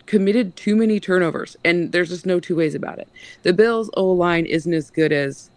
committed 0.06 0.56
too 0.56 0.76
many 0.76 1.00
turnovers 1.00 1.58
and 1.64 1.92
there's 1.92 2.10
just 2.10 2.26
no 2.26 2.40
two 2.40 2.56
ways 2.56 2.76
about 2.76 3.00
it. 3.00 3.08
The 3.44 3.54
bills 3.54 3.90
o 3.96 4.06
line 4.12 4.46
isn't 4.46 4.74
as 4.74 4.90
good 4.90 5.12
as 5.12 5.50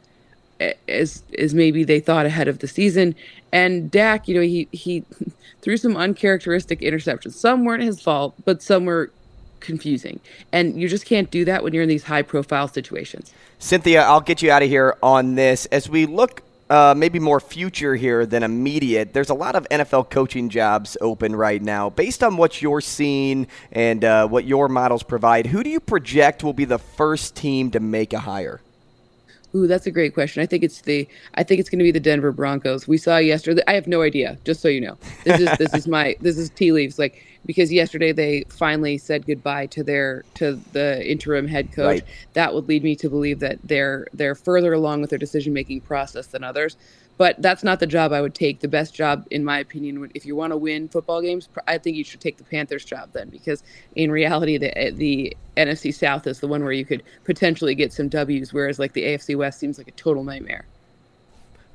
as 0.89 1.23
as 1.39 1.55
maybe 1.55 1.85
they 1.85 2.01
thought 2.01 2.27
ahead 2.27 2.49
of 2.49 2.59
the 2.61 2.69
season. 2.69 3.15
And 3.53 3.91
Dak 3.91 4.29
you 4.29 4.35
know 4.35 4.41
he 4.41 4.69
he 4.73 5.05
threw 5.63 5.77
some 5.77 5.97
uncharacteristic 5.97 6.81
interceptions. 6.81 7.33
Some 7.33 7.65
weren't 7.65 7.83
his 7.83 8.01
fault 8.01 8.35
but 8.45 8.63
some 8.63 8.85
were 8.85 9.11
confusing. 9.61 10.21
And 10.53 10.81
you 10.81 10.89
just 10.89 11.05
can't 11.05 11.31
do 11.31 11.45
that 11.45 11.63
when 11.63 11.75
you're 11.75 11.83
in 11.83 11.89
these 11.89 12.05
high 12.05 12.23
profile 12.23 12.69
situations. 12.69 13.33
Cynthia, 13.59 14.03
I'll 14.03 14.21
get 14.21 14.41
you 14.41 14.51
out 14.51 14.63
of 14.63 14.69
here 14.69 14.97
on 15.03 15.35
this. 15.35 15.67
As 15.67 15.89
we 15.89 16.07
look 16.07 16.43
uh, 16.71 16.95
maybe 16.97 17.19
more 17.19 17.41
future 17.41 17.95
here 17.95 18.27
than 18.27 18.43
immediate. 18.43 19.13
There's 19.13 19.31
a 19.31 19.35
lot 19.35 19.57
of 19.57 19.67
NFL 19.71 20.11
coaching 20.11 20.49
jobs 20.49 20.97
open 21.01 21.35
right 21.35 21.63
now. 21.63 21.91
Based 21.91 22.23
on 22.23 22.37
what 22.37 22.61
you're 22.61 22.81
seeing 22.81 23.47
and 23.73 24.05
uh, 24.05 24.29
what 24.29 24.45
your 24.45 24.69
models 24.69 25.03
provide, 25.03 25.47
who 25.47 25.63
do 25.63 25.71
you 25.71 25.81
project 25.81 26.45
will 26.45 26.53
be 26.53 26.65
the 26.65 26.79
first 26.79 27.35
team 27.35 27.71
to 27.71 27.81
make 27.81 28.13
a 28.13 28.21
hire? 28.21 28.61
Ooh, 29.55 29.67
that's 29.67 29.87
a 29.87 29.91
great 29.91 30.13
question. 30.13 30.43
I 30.43 30.47
think 30.47 30.63
it's 30.63 30.83
the 30.83 31.09
I 31.35 31.43
think 31.43 31.59
it's 31.59 31.71
going 31.71 31.79
to 31.79 31.85
be 31.85 31.91
the 31.91 32.01
Denver 32.01 32.33
Broncos. 32.33 32.87
We 32.87 32.99
saw 32.99 33.17
yesterday. 33.17 33.63
I 33.67 33.73
have 33.73 33.87
no 33.87 34.03
idea. 34.03 34.37
Just 34.45 34.61
so 34.61 34.69
you 34.69 34.81
know, 34.81 34.99
this 35.25 35.41
is 35.41 35.59
this 35.59 35.75
is 35.75 35.89
my 35.89 36.17
this 36.21 36.37
is 36.37 36.51
tea 36.51 36.71
leaves. 36.71 36.99
Like 36.99 37.25
because 37.49 37.73
yesterday 37.73 38.13
they 38.13 38.45
finally 38.51 38.99
said 38.99 39.27
goodbye 39.27 39.65
to 39.65 39.83
their 39.83 40.23
to 40.35 40.61
the 40.73 41.03
interim 41.11 41.49
head 41.49 41.73
coach. 41.73 42.03
Right. 42.03 42.05
That 42.35 42.53
would 42.53 42.69
lead 42.69 42.85
me 42.85 42.95
to 42.97 43.09
believe 43.09 43.41
that 43.41 43.59
they're 43.65 44.07
they're 44.13 44.35
further 44.35 44.75
along 44.75 45.01
with 45.01 45.09
their 45.11 45.19
decision 45.19 45.55
making 45.55 45.81
process 45.81 46.27
than 46.27 46.45
others. 46.45 46.77
But 47.17 47.41
that's 47.41 47.65
not 47.65 47.81
the 47.81 47.87
job 47.87 48.13
I 48.13 48.21
would 48.21 48.35
take. 48.35 48.61
The 48.61 48.69
best 48.69 48.95
job, 48.95 49.27
in 49.33 49.45
my 49.45 49.59
opinion, 49.59 50.09
if 50.15 50.25
you 50.27 50.37
want 50.37 50.53
to 50.53 50.57
win 50.59 50.89
football 50.89 51.21
games, 51.21 51.49
I 51.67 51.79
think 51.79 51.97
you 51.97 52.05
should 52.05 52.21
take 52.21 52.37
the 52.37 52.45
Panthers 52.45 52.85
job 52.85 53.09
then, 53.13 53.31
because 53.31 53.65
in 53.97 54.13
reality, 54.13 54.59
the 54.59 54.93
the 54.95 55.35
NFC 55.57 55.93
South 55.93 56.27
is 56.27 56.41
the 56.41 56.49
one 56.49 56.63
where 56.63 56.73
you 56.73 56.85
could 56.85 57.03
potentially 57.25 57.75
get 57.75 57.95
some 57.95 58.11
W's, 58.11 58.53
whereas 58.53 58.79
like 58.79 58.93
the 58.93 59.05
AFC 59.05 59.37
West 59.37 59.59
seems 59.59 59.79
like 59.79 59.89
a 59.89 59.93
total 59.93 60.23
nightmare. 60.23 60.67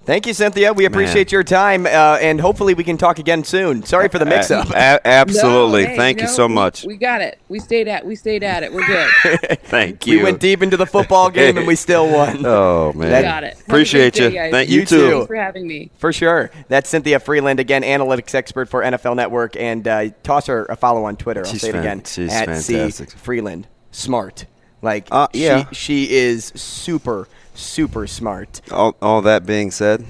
Thank 0.06 0.28
you, 0.28 0.34
Cynthia. 0.34 0.74
We 0.74 0.84
appreciate 0.84 1.32
your 1.32 1.44
time, 1.44 1.86
uh, 1.86 2.18
and 2.22 2.42
hopefully 2.42 2.74
we 2.74 2.84
can 2.84 2.98
talk 2.98 3.20
again 3.20 3.46
soon. 3.46 3.84
Sorry 3.84 4.10
for 4.10 4.20
the 4.20 4.26
mix-up. 4.26 4.70
A- 4.72 5.08
absolutely. 5.08 5.84
No, 5.84 5.90
hey, 5.92 5.96
Thank 5.96 6.18
you 6.20 6.26
know, 6.26 6.32
so 6.32 6.50
much. 6.50 6.84
We, 6.84 6.98
got 6.98 7.22
it. 7.22 7.40
We 7.48 7.60
stayed 7.60 7.88
at. 7.88 8.06
We 8.06 8.16
stayed 8.18 8.44
at 8.44 8.64
it. 8.64 8.74
We're 8.74 8.86
good. 8.86 9.60
Thank 9.64 10.06
you. 10.06 10.18
We 10.18 10.24
went 10.24 10.42
deep 10.42 10.62
into 10.62 10.76
the 10.76 10.86
football 10.86 11.30
game 11.32 11.58
and 11.58 11.66
we 11.66 11.76
still 11.78 12.12
won. 12.12 12.44
Oh 12.54 12.92
man. 12.94 13.14
We 13.16 13.22
got 13.22 13.44
it. 13.46 13.58
Appreciate 13.62 14.20
you. 14.20 14.30
day. 14.30 14.52
Thank 14.52 14.70
you, 14.70 14.82
You 14.82 14.86
too. 14.86 14.98
too. 14.98 15.12
Thanks 15.12 15.28
for 15.28 15.36
having 15.36 15.66
me. 15.68 15.90
For 15.98 16.12
sure. 16.12 16.52
That's 16.68 16.90
Cynthia 16.90 17.20
Frelund, 17.22 17.60
again, 17.60 17.84
analytics 17.84 18.36
expert 18.36 18.68
for 18.68 18.82
NFL 18.84 19.16
Network. 19.16 19.56
And 19.56 19.88
uh, 19.88 20.10
toss 20.24 20.48
her 20.48 20.66
a 20.66 20.76
follow 20.76 21.06
on 21.06 21.16
Twitter. 21.16 21.46
I'll 21.46 21.52
She's 21.52 21.62
say 21.62 21.70
it 21.70 21.76
again. 21.76 22.04
she's 22.04 22.32
at 22.34 22.48
fantastic. 22.48 23.12
C 23.12 23.18
Frelund. 23.18 23.66
Smart. 23.92 24.46
Like, 24.82 25.08
Uh, 25.12 25.28
yeah. 25.34 25.70
she, 25.70 25.76
she 26.08 26.12
is 26.14 26.52
super, 26.56 27.30
super 27.54 28.08
smart. 28.08 28.62
All, 28.72 28.96
all 29.02 29.22
that 29.22 29.46
being 29.46 29.72
said, 29.72 30.06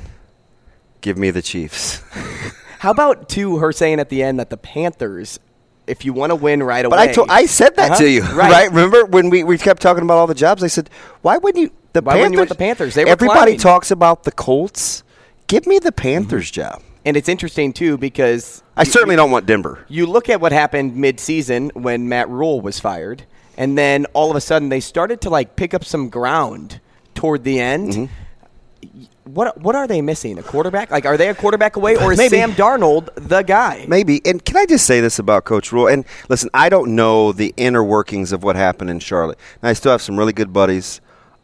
give 1.02 1.18
me 1.18 1.32
the 1.32 1.42
Chiefs. 1.42 2.02
How 2.80 2.92
about, 2.92 3.30
too, 3.30 3.58
her 3.58 3.72
saying 3.72 4.00
at 4.00 4.10
the 4.10 4.22
end 4.24 4.40
that 4.40 4.50
the 4.50 4.58
Panthers, 4.58 5.40
if 5.88 6.04
you 6.04 6.12
want 6.14 6.32
to 6.32 6.36
win 6.36 6.62
right 6.62 6.84
But 6.90 7.00
away. 7.00 7.10
I 7.10 7.14
told, 7.14 7.30
I 7.30 7.46
said 7.46 7.76
that 7.78 7.92
Uh-huh. 7.92 8.00
to 8.02 8.10
you, 8.10 8.22
right. 8.24 8.70
Remember 8.70 9.06
when 9.06 9.30
we, 9.30 9.44
we 9.44 9.58
kept 9.58 9.82
talking 9.82 10.04
about 10.04 10.18
all 10.18 10.28
the 10.28 10.34
jobs? 10.36 10.64
I 10.64 10.68
said, 10.68 10.90
why 11.22 11.38
wouldn't 11.38 11.62
you? 11.62 11.72
The 11.94 12.02
Why 12.02 12.14
Panthers. 12.14 12.20
wouldn't 12.22 12.34
you 12.34 12.40
want 12.40 12.50
the 12.50 12.56
Panthers? 12.56 12.94
They 12.96 13.06
were 13.06 13.12
Everybody 13.12 13.40
climbing. 13.52 13.60
talks 13.60 13.92
about 13.92 14.24
the 14.24 14.32
Colts. 14.32 15.04
Give 15.48 15.66
me 15.68 15.80
the 15.80 15.92
Panthers 15.92 16.50
job. 16.52 16.82
And 17.06 17.16
it's 17.16 17.30
interesting, 17.30 17.72
too, 17.74 17.98
because. 17.98 18.64
I 18.76 18.84
certainly 18.84 19.16
don't 19.16 19.30
want 19.30 19.46
Denver. 19.46 19.86
You 19.90 20.06
look 20.08 20.28
at 20.30 20.42
what 20.42 20.52
happened 20.52 20.96
mid-season 20.96 21.70
when 21.76 22.10
Matt 22.10 22.28
Rhule 22.30 22.62
was 22.62 22.80
fired, 22.80 23.24
and 23.58 23.78
then 23.78 24.06
all 24.14 24.32
of 24.32 24.36
a 24.36 24.42
sudden 24.42 24.70
they 24.70 24.80
started 24.80 25.22
to 25.22 25.30
like 25.30 25.56
pick 25.56 25.74
up 25.76 25.86
some 25.86 26.10
ground 26.10 26.80
toward 27.24 27.46
the 27.46 27.58
end. 27.58 27.90
Mm-hmm. 27.90 29.04
What 29.24 29.58
what 29.62 29.78
are 29.78 29.88
they 29.88 30.02
missing? 30.02 30.38
A 30.38 30.44
quarterback? 30.44 30.92
Like, 30.92 31.06
are 31.06 31.16
they 31.16 31.30
a 31.30 31.34
quarterback 31.34 31.78
away, 31.78 31.96
or 31.96 32.12
is 32.12 32.18
Maybe. 32.18 32.36
Sam 32.36 32.52
Darnold 32.52 33.08
the 33.16 33.44
guy? 33.44 33.86
Maybe. 33.88 34.22
And 34.26 34.44
can 34.44 34.58
I 34.58 34.66
just 34.66 34.86
say 34.86 35.00
this 35.00 35.20
about 35.20 35.46
Coach 35.46 35.72
Rhule? 35.72 35.88
And 35.88 36.04
listen, 36.28 36.50
I 36.54 36.68
don't 36.68 36.96
know 36.96 37.32
the 37.32 37.54
inner 37.56 37.82
workings 37.82 38.34
of 38.34 38.44
what 38.44 38.58
happened 38.58 38.90
in 38.90 39.00
Charlotte. 39.00 39.40
And 39.62 39.70
I 39.70 39.74
still 39.74 39.94
have 39.94 40.02
some 40.02 40.20
really 40.20 40.34
good 40.34 40.52
buddies 40.52 41.00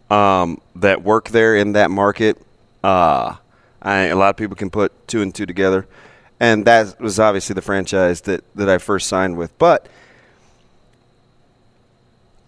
um, 0.09 0.59
that 0.75 1.01
work 1.01 1.29
there 1.29 1.55
in 1.55 1.71
that 1.71 1.89
market. 1.89 2.37
Uh, 2.83 3.37
I, 3.81 4.07
a 4.07 4.17
lot 4.17 4.31
of 4.31 4.35
people 4.35 4.57
can 4.57 4.69
put 4.69 5.07
two 5.07 5.21
and 5.21 5.33
two 5.33 5.45
together. 5.45 5.87
And 6.41 6.65
that 6.65 6.99
was 6.99 7.21
obviously 7.21 7.53
the 7.53 7.61
franchise 7.61 8.19
that, 8.21 8.43
that 8.55 8.67
I 8.67 8.79
first 8.79 9.07
signed 9.07 9.37
with. 9.37 9.57
But 9.57 9.87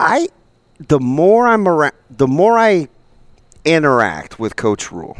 I, 0.02 0.28
the 0.86 1.00
more 1.00 1.48
I'm 1.48 1.66
around, 1.66 1.94
the 2.10 2.28
more 2.28 2.60
I 2.60 2.90
interact 3.66 4.40
with 4.40 4.56
Coach 4.56 4.92
Rhule, 4.92 5.18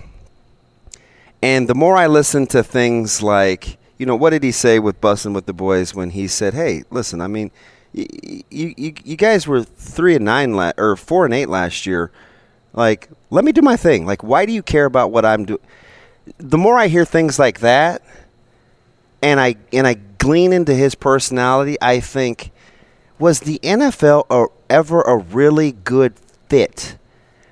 and 1.42 1.68
the 1.68 1.76
more 1.76 1.96
I 1.98 2.08
listen 2.08 2.46
to 2.48 2.64
things 2.64 3.22
like, 3.22 3.78
you 3.98 4.06
know, 4.06 4.16
what 4.16 4.32
did 4.32 4.44
he 4.44 4.52
say 4.52 4.80
with 4.80 5.02
Bussin' 5.02 5.34
with 5.34 5.46
the 5.46 5.54
Boys 5.54 5.96
when 5.96 6.12
he 6.12 6.28
said, 6.28 6.54
"Hey, 6.54 6.84
listen, 6.90 7.22
I 7.22 7.28
mean, 7.28 7.52
you 7.94 8.06
you, 8.50 8.94
you 9.04 9.16
guys 9.16 9.48
were 9.48 9.64
three 9.64 10.16
and 10.16 10.26
nine 10.26 10.56
la- 10.56 10.74
or 10.78 10.96
four 10.96 11.26
and 11.26 11.34
eight 11.34 11.50
last 11.50 11.86
year. 11.86 12.12
Like, 12.74 13.10
let 13.30 13.44
me 13.44 13.52
do 13.52 13.62
my 13.62 13.76
thing. 13.76 14.06
Like, 14.06 14.24
why 14.24 14.46
do 14.46 14.54
you 14.54 14.64
care 14.64 14.86
about 14.86 15.12
what 15.12 15.26
I'm 15.26 15.46
doing?" 15.46 15.62
The 16.38 16.58
more 16.58 16.78
I 16.78 16.88
hear 16.88 17.06
things 17.06 17.40
like 17.40 17.60
that, 17.62 18.02
and 19.22 19.40
I 19.40 19.56
and 19.74 19.88
I 19.88 19.96
glean 19.96 20.54
into 20.54 20.74
his 20.74 20.96
personality, 20.96 21.78
I 21.82 22.00
think, 22.00 22.52
was 23.18 23.42
the 23.42 23.60
NFL 23.64 24.26
a, 24.30 24.48
ever 24.70 25.02
a 25.02 25.18
really 25.18 25.72
good 25.72 26.14
fit 26.48 26.98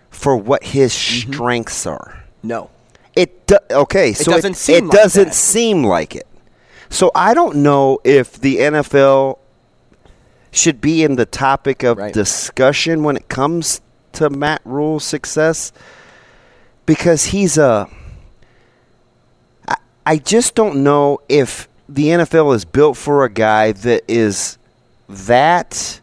for 0.10 0.36
what 0.36 0.64
his 0.64 0.94
mm-hmm. 0.94 1.34
strengths 1.34 1.86
are? 1.86 2.24
No. 2.44 2.70
It 3.16 3.48
do, 3.48 3.58
okay, 3.72 4.12
It 4.12 4.18
so 4.18 4.32
doesn't 4.32 4.54
it, 4.54 4.58
seem 4.58 4.76
it 4.78 4.84
like 4.88 4.98
doesn't 4.98 5.26
that. 5.26 5.34
seem 5.36 5.84
like 5.84 6.16
it. 6.16 6.28
So 6.90 7.12
I 7.14 7.34
don't 7.34 7.58
know 7.58 8.00
if 8.04 8.40
the 8.40 8.58
NFL 8.58 9.38
should 10.52 10.82
be 10.82 11.04
in 11.04 11.16
the 11.16 11.26
topic 11.26 11.84
of 11.84 12.12
discussion 12.12 13.04
when 13.04 13.16
it 13.16 13.28
comes 13.30 13.82
to 14.14 14.30
Matt 14.30 14.62
Rhule's 14.66 15.04
success 15.04 15.72
because 16.86 17.26
he's 17.26 17.58
a. 17.58 17.88
I, 19.68 19.76
I 20.06 20.18
just 20.18 20.56
don't 20.56 20.84
know 20.84 21.20
if 21.30 21.68
the 21.88 22.06
NFL 22.06 22.56
is 22.56 22.66
built 22.66 22.98
for 22.98 23.24
a 23.24 23.30
guy 23.30 23.72
that 23.72 24.04
is 24.08 24.58
that 25.08 26.02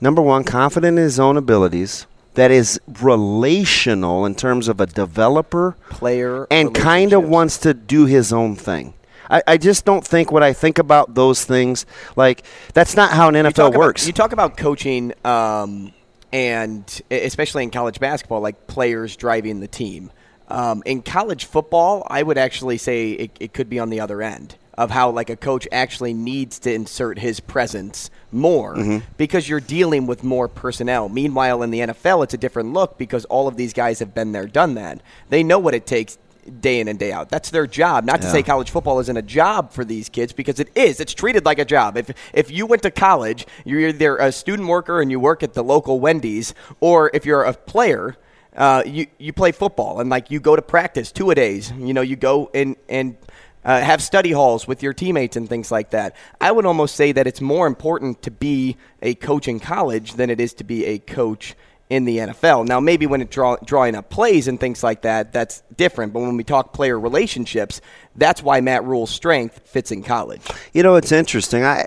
number 0.00 0.20
one 0.20 0.44
confident 0.44 0.98
in 0.98 1.04
his 1.04 1.18
own 1.18 1.36
abilities 1.36 2.06
that 2.34 2.50
is 2.50 2.80
relational 3.00 4.24
in 4.26 4.34
terms 4.34 4.68
of 4.68 4.80
a 4.80 4.86
developer 4.86 5.76
player 5.90 6.46
and 6.50 6.74
kind 6.74 7.12
of 7.12 7.24
wants 7.28 7.58
to 7.58 7.74
do 7.74 8.06
his 8.06 8.32
own 8.32 8.56
thing 8.56 8.94
I, 9.30 9.42
I 9.46 9.56
just 9.56 9.84
don't 9.86 10.06
think 10.06 10.30
when 10.30 10.42
I 10.42 10.52
think 10.52 10.78
about 10.78 11.14
those 11.14 11.46
things, 11.46 11.86
like 12.14 12.42
that's 12.74 12.94
not 12.94 13.10
how 13.10 13.28
an 13.28 13.34
You 13.36 13.42
NFL 13.44 13.68
about- 13.68 13.78
works. 13.78 14.06
you 14.06 14.12
talk 14.12 14.32
about 14.32 14.58
coaching, 14.58 15.14
um, 15.24 15.94
and 16.30 16.84
especially 17.10 17.62
in 17.62 17.70
college 17.70 17.98
basketball, 17.98 18.42
like 18.42 18.66
players 18.66 19.16
driving 19.16 19.60
the 19.60 19.66
team. 19.66 20.10
Um, 20.48 20.82
in 20.84 21.00
college 21.00 21.46
football, 21.46 22.06
I 22.10 22.22
would 22.22 22.36
actually 22.36 22.76
say 22.76 23.12
it, 23.12 23.30
it 23.40 23.54
could 23.54 23.70
be 23.70 23.78
on 23.78 23.88
the 23.88 24.00
other 24.00 24.20
end 24.20 24.56
of 24.76 24.90
how 24.90 25.10
like 25.10 25.30
a 25.30 25.36
coach 25.36 25.66
actually 25.72 26.12
needs 26.14 26.58
to 26.60 26.72
insert 26.72 27.18
his 27.18 27.40
presence 27.40 28.10
more 28.32 28.74
Mhm. 28.74 29.02
because 29.16 29.48
you're 29.48 29.60
dealing 29.60 30.06
with 30.06 30.24
more 30.24 30.48
personnel. 30.48 31.08
Meanwhile, 31.08 31.62
in 31.62 31.70
the 31.70 31.80
NFL, 31.80 32.22
it's 32.22 32.34
a 32.34 32.38
different 32.38 32.72
look 32.72 32.98
because 32.98 33.24
all 33.26 33.46
of 33.46 33.56
these 33.56 33.72
guys 33.72 34.00
have 34.00 34.14
been 34.14 34.32
there, 34.32 34.46
done 34.46 34.74
that. 34.74 35.00
They 35.30 35.42
know 35.42 35.58
what 35.58 35.74
it 35.74 35.86
takes 35.86 36.18
day 36.60 36.78
in 36.80 36.88
and 36.88 36.98
day 36.98 37.10
out. 37.10 37.30
That's 37.30 37.48
their 37.50 37.66
job. 37.66 38.04
Not 38.04 38.20
to 38.20 38.26
Yeah. 38.26 38.32
say 38.34 38.42
college 38.42 38.70
football 38.70 38.98
isn't 39.00 39.16
a 39.16 39.22
job 39.22 39.72
for 39.72 39.82
these 39.84 40.08
kids 40.10 40.32
because 40.34 40.60
it 40.60 40.68
is. 40.74 41.00
It's 41.00 41.14
treated 41.14 41.46
like 41.46 41.58
a 41.58 41.64
job. 41.64 41.96
If 41.96 42.10
if 42.34 42.50
you 42.50 42.66
went 42.66 42.82
to 42.82 42.90
college, 42.90 43.46
you're 43.64 43.88
either 43.88 44.16
a 44.18 44.30
student 44.30 44.68
worker 44.68 45.00
and 45.00 45.10
you 45.10 45.18
work 45.18 45.42
at 45.42 45.54
the 45.54 45.62
local 45.64 46.00
Wendy's, 46.00 46.52
or 46.80 47.10
if 47.14 47.24
you're 47.24 47.44
a 47.44 47.54
player, 47.54 48.16
uh, 48.56 48.82
you 48.84 49.06
you 49.18 49.32
play 49.32 49.52
football 49.52 50.00
and 50.00 50.10
like 50.10 50.30
you 50.30 50.38
go 50.38 50.54
to 50.54 50.60
practice 50.62 51.10
two 51.10 51.30
a 51.30 51.34
days. 51.34 51.72
You 51.78 51.94
know, 51.94 52.02
you 52.02 52.16
go 52.16 52.50
and 52.52 52.76
and. 52.90 53.16
Uh, 53.64 53.80
have 53.80 54.02
study 54.02 54.30
halls 54.32 54.68
with 54.68 54.82
your 54.82 54.92
teammates 54.92 55.36
and 55.36 55.48
things 55.48 55.70
like 55.70 55.90
that. 55.90 56.14
I 56.40 56.52
would 56.52 56.66
almost 56.66 56.96
say 56.96 57.12
that 57.12 57.26
it's 57.26 57.40
more 57.40 57.66
important 57.66 58.22
to 58.22 58.30
be 58.30 58.76
a 59.00 59.14
coach 59.14 59.48
in 59.48 59.60
college 59.60 60.14
than 60.14 60.30
it 60.30 60.40
is 60.40 60.54
to 60.54 60.64
be 60.64 60.84
a 60.84 60.98
coach 60.98 61.54
in 61.90 62.04
the 62.04 62.18
NFL. 62.18 62.66
Now, 62.66 62.80
maybe 62.80 63.06
when 63.06 63.20
it 63.20 63.30
draw, 63.30 63.56
drawing 63.64 63.94
up 63.94 64.10
plays 64.10 64.48
and 64.48 64.58
things 64.58 64.82
like 64.82 65.02
that, 65.02 65.32
that's 65.32 65.62
different. 65.76 66.12
But 66.12 66.20
when 66.20 66.36
we 66.36 66.44
talk 66.44 66.72
player 66.72 66.98
relationships, 66.98 67.80
that's 68.16 68.42
why 68.42 68.60
Matt 68.60 68.84
Rhule's 68.84 69.10
strength 69.10 69.60
fits 69.66 69.92
in 69.92 70.02
college. 70.02 70.42
You 70.72 70.82
know, 70.82 70.96
it's 70.96 71.12
interesting. 71.12 71.64
I 71.64 71.86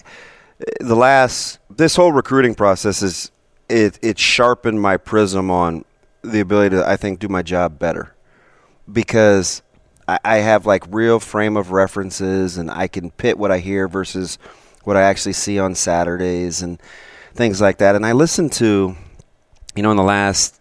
the 0.79 0.95
last 0.95 1.59
this 1.69 1.95
whole 1.95 2.11
recruiting 2.11 2.55
process 2.55 3.01
is 3.01 3.31
it 3.69 3.99
it 4.01 4.17
sharpened 4.17 4.81
my 4.81 4.97
prism 4.97 5.51
on 5.51 5.85
the 6.23 6.39
ability 6.39 6.75
to 6.75 6.87
I 6.87 6.97
think 6.97 7.19
do 7.19 7.27
my 7.27 7.41
job 7.41 7.77
better 7.79 8.15
because 8.91 9.61
I, 10.07 10.19
I 10.23 10.37
have 10.37 10.65
like 10.65 10.83
real 10.89 11.19
frame 11.19 11.57
of 11.57 11.71
references 11.71 12.57
and 12.57 12.71
I 12.71 12.87
can 12.87 13.11
pit 13.11 13.37
what 13.37 13.51
I 13.51 13.59
hear 13.59 13.87
versus 13.87 14.37
what 14.83 14.97
I 14.97 15.01
actually 15.01 15.33
see 15.33 15.59
on 15.59 15.75
Saturdays 15.75 16.61
and 16.61 16.81
things 17.33 17.61
like 17.61 17.77
that. 17.79 17.95
And 17.95 18.05
I 18.05 18.13
listen 18.13 18.49
to, 18.51 18.95
you 19.75 19.83
know, 19.83 19.91
in 19.91 19.97
the 19.97 20.03
last 20.03 20.57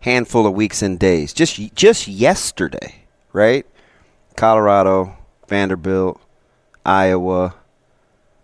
handful 0.00 0.46
of 0.46 0.54
weeks 0.54 0.82
and 0.82 0.98
days, 0.98 1.32
just 1.32 1.74
just 1.74 2.08
yesterday, 2.08 3.04
right? 3.32 3.66
Colorado, 4.36 5.16
Vanderbilt, 5.48 6.20
Iowa, 6.84 7.54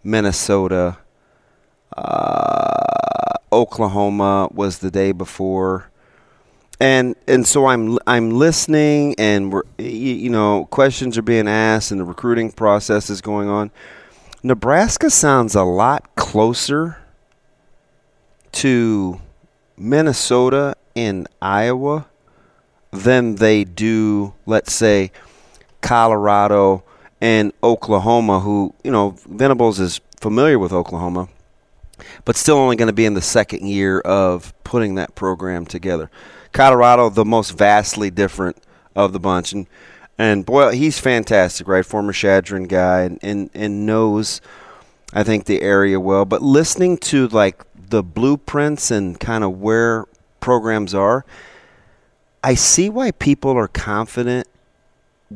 Minnesota, 0.02 0.98
uh, 1.96 3.34
Oklahoma 3.52 4.48
was 4.52 4.78
the 4.78 4.90
day 4.90 5.12
before, 5.12 5.90
and 6.80 7.14
and 7.26 7.46
so 7.46 7.66
I'm 7.66 7.98
I'm 8.06 8.30
listening, 8.30 9.14
and 9.18 9.52
we're 9.52 9.62
you 9.78 10.30
know 10.30 10.66
questions 10.70 11.16
are 11.18 11.22
being 11.22 11.48
asked, 11.48 11.90
and 11.90 12.00
the 12.00 12.04
recruiting 12.04 12.50
process 12.50 13.10
is 13.10 13.20
going 13.20 13.48
on. 13.48 13.70
Nebraska 14.42 15.08
sounds 15.08 15.54
a 15.54 15.62
lot 15.62 16.16
closer 16.16 16.98
to 18.52 19.20
Minnesota 19.76 20.76
and 20.96 21.28
Iowa 21.40 22.06
than 22.90 23.36
they 23.36 23.64
do, 23.64 24.34
let's 24.46 24.72
say, 24.72 25.10
Colorado 25.80 26.84
and 27.20 27.52
Oklahoma, 27.62 28.40
who, 28.40 28.74
you 28.84 28.90
know, 28.90 29.16
Venables 29.28 29.80
is 29.80 30.00
familiar 30.20 30.58
with 30.58 30.72
Oklahoma, 30.72 31.28
but 32.24 32.36
still 32.36 32.56
only 32.56 32.76
going 32.76 32.88
to 32.88 32.92
be 32.92 33.06
in 33.06 33.14
the 33.14 33.22
second 33.22 33.66
year 33.66 34.00
of 34.00 34.52
putting 34.64 34.96
that 34.96 35.14
program 35.14 35.64
together. 35.64 36.10
Colorado, 36.52 37.08
the 37.10 37.24
most 37.24 37.50
vastly 37.50 38.10
different 38.10 38.56
of 38.94 39.12
the 39.12 39.20
bunch. 39.20 39.52
And, 39.52 39.66
and 40.18 40.44
boy, 40.44 40.72
he's 40.72 40.98
fantastic, 40.98 41.66
right? 41.66 41.84
Former 41.84 42.12
Chadron 42.12 42.64
guy 42.64 43.02
and, 43.02 43.18
and, 43.22 43.50
and 43.54 43.86
knows, 43.86 44.40
I 45.12 45.22
think, 45.22 45.46
the 45.46 45.62
area 45.62 45.98
well. 45.98 46.24
But 46.24 46.42
listening 46.42 46.98
to, 46.98 47.28
like, 47.28 47.62
the 47.88 48.02
blueprints 48.02 48.90
and 48.90 49.18
kind 49.18 49.44
of 49.44 49.60
where 49.60 50.06
programs 50.40 50.94
are, 50.94 51.24
I 52.44 52.54
see 52.54 52.88
why 52.88 53.12
people 53.12 53.52
are 53.52 53.68
confident 53.68 54.48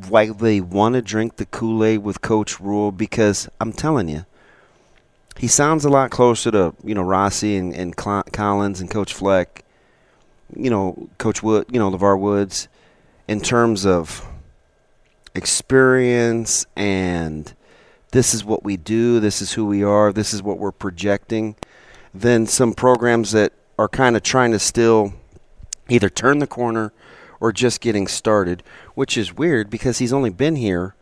why 0.09 0.29
they 0.29 0.61
want 0.61 0.95
to 0.95 1.03
drink 1.03 1.37
the 1.37 1.47
Kool 1.47 1.85
Aid 1.85 1.99
with 1.99 2.21
Coach 2.21 2.61
Rhule 2.61 2.93
because 2.93 3.49
I'm 3.61 3.73
telling 3.73 4.09
you, 4.09 4.27
he 5.39 5.47
sounds 5.47 5.85
a 5.85 5.89
lot 5.89 6.11
closer 6.11 6.51
to 6.51 6.75
you 6.85 6.95
know 6.95 7.03
Rossi 7.03 7.57
and, 7.57 7.75
and 7.75 7.97
Collins 7.97 8.81
and 8.81 8.91
Coach 8.91 9.15
Fleck, 9.15 9.65
you 10.55 10.71
know 10.71 11.09
Coach 11.19 11.43
Wood, 11.43 11.67
you 11.71 11.79
know 11.79 11.91
LeVar 11.91 12.19
Woods, 12.19 12.69
in 13.29 13.41
terms 13.41 13.87
of 13.87 14.27
experience 15.35 16.67
and 16.77 17.55
this 18.13 18.33
is 18.33 18.45
what 18.45 18.65
we 18.65 18.77
do, 18.77 19.21
this 19.21 19.43
is 19.43 19.53
who 19.53 19.67
we 19.67 19.83
are, 19.83 20.13
this 20.13 20.33
is 20.33 20.43
what 20.43 20.59
we're 20.59 20.73
projecting, 20.73 21.57
then 22.15 22.47
some 22.47 22.73
programs 22.73 23.33
that 23.33 23.53
are 23.79 23.89
kind 23.89 24.17
of 24.17 24.23
trying 24.23 24.53
to 24.53 24.59
still 24.59 25.13
either 25.89 26.09
turn 26.09 26.39
the 26.39 26.47
corner 26.47 26.93
or 27.41 27.53
just 27.53 27.81
getting 27.81 28.07
started, 28.07 28.63
which 28.95 29.19
is 29.19 29.35
weird 29.35 29.69
because 29.69 29.99
he's 29.99 30.13
only 30.13 30.31
been 30.31 30.57
here 30.57 30.95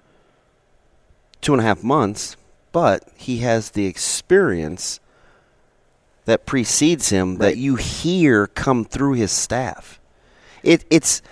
two 1.40 1.52
and 1.52 1.60
a 1.60 1.64
half 1.64 1.84
months, 1.84 2.36
but 2.72 3.08
he 3.16 3.38
has 3.38 3.70
the 3.70 3.86
experience 3.86 4.98
that 6.24 6.46
precedes 6.46 7.10
him 7.10 7.32
right. 7.32 7.40
that 7.40 7.56
you 7.56 7.76
hear 7.76 8.46
come 8.46 8.84
through 8.84 9.14
his 9.14 9.30
staff. 9.30 10.00
It, 10.62 10.84
it's 10.90 11.22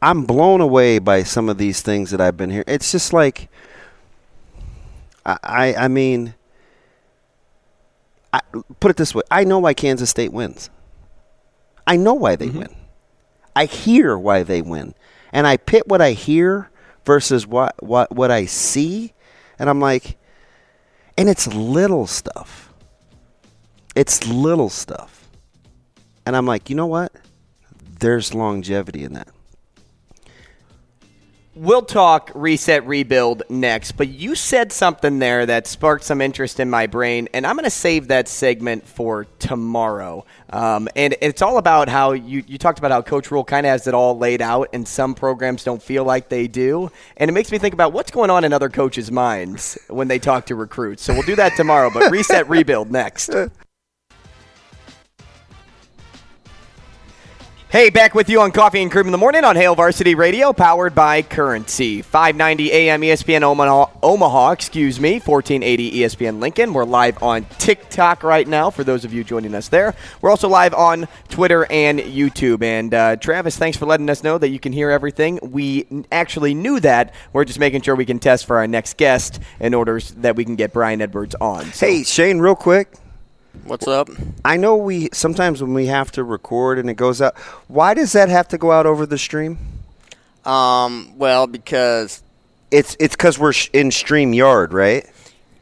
I'm 0.00 0.24
blown 0.24 0.60
away 0.60 0.98
by 0.98 1.22
some 1.22 1.48
of 1.48 1.58
these 1.58 1.82
things 1.82 2.10
that 2.10 2.20
I've 2.20 2.36
been 2.36 2.50
here. 2.50 2.64
It's 2.66 2.90
just 2.92 3.12
like 3.12 3.48
I 5.26 5.38
I, 5.42 5.74
I 5.84 5.88
mean 5.88 6.34
I, 8.32 8.40
put 8.80 8.90
it 8.90 8.96
this 8.96 9.14
way. 9.14 9.22
I 9.30 9.44
know 9.44 9.58
why 9.58 9.74
Kansas 9.74 10.10
State 10.10 10.32
wins. 10.32 10.70
I 11.86 11.96
know 11.96 12.14
why 12.14 12.36
they 12.36 12.48
mm-hmm. 12.48 12.58
win. 12.58 12.74
I 13.56 13.64
hear 13.64 14.16
why 14.16 14.42
they 14.42 14.62
win, 14.62 14.94
and 15.32 15.46
I 15.46 15.56
pit 15.56 15.88
what 15.88 16.00
I 16.00 16.12
hear 16.12 16.70
versus 17.04 17.46
what 17.46 17.82
what 17.82 18.12
what 18.12 18.30
I 18.30 18.44
see, 18.44 19.14
and 19.58 19.68
I'm 19.68 19.80
like, 19.80 20.16
and 21.16 21.28
it's 21.28 21.46
little 21.48 22.06
stuff. 22.06 22.67
It's 23.98 24.28
little 24.28 24.68
stuff, 24.68 25.28
and 26.24 26.36
I'm 26.36 26.46
like, 26.46 26.70
you 26.70 26.76
know 26.76 26.86
what? 26.86 27.10
There's 27.98 28.32
longevity 28.32 29.02
in 29.02 29.14
that. 29.14 29.26
We'll 31.56 31.82
talk 31.82 32.30
reset 32.36 32.86
rebuild 32.86 33.42
next, 33.50 33.96
but 33.96 34.06
you 34.06 34.36
said 34.36 34.70
something 34.70 35.18
there 35.18 35.44
that 35.46 35.66
sparked 35.66 36.04
some 36.04 36.20
interest 36.20 36.60
in 36.60 36.70
my 36.70 36.86
brain, 36.86 37.28
and 37.34 37.44
I'm 37.44 37.56
going 37.56 37.64
to 37.64 37.70
save 37.70 38.06
that 38.06 38.28
segment 38.28 38.86
for 38.86 39.26
tomorrow. 39.40 40.24
Um, 40.50 40.88
and 40.94 41.16
it's 41.20 41.42
all 41.42 41.58
about 41.58 41.88
how 41.88 42.12
you, 42.12 42.44
you 42.46 42.56
talked 42.56 42.78
about 42.78 42.92
how 42.92 43.02
Coach 43.02 43.32
Rhule 43.32 43.42
kind 43.42 43.66
of 43.66 43.70
has 43.70 43.88
it 43.88 43.94
all 43.94 44.16
laid 44.16 44.40
out, 44.40 44.68
and 44.72 44.86
some 44.86 45.16
programs 45.16 45.64
don't 45.64 45.82
feel 45.82 46.04
like 46.04 46.28
they 46.28 46.46
do. 46.46 46.92
And 47.16 47.28
it 47.28 47.32
makes 47.32 47.50
me 47.50 47.58
think 47.58 47.74
about 47.74 47.92
what's 47.92 48.12
going 48.12 48.30
on 48.30 48.44
in 48.44 48.52
other 48.52 48.68
coaches' 48.68 49.10
minds 49.10 49.76
when 49.88 50.06
they 50.06 50.20
talk 50.20 50.46
to 50.46 50.54
recruits. 50.54 51.02
So 51.02 51.14
we'll 51.14 51.22
do 51.22 51.34
that 51.34 51.56
tomorrow, 51.56 51.90
but 51.92 52.12
reset 52.12 52.48
rebuild 52.48 52.92
next. 52.92 53.34
Hey, 57.70 57.90
back 57.90 58.14
with 58.14 58.30
you 58.30 58.40
on 58.40 58.50
Coffee 58.50 58.80
and 58.80 58.90
Cream 58.90 59.04
in 59.04 59.12
the 59.12 59.18
Morning 59.18 59.44
on 59.44 59.54
Hail 59.54 59.74
Varsity 59.74 60.14
Radio, 60.14 60.54
powered 60.54 60.94
by 60.94 61.20
Currency. 61.20 62.00
590 62.00 62.72
AM 62.72 63.02
ESPN 63.02 63.42
Omaha, 63.42 63.90
Omaha, 64.02 64.52
excuse 64.52 64.98
me, 64.98 65.20
1480 65.20 65.98
ESPN 65.98 66.40
Lincoln. 66.40 66.72
We're 66.72 66.86
live 66.86 67.22
on 67.22 67.44
TikTok 67.58 68.22
right 68.22 68.48
now 68.48 68.70
for 68.70 68.84
those 68.84 69.04
of 69.04 69.12
you 69.12 69.22
joining 69.22 69.54
us 69.54 69.68
there. 69.68 69.94
We're 70.22 70.30
also 70.30 70.48
live 70.48 70.72
on 70.72 71.08
Twitter 71.28 71.66
and 71.70 71.98
YouTube. 71.98 72.62
And 72.62 72.94
uh, 72.94 73.16
Travis, 73.16 73.58
thanks 73.58 73.76
for 73.76 73.84
letting 73.84 74.08
us 74.08 74.24
know 74.24 74.38
that 74.38 74.48
you 74.48 74.58
can 74.58 74.72
hear 74.72 74.88
everything. 74.88 75.38
We 75.42 75.86
actually 76.10 76.54
knew 76.54 76.80
that. 76.80 77.12
We're 77.34 77.44
just 77.44 77.58
making 77.58 77.82
sure 77.82 77.94
we 77.94 78.06
can 78.06 78.18
test 78.18 78.46
for 78.46 78.56
our 78.56 78.66
next 78.66 78.96
guest 78.96 79.40
in 79.60 79.74
order 79.74 80.00
that 80.16 80.36
we 80.36 80.46
can 80.46 80.56
get 80.56 80.72
Brian 80.72 81.02
Edwards 81.02 81.34
on. 81.38 81.66
So. 81.72 81.84
Hey, 81.84 82.02
Shane, 82.02 82.38
real 82.38 82.56
quick. 82.56 82.94
What's 83.64 83.86
up? 83.86 84.08
I 84.44 84.56
know 84.56 84.76
we 84.76 85.08
sometimes 85.12 85.62
when 85.62 85.74
we 85.74 85.86
have 85.86 86.10
to 86.12 86.24
record 86.24 86.78
and 86.78 86.88
it 86.88 86.94
goes 86.94 87.20
out. 87.20 87.36
Why 87.68 87.94
does 87.94 88.12
that 88.12 88.28
have 88.28 88.48
to 88.48 88.58
go 88.58 88.72
out 88.72 88.86
over 88.86 89.06
the 89.06 89.18
stream? 89.18 89.58
Um, 90.44 91.12
well, 91.18 91.46
because 91.46 92.22
it's 92.70 92.96
it's 92.98 93.14
because 93.14 93.38
we're 93.38 93.52
in 93.72 93.90
StreamYard, 93.90 94.72
right? 94.72 95.06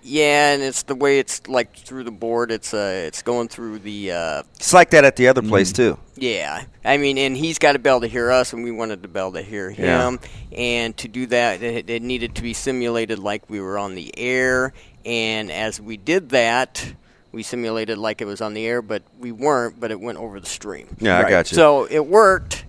Yeah, 0.09 0.53
and 0.53 0.63
it's 0.63 0.85
the 0.85 0.95
way 0.95 1.19
it's 1.19 1.49
like 1.49 1.75
through 1.75 2.05
the 2.05 2.13
board. 2.13 2.53
It's 2.53 2.73
uh, 2.73 3.03
it's 3.07 3.23
going 3.23 3.49
through 3.49 3.81
the. 3.81 4.13
Uh, 4.13 4.43
it's 4.55 4.73
like 4.73 4.91
that 4.91 5.05
at 5.05 5.17
the 5.17 5.27
other 5.27 5.43
place 5.43 5.73
mm. 5.73 5.77
too. 5.77 5.99
Yeah, 6.15 6.65
I 6.85 6.97
mean, 6.97 7.19
and 7.19 7.37
he's 7.37 7.59
got 7.59 7.73
to 7.73 7.81
be 7.81 7.91
able 7.91 8.03
to 8.03 8.07
hear 8.07 8.31
us, 8.31 8.53
and 8.53 8.63
we 8.63 8.71
wanted 8.71 9.03
to 9.03 9.09
be 9.09 9.19
able 9.19 9.33
to 9.33 9.43
hear 9.43 9.69
him. 9.69 10.21
Yeah. 10.53 10.59
And 10.59 10.97
to 10.99 11.09
do 11.09 11.27
that, 11.27 11.61
it, 11.61 11.91
it 11.91 12.03
needed 12.03 12.37
to 12.37 12.43
be 12.43 12.53
simulated 12.53 13.19
like 13.19 13.51
we 13.51 13.61
were 13.61 13.79
on 13.79 13.97
the 13.97 14.17
air. 14.17 14.73
And 15.05 15.51
as 15.51 15.81
we 15.81 15.97
did 15.97 16.29
that, 16.29 16.95
we 17.37 17.43
simulated 17.43 17.99
like 17.99 18.23
it 18.23 18.25
was 18.25 18.41
on 18.41 18.55
the 18.55 18.65
air, 18.67 18.81
but 18.81 19.03
we 19.21 19.31
weren't. 19.31 19.79
But 19.79 19.91
it 19.91 20.01
went 20.01 20.17
over 20.17 20.41
the 20.41 20.47
stream. 20.47 20.97
Yeah, 20.99 21.19
right? 21.19 21.27
I 21.27 21.31
got 21.31 21.51
you. 21.53 21.55
So 21.55 21.85
it 21.85 22.07
worked. 22.07 22.65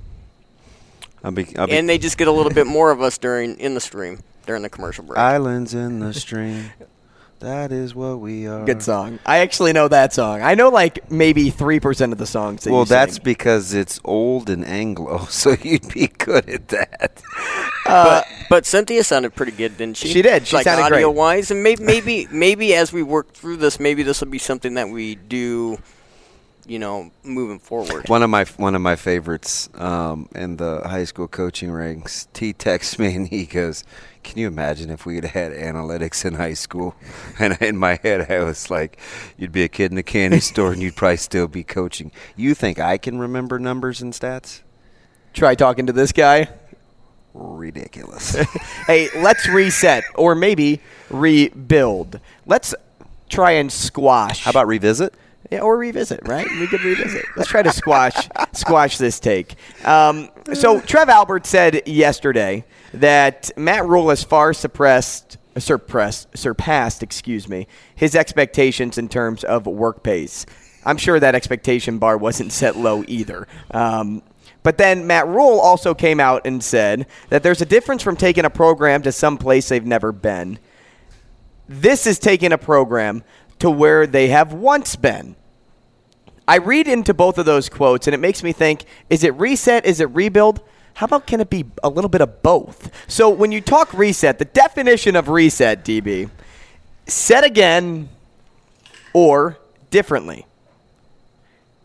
I'll 1.24 1.32
be, 1.32 1.48
I'll 1.58 1.68
be 1.68 1.74
and 1.74 1.88
they 1.88 1.98
just 1.98 2.18
get 2.18 2.28
a 2.28 2.32
little 2.32 2.52
bit 2.52 2.68
more 2.68 2.92
of 2.92 3.02
us 3.02 3.18
during 3.18 3.58
in 3.60 3.74
the 3.74 3.80
stream 3.80 4.20
during 4.46 4.64
the 4.64 4.70
commercial 4.70 5.06
break. 5.06 5.18
Islands 5.18 5.74
in 5.74 6.00
the 6.00 6.14
stream. 6.14 6.70
That 7.40 7.72
is 7.72 7.94
what 7.94 8.20
we 8.20 8.48
are. 8.48 8.66
Good 8.66 8.82
song. 8.82 9.20
I 9.24 9.40
actually 9.40 9.72
know 9.72 9.88
that 9.88 10.12
song. 10.12 10.42
I 10.42 10.56
know 10.56 10.70
like 10.70 11.12
maybe 11.12 11.52
three 11.52 11.80
percent 11.80 12.12
of 12.12 12.18
the 12.18 12.26
songs. 12.26 12.64
That 12.64 12.72
well, 12.72 12.86
that's 12.86 13.16
sing. 13.16 13.24
because 13.24 13.76
it's 13.76 14.00
old 14.04 14.50
and 14.50 14.66
Anglo, 14.66 15.26
so 15.30 15.56
you'd 15.62 15.88
be 15.94 16.08
good 16.08 16.50
at 16.50 16.68
that. 16.70 17.22
Uh, 17.88 18.04
but, 18.04 18.28
but 18.50 18.66
Cynthia 18.66 19.02
sounded 19.02 19.34
pretty 19.34 19.54
good, 19.54 19.78
didn't 19.78 19.96
she? 19.96 20.10
She 20.10 20.22
did. 20.22 20.46
She 20.46 20.58
like 20.58 20.66
sounded 20.66 20.84
audio 20.84 21.08
great. 21.08 21.18
wise, 21.18 21.52
and 21.52 21.64
maybe 21.64 21.82
maybe 21.82 22.28
maybe 22.30 22.76
as 22.76 22.92
we 22.92 23.02
work 23.02 23.32
through 23.32 23.56
this, 23.56 23.80
maybe 23.80 24.04
this 24.04 24.20
will 24.20 24.28
be 24.28 24.40
something 24.40 24.74
that 24.74 24.90
we 24.90 25.16
do 25.16 25.78
you 26.68 26.80
know, 26.80 27.12
moving 27.24 27.60
forward. 27.60 28.10
One 28.10 28.24
of 28.24 28.30
my 28.30 28.44
one 28.58 28.76
of 28.76 28.82
my 28.82 28.96
favorites 28.96 29.70
um, 29.76 30.28
in 30.36 30.58
the 30.58 30.82
high 30.86 31.06
school 31.06 31.28
coaching 31.28 31.72
ranks. 31.72 32.28
T 32.34 32.54
texts 32.54 33.00
me 33.00 33.16
and 33.16 33.28
he 33.28 33.46
goes, 33.46 33.84
"Can 34.24 34.38
you 34.38 34.48
imagine 34.48 34.90
if 34.90 35.06
we 35.06 35.16
had 35.16 35.26
had 35.26 35.54
analytics 35.54 36.26
in 36.26 36.34
high 36.36 36.54
school?" 36.54 36.96
And 37.40 37.58
in 37.62 37.78
my 37.78 38.00
head, 38.04 38.30
I 38.30 38.44
was 38.44 38.70
like, 38.70 39.00
"You'd 39.38 39.52
be 39.52 39.64
a 39.64 39.70
kid 39.70 39.92
in 39.92 39.98
a 39.98 40.04
candy 40.04 40.40
store 40.42 40.74
and 40.74 40.82
you'd 40.82 40.96
probably 40.96 41.18
still 41.18 41.48
be 41.48 41.64
coaching." 41.64 42.12
You 42.36 42.54
think 42.54 42.80
I 42.80 42.98
can 42.98 43.18
remember 43.18 43.60
numbers 43.60 44.02
and 44.02 44.14
stats? 44.14 44.62
Try 45.34 45.56
talking 45.56 45.86
to 45.86 45.94
this 45.94 46.12
guy. 46.12 46.50
Ridiculous. 47.34 48.36
hey, 48.88 49.10
let's 49.16 49.48
reset 49.48 50.04
or 50.16 50.34
maybe 50.34 50.82
rebuild. 51.10 52.20
Let's 52.46 52.74
try 53.30 53.52
and 53.52 53.72
squash. 53.72 54.44
How 54.44 54.52
about 54.52 54.68
revisit? 54.68 55.14
Yeah, 55.52 55.62
or 55.62 55.78
revisit, 55.78 56.28
right? 56.28 56.48
We 56.60 56.68
could 56.68 56.84
revisit. 56.84 57.26
Let's 57.38 57.50
try 57.50 57.64
to 57.64 57.72
squash 57.72 58.28
squash 58.54 58.98
this 58.98 59.20
take. 59.20 59.56
Um, 59.86 60.30
so 60.54 60.82
Trev 60.86 61.10
Albert 61.10 61.46
said 61.46 61.88
yesterday 61.88 62.66
that 62.94 63.52
Matt 63.58 63.86
Rhule 63.86 64.10
has 64.10 64.24
far 64.24 64.54
suppressed, 64.54 65.38
suppressed, 65.58 66.38
surpassed, 66.38 67.02
excuse 67.02 67.48
me, 67.48 67.68
his 67.96 68.16
expectations 68.16 68.98
in 68.98 69.08
terms 69.08 69.44
of 69.44 69.66
work 69.66 70.04
pace. 70.04 70.46
I'm 70.86 70.98
sure 70.98 71.20
that 71.20 71.36
expectation 71.36 71.98
bar 71.98 72.18
wasn't 72.18 72.52
set 72.52 72.78
low 72.78 73.04
either. 73.08 73.48
Um, 73.72 74.24
but 74.64 74.78
then 74.78 75.08
Matt 75.08 75.28
Rhule 75.28 75.60
also 75.60 75.94
came 75.94 76.20
out 76.20 76.46
and 76.46 76.64
said 76.64 77.08
that 77.30 77.44
there's 77.44 77.62
a 77.62 77.66
difference 77.66 78.04
from 78.04 78.18
taking 78.18 78.44
a 78.46 78.50
program 78.50 79.02
to 79.04 79.12
some 79.12 79.38
place 79.38 79.70
they've 79.70 79.86
never 79.86 80.12
been. 80.12 80.60
This 81.70 82.08
is 82.08 82.20
taking 82.20 82.52
a 82.52 82.58
program 82.58 83.24
to 83.60 83.70
where 83.70 84.08
they 84.08 84.28
have 84.30 84.54
once 84.54 84.96
been. 84.96 85.36
I 86.48 86.58
read 86.58 86.88
into 86.88 87.14
both 87.14 87.38
of 87.38 87.46
those 87.46 87.68
quotes 87.68 88.08
and 88.08 88.14
it 88.14 88.20
makes 88.20 88.42
me 88.42 88.54
think 88.54 88.86
is 89.10 89.24
it 89.24 89.34
reset? 89.36 89.86
Is 89.86 90.00
it 90.00 90.10
rebuild? 90.12 90.62
How 90.96 91.06
about 91.06 91.28
can 91.28 91.42
it 91.42 91.50
be 91.50 91.66
a 91.84 91.90
little 91.90 92.10
bit 92.10 92.22
of 92.22 92.42
both? 92.42 92.92
So 93.08 93.30
when 93.30 93.52
you 93.52 93.62
talk 93.62 93.94
reset, 93.94 94.40
the 94.40 94.46
definition 94.46 95.16
of 95.16 95.30
reset, 95.30 95.86
DB, 95.86 96.30
set 97.06 97.44
again 97.44 98.10
or 99.14 99.60
differently. 99.90 100.46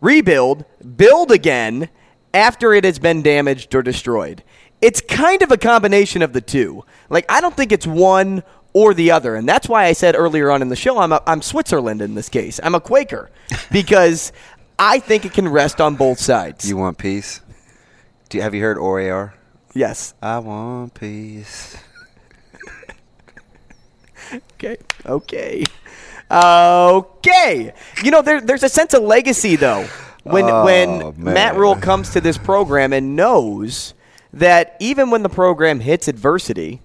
Rebuild, 0.00 0.64
build 0.96 1.30
again 1.30 1.88
after 2.32 2.72
it 2.72 2.84
has 2.84 2.98
been 2.98 3.22
damaged 3.22 3.74
or 3.74 3.82
destroyed. 3.82 4.42
It's 4.80 5.00
kind 5.00 5.42
of 5.42 5.52
a 5.52 5.56
combination 5.56 6.22
of 6.22 6.32
the 6.32 6.40
two. 6.40 6.84
Like, 7.08 7.24
I 7.28 7.40
don't 7.40 7.56
think 7.56 7.70
it's 7.70 7.86
one 7.86 8.42
or 8.72 8.94
the 8.94 9.10
other. 9.10 9.34
And 9.34 9.48
that's 9.48 9.68
why 9.68 9.84
I 9.84 9.92
said 9.92 10.14
earlier 10.16 10.50
on 10.50 10.62
in 10.62 10.68
the 10.68 10.76
show, 10.76 10.98
I'm, 10.98 11.12
a, 11.12 11.22
I'm 11.26 11.42
Switzerland 11.42 12.00
in 12.02 12.14
this 12.14 12.28
case. 12.28 12.58
I'm 12.62 12.74
a 12.74 12.80
Quaker 12.80 13.30
because 13.72 14.32
I 14.78 14.98
think 14.98 15.24
it 15.24 15.32
can 15.32 15.48
rest 15.48 15.80
on 15.80 15.96
both 15.96 16.18
sides. 16.18 16.68
You 16.68 16.76
want 16.76 16.98
peace? 16.98 17.40
Do 18.28 18.38
you, 18.38 18.42
have 18.42 18.54
you 18.54 18.62
heard 18.62 18.78
OAR? 18.78 19.34
Yes. 19.74 20.14
I 20.22 20.38
want 20.38 20.94
peace. 20.94 21.76
okay. 24.34 24.76
Okay. 25.06 25.64
Okay. 26.30 27.72
You 28.02 28.10
know, 28.10 28.22
there, 28.22 28.40
there's 28.40 28.62
a 28.62 28.68
sense 28.68 28.94
of 28.94 29.02
legacy, 29.02 29.56
though, 29.56 29.86
when, 30.22 30.44
Oh, 30.46 30.64
when 30.64 30.98
man. 31.22 31.34
Matt 31.34 31.56
Rhule 31.56 31.76
comes 31.76 32.10
to 32.10 32.20
this 32.20 32.38
program 32.38 32.92
and 32.92 33.14
knows 33.16 33.92
that 34.32 34.76
even 34.80 35.10
when 35.10 35.22
the 35.22 35.28
program 35.28 35.80
hits 35.80 36.08
adversity, 36.08 36.80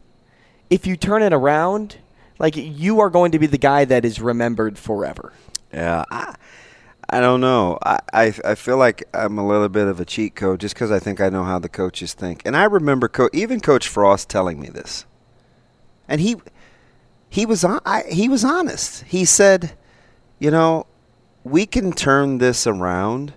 if 0.70 0.86
you 0.86 0.98
turn 0.98 1.22
it 1.22 1.34
around, 1.34 1.98
like 2.40 2.56
you 2.56 3.00
are 3.00 3.10
going 3.10 3.32
to 3.32 3.40
be 3.40 3.48
the 3.48 3.58
guy 3.58 3.86
that 3.86 4.06
is 4.06 4.22
remembered 4.22 4.78
forever. 4.78 5.34
Yeah, 5.74 6.04
I, 6.12 6.36
I 7.10 7.20
don't 7.20 7.42
know. 7.42 7.78
I, 7.82 8.00
I 8.14 8.34
I 8.44 8.56
feel 8.56 8.78
like 8.78 9.08
I'm 9.14 9.38
a 9.38 9.48
little 9.48 9.70
bit 9.70 9.88
of 9.88 10.00
a 10.00 10.06
cheat 10.06 10.36
code 10.36 10.60
just 10.60 10.76
because 10.76 10.92
I 10.92 11.00
think 11.00 11.22
I 11.22 11.30
know 11.30 11.44
how 11.44 11.60
the 11.60 11.70
coaches 11.70 12.14
think. 12.14 12.42
And 12.46 12.56
I 12.56 12.66
remember 12.66 13.08
co- 13.08 13.30
even 13.34 13.60
Coach 13.60 13.88
Frost 13.88 14.30
telling 14.30 14.60
me 14.60 14.70
this, 14.70 15.06
and 16.08 16.22
he 16.22 16.36
he 17.30 17.46
was 17.46 17.64
on, 17.64 17.80
I, 17.86 18.04
he 18.10 18.30
was 18.30 18.44
honest. 18.44 19.04
He 19.04 19.26
said, 19.26 19.74
you 20.40 20.52
know, 20.52 20.88
we 21.44 21.66
can 21.66 21.92
turn 21.92 22.38
this 22.38 22.66
around 22.68 23.34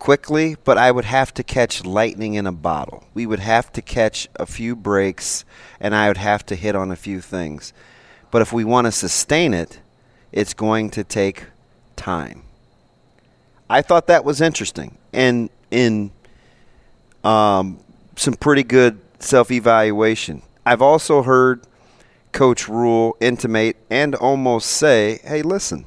quickly, 0.00 0.56
but 0.64 0.76
I 0.76 0.90
would 0.90 1.04
have 1.04 1.32
to 1.34 1.44
catch 1.44 1.84
lightning 1.84 2.34
in 2.34 2.46
a 2.46 2.52
bottle. 2.52 3.04
We 3.14 3.26
would 3.26 3.38
have 3.38 3.72
to 3.74 3.82
catch 3.82 4.26
a 4.34 4.46
few 4.46 4.74
breaks, 4.74 5.44
and 5.78 5.94
I 5.94 6.08
would 6.08 6.16
have 6.16 6.44
to 6.46 6.56
hit 6.56 6.74
on 6.74 6.90
a 6.90 6.96
few 6.96 7.20
things. 7.20 7.72
But 8.32 8.42
if 8.42 8.52
we 8.52 8.64
want 8.64 8.86
to 8.86 8.92
sustain 8.92 9.54
it, 9.54 9.80
it's 10.32 10.54
going 10.54 10.90
to 10.90 11.04
take 11.04 11.44
time. 11.94 12.42
I 13.68 13.82
thought 13.82 14.08
that 14.08 14.24
was 14.24 14.40
interesting, 14.40 14.98
and 15.12 15.50
in 15.70 16.10
um, 17.22 17.78
some 18.16 18.34
pretty 18.34 18.64
good 18.64 18.98
self-evaluation. 19.20 20.42
I've 20.66 20.82
also 20.82 21.22
heard 21.22 21.62
Coach 22.32 22.68
Rhule 22.68 23.16
intimate 23.20 23.76
and 23.90 24.14
almost 24.14 24.70
say, 24.70 25.20
"Hey, 25.22 25.42
listen, 25.42 25.84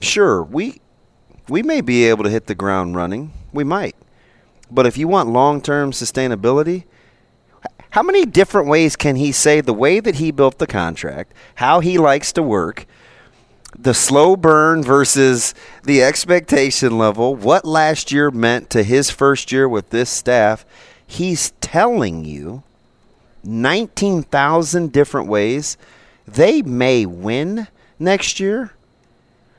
sure 0.00 0.42
we 0.42 0.80
we 1.48 1.62
may 1.62 1.80
be 1.80 2.04
able 2.04 2.24
to 2.24 2.30
hit 2.30 2.46
the 2.46 2.54
ground 2.54 2.96
running. 2.96 3.32
We 3.52 3.64
might, 3.64 3.96
but 4.70 4.86
if 4.86 4.98
you 4.98 5.08
want 5.08 5.30
long-term 5.30 5.92
sustainability." 5.92 6.84
How 7.90 8.02
many 8.02 8.26
different 8.26 8.68
ways 8.68 8.96
can 8.96 9.16
he 9.16 9.32
say 9.32 9.60
the 9.60 9.72
way 9.72 9.98
that 9.98 10.16
he 10.16 10.30
built 10.30 10.58
the 10.58 10.66
contract, 10.66 11.32
how 11.54 11.80
he 11.80 11.96
likes 11.96 12.32
to 12.34 12.42
work, 12.42 12.86
the 13.76 13.94
slow 13.94 14.36
burn 14.36 14.82
versus 14.82 15.54
the 15.84 16.02
expectation 16.02 16.98
level, 16.98 17.34
what 17.34 17.64
last 17.64 18.12
year 18.12 18.30
meant 18.30 18.68
to 18.70 18.82
his 18.82 19.10
first 19.10 19.50
year 19.50 19.66
with 19.66 19.88
this 19.88 20.10
staff? 20.10 20.66
He's 21.06 21.52
telling 21.62 22.26
you 22.26 22.62
19,000 23.42 24.92
different 24.92 25.26
ways 25.26 25.78
they 26.26 26.60
may 26.60 27.06
win 27.06 27.68
next 27.98 28.38
year, 28.38 28.72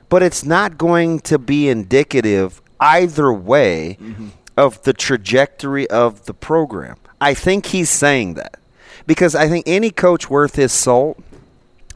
but 0.10 0.24
it's 0.24 0.44
not 0.44 0.78
going 0.78 1.20
to 1.22 1.38
be 1.38 1.70
indicative 1.70 2.62
either 2.80 3.32
way 3.32 3.98
mm-hmm. 4.02 4.30
of 4.58 4.82
the 4.84 4.94
trajectory 4.94 5.88
of 5.90 6.26
the 6.26 6.34
program. 6.34 6.98
I 7.22 7.34
think 7.34 7.68
he's 7.68 7.90
saying 7.90 8.34
that 8.36 8.60
because 9.06 9.36
I 9.36 9.48
think 9.48 9.68
any 9.68 9.92
coach 9.92 10.30
worth 10.30 10.56
his 10.56 10.72
salt 10.72 11.20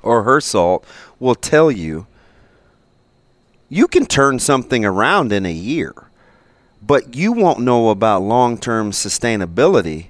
or 0.01 0.23
her 0.23 0.39
salt 0.39 0.85
will 1.19 1.35
tell 1.35 1.71
you 1.71 2.07
you 3.69 3.87
can 3.87 4.05
turn 4.05 4.37
something 4.37 4.85
around 4.85 5.31
in 5.31 5.45
a 5.45 5.51
year, 5.51 5.93
but 6.81 7.15
you 7.15 7.31
won't 7.31 7.59
know 7.59 7.89
about 7.89 8.21
long 8.21 8.57
term 8.57 8.91
sustainability 8.91 10.07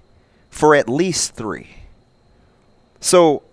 for 0.50 0.76
at 0.76 0.90
least 0.90 1.36
three. 1.36 1.70
So 3.00 3.44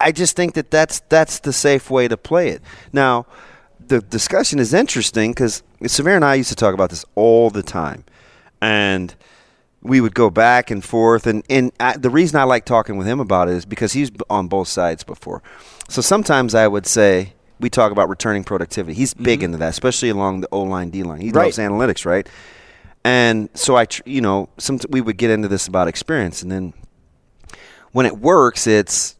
I, 0.00 0.08
I 0.08 0.12
just 0.12 0.36
think 0.36 0.54
that 0.54 0.70
that's, 0.70 1.00
that's 1.08 1.40
the 1.40 1.52
safe 1.52 1.90
way 1.90 2.08
to 2.08 2.16
play 2.16 2.48
it. 2.48 2.62
Now, 2.92 3.26
the 3.86 4.00
discussion 4.00 4.58
is 4.58 4.72
interesting 4.72 5.32
because 5.32 5.62
Severe 5.86 6.16
and 6.16 6.24
I 6.24 6.34
used 6.34 6.50
to 6.50 6.56
talk 6.56 6.74
about 6.74 6.90
this 6.90 7.04
all 7.14 7.50
the 7.50 7.62
time. 7.62 8.04
And 8.60 9.14
we 9.82 10.00
would 10.00 10.14
go 10.14 10.30
back 10.30 10.70
and 10.70 10.84
forth. 10.84 11.26
And, 11.26 11.42
and 11.50 11.72
I, 11.80 11.96
the 11.96 12.10
reason 12.10 12.38
I 12.38 12.44
like 12.44 12.64
talking 12.64 12.96
with 12.96 13.06
him 13.06 13.20
about 13.20 13.48
it 13.48 13.54
is 13.54 13.64
because 13.66 13.92
he's 13.92 14.10
on 14.30 14.46
both 14.46 14.68
sides 14.68 15.02
before. 15.02 15.42
So 15.88 16.00
sometimes 16.00 16.54
I 16.54 16.68
would 16.68 16.86
say, 16.86 17.34
we 17.58 17.70
talk 17.70 17.92
about 17.92 18.08
returning 18.08 18.42
productivity. 18.44 18.94
He's 18.94 19.14
big 19.14 19.38
mm-hmm. 19.38 19.46
into 19.46 19.58
that, 19.58 19.68
especially 19.70 20.08
along 20.08 20.40
the 20.40 20.48
O 20.50 20.62
line, 20.62 20.90
D 20.90 21.02
line. 21.02 21.20
He 21.20 21.30
Right. 21.30 21.44
loves 21.44 21.58
analytics, 21.58 22.04
right? 22.04 22.28
And 23.04 23.48
so 23.54 23.76
I, 23.76 23.86
tr- 23.86 24.02
you 24.04 24.20
know, 24.20 24.48
some 24.58 24.78
we 24.88 25.00
would 25.00 25.16
get 25.16 25.30
into 25.30 25.48
this 25.48 25.66
about 25.66 25.88
experience, 25.88 26.42
and 26.42 26.50
then 26.50 26.72
when 27.92 28.06
it 28.06 28.18
works, 28.18 28.66
it's 28.66 29.16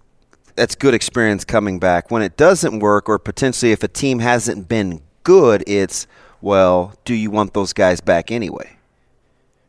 that's 0.55 0.75
good 0.75 0.95
experience 0.95 1.45
coming 1.45 1.79
back. 1.79 2.11
When 2.11 2.23
it 2.23 2.37
doesn't 2.37 2.81
work, 2.81 3.09
or 3.09 3.19
potentially 3.19 3.73
if 3.73 3.83
a 3.83 3.89
team 3.89 4.19
hasn't 4.19 4.69
been 4.69 5.03
good, 5.23 5.65
it's 5.67 6.07
well, 6.41 6.95
do 7.05 7.15
you 7.15 7.31
want 7.31 7.55
those 7.55 7.73
guys 7.73 8.01
back 8.01 8.31
anyway? 8.31 8.77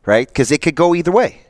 Right? 0.04 0.26
Because 0.26 0.50
it 0.50 0.60
could 0.60 0.74
go 0.74 0.94
either 0.94 1.12
way. 1.12 1.40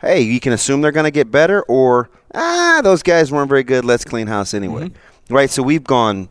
Hey, 0.00 0.20
you 0.20 0.40
can 0.40 0.52
assume 0.52 0.80
they're 0.82 0.92
going 0.92 1.04
to 1.04 1.10
get 1.10 1.30
better, 1.30 1.62
or 1.62 2.10
ah, 2.34 2.80
those 2.82 3.02
guys 3.02 3.32
weren't 3.32 3.48
very 3.48 3.62
good. 3.62 3.84
Let's 3.84 4.04
clean 4.04 4.26
house 4.26 4.52
anyway. 4.52 4.90
Right? 5.30 5.48
So 5.48 5.62
we've 5.62 5.84
gone 5.84 6.28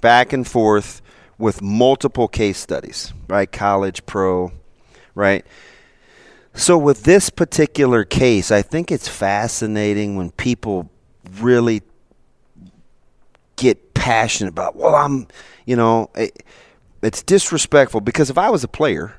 back 0.00 0.32
and 0.32 0.46
forth 0.46 1.00
with 1.38 1.62
multiple 1.62 2.28
case 2.28 2.58
studies, 2.58 3.12
right? 3.28 3.50
College, 3.50 4.04
pro, 4.04 4.52
right? 5.14 5.46
So 6.54 6.76
with 6.76 7.04
this 7.04 7.30
particular 7.30 8.04
case, 8.04 8.50
I 8.50 8.62
think 8.62 8.92
it's 8.92 9.08
fascinating 9.08 10.16
when 10.16 10.30
people 10.32 10.90
really 11.40 11.82
get 13.56 13.94
passionate 13.94 14.50
about, 14.50 14.76
well, 14.76 14.94
I'm, 14.94 15.26
you 15.66 15.76
know, 15.76 16.10
it, 16.14 16.42
it's 17.02 17.22
disrespectful 17.22 18.00
because 18.00 18.30
if 18.30 18.38
I 18.38 18.50
was 18.50 18.64
a 18.64 18.68
player 18.68 19.14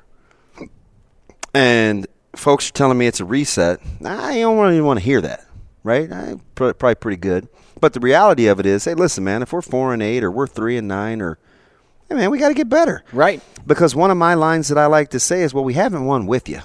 and 1.54 2.06
folks 2.34 2.68
are 2.70 2.72
telling 2.72 2.98
me 2.98 3.06
it's 3.06 3.20
a 3.20 3.24
reset, 3.24 3.80
I 4.04 4.40
don't 4.40 4.58
really 4.58 4.80
want 4.80 4.98
to 4.98 5.04
hear 5.04 5.20
that, 5.20 5.46
right? 5.82 6.10
I 6.12 6.36
pr- 6.54 6.72
probably 6.72 6.96
pretty 6.96 7.18
good. 7.18 7.48
But 7.80 7.92
the 7.92 8.00
reality 8.00 8.46
of 8.46 8.58
it 8.58 8.66
is, 8.66 8.84
hey, 8.84 8.94
listen, 8.94 9.24
man, 9.24 9.42
if 9.42 9.52
we're 9.52 9.62
four 9.62 9.92
and 9.92 10.02
eight 10.02 10.24
or 10.24 10.30
we're 10.30 10.46
three 10.46 10.76
and 10.76 10.88
nine 10.88 11.20
or 11.20 11.38
Hey, 12.08 12.14
man, 12.14 12.30
we 12.30 12.38
got 12.38 12.48
to 12.48 12.54
get 12.54 12.68
better. 12.68 13.02
Right. 13.12 13.42
Because 13.66 13.96
one 13.96 14.12
of 14.12 14.16
my 14.16 14.34
lines 14.34 14.68
that 14.68 14.78
I 14.78 14.86
like 14.86 15.10
to 15.10 15.20
say 15.20 15.42
is, 15.42 15.52
well, 15.52 15.64
we 15.64 15.74
haven't 15.74 16.04
won 16.04 16.26
with 16.26 16.48
you. 16.48 16.60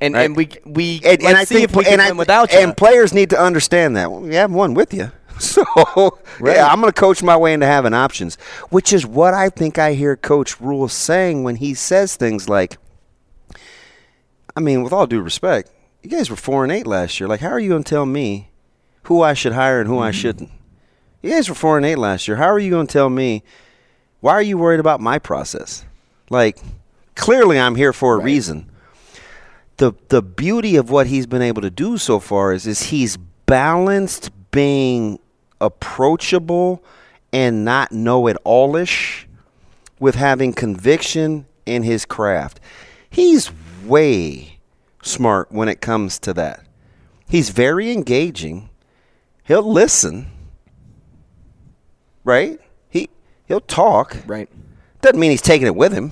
And 0.00 0.14
Right. 0.14 0.24
and 0.24 0.36
we 0.36 0.48
we 0.64 0.96
And, 0.96 1.04
let's 1.04 1.24
and 1.24 1.36
I 1.36 1.44
think 1.44 1.70
if 1.70 1.76
we 1.76 1.86
and 1.86 2.02
I- 2.02 2.12
without 2.12 2.52
you. 2.52 2.58
And 2.58 2.76
players 2.76 3.12
need 3.12 3.30
to 3.30 3.40
understand 3.40 3.96
that. 3.96 4.12
We 4.12 4.34
have 4.34 4.52
one 4.52 4.74
with 4.74 4.92
you. 4.92 5.10
So, 5.38 5.62
Right. 6.40 6.56
yeah, 6.56 6.66
I'm 6.66 6.80
going 6.80 6.90
to 6.90 6.98
coach 6.98 7.22
my 7.22 7.36
way 7.36 7.52
into 7.52 7.66
having 7.66 7.92
options, 7.92 8.36
which 8.70 8.90
is 8.90 9.04
what 9.06 9.34
I 9.34 9.50
think 9.50 9.78
I 9.78 9.92
hear 9.92 10.16
Coach 10.16 10.58
Rhule 10.62 10.88
saying 10.88 11.44
when 11.44 11.56
he 11.56 11.74
says 11.74 12.16
things 12.16 12.48
like, 12.48 12.78
I 14.56 14.60
mean, 14.60 14.82
with 14.82 14.94
all 14.94 15.06
due 15.06 15.20
respect, 15.20 15.70
you 16.02 16.08
guys 16.08 16.30
were 16.30 16.36
4 16.36 16.64
and 16.64 16.72
8 16.72 16.86
last 16.86 17.20
year. 17.20 17.28
Like, 17.28 17.40
how 17.40 17.50
are 17.50 17.58
you 17.60 17.68
going 17.68 17.84
to 17.84 17.88
tell 17.88 18.06
me 18.06 18.48
who 19.02 19.20
I 19.20 19.34
should 19.34 19.52
hire 19.52 19.78
and 19.78 19.88
who 19.88 19.98
I 19.98 20.08
mm-hmm. 20.08 20.18
shouldn't? 20.18 20.50
You 21.20 21.30
guys 21.30 21.50
were 21.50 21.54
4 21.54 21.76
and 21.76 21.84
8 21.84 21.96
last 21.96 22.26
year. 22.28 22.38
How 22.38 22.46
are 22.46 22.58
you 22.58 22.70
going 22.70 22.86
to 22.86 22.92
tell 22.92 23.10
me 23.10 23.42
why 24.20 24.32
are 24.32 24.42
you 24.42 24.56
worried 24.56 24.80
about 24.80 25.00
my 25.00 25.18
process? 25.18 25.84
Like, 26.30 26.58
clearly 27.14 27.58
I'm 27.60 27.74
here 27.74 27.92
for 27.92 28.14
a 28.18 28.22
reason 28.22 28.70
the 29.76 29.92
the 30.08 30.22
beauty 30.22 30.76
of 30.76 30.90
what 30.90 31.06
he's 31.06 31.26
been 31.26 31.42
able 31.42 31.62
to 31.62 31.70
do 31.70 31.98
so 31.98 32.18
far 32.18 32.52
is 32.52 32.66
is 32.66 32.84
he's 32.84 33.16
balanced 33.16 34.30
being 34.50 35.18
approachable 35.60 36.82
and 37.32 37.64
not 37.64 37.92
know 37.92 38.26
it 38.26 38.36
allish 38.44 39.28
with 39.98 40.14
having 40.14 40.52
conviction 40.52 41.46
in 41.64 41.82
his 41.82 42.04
craft. 42.04 42.60
He's 43.08 43.50
way 43.84 44.58
smart 45.02 45.50
when 45.52 45.68
it 45.68 45.80
comes 45.80 46.18
to 46.20 46.32
that. 46.34 46.64
He's 47.28 47.50
very 47.50 47.92
engaging. 47.92 48.70
He'll 49.44 49.70
listen. 49.70 50.30
Right? 52.24 52.60
He 52.88 53.10
he'll 53.46 53.60
talk. 53.60 54.16
Right. 54.26 54.48
Doesn't 55.00 55.20
mean 55.20 55.30
he's 55.30 55.42
taking 55.42 55.66
it 55.66 55.76
with 55.76 55.92
him 55.92 56.10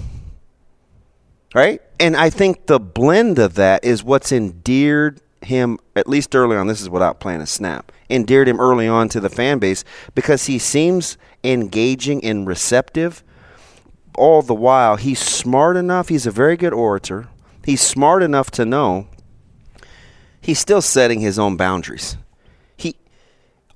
right? 1.55 1.81
And 1.98 2.16
I 2.16 2.28
think 2.28 2.66
the 2.66 2.81
blend 2.81 3.39
of 3.39 3.55
that 3.55 3.85
is 3.85 4.05
what's 4.05 4.32
endeared 4.32 5.20
him, 5.40 5.78
at 5.94 6.09
least 6.09 6.35
early 6.35 6.56
on. 6.56 6.66
This 6.66 6.81
is 6.81 6.90
without 6.90 7.20
playing 7.20 7.40
a 7.40 7.47
snap. 7.47 7.93
Endeared 8.10 8.48
him 8.48 8.60
early 8.60 8.89
on 8.89 9.09
to 9.10 9.20
the 9.20 9.31
fan 9.31 9.59
base 9.59 9.85
because 10.14 10.47
he 10.47 10.59
seems 10.59 11.16
engaging 11.43 12.22
and 12.24 12.47
receptive. 12.47 13.22
All 14.16 14.43
the 14.43 14.55
while, 14.55 14.97
he's 14.97 15.18
smart 15.18 15.76
enough. 15.76 16.09
He's 16.09 16.26
a 16.26 16.31
very 16.31 16.56
good 16.56 16.72
orator. 16.72 17.28
He's 17.64 17.81
smart 17.81 18.22
enough 18.22 18.51
to 18.52 18.64
know 18.64 19.06
he's 20.40 20.59
still 20.59 20.82
setting 20.82 21.20
his 21.20 21.39
own 21.39 21.56
boundaries. 21.56 22.16
He, 22.76 22.97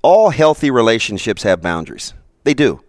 all 0.01 0.29
healthy 0.29 0.69
relationships 0.69 1.43
have 1.43 1.61
boundaries. 1.61 2.13
They 2.43 2.53
do. 2.53 2.81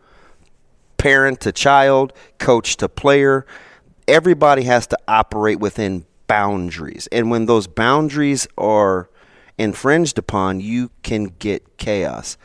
Parent 0.99 1.41
to 1.41 1.53
child, 1.53 2.13
coach 2.39 2.77
to 2.77 2.89
player 2.89 3.47
everybody 4.11 4.65
has 4.65 4.87
to 4.89 4.99
operate 5.09 5.61
within 5.61 6.05
boundaries. 6.27 7.09
And 7.11 7.31
when 7.31 7.47
those 7.47 7.67
boundaries 7.67 8.47
are 8.59 9.09
infringed 9.57 10.19
upon, 10.19 10.61
you 10.61 10.91
can 11.03 11.25
get 11.39 11.79
chaos. 11.79 12.37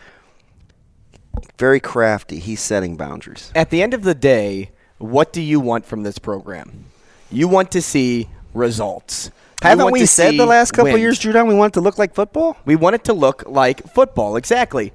Very 1.58 1.80
crafty. 1.80 2.40
He's 2.40 2.62
setting 2.62 2.96
boundaries. 2.96 3.52
At 3.56 3.70
the 3.70 3.82
end 3.82 3.94
of 3.94 4.04
the 4.04 4.16
day, 4.16 4.72
what 4.98 5.34
do 5.34 5.42
you 5.42 5.60
want 5.60 5.86
from 5.86 6.04
this 6.04 6.18
program? 6.18 6.86
You 7.32 7.48
want 7.48 7.72
to 7.72 7.82
see 7.82 8.30
results. 8.54 9.32
Haven't 9.62 9.92
we 9.92 10.06
said 10.06 10.38
the 10.38 10.46
last 10.46 10.72
couple 10.72 10.88
of 10.88 10.94
wins. 10.94 11.02
years, 11.02 11.20
Drew 11.20 11.34
Down, 11.34 11.48
we 11.48 11.56
want 11.56 11.74
it 11.74 11.80
to 11.80 11.82
look 11.82 11.98
like 11.98 12.14
football? 12.14 12.56
We 12.66 12.76
want 12.76 12.96
it 12.96 13.06
to 13.06 13.14
look 13.14 13.44
like 13.48 13.84
football, 13.94 14.36
exactly. 14.36 14.94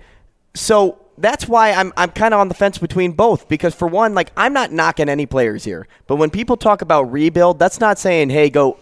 So 0.55 1.00
that's 1.21 1.47
why 1.47 1.73
I'm 1.73 1.93
I'm 1.97 2.11
kind 2.11 2.35
of 2.35 2.41
on 2.41 2.49
the 2.49 2.55
fence 2.55 2.79
between 2.79 3.13
both 3.13 3.49
because 3.49 3.75
for 3.75 3.87
one, 3.87 4.15
like 4.15 4.33
I'm 4.37 4.53
not 4.53 4.73
knocking 4.73 5.09
any 5.09 5.27
players 5.27 5.65
here, 5.65 5.87
but 6.07 6.17
when 6.17 6.31
people 6.31 6.57
talk 6.57 6.83
about 6.83 7.13
rebuild, 7.13 7.59
that's 7.59 7.81
not 7.81 7.99
saying 7.99 8.31
hey 8.31 8.51
go, 8.51 8.79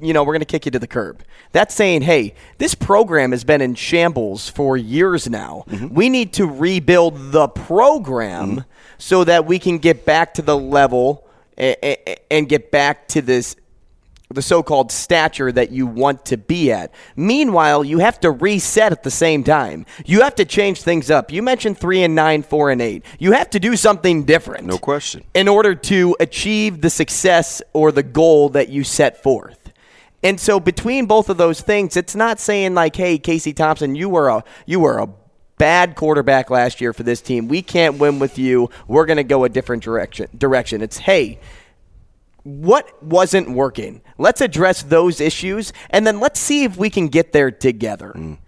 you 0.00 0.12
know 0.12 0.22
we're 0.22 0.34
going 0.34 0.40
to 0.40 0.46
kick 0.46 0.66
you 0.66 0.70
to 0.72 0.78
the 0.78 0.86
curb. 0.86 1.22
That's 1.52 1.74
saying 1.74 2.02
hey 2.02 2.34
this 2.58 2.74
program 2.74 3.32
has 3.32 3.44
been 3.44 3.60
in 3.60 3.74
shambles 3.74 4.48
for 4.48 4.76
years 4.76 5.28
now. 5.28 5.64
Mm-hmm. 5.68 5.94
We 5.94 6.08
need 6.08 6.32
to 6.34 6.46
rebuild 6.46 7.32
the 7.32 7.48
program 7.48 8.50
mm-hmm. 8.50 8.70
so 8.98 9.24
that 9.24 9.46
we 9.46 9.58
can 9.58 9.78
get 9.78 10.04
back 10.04 10.34
to 10.34 10.42
the 10.42 10.56
level 10.56 11.26
a- 11.56 11.76
a- 11.84 12.10
a- 12.10 12.32
and 12.32 12.48
get 12.48 12.70
back 12.70 13.08
to 13.08 13.22
this 13.22 13.56
the 14.30 14.42
so-called 14.42 14.92
stature 14.92 15.50
that 15.50 15.70
you 15.70 15.86
want 15.86 16.26
to 16.26 16.36
be 16.36 16.70
at. 16.70 16.92
Meanwhile, 17.16 17.84
you 17.84 17.98
have 18.00 18.20
to 18.20 18.30
reset 18.30 18.92
at 18.92 19.02
the 19.02 19.10
same 19.10 19.42
time. 19.42 19.86
You 20.04 20.20
have 20.20 20.34
to 20.34 20.44
change 20.44 20.82
things 20.82 21.10
up. 21.10 21.32
You 21.32 21.42
mentioned 21.42 21.78
3 21.78 22.02
and 22.02 22.14
9, 22.14 22.42
4 22.42 22.70
and 22.70 22.82
8. 22.82 23.04
You 23.18 23.32
have 23.32 23.50
to 23.50 23.60
do 23.60 23.74
something 23.76 24.24
different. 24.24 24.66
No 24.66 24.78
question. 24.78 25.24
In 25.34 25.48
order 25.48 25.74
to 25.74 26.16
achieve 26.20 26.82
the 26.82 26.90
success 26.90 27.62
or 27.72 27.90
the 27.90 28.02
goal 28.02 28.50
that 28.50 28.68
you 28.68 28.84
set 28.84 29.22
forth. 29.22 29.72
And 30.22 30.38
so 30.38 30.58
between 30.60 31.06
both 31.06 31.30
of 31.30 31.36
those 31.36 31.60
things, 31.60 31.96
it's 31.96 32.16
not 32.16 32.40
saying 32.40 32.74
like, 32.74 32.96
"Hey, 32.96 33.18
Casey 33.18 33.52
Thompson, 33.52 33.94
you 33.94 34.08
were 34.08 34.28
a 34.28 34.44
you 34.66 34.80
were 34.80 34.98
a 34.98 35.08
bad 35.58 35.94
quarterback 35.94 36.50
last 36.50 36.80
year 36.80 36.92
for 36.92 37.04
this 37.04 37.20
team. 37.20 37.48
We 37.48 37.62
can't 37.62 37.98
win 37.98 38.18
with 38.18 38.36
you. 38.36 38.68
We're 38.88 39.06
going 39.06 39.18
to 39.18 39.24
go 39.24 39.44
a 39.44 39.48
different 39.48 39.84
direction." 39.84 40.28
Direction. 40.36 40.82
It's, 40.82 40.98
"Hey, 40.98 41.38
what 42.48 43.02
wasn't 43.02 43.50
working? 43.50 44.00
Let's 44.16 44.40
address 44.40 44.82
those 44.82 45.20
issues 45.20 45.72
and 45.90 46.06
then 46.06 46.18
let's 46.18 46.40
see 46.40 46.64
if 46.64 46.78
we 46.78 46.88
can 46.88 47.08
get 47.08 47.32
there 47.32 47.50
together. 47.50 48.12
Mm. 48.16 48.38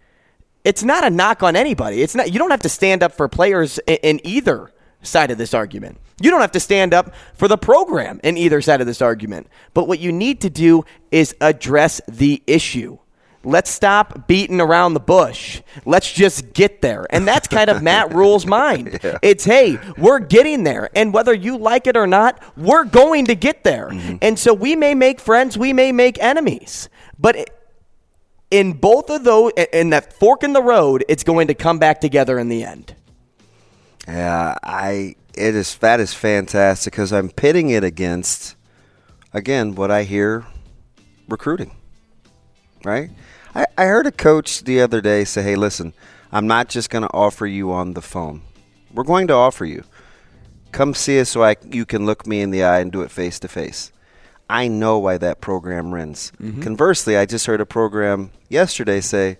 It's 0.65 0.83
not 0.83 1.05
a 1.05 1.11
knock 1.11 1.43
on 1.43 1.55
anybody. 1.55 2.03
It's 2.03 2.15
not 2.15 2.33
you 2.33 2.39
don't 2.39 2.51
have 2.51 2.63
to 2.63 2.69
stand 2.71 3.03
up 3.03 3.13
for 3.13 3.29
players 3.29 3.79
in, 3.87 3.97
in 3.97 4.27
either 4.27 4.73
side 5.03 5.31
of 5.31 5.37
this 5.37 5.53
argument. 5.53 5.99
You 6.21 6.31
don't 6.31 6.41
have 6.41 6.53
to 6.53 6.61
stand 6.61 6.95
up 6.95 7.15
for 7.35 7.47
the 7.47 7.59
program 7.59 8.21
in 8.25 8.39
either 8.39 8.63
side 8.63 8.81
of 8.81 8.87
this 8.87 9.03
argument. 9.03 9.49
But 9.75 9.87
what 9.87 9.99
you 9.99 10.13
need 10.13 10.41
to 10.43 10.51
do 10.51 10.85
is 11.11 11.35
address 11.41 12.01
the 12.09 12.43
issue. 12.47 12.99
Let's 13.43 13.71
stop 13.71 14.27
beating 14.27 14.61
around 14.61 14.93
the 14.95 15.01
bush. 15.01 15.63
Let's 15.87 16.13
just 16.13 16.53
get 16.53 16.83
there. 16.83 17.07
And 17.09 17.27
that's 17.27 17.49
kind 17.49 17.71
of 17.71 17.83
Matt 17.83 18.13
Rhule's 18.15 18.45
mind. 18.45 19.01
It's, 19.23 19.45
hey, 19.45 19.79
we're 19.97 20.19
getting 20.19 20.63
there. 20.65 20.91
And 20.95 21.15
whether 21.15 21.33
you 21.33 21.57
like 21.57 21.87
it 21.87 21.97
or 21.97 22.07
not, 22.07 22.43
we're 22.57 22.85
going 22.85 23.27
to 23.27 23.35
get 23.35 23.65
there. 23.65 23.89
Mm-hmm. 23.89 24.17
And 24.21 24.39
so 24.39 24.53
we 24.53 24.77
may 24.77 24.95
make 24.95 25.21
friends, 25.21 25.57
we 25.57 25.73
may 25.73 25.91
make 25.91 26.23
enemies. 26.23 26.91
But 27.19 27.49
in 28.51 28.75
both 28.75 29.09
of 29.11 29.25
those, 29.25 29.53
in 29.73 29.91
that 29.91 30.13
fork 30.13 30.43
in 30.43 30.53
the 30.53 30.63
road, 30.63 31.05
it's 31.09 31.25
going 31.25 31.49
to 31.49 31.55
come 31.55 31.79
back 31.79 32.01
together 32.01 32.39
in 32.39 32.49
the 32.49 32.65
end. 32.65 32.95
Yeah, 34.07 34.57
I 34.63 35.15
it 35.35 35.55
is 35.55 35.77
that 35.77 36.01
is 36.01 36.13
fantastic 36.13 36.93
because 36.93 37.13
I'm 37.13 37.31
pitting 37.31 37.71
it 37.71 37.85
against 37.85 38.57
again 39.33 39.75
what 39.75 39.91
I 39.91 40.03
hear 40.03 40.45
recruiting. 41.29 41.77
Right? 42.85 43.11
I, 43.55 43.67
I 43.77 43.85
heard 43.85 44.07
a 44.07 44.13
coach 44.13 44.65
the 44.65 44.81
other 44.81 45.01
day 45.01 45.25
say, 45.25 45.43
Hey, 45.43 45.57
listen, 45.57 45.95
I'm 46.33 46.47
not 46.47 46.69
just 46.69 46.91
gonna 46.91 47.11
offer 47.13 47.47
you 47.47 47.73
on 47.73 47.95
the 47.95 48.03
phone. 48.03 48.43
We're 48.93 49.05
going 49.05 49.27
to 49.29 49.35
offer 49.35 49.65
you. 49.65 49.85
Come 50.73 50.95
see 50.95 51.21
us 51.21 51.31
so 51.31 51.43
I, 51.43 51.57
you 51.71 51.85
can 51.85 52.07
look 52.07 52.27
me 52.27 52.41
in 52.41 52.51
the 52.51 52.63
eye 52.65 52.81
and 52.81 52.93
do 52.93 53.03
it 53.03 53.11
face 53.11 53.39
to 53.41 53.49
face. 53.49 53.93
I 54.49 54.67
know 54.67 54.99
why 54.99 55.17
that 55.19 55.41
program 55.41 55.95
runs. 55.95 56.33
Mm-hmm. 56.41 56.63
Conversely, 56.63 57.17
I 57.17 57.25
just 57.27 57.47
heard 57.47 57.61
a 57.61 57.67
program 57.67 58.33
yesterday 58.49 59.01
say, 59.01 59.39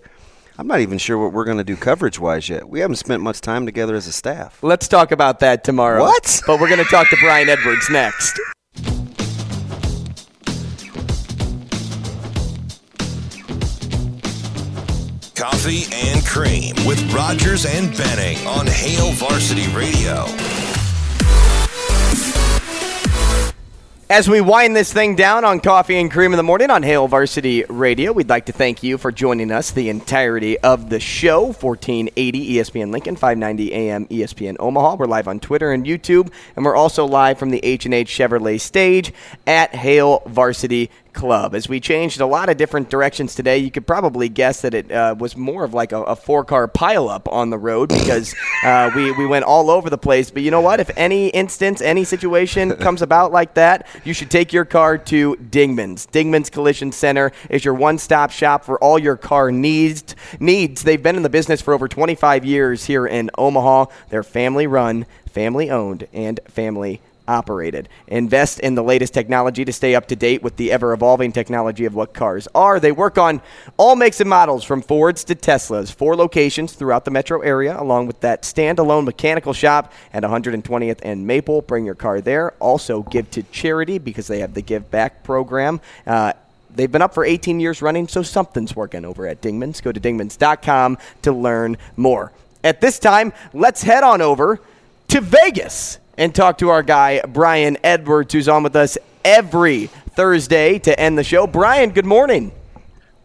I'm 0.57 0.67
not 0.67 0.79
even 0.79 0.97
sure 0.97 1.17
what 1.17 1.33
we're 1.33 1.43
going 1.45 1.57
to 1.57 1.63
do 1.63 1.75
coverage 1.75 2.19
wise 2.19 2.47
yet. 2.47 2.69
We 2.69 2.79
haven't 2.79 2.97
spent 2.97 3.21
much 3.21 3.41
time 3.41 3.65
together 3.65 3.95
as 3.95 4.07
a 4.07 4.11
staff. 4.11 4.61
Let's 4.63 4.87
talk 4.87 5.11
about 5.11 5.39
that 5.39 5.63
tomorrow. 5.63 6.01
What? 6.01 6.41
But 6.47 6.59
we're 6.59 6.69
going 6.69 6.83
to 6.83 6.89
talk 6.89 7.09
to 7.09 7.17
Brian 7.21 7.49
Edwards 7.49 7.89
next. 7.89 8.39
Coffee 15.41 15.85
and 15.91 16.23
Cream 16.23 16.75
with 16.85 17.01
Rogers 17.11 17.65
and 17.65 17.97
Benning 17.97 18.45
on 18.45 18.67
Hail 18.67 19.11
Varsity 19.13 19.67
Radio. 19.75 20.25
As 24.07 24.29
we 24.29 24.39
wind 24.39 24.75
this 24.75 24.93
thing 24.93 25.15
down 25.15 25.43
on 25.43 25.59
Coffee 25.59 25.97
and 25.97 26.11
Cream 26.11 26.33
in 26.33 26.37
the 26.37 26.43
Morning 26.43 26.69
on 26.69 26.83
Hail 26.83 27.07
Varsity 27.07 27.63
Radio, 27.69 28.11
we'd 28.11 28.29
like 28.29 28.45
to 28.47 28.51
thank 28.51 28.83
you 28.83 28.99
for 28.99 29.11
joining 29.11 29.51
us 29.51 29.71
the 29.71 29.89
entirety 29.89 30.59
of 30.59 30.91
the 30.91 30.99
show. 30.99 31.45
1480 31.45 32.53
ESPN 32.53 32.91
Lincoln, 32.91 33.15
590 33.15 33.73
AM 33.73 34.05
ESPN 34.09 34.57
Omaha. 34.59 34.95
We're 34.95 35.07
live 35.07 35.27
on 35.27 35.39
Twitter 35.39 35.71
and 35.71 35.87
YouTube, 35.87 36.31
and 36.55 36.63
we're 36.63 36.75
also 36.75 37.05
live 37.05 37.39
from 37.39 37.49
the 37.49 37.65
H&H 37.65 38.09
Chevrolet 38.09 38.61
stage 38.61 39.11
at 39.47 39.73
Hail 39.73 40.21
Varsity 40.27 40.91
Club. 41.13 41.55
As 41.55 41.69
we 41.69 41.79
changed 41.79 42.19
a 42.21 42.25
lot 42.25 42.49
of 42.49 42.57
different 42.57 42.89
directions 42.89 43.35
today, 43.35 43.57
you 43.57 43.71
could 43.71 43.85
probably 43.85 44.29
guess 44.29 44.61
that 44.61 44.73
it 44.73 44.91
uh, 44.91 45.15
was 45.17 45.35
more 45.35 45.63
of 45.63 45.73
like 45.73 45.91
a, 45.91 46.01
a 46.03 46.15
four 46.15 46.43
car 46.43 46.67
pileup 46.67 47.31
on 47.31 47.49
the 47.49 47.57
road 47.57 47.89
because 47.89 48.33
uh, 48.63 48.91
we, 48.95 49.11
we 49.11 49.25
went 49.25 49.45
all 49.45 49.69
over 49.69 49.89
the 49.89 49.97
place. 49.97 50.31
But 50.31 50.43
you 50.43 50.51
know 50.51 50.61
what? 50.61 50.79
If 50.79 50.89
any 50.97 51.29
instance, 51.29 51.81
any 51.81 52.03
situation 52.03 52.75
comes 52.77 53.01
about 53.01 53.31
like 53.31 53.53
that, 53.55 53.87
you 54.03 54.13
should 54.13 54.31
take 54.31 54.53
your 54.53 54.65
car 54.65 54.97
to 54.97 55.35
Dingman's. 55.35 56.07
Dingman's 56.07 56.49
Collision 56.49 56.91
Center 56.91 57.31
is 57.49 57.63
your 57.65 57.73
one 57.73 57.97
stop 57.97 58.31
shop 58.31 58.63
for 58.63 58.81
all 58.83 58.97
your 58.97 59.17
car 59.17 59.51
needs. 59.51 60.15
needs. 60.39 60.83
They've 60.83 61.01
been 61.01 61.15
in 61.15 61.23
the 61.23 61.29
business 61.29 61.61
for 61.61 61.73
over 61.73 61.87
25 61.87 62.45
years 62.45 62.85
here 62.85 63.05
in 63.05 63.29
Omaha. 63.37 63.85
They're 64.09 64.23
family 64.23 64.67
run, 64.67 65.05
family 65.25 65.69
owned, 65.69 66.07
and 66.13 66.39
family 66.47 67.01
operated. 67.27 67.89
Invest 68.07 68.59
in 68.59 68.75
the 68.75 68.83
latest 68.83 69.13
technology 69.13 69.65
to 69.65 69.73
stay 69.73 69.95
up 69.95 70.07
to 70.07 70.15
date 70.15 70.43
with 70.43 70.57
the 70.57 70.71
ever 70.71 70.93
evolving 70.93 71.31
technology 71.31 71.85
of 71.85 71.95
what 71.95 72.13
cars 72.13 72.47
are. 72.53 72.79
They 72.79 72.91
work 72.91 73.17
on 73.17 73.41
all 73.77 73.95
makes 73.95 74.19
and 74.19 74.29
models 74.29 74.63
from 74.63 74.81
Fords 74.81 75.23
to 75.25 75.35
Teslas. 75.35 75.91
Four 75.91 76.15
locations 76.15 76.73
throughout 76.73 77.05
the 77.05 77.11
metro 77.11 77.41
area, 77.41 77.79
along 77.79 78.07
with 78.07 78.19
that 78.21 78.43
standalone 78.43 79.05
mechanical 79.05 79.53
shop 79.53 79.93
at 80.13 80.23
120th 80.23 80.99
and 81.03 81.25
Maple. 81.25 81.61
Bring 81.61 81.85
your 81.85 81.95
car 81.95 82.21
there. 82.21 82.51
Also, 82.59 83.03
give 83.03 83.29
to 83.31 83.43
charity 83.43 83.97
because 83.97 84.27
they 84.27 84.39
have 84.39 84.53
the 84.53 84.61
Give 84.61 84.89
Back 84.89 85.23
program. 85.23 85.81
Uh, 86.05 86.33
They've 86.73 86.91
been 86.91 87.01
up 87.01 87.13
for 87.13 87.25
18 87.25 87.59
years 87.59 87.81
running, 87.81 88.07
so 88.07 88.23
something's 88.23 88.75
working 88.75 89.03
over 89.03 89.27
at 89.27 89.41
Dingman's. 89.41 89.81
Go 89.81 89.91
to 89.91 89.99
dingmans.com 89.99 90.97
to 91.23 91.31
learn 91.31 91.77
more. 91.97 92.31
At 92.63 92.81
this 92.81 92.99
time, 92.99 93.33
let's 93.53 93.83
head 93.83 94.03
on 94.03 94.21
over 94.21 94.61
to 95.09 95.21
Vegas 95.21 95.99
and 96.17 96.33
talk 96.33 96.57
to 96.59 96.69
our 96.69 96.83
guy, 96.83 97.21
Brian 97.27 97.77
Edwards, 97.83 98.33
who's 98.33 98.47
on 98.47 98.63
with 98.63 98.75
us 98.75 98.97
every 99.23 99.87
Thursday 99.87 100.79
to 100.79 100.99
end 100.99 101.17
the 101.17 101.23
show. 101.23 101.47
Brian, 101.47 101.91
good 101.91 102.05
morning. 102.05 102.51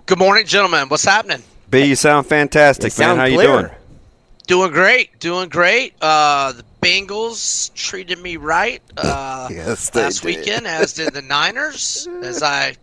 Good 0.07 0.19
morning, 0.19 0.47
gentlemen. 0.47 0.89
What's 0.89 1.05
happening? 1.05 1.43
B, 1.69 1.85
you 1.85 1.97
sound 1.97 2.27
fantastic, 2.27 2.85
You 2.85 2.91
sound 2.91 3.19
man. 3.19 3.31
How 3.31 3.37
clear. 3.37 3.51
you 3.51 3.61
doing? 3.63 3.73
Doing 4.47 4.73
great. 4.73 5.19
Doing 5.19 5.49
great. 5.49 5.95
Uh, 6.01 6.53
the 6.53 6.65
Bengals 6.81 7.75
treated 7.75 8.21
me 8.21 8.37
right 8.37 8.81
uh, 8.97 9.49
Yes, 9.53 9.91
they 9.91 10.03
last 10.03 10.23
did. 10.23 10.37
weekend, 10.37 10.67
as 10.69 10.93
did 10.93 11.13
the 11.13 11.23
Niners, 11.23 12.07
as 12.23 12.45
I 12.45 12.77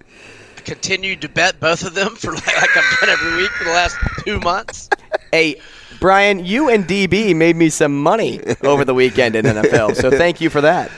continued 0.65 1.21
to 1.21 1.29
bet 1.29 1.59
both 1.61 1.85
of 1.85 1.93
them 1.93 2.15
for 2.15 2.33
like, 2.33 2.47
like 2.61 2.77
I've 2.77 2.99
done 2.99 3.09
every 3.09 3.37
week 3.37 3.51
for 3.51 3.63
the 3.63 3.69
last 3.71 3.95
two 4.25 4.39
months. 4.41 4.89
Hey, 5.31 5.61
Brian, 6.03 6.43
you 6.43 6.67
and 6.67 6.83
DB 6.83 7.33
made 7.33 7.55
me 7.55 7.69
some 7.69 8.03
money 8.03 8.41
over 8.65 8.83
the 8.83 8.93
weekend 8.93 9.37
in 9.37 9.45
NFL, 9.45 9.95
so 9.95 10.11
thank 10.11 10.41
you 10.41 10.49
for 10.49 10.59
that. 10.59 10.91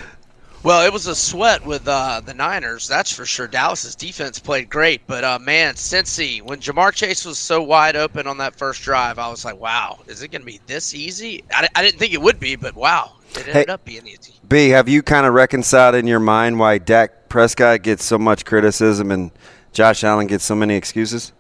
Well, 0.64 0.84
it 0.84 0.92
was 0.92 1.06
a 1.06 1.14
sweat 1.14 1.64
with 1.64 1.88
uh, 1.88 2.22
the 2.26 2.34
Niners, 2.34 2.88
that's 2.88 3.12
for 3.12 3.24
sure. 3.24 3.48
Dallas's 3.48 3.96
defense 3.96 4.40
played 4.40 4.68
great, 4.68 5.06
but 5.06 5.24
uh, 5.24 5.38
man, 5.38 5.76
Cincy, 5.76 6.42
when 6.42 6.60
Ja'Marr 6.60 6.92
Chase 6.92 7.24
was 7.24 7.38
so 7.38 7.62
wide 7.62 7.96
open 7.96 8.26
on 8.26 8.40
that 8.40 8.56
first 8.56 8.82
drive, 8.82 9.20
I 9.20 9.30
was 9.30 9.46
like, 9.46 9.60
wow, 9.60 10.00
is 10.08 10.24
it 10.24 10.30
going 10.30 10.42
to 10.42 10.48
be 10.48 10.60
this 10.66 10.96
easy? 10.96 11.44
I, 11.52 11.68
I 11.76 11.84
didn't 11.84 12.00
think 12.00 12.14
it 12.14 12.22
would 12.24 12.40
be, 12.40 12.56
but 12.56 12.74
wow, 12.74 13.12
it 13.34 13.42
ended 13.42 13.54
Hey. 13.54 13.66
up 13.66 13.86
being 13.86 14.08
easy. 14.08 14.34
B, 14.50 14.70
have 14.70 14.90
you 14.90 15.04
kind 15.04 15.28
of 15.28 15.36
reconciled 15.36 15.94
in 15.94 16.08
your 16.08 16.20
mind 16.20 16.58
why 16.58 16.80
Dak 16.80 17.30
Prescott 17.30 17.84
gets 17.84 18.04
so 18.04 18.18
much 18.18 18.44
criticism 18.44 19.12
and 19.12 19.30
Josh 19.72 20.04
Allen 20.04 20.26
gets 20.26 20.46
so 20.46 20.56
many 20.56 20.74
excuses? 20.74 21.32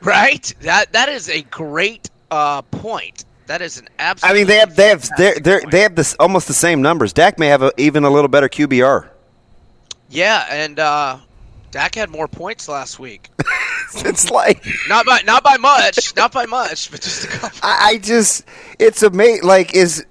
Right? 0.00 0.52
That 0.62 0.92
that 0.94 1.08
is 1.08 1.28
a 1.28 1.42
great 1.42 2.10
uh, 2.30 2.62
point. 2.62 3.24
That 3.46 3.62
is 3.62 3.78
an 3.78 3.88
absolute. 3.98 4.30
I 4.30 4.34
mean, 4.34 4.46
they 4.46 4.58
have 4.58 4.76
they 4.76 4.88
have 4.88 5.08
they're, 5.16 5.40
they're, 5.40 5.62
they 5.70 5.80
have 5.80 5.94
this 5.94 6.14
almost 6.20 6.48
the 6.48 6.54
same 6.54 6.82
numbers. 6.82 7.12
Dak 7.14 7.38
may 7.38 7.46
have 7.46 7.62
a, 7.62 7.72
even 7.78 8.04
a 8.04 8.10
little 8.10 8.28
better 8.28 8.48
QBR. 8.48 9.08
Yeah, 10.10 10.46
and 10.50 10.78
uh, 10.78 11.18
Dak 11.70 11.94
had 11.94 12.10
more 12.10 12.28
points 12.28 12.68
last 12.68 12.98
week. 12.98 13.30
it's 13.96 14.30
like 14.30 14.66
not 14.88 15.06
by 15.06 15.20
not 15.24 15.42
by 15.42 15.56
much, 15.56 16.14
not 16.16 16.32
by 16.32 16.44
much, 16.44 16.90
but 16.90 17.00
just 17.00 17.24
a 17.24 17.28
couple. 17.28 17.58
I, 17.62 17.78
I 17.92 17.98
just 17.98 18.44
it's 18.78 19.02
amazing. 19.02 19.44
Like 19.46 19.74
is 19.74 20.04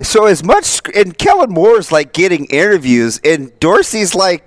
so 0.00 0.26
as 0.26 0.44
much 0.44 0.80
and 0.94 1.16
Kellen 1.16 1.50
Moore's 1.50 1.90
like 1.90 2.12
getting 2.12 2.44
interviews 2.46 3.20
and 3.24 3.58
Dorsey's 3.58 4.14
like, 4.14 4.44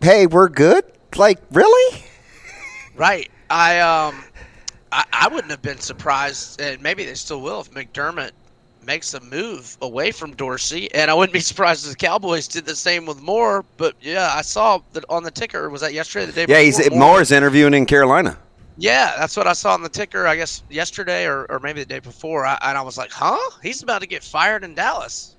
"Hey, 0.00 0.26
we're 0.26 0.48
good." 0.48 0.84
Like 1.16 1.40
really? 1.52 2.02
Right. 2.96 3.30
I 3.50 3.80
um, 3.80 4.24
I, 4.92 5.04
I 5.12 5.28
wouldn't 5.28 5.50
have 5.50 5.62
been 5.62 5.78
surprised, 5.78 6.60
and 6.60 6.80
maybe 6.82 7.04
they 7.04 7.14
still 7.14 7.40
will 7.40 7.60
if 7.60 7.70
McDermott 7.70 8.30
makes 8.84 9.12
a 9.12 9.20
move 9.20 9.76
away 9.82 10.10
from 10.12 10.34
Dorsey, 10.34 10.92
and 10.94 11.10
I 11.10 11.14
wouldn't 11.14 11.32
be 11.34 11.40
surprised 11.52 11.84
if 11.84 11.90
the 11.92 11.96
Cowboys 11.96 12.48
did 12.48 12.64
the 12.64 12.76
same 12.76 13.04
with 13.06 13.20
Moore. 13.20 13.64
But 13.76 13.94
yeah, 14.00 14.30
I 14.34 14.42
saw 14.42 14.80
that 14.92 15.04
on 15.08 15.22
the 15.24 15.30
ticker. 15.30 15.68
Was 15.70 15.80
that 15.82 15.92
yesterday? 15.92 16.26
The 16.26 16.32
day 16.32 16.40
Yeah, 16.42 16.46
before? 16.46 16.60
he's 16.84 16.90
Moore- 16.90 16.98
Moore's 17.12 17.32
interviewing 17.32 17.74
in 17.74 17.86
Carolina. 17.86 18.38
Yeah, 18.80 19.14
that's 19.18 19.36
what 19.36 19.48
I 19.48 19.54
saw 19.54 19.74
on 19.74 19.82
the 19.82 19.88
ticker. 19.88 20.26
I 20.28 20.36
guess 20.36 20.62
yesterday 20.70 21.26
or, 21.26 21.46
or 21.50 21.58
maybe 21.58 21.80
the 21.80 21.86
day 21.86 21.98
before, 21.98 22.46
I, 22.46 22.56
and 22.62 22.78
I 22.78 22.82
was 22.82 22.96
like, 22.96 23.10
"Huh? 23.10 23.36
He's 23.60 23.82
about 23.82 24.02
to 24.02 24.06
get 24.06 24.22
fired 24.22 24.62
in 24.62 24.74
Dallas." 24.74 25.34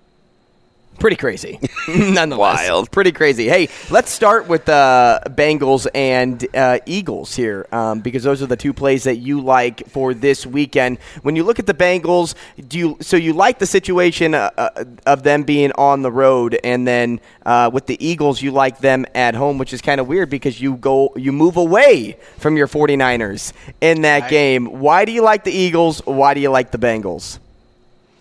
Pretty 1.00 1.16
crazy, 1.16 1.58
nonetheless. 1.88 2.68
Wild, 2.68 2.92
pretty 2.92 3.14
crazy. 3.14 3.48
Hey, 3.48 3.70
let's 3.90 4.12
start 4.12 4.50
with 4.50 4.68
uh, 4.68 5.22
Bengals 5.28 5.88
and 5.96 6.46
uh, 6.54 6.80
Eagles 6.86 7.34
here, 7.34 7.68
um, 7.72 8.02
because 8.02 8.24
those 8.24 8.42
are 8.42 8.48
the 8.48 8.58
two 8.58 8.74
plays 8.74 9.06
that 9.06 9.16
you 9.16 9.40
like 9.40 9.88
for 9.88 10.14
this 10.14 10.46
weekend. 10.46 10.98
When 11.22 11.38
you 11.38 11.44
look 11.46 11.58
at 11.58 11.66
the 11.66 11.74
Bengals, 11.74 12.36
do 12.68 12.78
you 12.78 12.98
so 13.00 13.16
you 13.16 13.32
like 13.32 13.60
the 13.60 13.66
situation 13.66 14.34
uh, 14.34 14.50
uh, 14.58 14.84
of 15.06 15.24
them 15.24 15.44
being 15.44 15.72
on 15.74 16.02
the 16.02 16.12
road, 16.12 16.60
and 16.66 16.86
then 16.86 17.22
uh, 17.46 17.70
with 17.72 17.86
the 17.86 18.06
Eagles, 18.06 18.42
you 18.42 18.52
like 18.52 18.80
them 18.80 19.06
at 19.16 19.36
home, 19.36 19.58
which 19.58 19.72
is 19.72 19.82
kind 19.82 20.02
of 20.02 20.08
weird 20.08 20.30
because 20.30 20.60
you 20.60 20.76
go 20.76 21.14
you 21.16 21.32
move 21.32 21.56
away 21.56 22.18
from 22.40 22.58
your 22.58 22.68
49ers 22.68 23.54
in 23.80 24.02
that 24.02 24.30
game. 24.30 24.66
Why 24.80 25.06
do 25.06 25.14
you 25.14 25.22
like 25.22 25.46
the 25.46 25.54
Eagles? 25.54 26.02
Why 26.06 26.34
do 26.34 26.42
you 26.42 26.50
like 26.50 26.72
the 26.72 26.78
Bengals? 26.78 27.40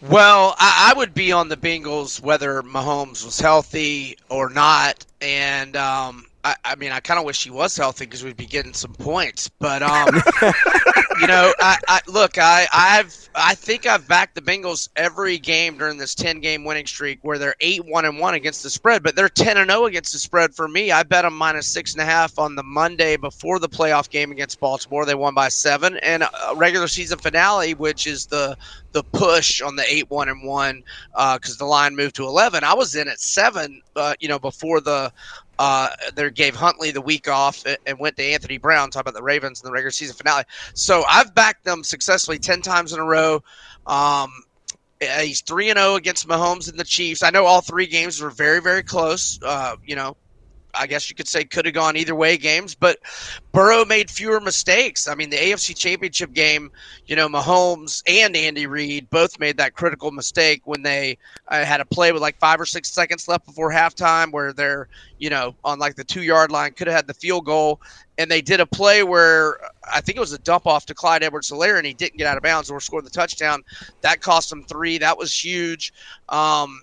Well, 0.01 0.55
I, 0.59 0.93
I 0.93 0.99
would 0.99 1.13
be 1.13 1.33
on 1.33 1.49
the 1.49 1.57
Bengals 1.57 2.21
whether 2.21 2.63
Mahomes 2.63 3.25
was 3.25 3.41
healthy 3.41 4.17
or 4.29 4.49
not, 4.49 5.05
and 5.21 5.77
um, 5.77 6.27
I, 6.45 6.55
I 6.65 6.75
mean, 6.77 6.93
I 6.93 7.01
kind 7.01 7.19
of 7.19 7.27
wish 7.27 7.43
he 7.43 7.51
was 7.51 7.77
healthy 7.77 8.05
because 8.05 8.23
we'd 8.23 8.37
be 8.37 8.47
getting 8.47 8.75
some 8.75 8.95
points. 8.95 9.49
But 9.59 9.83
um, 9.83 10.23
you 11.21 11.27
know, 11.27 11.53
I, 11.61 11.77
I 11.89 12.01
look, 12.07 12.39
I, 12.39 12.67
I've, 12.73 13.29
I 13.35 13.55
think 13.55 13.87
I've 13.87 14.07
backed 14.09 14.35
the 14.35 14.41
Bengals 14.41 14.89
every 14.97 15.39
game 15.39 15.79
during 15.79 15.99
this 15.99 16.15
ten-game 16.15 16.65
winning 16.65 16.87
streak, 16.87 17.19
where 17.23 17.39
they're 17.39 17.55
eight 17.61 17.85
one 17.85 18.05
and 18.05 18.19
one 18.19 18.35
against 18.35 18.63
the 18.63 18.71
spread, 18.71 19.03
but 19.03 19.17
they're 19.17 19.29
ten 19.29 19.57
and 19.57 19.71
zero 19.71 19.87
against 19.87 20.13
the 20.13 20.19
spread 20.19 20.55
for 20.55 20.69
me. 20.69 20.91
I 20.91 21.03
bet 21.03 21.25
them 21.25 21.37
minus 21.37 21.67
six 21.67 21.93
and 21.95 22.03
a 22.03 22.05
half 22.05 22.39
on 22.39 22.55
the 22.55 22.63
Monday 22.63 23.17
before 23.17 23.59
the 23.59 23.69
playoff 23.69 24.09
game 24.11 24.31
against 24.31 24.61
Baltimore. 24.61 25.05
They 25.05 25.15
won 25.15 25.35
by 25.35 25.49
seven, 25.49 25.97
and 25.99 26.23
a 26.23 26.55
regular 26.57 26.89
season 26.89 27.19
finale, 27.19 27.75
which 27.75 28.07
is 28.07 28.27
the 28.27 28.57
the 28.93 29.05
push 29.13 29.61
on 29.61 29.77
the 29.77 29.85
eight 29.89 30.09
one 30.11 30.29
and 30.29 30.47
one 30.47 30.83
because 31.35 31.57
the 31.59 31.65
line 31.65 31.95
moved 31.97 32.17
to 32.17 32.25
eleven. 32.25 32.65
I 32.65 32.75
was 32.75 32.95
in 32.95 33.09
at 33.09 33.21
seven, 33.21 33.83
uh, 33.97 34.15
you 34.21 34.29
know, 34.29 34.39
before 34.39 34.81
the 34.81 35.13
uh, 35.59 35.89
they 36.15 36.31
gave 36.31 36.55
Huntley 36.55 36.91
the 36.91 37.01
week 37.01 37.29
off 37.29 37.65
and- 37.87 37.99
went 37.99 38.17
to 38.17 38.23
Anthony 38.23 38.59
Brown. 38.59 38.91
Talk 38.91 39.03
about 39.03 39.15
the 39.15 39.23
Ravens 39.23 39.61
in 39.61 39.67
the 39.67 39.73
regular 39.73 39.91
season 39.91 40.17
finale. 40.17 40.45
So 40.75 41.05
I've 41.09 41.35
backed 41.35 41.65
them 41.65 41.85
successfully 41.85 42.39
ten 42.39 42.63
times 42.63 42.93
in 42.93 43.01
a 43.01 43.05
row. 43.05 43.43
Um, 43.87 44.31
he's 45.01 45.41
three 45.43 45.71
and 45.71 45.79
zero 45.79 45.95
against 45.95 46.29
Mahomes 46.29 46.69
and 46.71 46.79
the 46.79 46.85
Chiefs. 46.85 47.23
I 47.23 47.31
know 47.31 47.45
all 47.47 47.61
three 47.61 47.87
games 47.87 48.21
were 48.21 48.31
very 48.31 48.61
very 48.61 48.83
close. 48.83 49.39
Uh, 49.43 49.77
you 49.85 49.97
know, 49.97 50.17
I 50.75 50.87
guess 50.87 51.09
you 51.09 51.17
could 51.17 51.29
say 51.29 51.45
could 51.45 51.65
have 51.65 51.75
gone 51.75 51.97
either 51.97 52.15
way 52.15 52.37
games, 52.37 52.75
but 52.75 52.99
Burrow 53.53 53.85
made 53.85 54.11
fewer 54.11 54.41
mistakes. 54.41 55.09
I 55.09 55.15
mean, 55.15 55.31
the 55.31 55.37
AFC 55.37 55.77
Championship 55.77 56.33
game, 56.33 56.71
you 57.07 57.17
know, 57.17 57.29
Mahomes 57.29 58.03
and 58.07 58.37
Andy 58.37 58.67
Reid 58.67 59.09
both 59.11 59.39
made 59.41 59.57
that 59.57 59.75
critical 59.75 60.11
mistake 60.11 60.63
when 60.67 60.83
they 60.83 61.19
uh, 61.49 61.65
had 61.65 61.81
a 61.81 61.85
play 61.85 62.13
with 62.13 62.23
like 62.23 62.39
five 62.39 62.61
or 62.61 62.67
six 62.67 62.91
seconds 62.91 63.29
left 63.29 63.47
before 63.47 63.71
halftime 63.71 64.31
where 64.31 64.53
they're, 64.53 64.89
you 65.19 65.31
know, 65.31 65.55
on 65.65 65.79
like 65.79 65.97
the 65.97 66.05
two 66.05 66.23
yard 66.23 66.53
line, 66.53 66.73
could 66.73 66.87
have 66.87 66.97
had 66.97 67.07
the 67.07 67.15
field 67.15 67.45
goal. 67.47 67.81
And 68.19 68.31
they 68.31 68.43
did 68.43 68.61
a 68.61 68.67
play 68.67 69.03
where 69.03 69.59
I 69.91 70.01
think 70.01 70.17
it 70.17 70.21
was 70.21 70.33
a 70.33 70.39
dump 70.39 70.67
off 70.67 70.87
to 70.87 70.95
Clyde 70.95 71.23
Edwards 71.23 71.51
Helaire 71.51 71.79
and 71.79 71.87
he 71.87 71.95
didn't 71.95 72.19
get 72.19 72.27
out 72.27 72.37
of 72.37 72.43
bounds 72.43 72.71
or 72.71 72.81
scored 72.81 73.07
the 73.07 73.11
touchdown. 73.11 73.63
That 74.03 74.21
cost 74.21 74.51
them 74.51 74.65
three. 74.65 74.99
That 74.99 75.17
was 75.17 75.33
huge. 75.33 75.93
Um, 76.29 76.83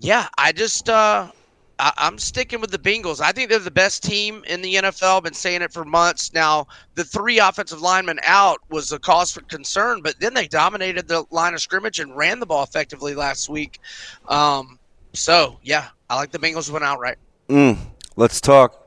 yeah, 0.00 0.28
I 0.36 0.52
just 0.52 0.88
uh, 0.88 1.30
I, 1.78 1.92
I'm 1.96 2.18
sticking 2.18 2.60
with 2.60 2.70
the 2.70 2.78
Bengals. 2.78 3.20
I 3.20 3.32
think 3.32 3.50
they're 3.50 3.58
the 3.58 3.70
best 3.70 4.02
team 4.02 4.42
in 4.46 4.62
the 4.62 4.74
NFL. 4.74 5.18
I've 5.18 5.22
been 5.22 5.34
saying 5.34 5.62
it 5.62 5.72
for 5.72 5.84
months 5.84 6.32
now. 6.32 6.66
The 6.94 7.04
three 7.04 7.38
offensive 7.38 7.80
linemen 7.80 8.18
out 8.24 8.60
was 8.68 8.92
a 8.92 8.98
cause 8.98 9.32
for 9.32 9.42
concern, 9.42 10.00
but 10.02 10.18
then 10.20 10.34
they 10.34 10.48
dominated 10.48 11.08
the 11.08 11.24
line 11.30 11.54
of 11.54 11.60
scrimmage 11.60 12.00
and 12.00 12.16
ran 12.16 12.40
the 12.40 12.46
ball 12.46 12.62
effectively 12.62 13.14
last 13.14 13.48
week. 13.48 13.80
Um, 14.28 14.78
so 15.12 15.58
yeah, 15.62 15.88
I 16.10 16.16
like 16.16 16.30
the 16.30 16.38
Bengals 16.38 16.70
went 16.70 16.84
outright. 16.84 17.18
Mm, 17.48 17.78
let's 18.16 18.40
talk. 18.40 18.84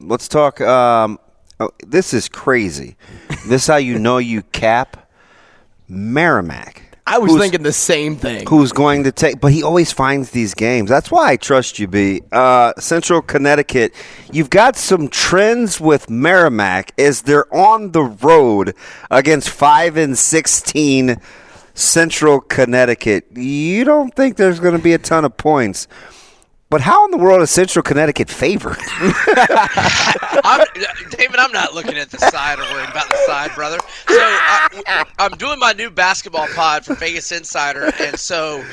Let's 0.00 0.28
talk. 0.28 0.60
Um, 0.60 1.18
oh, 1.60 1.70
this 1.86 2.12
is 2.12 2.28
crazy. 2.28 2.96
this 3.46 3.62
is 3.62 3.66
how 3.66 3.76
you 3.76 3.98
know 3.98 4.18
you 4.18 4.42
cap 4.42 5.10
Merrimack. 5.88 6.81
I 7.06 7.18
was 7.18 7.36
thinking 7.36 7.62
the 7.62 7.72
same 7.72 8.16
thing. 8.16 8.46
Who's 8.46 8.70
going 8.72 9.04
to 9.04 9.12
take? 9.12 9.40
But 9.40 9.52
he 9.52 9.62
always 9.62 9.90
finds 9.90 10.30
these 10.30 10.54
games. 10.54 10.88
That's 10.88 11.10
why 11.10 11.32
I 11.32 11.36
trust 11.36 11.78
you, 11.78 11.88
B. 11.88 12.22
Uh, 12.30 12.72
Central 12.78 13.20
Connecticut. 13.20 13.92
You've 14.32 14.50
got 14.50 14.76
some 14.76 15.08
trends 15.08 15.80
with 15.80 16.08
Merrimack 16.08 16.92
as 16.98 17.22
they're 17.22 17.52
on 17.52 17.90
the 17.90 18.04
road 18.04 18.74
against 19.10 19.50
five 19.50 19.96
and 19.96 20.16
sixteen 20.16 21.16
Central 21.74 22.40
Connecticut. 22.40 23.26
You 23.34 23.84
don't 23.84 24.14
think 24.14 24.36
there's 24.36 24.60
going 24.60 24.76
to 24.76 24.82
be 24.82 24.92
a 24.92 24.98
ton 24.98 25.24
of 25.24 25.36
points. 25.36 25.88
But 26.72 26.80
how 26.80 27.04
in 27.04 27.10
the 27.10 27.18
world 27.18 27.42
is 27.42 27.50
Central 27.50 27.82
Connecticut 27.82 28.30
favored? 28.30 28.78
I'm, 30.42 30.64
David, 31.10 31.36
I'm 31.36 31.52
not 31.52 31.74
looking 31.74 31.98
at 31.98 32.10
the 32.10 32.16
side 32.16 32.58
or 32.58 32.62
worrying 32.62 32.88
about 32.90 33.10
the 33.10 33.18
side, 33.26 33.50
brother. 33.54 33.76
So 34.08 34.16
I, 34.16 35.04
I'm 35.18 35.32
doing 35.32 35.58
my 35.58 35.74
new 35.74 35.90
basketball 35.90 36.46
pod 36.54 36.86
for 36.86 36.94
Vegas 36.94 37.30
Insider, 37.30 37.92
and 38.00 38.18
so 38.18 38.64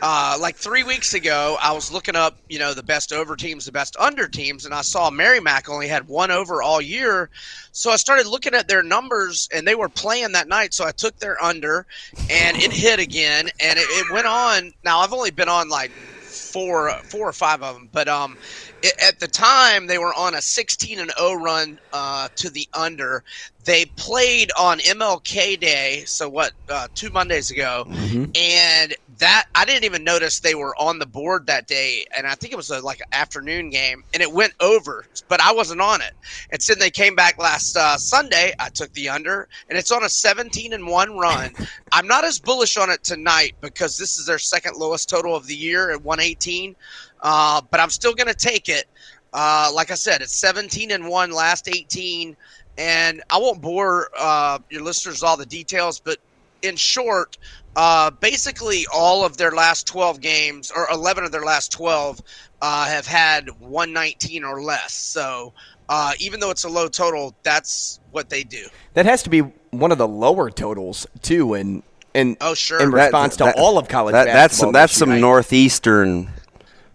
uh, 0.00 0.38
like 0.40 0.54
three 0.54 0.84
weeks 0.84 1.14
ago, 1.14 1.56
I 1.60 1.72
was 1.72 1.90
looking 1.90 2.14
up, 2.14 2.38
you 2.48 2.60
know, 2.60 2.74
the 2.74 2.82
best 2.84 3.12
over 3.12 3.34
teams, 3.34 3.64
the 3.64 3.72
best 3.72 3.96
under 3.98 4.28
teams, 4.28 4.64
and 4.64 4.72
I 4.72 4.82
saw 4.82 5.10
Merrimack 5.10 5.68
only 5.68 5.88
had 5.88 6.06
one 6.06 6.30
over 6.30 6.62
all 6.62 6.80
year. 6.80 7.28
So 7.72 7.90
I 7.90 7.96
started 7.96 8.28
looking 8.28 8.54
at 8.54 8.68
their 8.68 8.84
numbers, 8.84 9.48
and 9.52 9.66
they 9.66 9.74
were 9.74 9.88
playing 9.88 10.30
that 10.32 10.46
night. 10.46 10.74
So 10.74 10.86
I 10.86 10.92
took 10.92 11.18
their 11.18 11.42
under, 11.42 11.86
and 12.30 12.56
it 12.56 12.72
hit 12.72 13.00
again, 13.00 13.48
and 13.58 13.80
it, 13.80 13.86
it 13.88 14.12
went 14.12 14.28
on. 14.28 14.72
Now 14.84 15.00
I've 15.00 15.12
only 15.12 15.32
been 15.32 15.48
on 15.48 15.68
like 15.68 15.90
four 16.28 16.92
four 17.04 17.28
or 17.28 17.32
five 17.32 17.62
of 17.62 17.74
them. 17.74 17.88
But 17.92 18.08
um 18.08 18.38
it, 18.82 18.94
at 19.02 19.18
the 19.20 19.28
time 19.28 19.86
they 19.86 19.98
were 19.98 20.14
on 20.14 20.34
a 20.34 20.42
16 20.42 20.98
and 21.00 21.12
0 21.18 21.34
run 21.34 21.80
uh, 21.92 22.28
to 22.36 22.50
the 22.50 22.68
under. 22.74 23.24
They 23.64 23.86
played 23.96 24.50
on 24.58 24.78
mlk 24.78 25.60
day 25.60 26.04
so 26.06 26.28
what 26.28 26.52
uh, 26.68 26.88
two 26.94 27.10
mondays 27.10 27.50
ago. 27.50 27.86
And 28.34 28.94
that 29.18 29.44
i 29.54 29.64
didn't 29.64 29.84
even 29.84 30.04
notice 30.04 30.40
they 30.40 30.54
were 30.54 30.74
on 30.76 30.98
the 30.98 31.06
board 31.06 31.46
that 31.46 31.66
day 31.66 32.04
and 32.16 32.26
i 32.26 32.34
think 32.34 32.52
it 32.52 32.56
was 32.56 32.70
a, 32.70 32.80
like 32.80 33.00
an 33.00 33.06
afternoon 33.12 33.70
game 33.70 34.02
and 34.14 34.22
it 34.22 34.32
went 34.32 34.52
over 34.60 35.04
but 35.28 35.40
i 35.40 35.52
wasn't 35.52 35.80
on 35.80 36.00
it. 36.00 36.12
And 36.50 36.62
so 36.62 36.74
they 36.74 36.90
came 36.90 37.14
back 37.14 37.38
last 37.38 37.76
uh, 37.76 37.96
sunday 37.96 38.52
i 38.58 38.68
took 38.70 38.92
the 38.92 39.08
under 39.08 39.48
and 39.68 39.78
it's 39.78 39.90
on 39.90 40.04
a 40.04 40.08
17 40.08 40.72
and 40.72 40.86
1 40.86 41.18
run. 41.18 41.52
I'm 41.92 42.06
not 42.06 42.24
as 42.24 42.38
bullish 42.38 42.76
on 42.76 42.90
it 42.90 43.02
tonight 43.02 43.54
because 43.60 43.96
this 43.96 44.18
is 44.18 44.26
their 44.26 44.38
second 44.38 44.76
lowest 44.76 45.08
total 45.08 45.34
of 45.34 45.46
the 45.46 45.54
year 45.54 45.90
at 45.90 46.02
118 46.02 46.76
uh, 47.22 47.60
but 47.70 47.80
i'm 47.80 47.90
still 47.90 48.14
going 48.14 48.28
to 48.28 48.34
take 48.34 48.68
it. 48.68 48.84
Uh, 49.32 49.70
like 49.74 49.90
i 49.90 49.94
said 49.94 50.22
it's 50.22 50.40
17 50.40 50.90
and 50.90 51.06
1 51.08 51.30
last 51.32 51.68
18 51.68 52.36
and 52.78 53.22
i 53.30 53.38
won't 53.38 53.60
bore 53.60 54.08
uh, 54.18 54.58
your 54.70 54.82
listeners 54.82 55.16
with 55.16 55.24
all 55.24 55.36
the 55.36 55.46
details 55.46 56.00
but 56.00 56.18
in 56.62 56.76
short 56.76 57.36
uh, 57.78 58.10
basically 58.10 58.84
all 58.92 59.24
of 59.24 59.36
their 59.36 59.52
last 59.52 59.86
12 59.86 60.20
games 60.20 60.72
or 60.74 60.88
11 60.90 61.22
of 61.22 61.30
their 61.30 61.44
last 61.44 61.70
12 61.70 62.20
uh, 62.60 62.86
have 62.86 63.06
had 63.06 63.48
119 63.60 64.42
or 64.42 64.60
less 64.60 64.92
so 64.92 65.52
uh, 65.88 66.12
even 66.18 66.40
though 66.40 66.50
it's 66.50 66.64
a 66.64 66.68
low 66.68 66.88
total 66.88 67.34
that's 67.44 68.00
what 68.10 68.28
they 68.28 68.42
do 68.42 68.66
That 68.94 69.06
has 69.06 69.22
to 69.22 69.30
be 69.30 69.44
one 69.70 69.92
of 69.92 69.98
the 69.98 70.08
lower 70.08 70.50
totals 70.50 71.06
too, 71.22 71.54
in 71.54 71.82
in 72.14 72.36
oh 72.40 72.54
sure 72.54 72.82
in 72.82 72.90
response 72.90 73.36
to 73.36 73.54
all 73.56 73.78
of 73.78 73.88
college 73.88 74.12
that, 74.12 74.24
that's 74.24 74.56
some 74.56 74.72
that's 74.72 74.92
some 74.92 75.10
year. 75.10 75.20
northeastern 75.20 76.30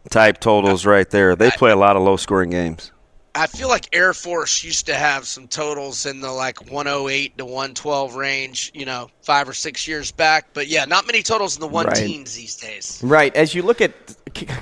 type 0.09 0.39
totals 0.39 0.85
right 0.85 1.09
there. 1.09 1.35
They 1.35 1.51
play 1.51 1.71
a 1.71 1.75
lot 1.75 1.95
of 1.95 2.03
low 2.03 2.17
scoring 2.17 2.49
games. 2.49 2.91
I 3.35 3.47
feel 3.47 3.67
like 3.67 3.89
Air 3.93 4.13
Force 4.13 4.63
used 4.63 4.85
to 4.85 4.93
have 4.95 5.25
some 5.25 5.47
totals 5.47 6.05
in 6.05 6.21
the 6.21 6.31
like 6.31 6.69
108 6.71 7.37
to 7.39 7.45
112 7.45 8.15
range, 8.15 8.71
you 8.75 8.85
know, 8.85 9.09
five 9.21 9.49
or 9.49 9.53
six 9.53 9.87
years 9.87 10.11
back. 10.11 10.47
But 10.53 10.67
yeah, 10.67 10.85
not 10.85 11.07
many 11.07 11.23
totals 11.23 11.55
in 11.55 11.61
the 11.61 11.67
one 11.67 11.87
Right. 11.87 11.95
teens 11.95 12.35
these 12.35 12.55
days. 12.55 12.99
Right. 13.03 13.35
As 13.35 13.55
you 13.55 13.63
look 13.63 13.81
at 13.81 13.91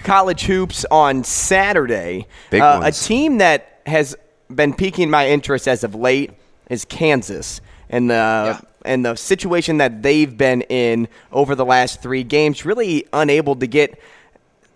college 0.04 0.44
hoops 0.44 0.86
on 0.90 1.24
Saturday, 1.26 2.28
Big 2.50 2.62
uh, 2.62 2.82
a 2.84 2.92
team 2.94 3.40
that 3.40 3.82
has 3.86 4.16
been 4.54 4.74
piquing 4.74 5.10
my 5.10 5.28
interest 5.28 5.68
as 5.68 5.84
of 5.84 5.94
late 5.94 6.32
is 6.70 6.86
Kansas. 6.86 7.60
And 7.90 8.10
the 8.10 8.62
and 8.86 9.06
the 9.06 9.16
situation 9.16 9.78
that 9.78 10.02
they've 10.02 10.36
been 10.36 10.62
in 10.64 11.10
over 11.34 11.56
the 11.56 11.66
last 11.66 12.02
three 12.02 12.24
games, 12.24 12.66
really 12.66 13.06
unable 13.12 13.56
to 13.58 13.68
get 13.68 14.00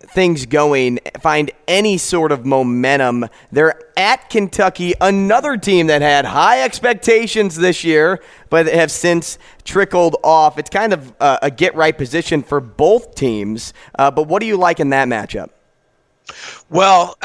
things 0.09 0.45
going, 0.45 0.99
find 1.19 1.51
any 1.67 1.97
sort 1.97 2.31
of 2.31 2.45
momentum. 2.45 3.27
They're 3.51 3.81
at 3.97 4.29
Kentucky, 4.29 4.93
another 5.01 5.57
team 5.57 5.87
that 5.87 6.01
had 6.01 6.25
high 6.25 6.63
expectations 6.63 7.55
this 7.55 7.83
year, 7.83 8.21
but 8.49 8.67
have 8.67 8.91
since 8.91 9.37
trickled 9.63 10.15
off. 10.23 10.57
It's 10.57 10.69
kind 10.69 10.93
of 10.93 11.13
uh, 11.19 11.39
a 11.41 11.51
get 11.51 11.75
right 11.75 11.97
position 11.97 12.43
for 12.43 12.59
both 12.59 13.15
teams. 13.15 13.73
Uh, 13.97 14.11
but 14.11 14.27
what 14.27 14.39
do 14.39 14.45
you 14.45 14.57
like 14.57 14.79
in 14.79 14.89
that 14.89 15.07
matchup? 15.07 15.49
Well, 16.69 17.17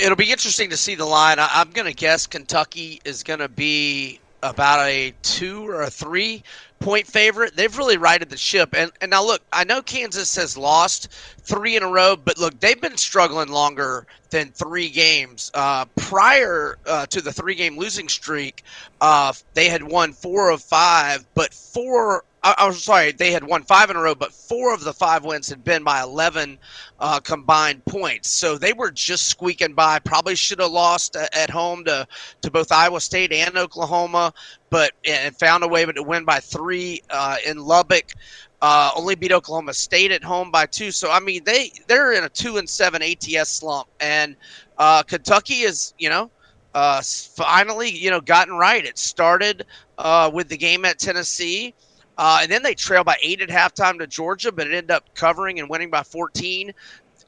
it'll 0.00 0.16
be 0.16 0.30
interesting 0.30 0.70
to 0.70 0.76
see 0.76 0.94
the 0.94 1.04
line. 1.04 1.38
I, 1.38 1.48
I'm 1.54 1.70
going 1.70 1.86
to 1.86 1.94
guess 1.94 2.26
Kentucky 2.26 3.00
is 3.04 3.22
going 3.22 3.40
to 3.40 3.48
be 3.48 4.20
about 4.42 4.86
a 4.86 5.12
two 5.22 5.66
or 5.66 5.82
a 5.82 5.90
three 5.90 6.42
point 6.80 7.06
favorite. 7.06 7.56
They've 7.56 7.76
really 7.76 7.96
righted 7.96 8.30
the 8.30 8.36
ship. 8.36 8.74
And, 8.76 8.90
and 9.00 9.10
now, 9.10 9.24
look, 9.24 9.42
I 9.52 9.64
know 9.64 9.82
Kansas 9.82 10.36
has 10.36 10.56
lost 10.56 11.08
three 11.40 11.76
in 11.76 11.82
a 11.82 11.88
row, 11.88 12.16
but 12.16 12.38
look, 12.38 12.58
they've 12.60 12.80
been 12.80 12.96
struggling 12.96 13.48
longer 13.48 14.06
than 14.30 14.50
three 14.50 14.90
games. 14.90 15.50
Uh, 15.54 15.86
prior 15.96 16.76
uh, 16.86 17.06
to 17.06 17.20
the 17.20 17.32
three 17.32 17.54
game 17.54 17.78
losing 17.78 18.08
streak, 18.08 18.62
uh, 19.00 19.32
they 19.54 19.68
had 19.68 19.82
won 19.82 20.12
four 20.12 20.50
of 20.50 20.62
five, 20.62 21.24
but 21.34 21.54
four. 21.54 22.24
I, 22.44 22.54
I 22.58 22.66
was 22.66 22.84
sorry, 22.84 23.10
they 23.12 23.32
had 23.32 23.42
won 23.42 23.62
five 23.62 23.90
in 23.90 23.96
a 23.96 24.00
row, 24.00 24.14
but 24.14 24.32
four 24.32 24.74
of 24.74 24.84
the 24.84 24.92
five 24.92 25.24
wins 25.24 25.48
had 25.48 25.64
been 25.64 25.82
by 25.82 26.02
11 26.02 26.58
uh, 27.00 27.18
combined 27.20 27.84
points. 27.86 28.30
So 28.30 28.58
they 28.58 28.74
were 28.74 28.90
just 28.90 29.28
squeaking 29.28 29.74
by. 29.74 29.98
Probably 29.98 30.36
should 30.36 30.60
have 30.60 30.70
lost 30.70 31.16
at 31.16 31.50
home 31.50 31.84
to, 31.86 32.06
to 32.42 32.50
both 32.50 32.70
Iowa 32.70 33.00
State 33.00 33.32
and 33.32 33.56
Oklahoma, 33.56 34.32
but 34.70 34.92
and 35.08 35.34
found 35.36 35.64
a 35.64 35.68
way 35.68 35.84
to 35.86 36.02
win 36.02 36.24
by 36.24 36.38
three 36.40 37.02
uh, 37.10 37.36
in 37.46 37.58
Lubbock. 37.58 38.12
Uh, 38.60 38.90
only 38.96 39.14
beat 39.14 39.32
Oklahoma 39.32 39.74
State 39.74 40.10
at 40.10 40.22
home 40.24 40.50
by 40.50 40.66
two. 40.66 40.90
So 40.90 41.10
I 41.10 41.20
mean 41.20 41.44
they 41.44 41.72
they're 41.86 42.12
in 42.12 42.24
a 42.24 42.28
two 42.28 42.56
and 42.56 42.68
seven 42.68 43.02
ATS 43.02 43.50
slump, 43.50 43.88
and 44.00 44.36
uh, 44.78 45.02
Kentucky 45.02 45.62
is 45.62 45.92
you 45.98 46.08
know 46.08 46.30
uh, 46.74 47.02
finally 47.02 47.90
you 47.90 48.10
know 48.10 48.20
gotten 48.22 48.54
right. 48.54 48.84
It 48.84 48.96
started 48.96 49.66
uh, 49.98 50.30
with 50.32 50.48
the 50.48 50.56
game 50.56 50.84
at 50.84 50.98
Tennessee. 50.98 51.74
Uh, 52.16 52.40
and 52.42 52.50
then 52.50 52.62
they 52.62 52.74
trailed 52.74 53.06
by 53.06 53.16
eight 53.22 53.40
at 53.40 53.48
halftime 53.48 53.98
to 53.98 54.06
Georgia, 54.06 54.52
but 54.52 54.66
it 54.66 54.74
ended 54.74 54.90
up 54.90 55.14
covering 55.14 55.58
and 55.58 55.68
winning 55.68 55.90
by 55.90 56.02
14. 56.02 56.72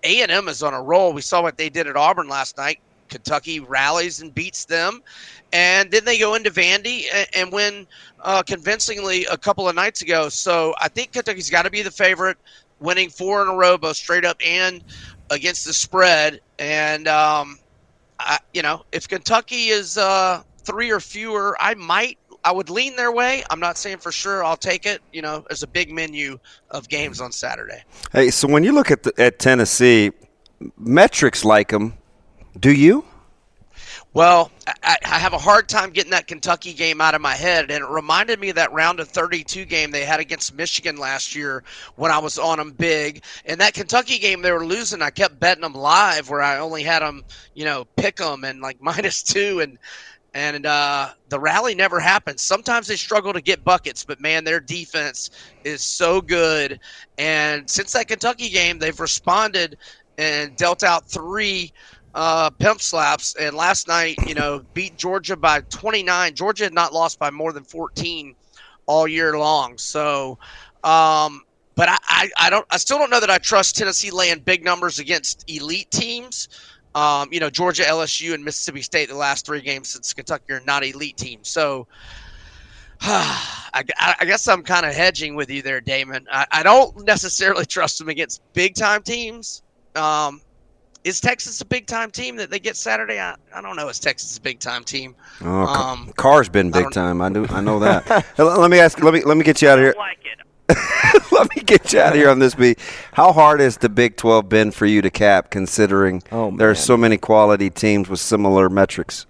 A&M 0.05 0.49
is 0.49 0.63
on 0.63 0.75
a 0.75 0.83
roll. 0.83 1.13
We 1.13 1.23
saw 1.23 1.43
what 1.43 1.57
they 1.57 1.69
did 1.69 1.87
at 1.87 1.97
Auburn 1.97 2.29
last 2.29 2.57
night. 2.57 2.81
Kentucky 3.09 3.61
rallies 3.61 4.21
and 4.21 4.35
beats 4.35 4.65
them, 4.65 5.03
and 5.53 5.91
then 5.91 6.05
they 6.05 6.19
go 6.19 6.35
into 6.35 6.51
Vandy 6.51 7.05
and, 7.13 7.29
and 7.35 7.53
win 7.53 7.87
uh, 8.23 8.43
convincingly 8.43 9.25
a 9.27 9.37
couple 9.37 9.69
of 9.69 9.75
nights 9.75 10.03
ago. 10.03 10.29
So 10.29 10.75
I 10.81 10.89
think 10.89 11.13
Kentucky's 11.13 11.51
got 11.51 11.63
to 11.63 11.71
be 11.71 11.83
the 11.83 11.91
favorite, 11.91 12.37
winning 12.81 13.09
four 13.09 13.43
in 13.43 13.49
a 13.49 13.55
row, 13.55 13.79
both 13.79 13.97
straight 13.97 14.25
up 14.25 14.37
and 14.45 14.83
against 15.31 15.65
the 15.65 15.73
spread. 15.73 16.41
And 16.59 17.09
um, 17.09 17.59
I, 18.19 18.39
you 18.53 18.63
know, 18.63 18.85
if 18.93 19.09
Kentucky 19.09 19.69
is 19.69 19.99
uh, 19.99 20.43
three 20.59 20.91
or 20.91 21.01
fewer, 21.01 21.57
I 21.61 21.75
might. 21.75 22.19
I 22.47 22.53
would 22.53 22.71
lean 22.71 22.95
their 22.95 23.11
way. 23.11 23.43
I'm 23.51 23.59
not 23.59 23.77
saying 23.77 23.99
for 23.99 24.13
sure 24.13 24.45
I'll 24.45 24.57
take 24.57 24.87
it. 24.87 25.03
You 25.13 25.21
know, 25.21 25.45
there's 25.49 25.65
a 25.65 25.67
big 25.67 25.91
menu 25.91 26.39
of 26.71 26.89
games 26.89 27.21
on 27.21 27.33
Saturday. 27.33 27.83
Hey, 28.13 28.31
so 28.31 28.47
when 28.47 28.63
you 28.63 28.71
look 28.71 28.93
at 28.93 29.03
the, 29.03 29.13
at 29.19 29.41
Tennessee, 29.41 30.13
metrics 30.79 31.45
like 31.45 31.71
them, 31.71 31.95
do 32.61 32.73
you? 32.73 33.05
Well, 34.15 34.53
I, 34.85 34.97
I 35.05 35.19
have 35.19 35.33
a 35.33 35.39
hard 35.39 35.69
time 35.69 35.91
getting 35.91 36.13
that 36.13 36.29
Kentucky 36.29 36.73
game 36.73 37.01
out 37.01 37.17
of 37.17 37.21
my 37.21 37.35
head, 37.35 37.73
and 37.73 37.85
it 37.85 37.91
reminded 37.91 38.39
me 38.39 38.51
of 38.51 38.55
that 38.55 38.73
round 38.73 39.01
of 39.01 39.09
32 39.09 39.65
game 39.65 39.91
they 39.91 40.05
had 40.05 40.21
against 40.21 40.55
Michigan 40.55 40.97
last 40.97 41.35
year 41.35 41.65
when 41.97 42.13
I 42.13 42.19
was 42.19 42.39
on 42.39 42.59
them 42.59 42.71
big. 42.71 43.25
And 43.45 43.61
that 43.61 43.75
Kentucky 43.75 44.19
game 44.19 44.41
they 44.41 44.53
were 44.53 44.65
losing, 44.65 45.03
I 45.03 45.11
kept 45.11 45.41
betting 45.41 45.63
them 45.63 45.75
live 45.75 46.31
where 46.31 46.43
I 46.43 46.59
only 46.59 46.85
had 46.85 47.01
them, 47.01 47.25
you 47.55 47.65
know, 47.65 47.87
pick 47.97 48.17
them 48.17 48.45
and 48.45 48.61
like 48.61 48.81
minus 48.81 49.25
two, 49.25 49.59
and 49.61 49.79
and 50.37 50.67
uh, 50.67 51.09
the 51.31 51.41
rally 51.41 51.75
never 51.75 51.99
happens. 51.99 52.43
Sometimes 52.43 52.87
they 52.87 52.97
struggle 52.97 53.33
to 53.33 53.41
get 53.41 53.65
buckets, 53.65 54.05
but 54.05 54.21
man, 54.21 54.45
their 54.45 54.61
defense 54.61 55.31
is 55.65 55.83
so 55.83 56.21
good. 56.21 56.79
And 57.17 57.69
since 57.71 57.93
that 57.93 58.09
Kentucky 58.09 58.51
game, 58.51 58.79
they've 58.79 59.01
responded 59.01 59.79
and 60.19 60.55
dealt 60.55 60.85
out 60.85 61.09
three 61.09 61.73
uh, 62.15 62.51
pimp 62.51 62.83
slaps. 62.83 63.35
And 63.37 63.57
last 63.57 63.89
night, 63.89 64.17
you 64.27 64.35
know, 64.35 64.63
beat 64.75 64.99
Georgia 64.99 65.39
by 65.39 65.63
29. 65.71 66.35
Georgia 66.35 66.65
had 66.65 66.75
not 66.75 66.93
lost 66.93 67.19
by 67.19 67.31
more 67.31 67.55
than 67.55 67.65
14 67.65 68.37
all 68.85 69.09
year 69.09 69.39
long. 69.39 69.79
So, 69.79 70.39
um, 70.85 71.45
but 71.77 71.89
I, 71.89 71.97
I, 72.09 72.31
I 72.39 72.51
don't, 72.51 72.67
I 72.71 72.77
still 72.77 72.99
don't 72.99 73.11
know 73.11 73.21
that 73.21 73.31
I 73.31 73.39
trust 73.39 73.77
Tennessee 73.77 74.11
laying 74.11 74.41
big 74.41 74.63
numbers 74.63 74.99
against 74.99 75.45
elite 75.49 75.91
teams. 75.91 76.49
Um, 76.97 77.29
you 77.31 77.41
know, 77.41 77.51
Georgia, 77.51 77.83
LSU, 77.83 78.33
and 78.33 78.43
Mississippi 78.43 78.81
State, 78.81 79.11
the 79.11 79.15
last 79.15 79.45
three 79.45 79.61
games 79.61 79.91
since 79.91 80.15
Kentucky 80.15 80.51
are 80.55 80.63
not 80.67 80.83
elite 80.83 81.19
teams. 81.19 81.51
So 81.51 81.87
I, 83.03 83.85
I 84.19 84.25
guess 84.25 84.49
I'm 84.49 84.63
kind 84.63 84.87
of 84.87 84.95
hedging 84.95 85.35
with 85.35 85.51
you 85.51 85.61
there, 85.61 85.83
Damon. 85.83 86.27
I, 86.33 86.47
I 86.51 86.63
don't 86.63 87.05
necessarily 87.07 87.67
trust 87.77 87.99
them 87.99 88.09
against 88.09 88.41
big 88.55 88.75
time 88.75 89.03
teams. 89.03 89.63
Um, 89.95 90.41
is 91.05 91.21
Texas 91.21 91.61
a 91.61 91.67
big 91.67 91.87
time 91.87 92.11
team 92.11 92.37
that 92.37 92.51
they 92.51 92.59
get 92.59 92.77
Saturday? 92.77 93.21
I, 93.21 93.37
I 93.55 93.61
don't 93.61 93.77
know. 93.77 93.89
Is 93.89 94.01
Texas 94.01 94.39
a 94.39 94.41
big 94.41 94.59
time 94.59 94.83
team? 94.83 95.15
Oh, 95.43 95.67
Um, 95.67 96.11
Carr's 96.17 96.49
been 96.49 96.71
big 96.71 96.91
time. 96.93 97.21
I 97.21 97.29
do. 97.29 97.47
I 97.51 97.61
know 97.61 97.79
that. 97.81 98.09
let 98.39 98.59
let 98.59 98.71
me 98.71 98.81
ask. 98.81 99.03
Let 99.03 99.13
me 99.13 99.23
let 99.23 99.37
me 99.37 99.45
get 99.45 99.61
you 99.61 99.69
out 99.69 99.79
of 99.79 99.85
here. 99.85 99.95
let 101.33 101.55
me 101.55 101.63
get 101.63 101.93
you 101.93 102.01
out 102.01 102.11
of 102.11 102.15
here 102.17 102.31
on 102.31 102.39
this. 102.39 102.55
B. 102.55 102.77
How 103.13 103.33
hard 103.33 103.61
has 103.61 103.79
the 103.79 103.89
Big 103.89 104.17
Twelve 104.17 104.49
been 104.49 104.71
for 104.71 104.87
you 104.87 105.03
to 105.03 105.11
cap, 105.11 105.51
considering 105.51 106.23
there 106.31 106.71
are 106.71 106.75
so 106.75 106.97
many 106.97 107.17
quality 107.17 107.71
teams 107.71 108.09
with 108.09 108.21
similar 108.21 108.69
metrics? 108.69 109.27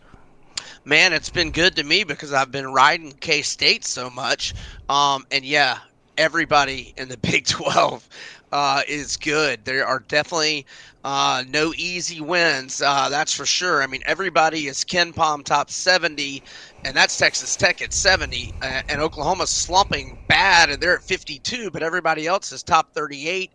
man, 0.87 1.13
it's 1.13 1.31
been 1.31 1.51
good 1.51 1.77
to 1.77 1.85
me 1.85 2.05
because 2.05 2.33
I've 2.33 2.53
been 2.53 2.73
riding 2.73 3.13
K 3.13 3.43
State 3.43 3.85
so 3.85 4.09
much. 4.09 4.55
Um, 4.89 5.27
and 5.31 5.45
yeah, 5.45 5.79
everybody 6.17 6.95
in 6.97 7.09
the 7.09 7.17
Big 7.23 7.47
12 7.47 8.09
uh, 8.53 8.83
is 8.89 9.17
good. 9.17 9.65
There 9.65 9.87
are 9.87 9.99
definitely 10.09 10.65
uh, 11.05 11.45
no 11.49 11.73
easy 11.77 12.21
wins, 12.21 12.81
uh, 12.81 13.09
that's 13.09 13.33
for 13.33 13.47
sure. 13.47 13.83
I 13.83 13.87
mean, 13.87 14.03
everybody 14.07 14.69
is 14.69 14.85
KenPom 14.85 15.45
top 15.45 15.71
70, 15.71 16.43
and 16.85 16.97
that's 16.97 17.17
Texas 17.17 17.57
Tech 17.57 17.83
at 17.83 17.93
70, 17.93 18.55
uh, 18.63 18.83
and 18.89 19.01
Oklahoma's 19.01 19.51
slumping 19.51 20.19
bad, 20.29 20.71
and 20.71 20.81
they're 20.81 20.97
at 20.97 21.03
52, 21.03 21.71
but 21.71 21.83
everybody 21.83 22.27
else 22.27 22.53
is 22.53 22.63
top 22.63 22.93
38. 22.95 23.51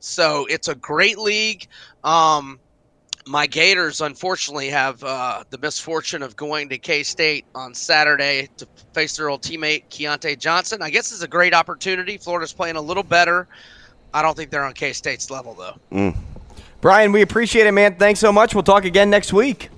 So 0.00 0.46
it's 0.50 0.68
a 0.68 0.74
great 0.74 1.18
league. 1.18 1.66
Um, 2.02 2.60
my 3.26 3.46
Gators, 3.46 4.00
unfortunately, 4.00 4.68
have 4.68 5.02
uh, 5.02 5.44
the 5.50 5.58
misfortune 5.58 6.22
of 6.22 6.36
going 6.36 6.68
to 6.68 6.78
K 6.78 7.02
State 7.02 7.46
on 7.54 7.74
Saturday 7.74 8.48
to 8.58 8.66
face 8.92 9.16
their 9.16 9.30
old 9.30 9.42
teammate 9.42 9.84
Keyontae 9.88 10.38
Johnson. 10.38 10.82
I 10.82 10.90
guess 10.90 11.10
it's 11.10 11.22
a 11.22 11.28
great 11.28 11.54
opportunity. 11.54 12.18
Florida's 12.18 12.52
playing 12.52 12.76
a 12.76 12.82
little 12.82 13.02
better. 13.02 13.48
I 14.12 14.22
don't 14.22 14.36
think 14.36 14.50
they're 14.50 14.64
on 14.64 14.74
K 14.74 14.92
State's 14.92 15.30
level, 15.30 15.54
though. 15.54 16.14
Brian, 16.80 17.12
we 17.12 17.22
appreciate 17.22 17.66
it, 17.66 17.72
man. 17.72 17.96
Thanks 17.96 18.20
so 18.20 18.30
much. 18.30 18.54
We'll 18.54 18.62
talk 18.62 18.84
again 18.84 19.08
next 19.08 19.32
week. 19.32 19.70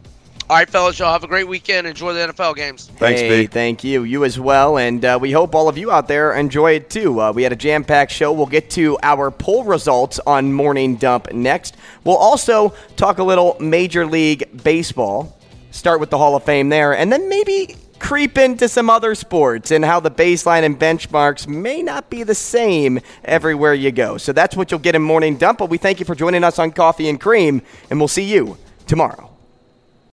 All 0.48 0.56
right, 0.56 0.70
fellas, 0.70 0.96
y'all 0.96 1.12
have 1.12 1.24
a 1.24 1.26
great 1.26 1.48
weekend. 1.48 1.88
Enjoy 1.88 2.12
the 2.12 2.32
NFL 2.32 2.54
games. 2.54 2.86
Thanks, 2.86 3.20
hey, 3.20 3.42
B. 3.42 3.46
Thank 3.48 3.82
you. 3.82 4.04
You 4.04 4.24
as 4.24 4.38
well. 4.38 4.78
And 4.78 5.04
uh, 5.04 5.18
we 5.20 5.32
hope 5.32 5.56
all 5.56 5.68
of 5.68 5.76
you 5.76 5.90
out 5.90 6.06
there 6.06 6.34
enjoy 6.34 6.74
it 6.74 6.88
too. 6.88 7.20
Uh, 7.20 7.32
we 7.32 7.42
had 7.42 7.52
a 7.52 7.56
jam 7.56 7.82
packed 7.82 8.12
show. 8.12 8.32
We'll 8.32 8.46
get 8.46 8.70
to 8.70 8.96
our 9.02 9.32
poll 9.32 9.64
results 9.64 10.20
on 10.24 10.52
Morning 10.52 10.94
Dump 10.94 11.32
next. 11.32 11.76
We'll 12.04 12.16
also 12.16 12.74
talk 12.94 13.18
a 13.18 13.24
little 13.24 13.56
Major 13.58 14.06
League 14.06 14.62
Baseball, 14.62 15.36
start 15.72 15.98
with 15.98 16.10
the 16.10 16.18
Hall 16.18 16.36
of 16.36 16.44
Fame 16.44 16.68
there, 16.68 16.96
and 16.96 17.12
then 17.12 17.28
maybe 17.28 17.74
creep 17.98 18.38
into 18.38 18.68
some 18.68 18.88
other 18.88 19.16
sports 19.16 19.72
and 19.72 19.84
how 19.84 19.98
the 19.98 20.12
baseline 20.12 20.62
and 20.62 20.78
benchmarks 20.78 21.48
may 21.48 21.82
not 21.82 22.08
be 22.08 22.22
the 22.22 22.36
same 22.36 23.00
everywhere 23.24 23.74
you 23.74 23.90
go. 23.90 24.16
So 24.16 24.32
that's 24.32 24.54
what 24.54 24.70
you'll 24.70 24.78
get 24.78 24.94
in 24.94 25.02
Morning 25.02 25.36
Dump. 25.38 25.58
But 25.58 25.70
we 25.70 25.78
thank 25.78 25.98
you 25.98 26.06
for 26.06 26.14
joining 26.14 26.44
us 26.44 26.60
on 26.60 26.70
Coffee 26.70 27.08
and 27.08 27.20
Cream, 27.20 27.62
and 27.90 27.98
we'll 27.98 28.06
see 28.06 28.22
you 28.22 28.56
tomorrow. 28.86 29.35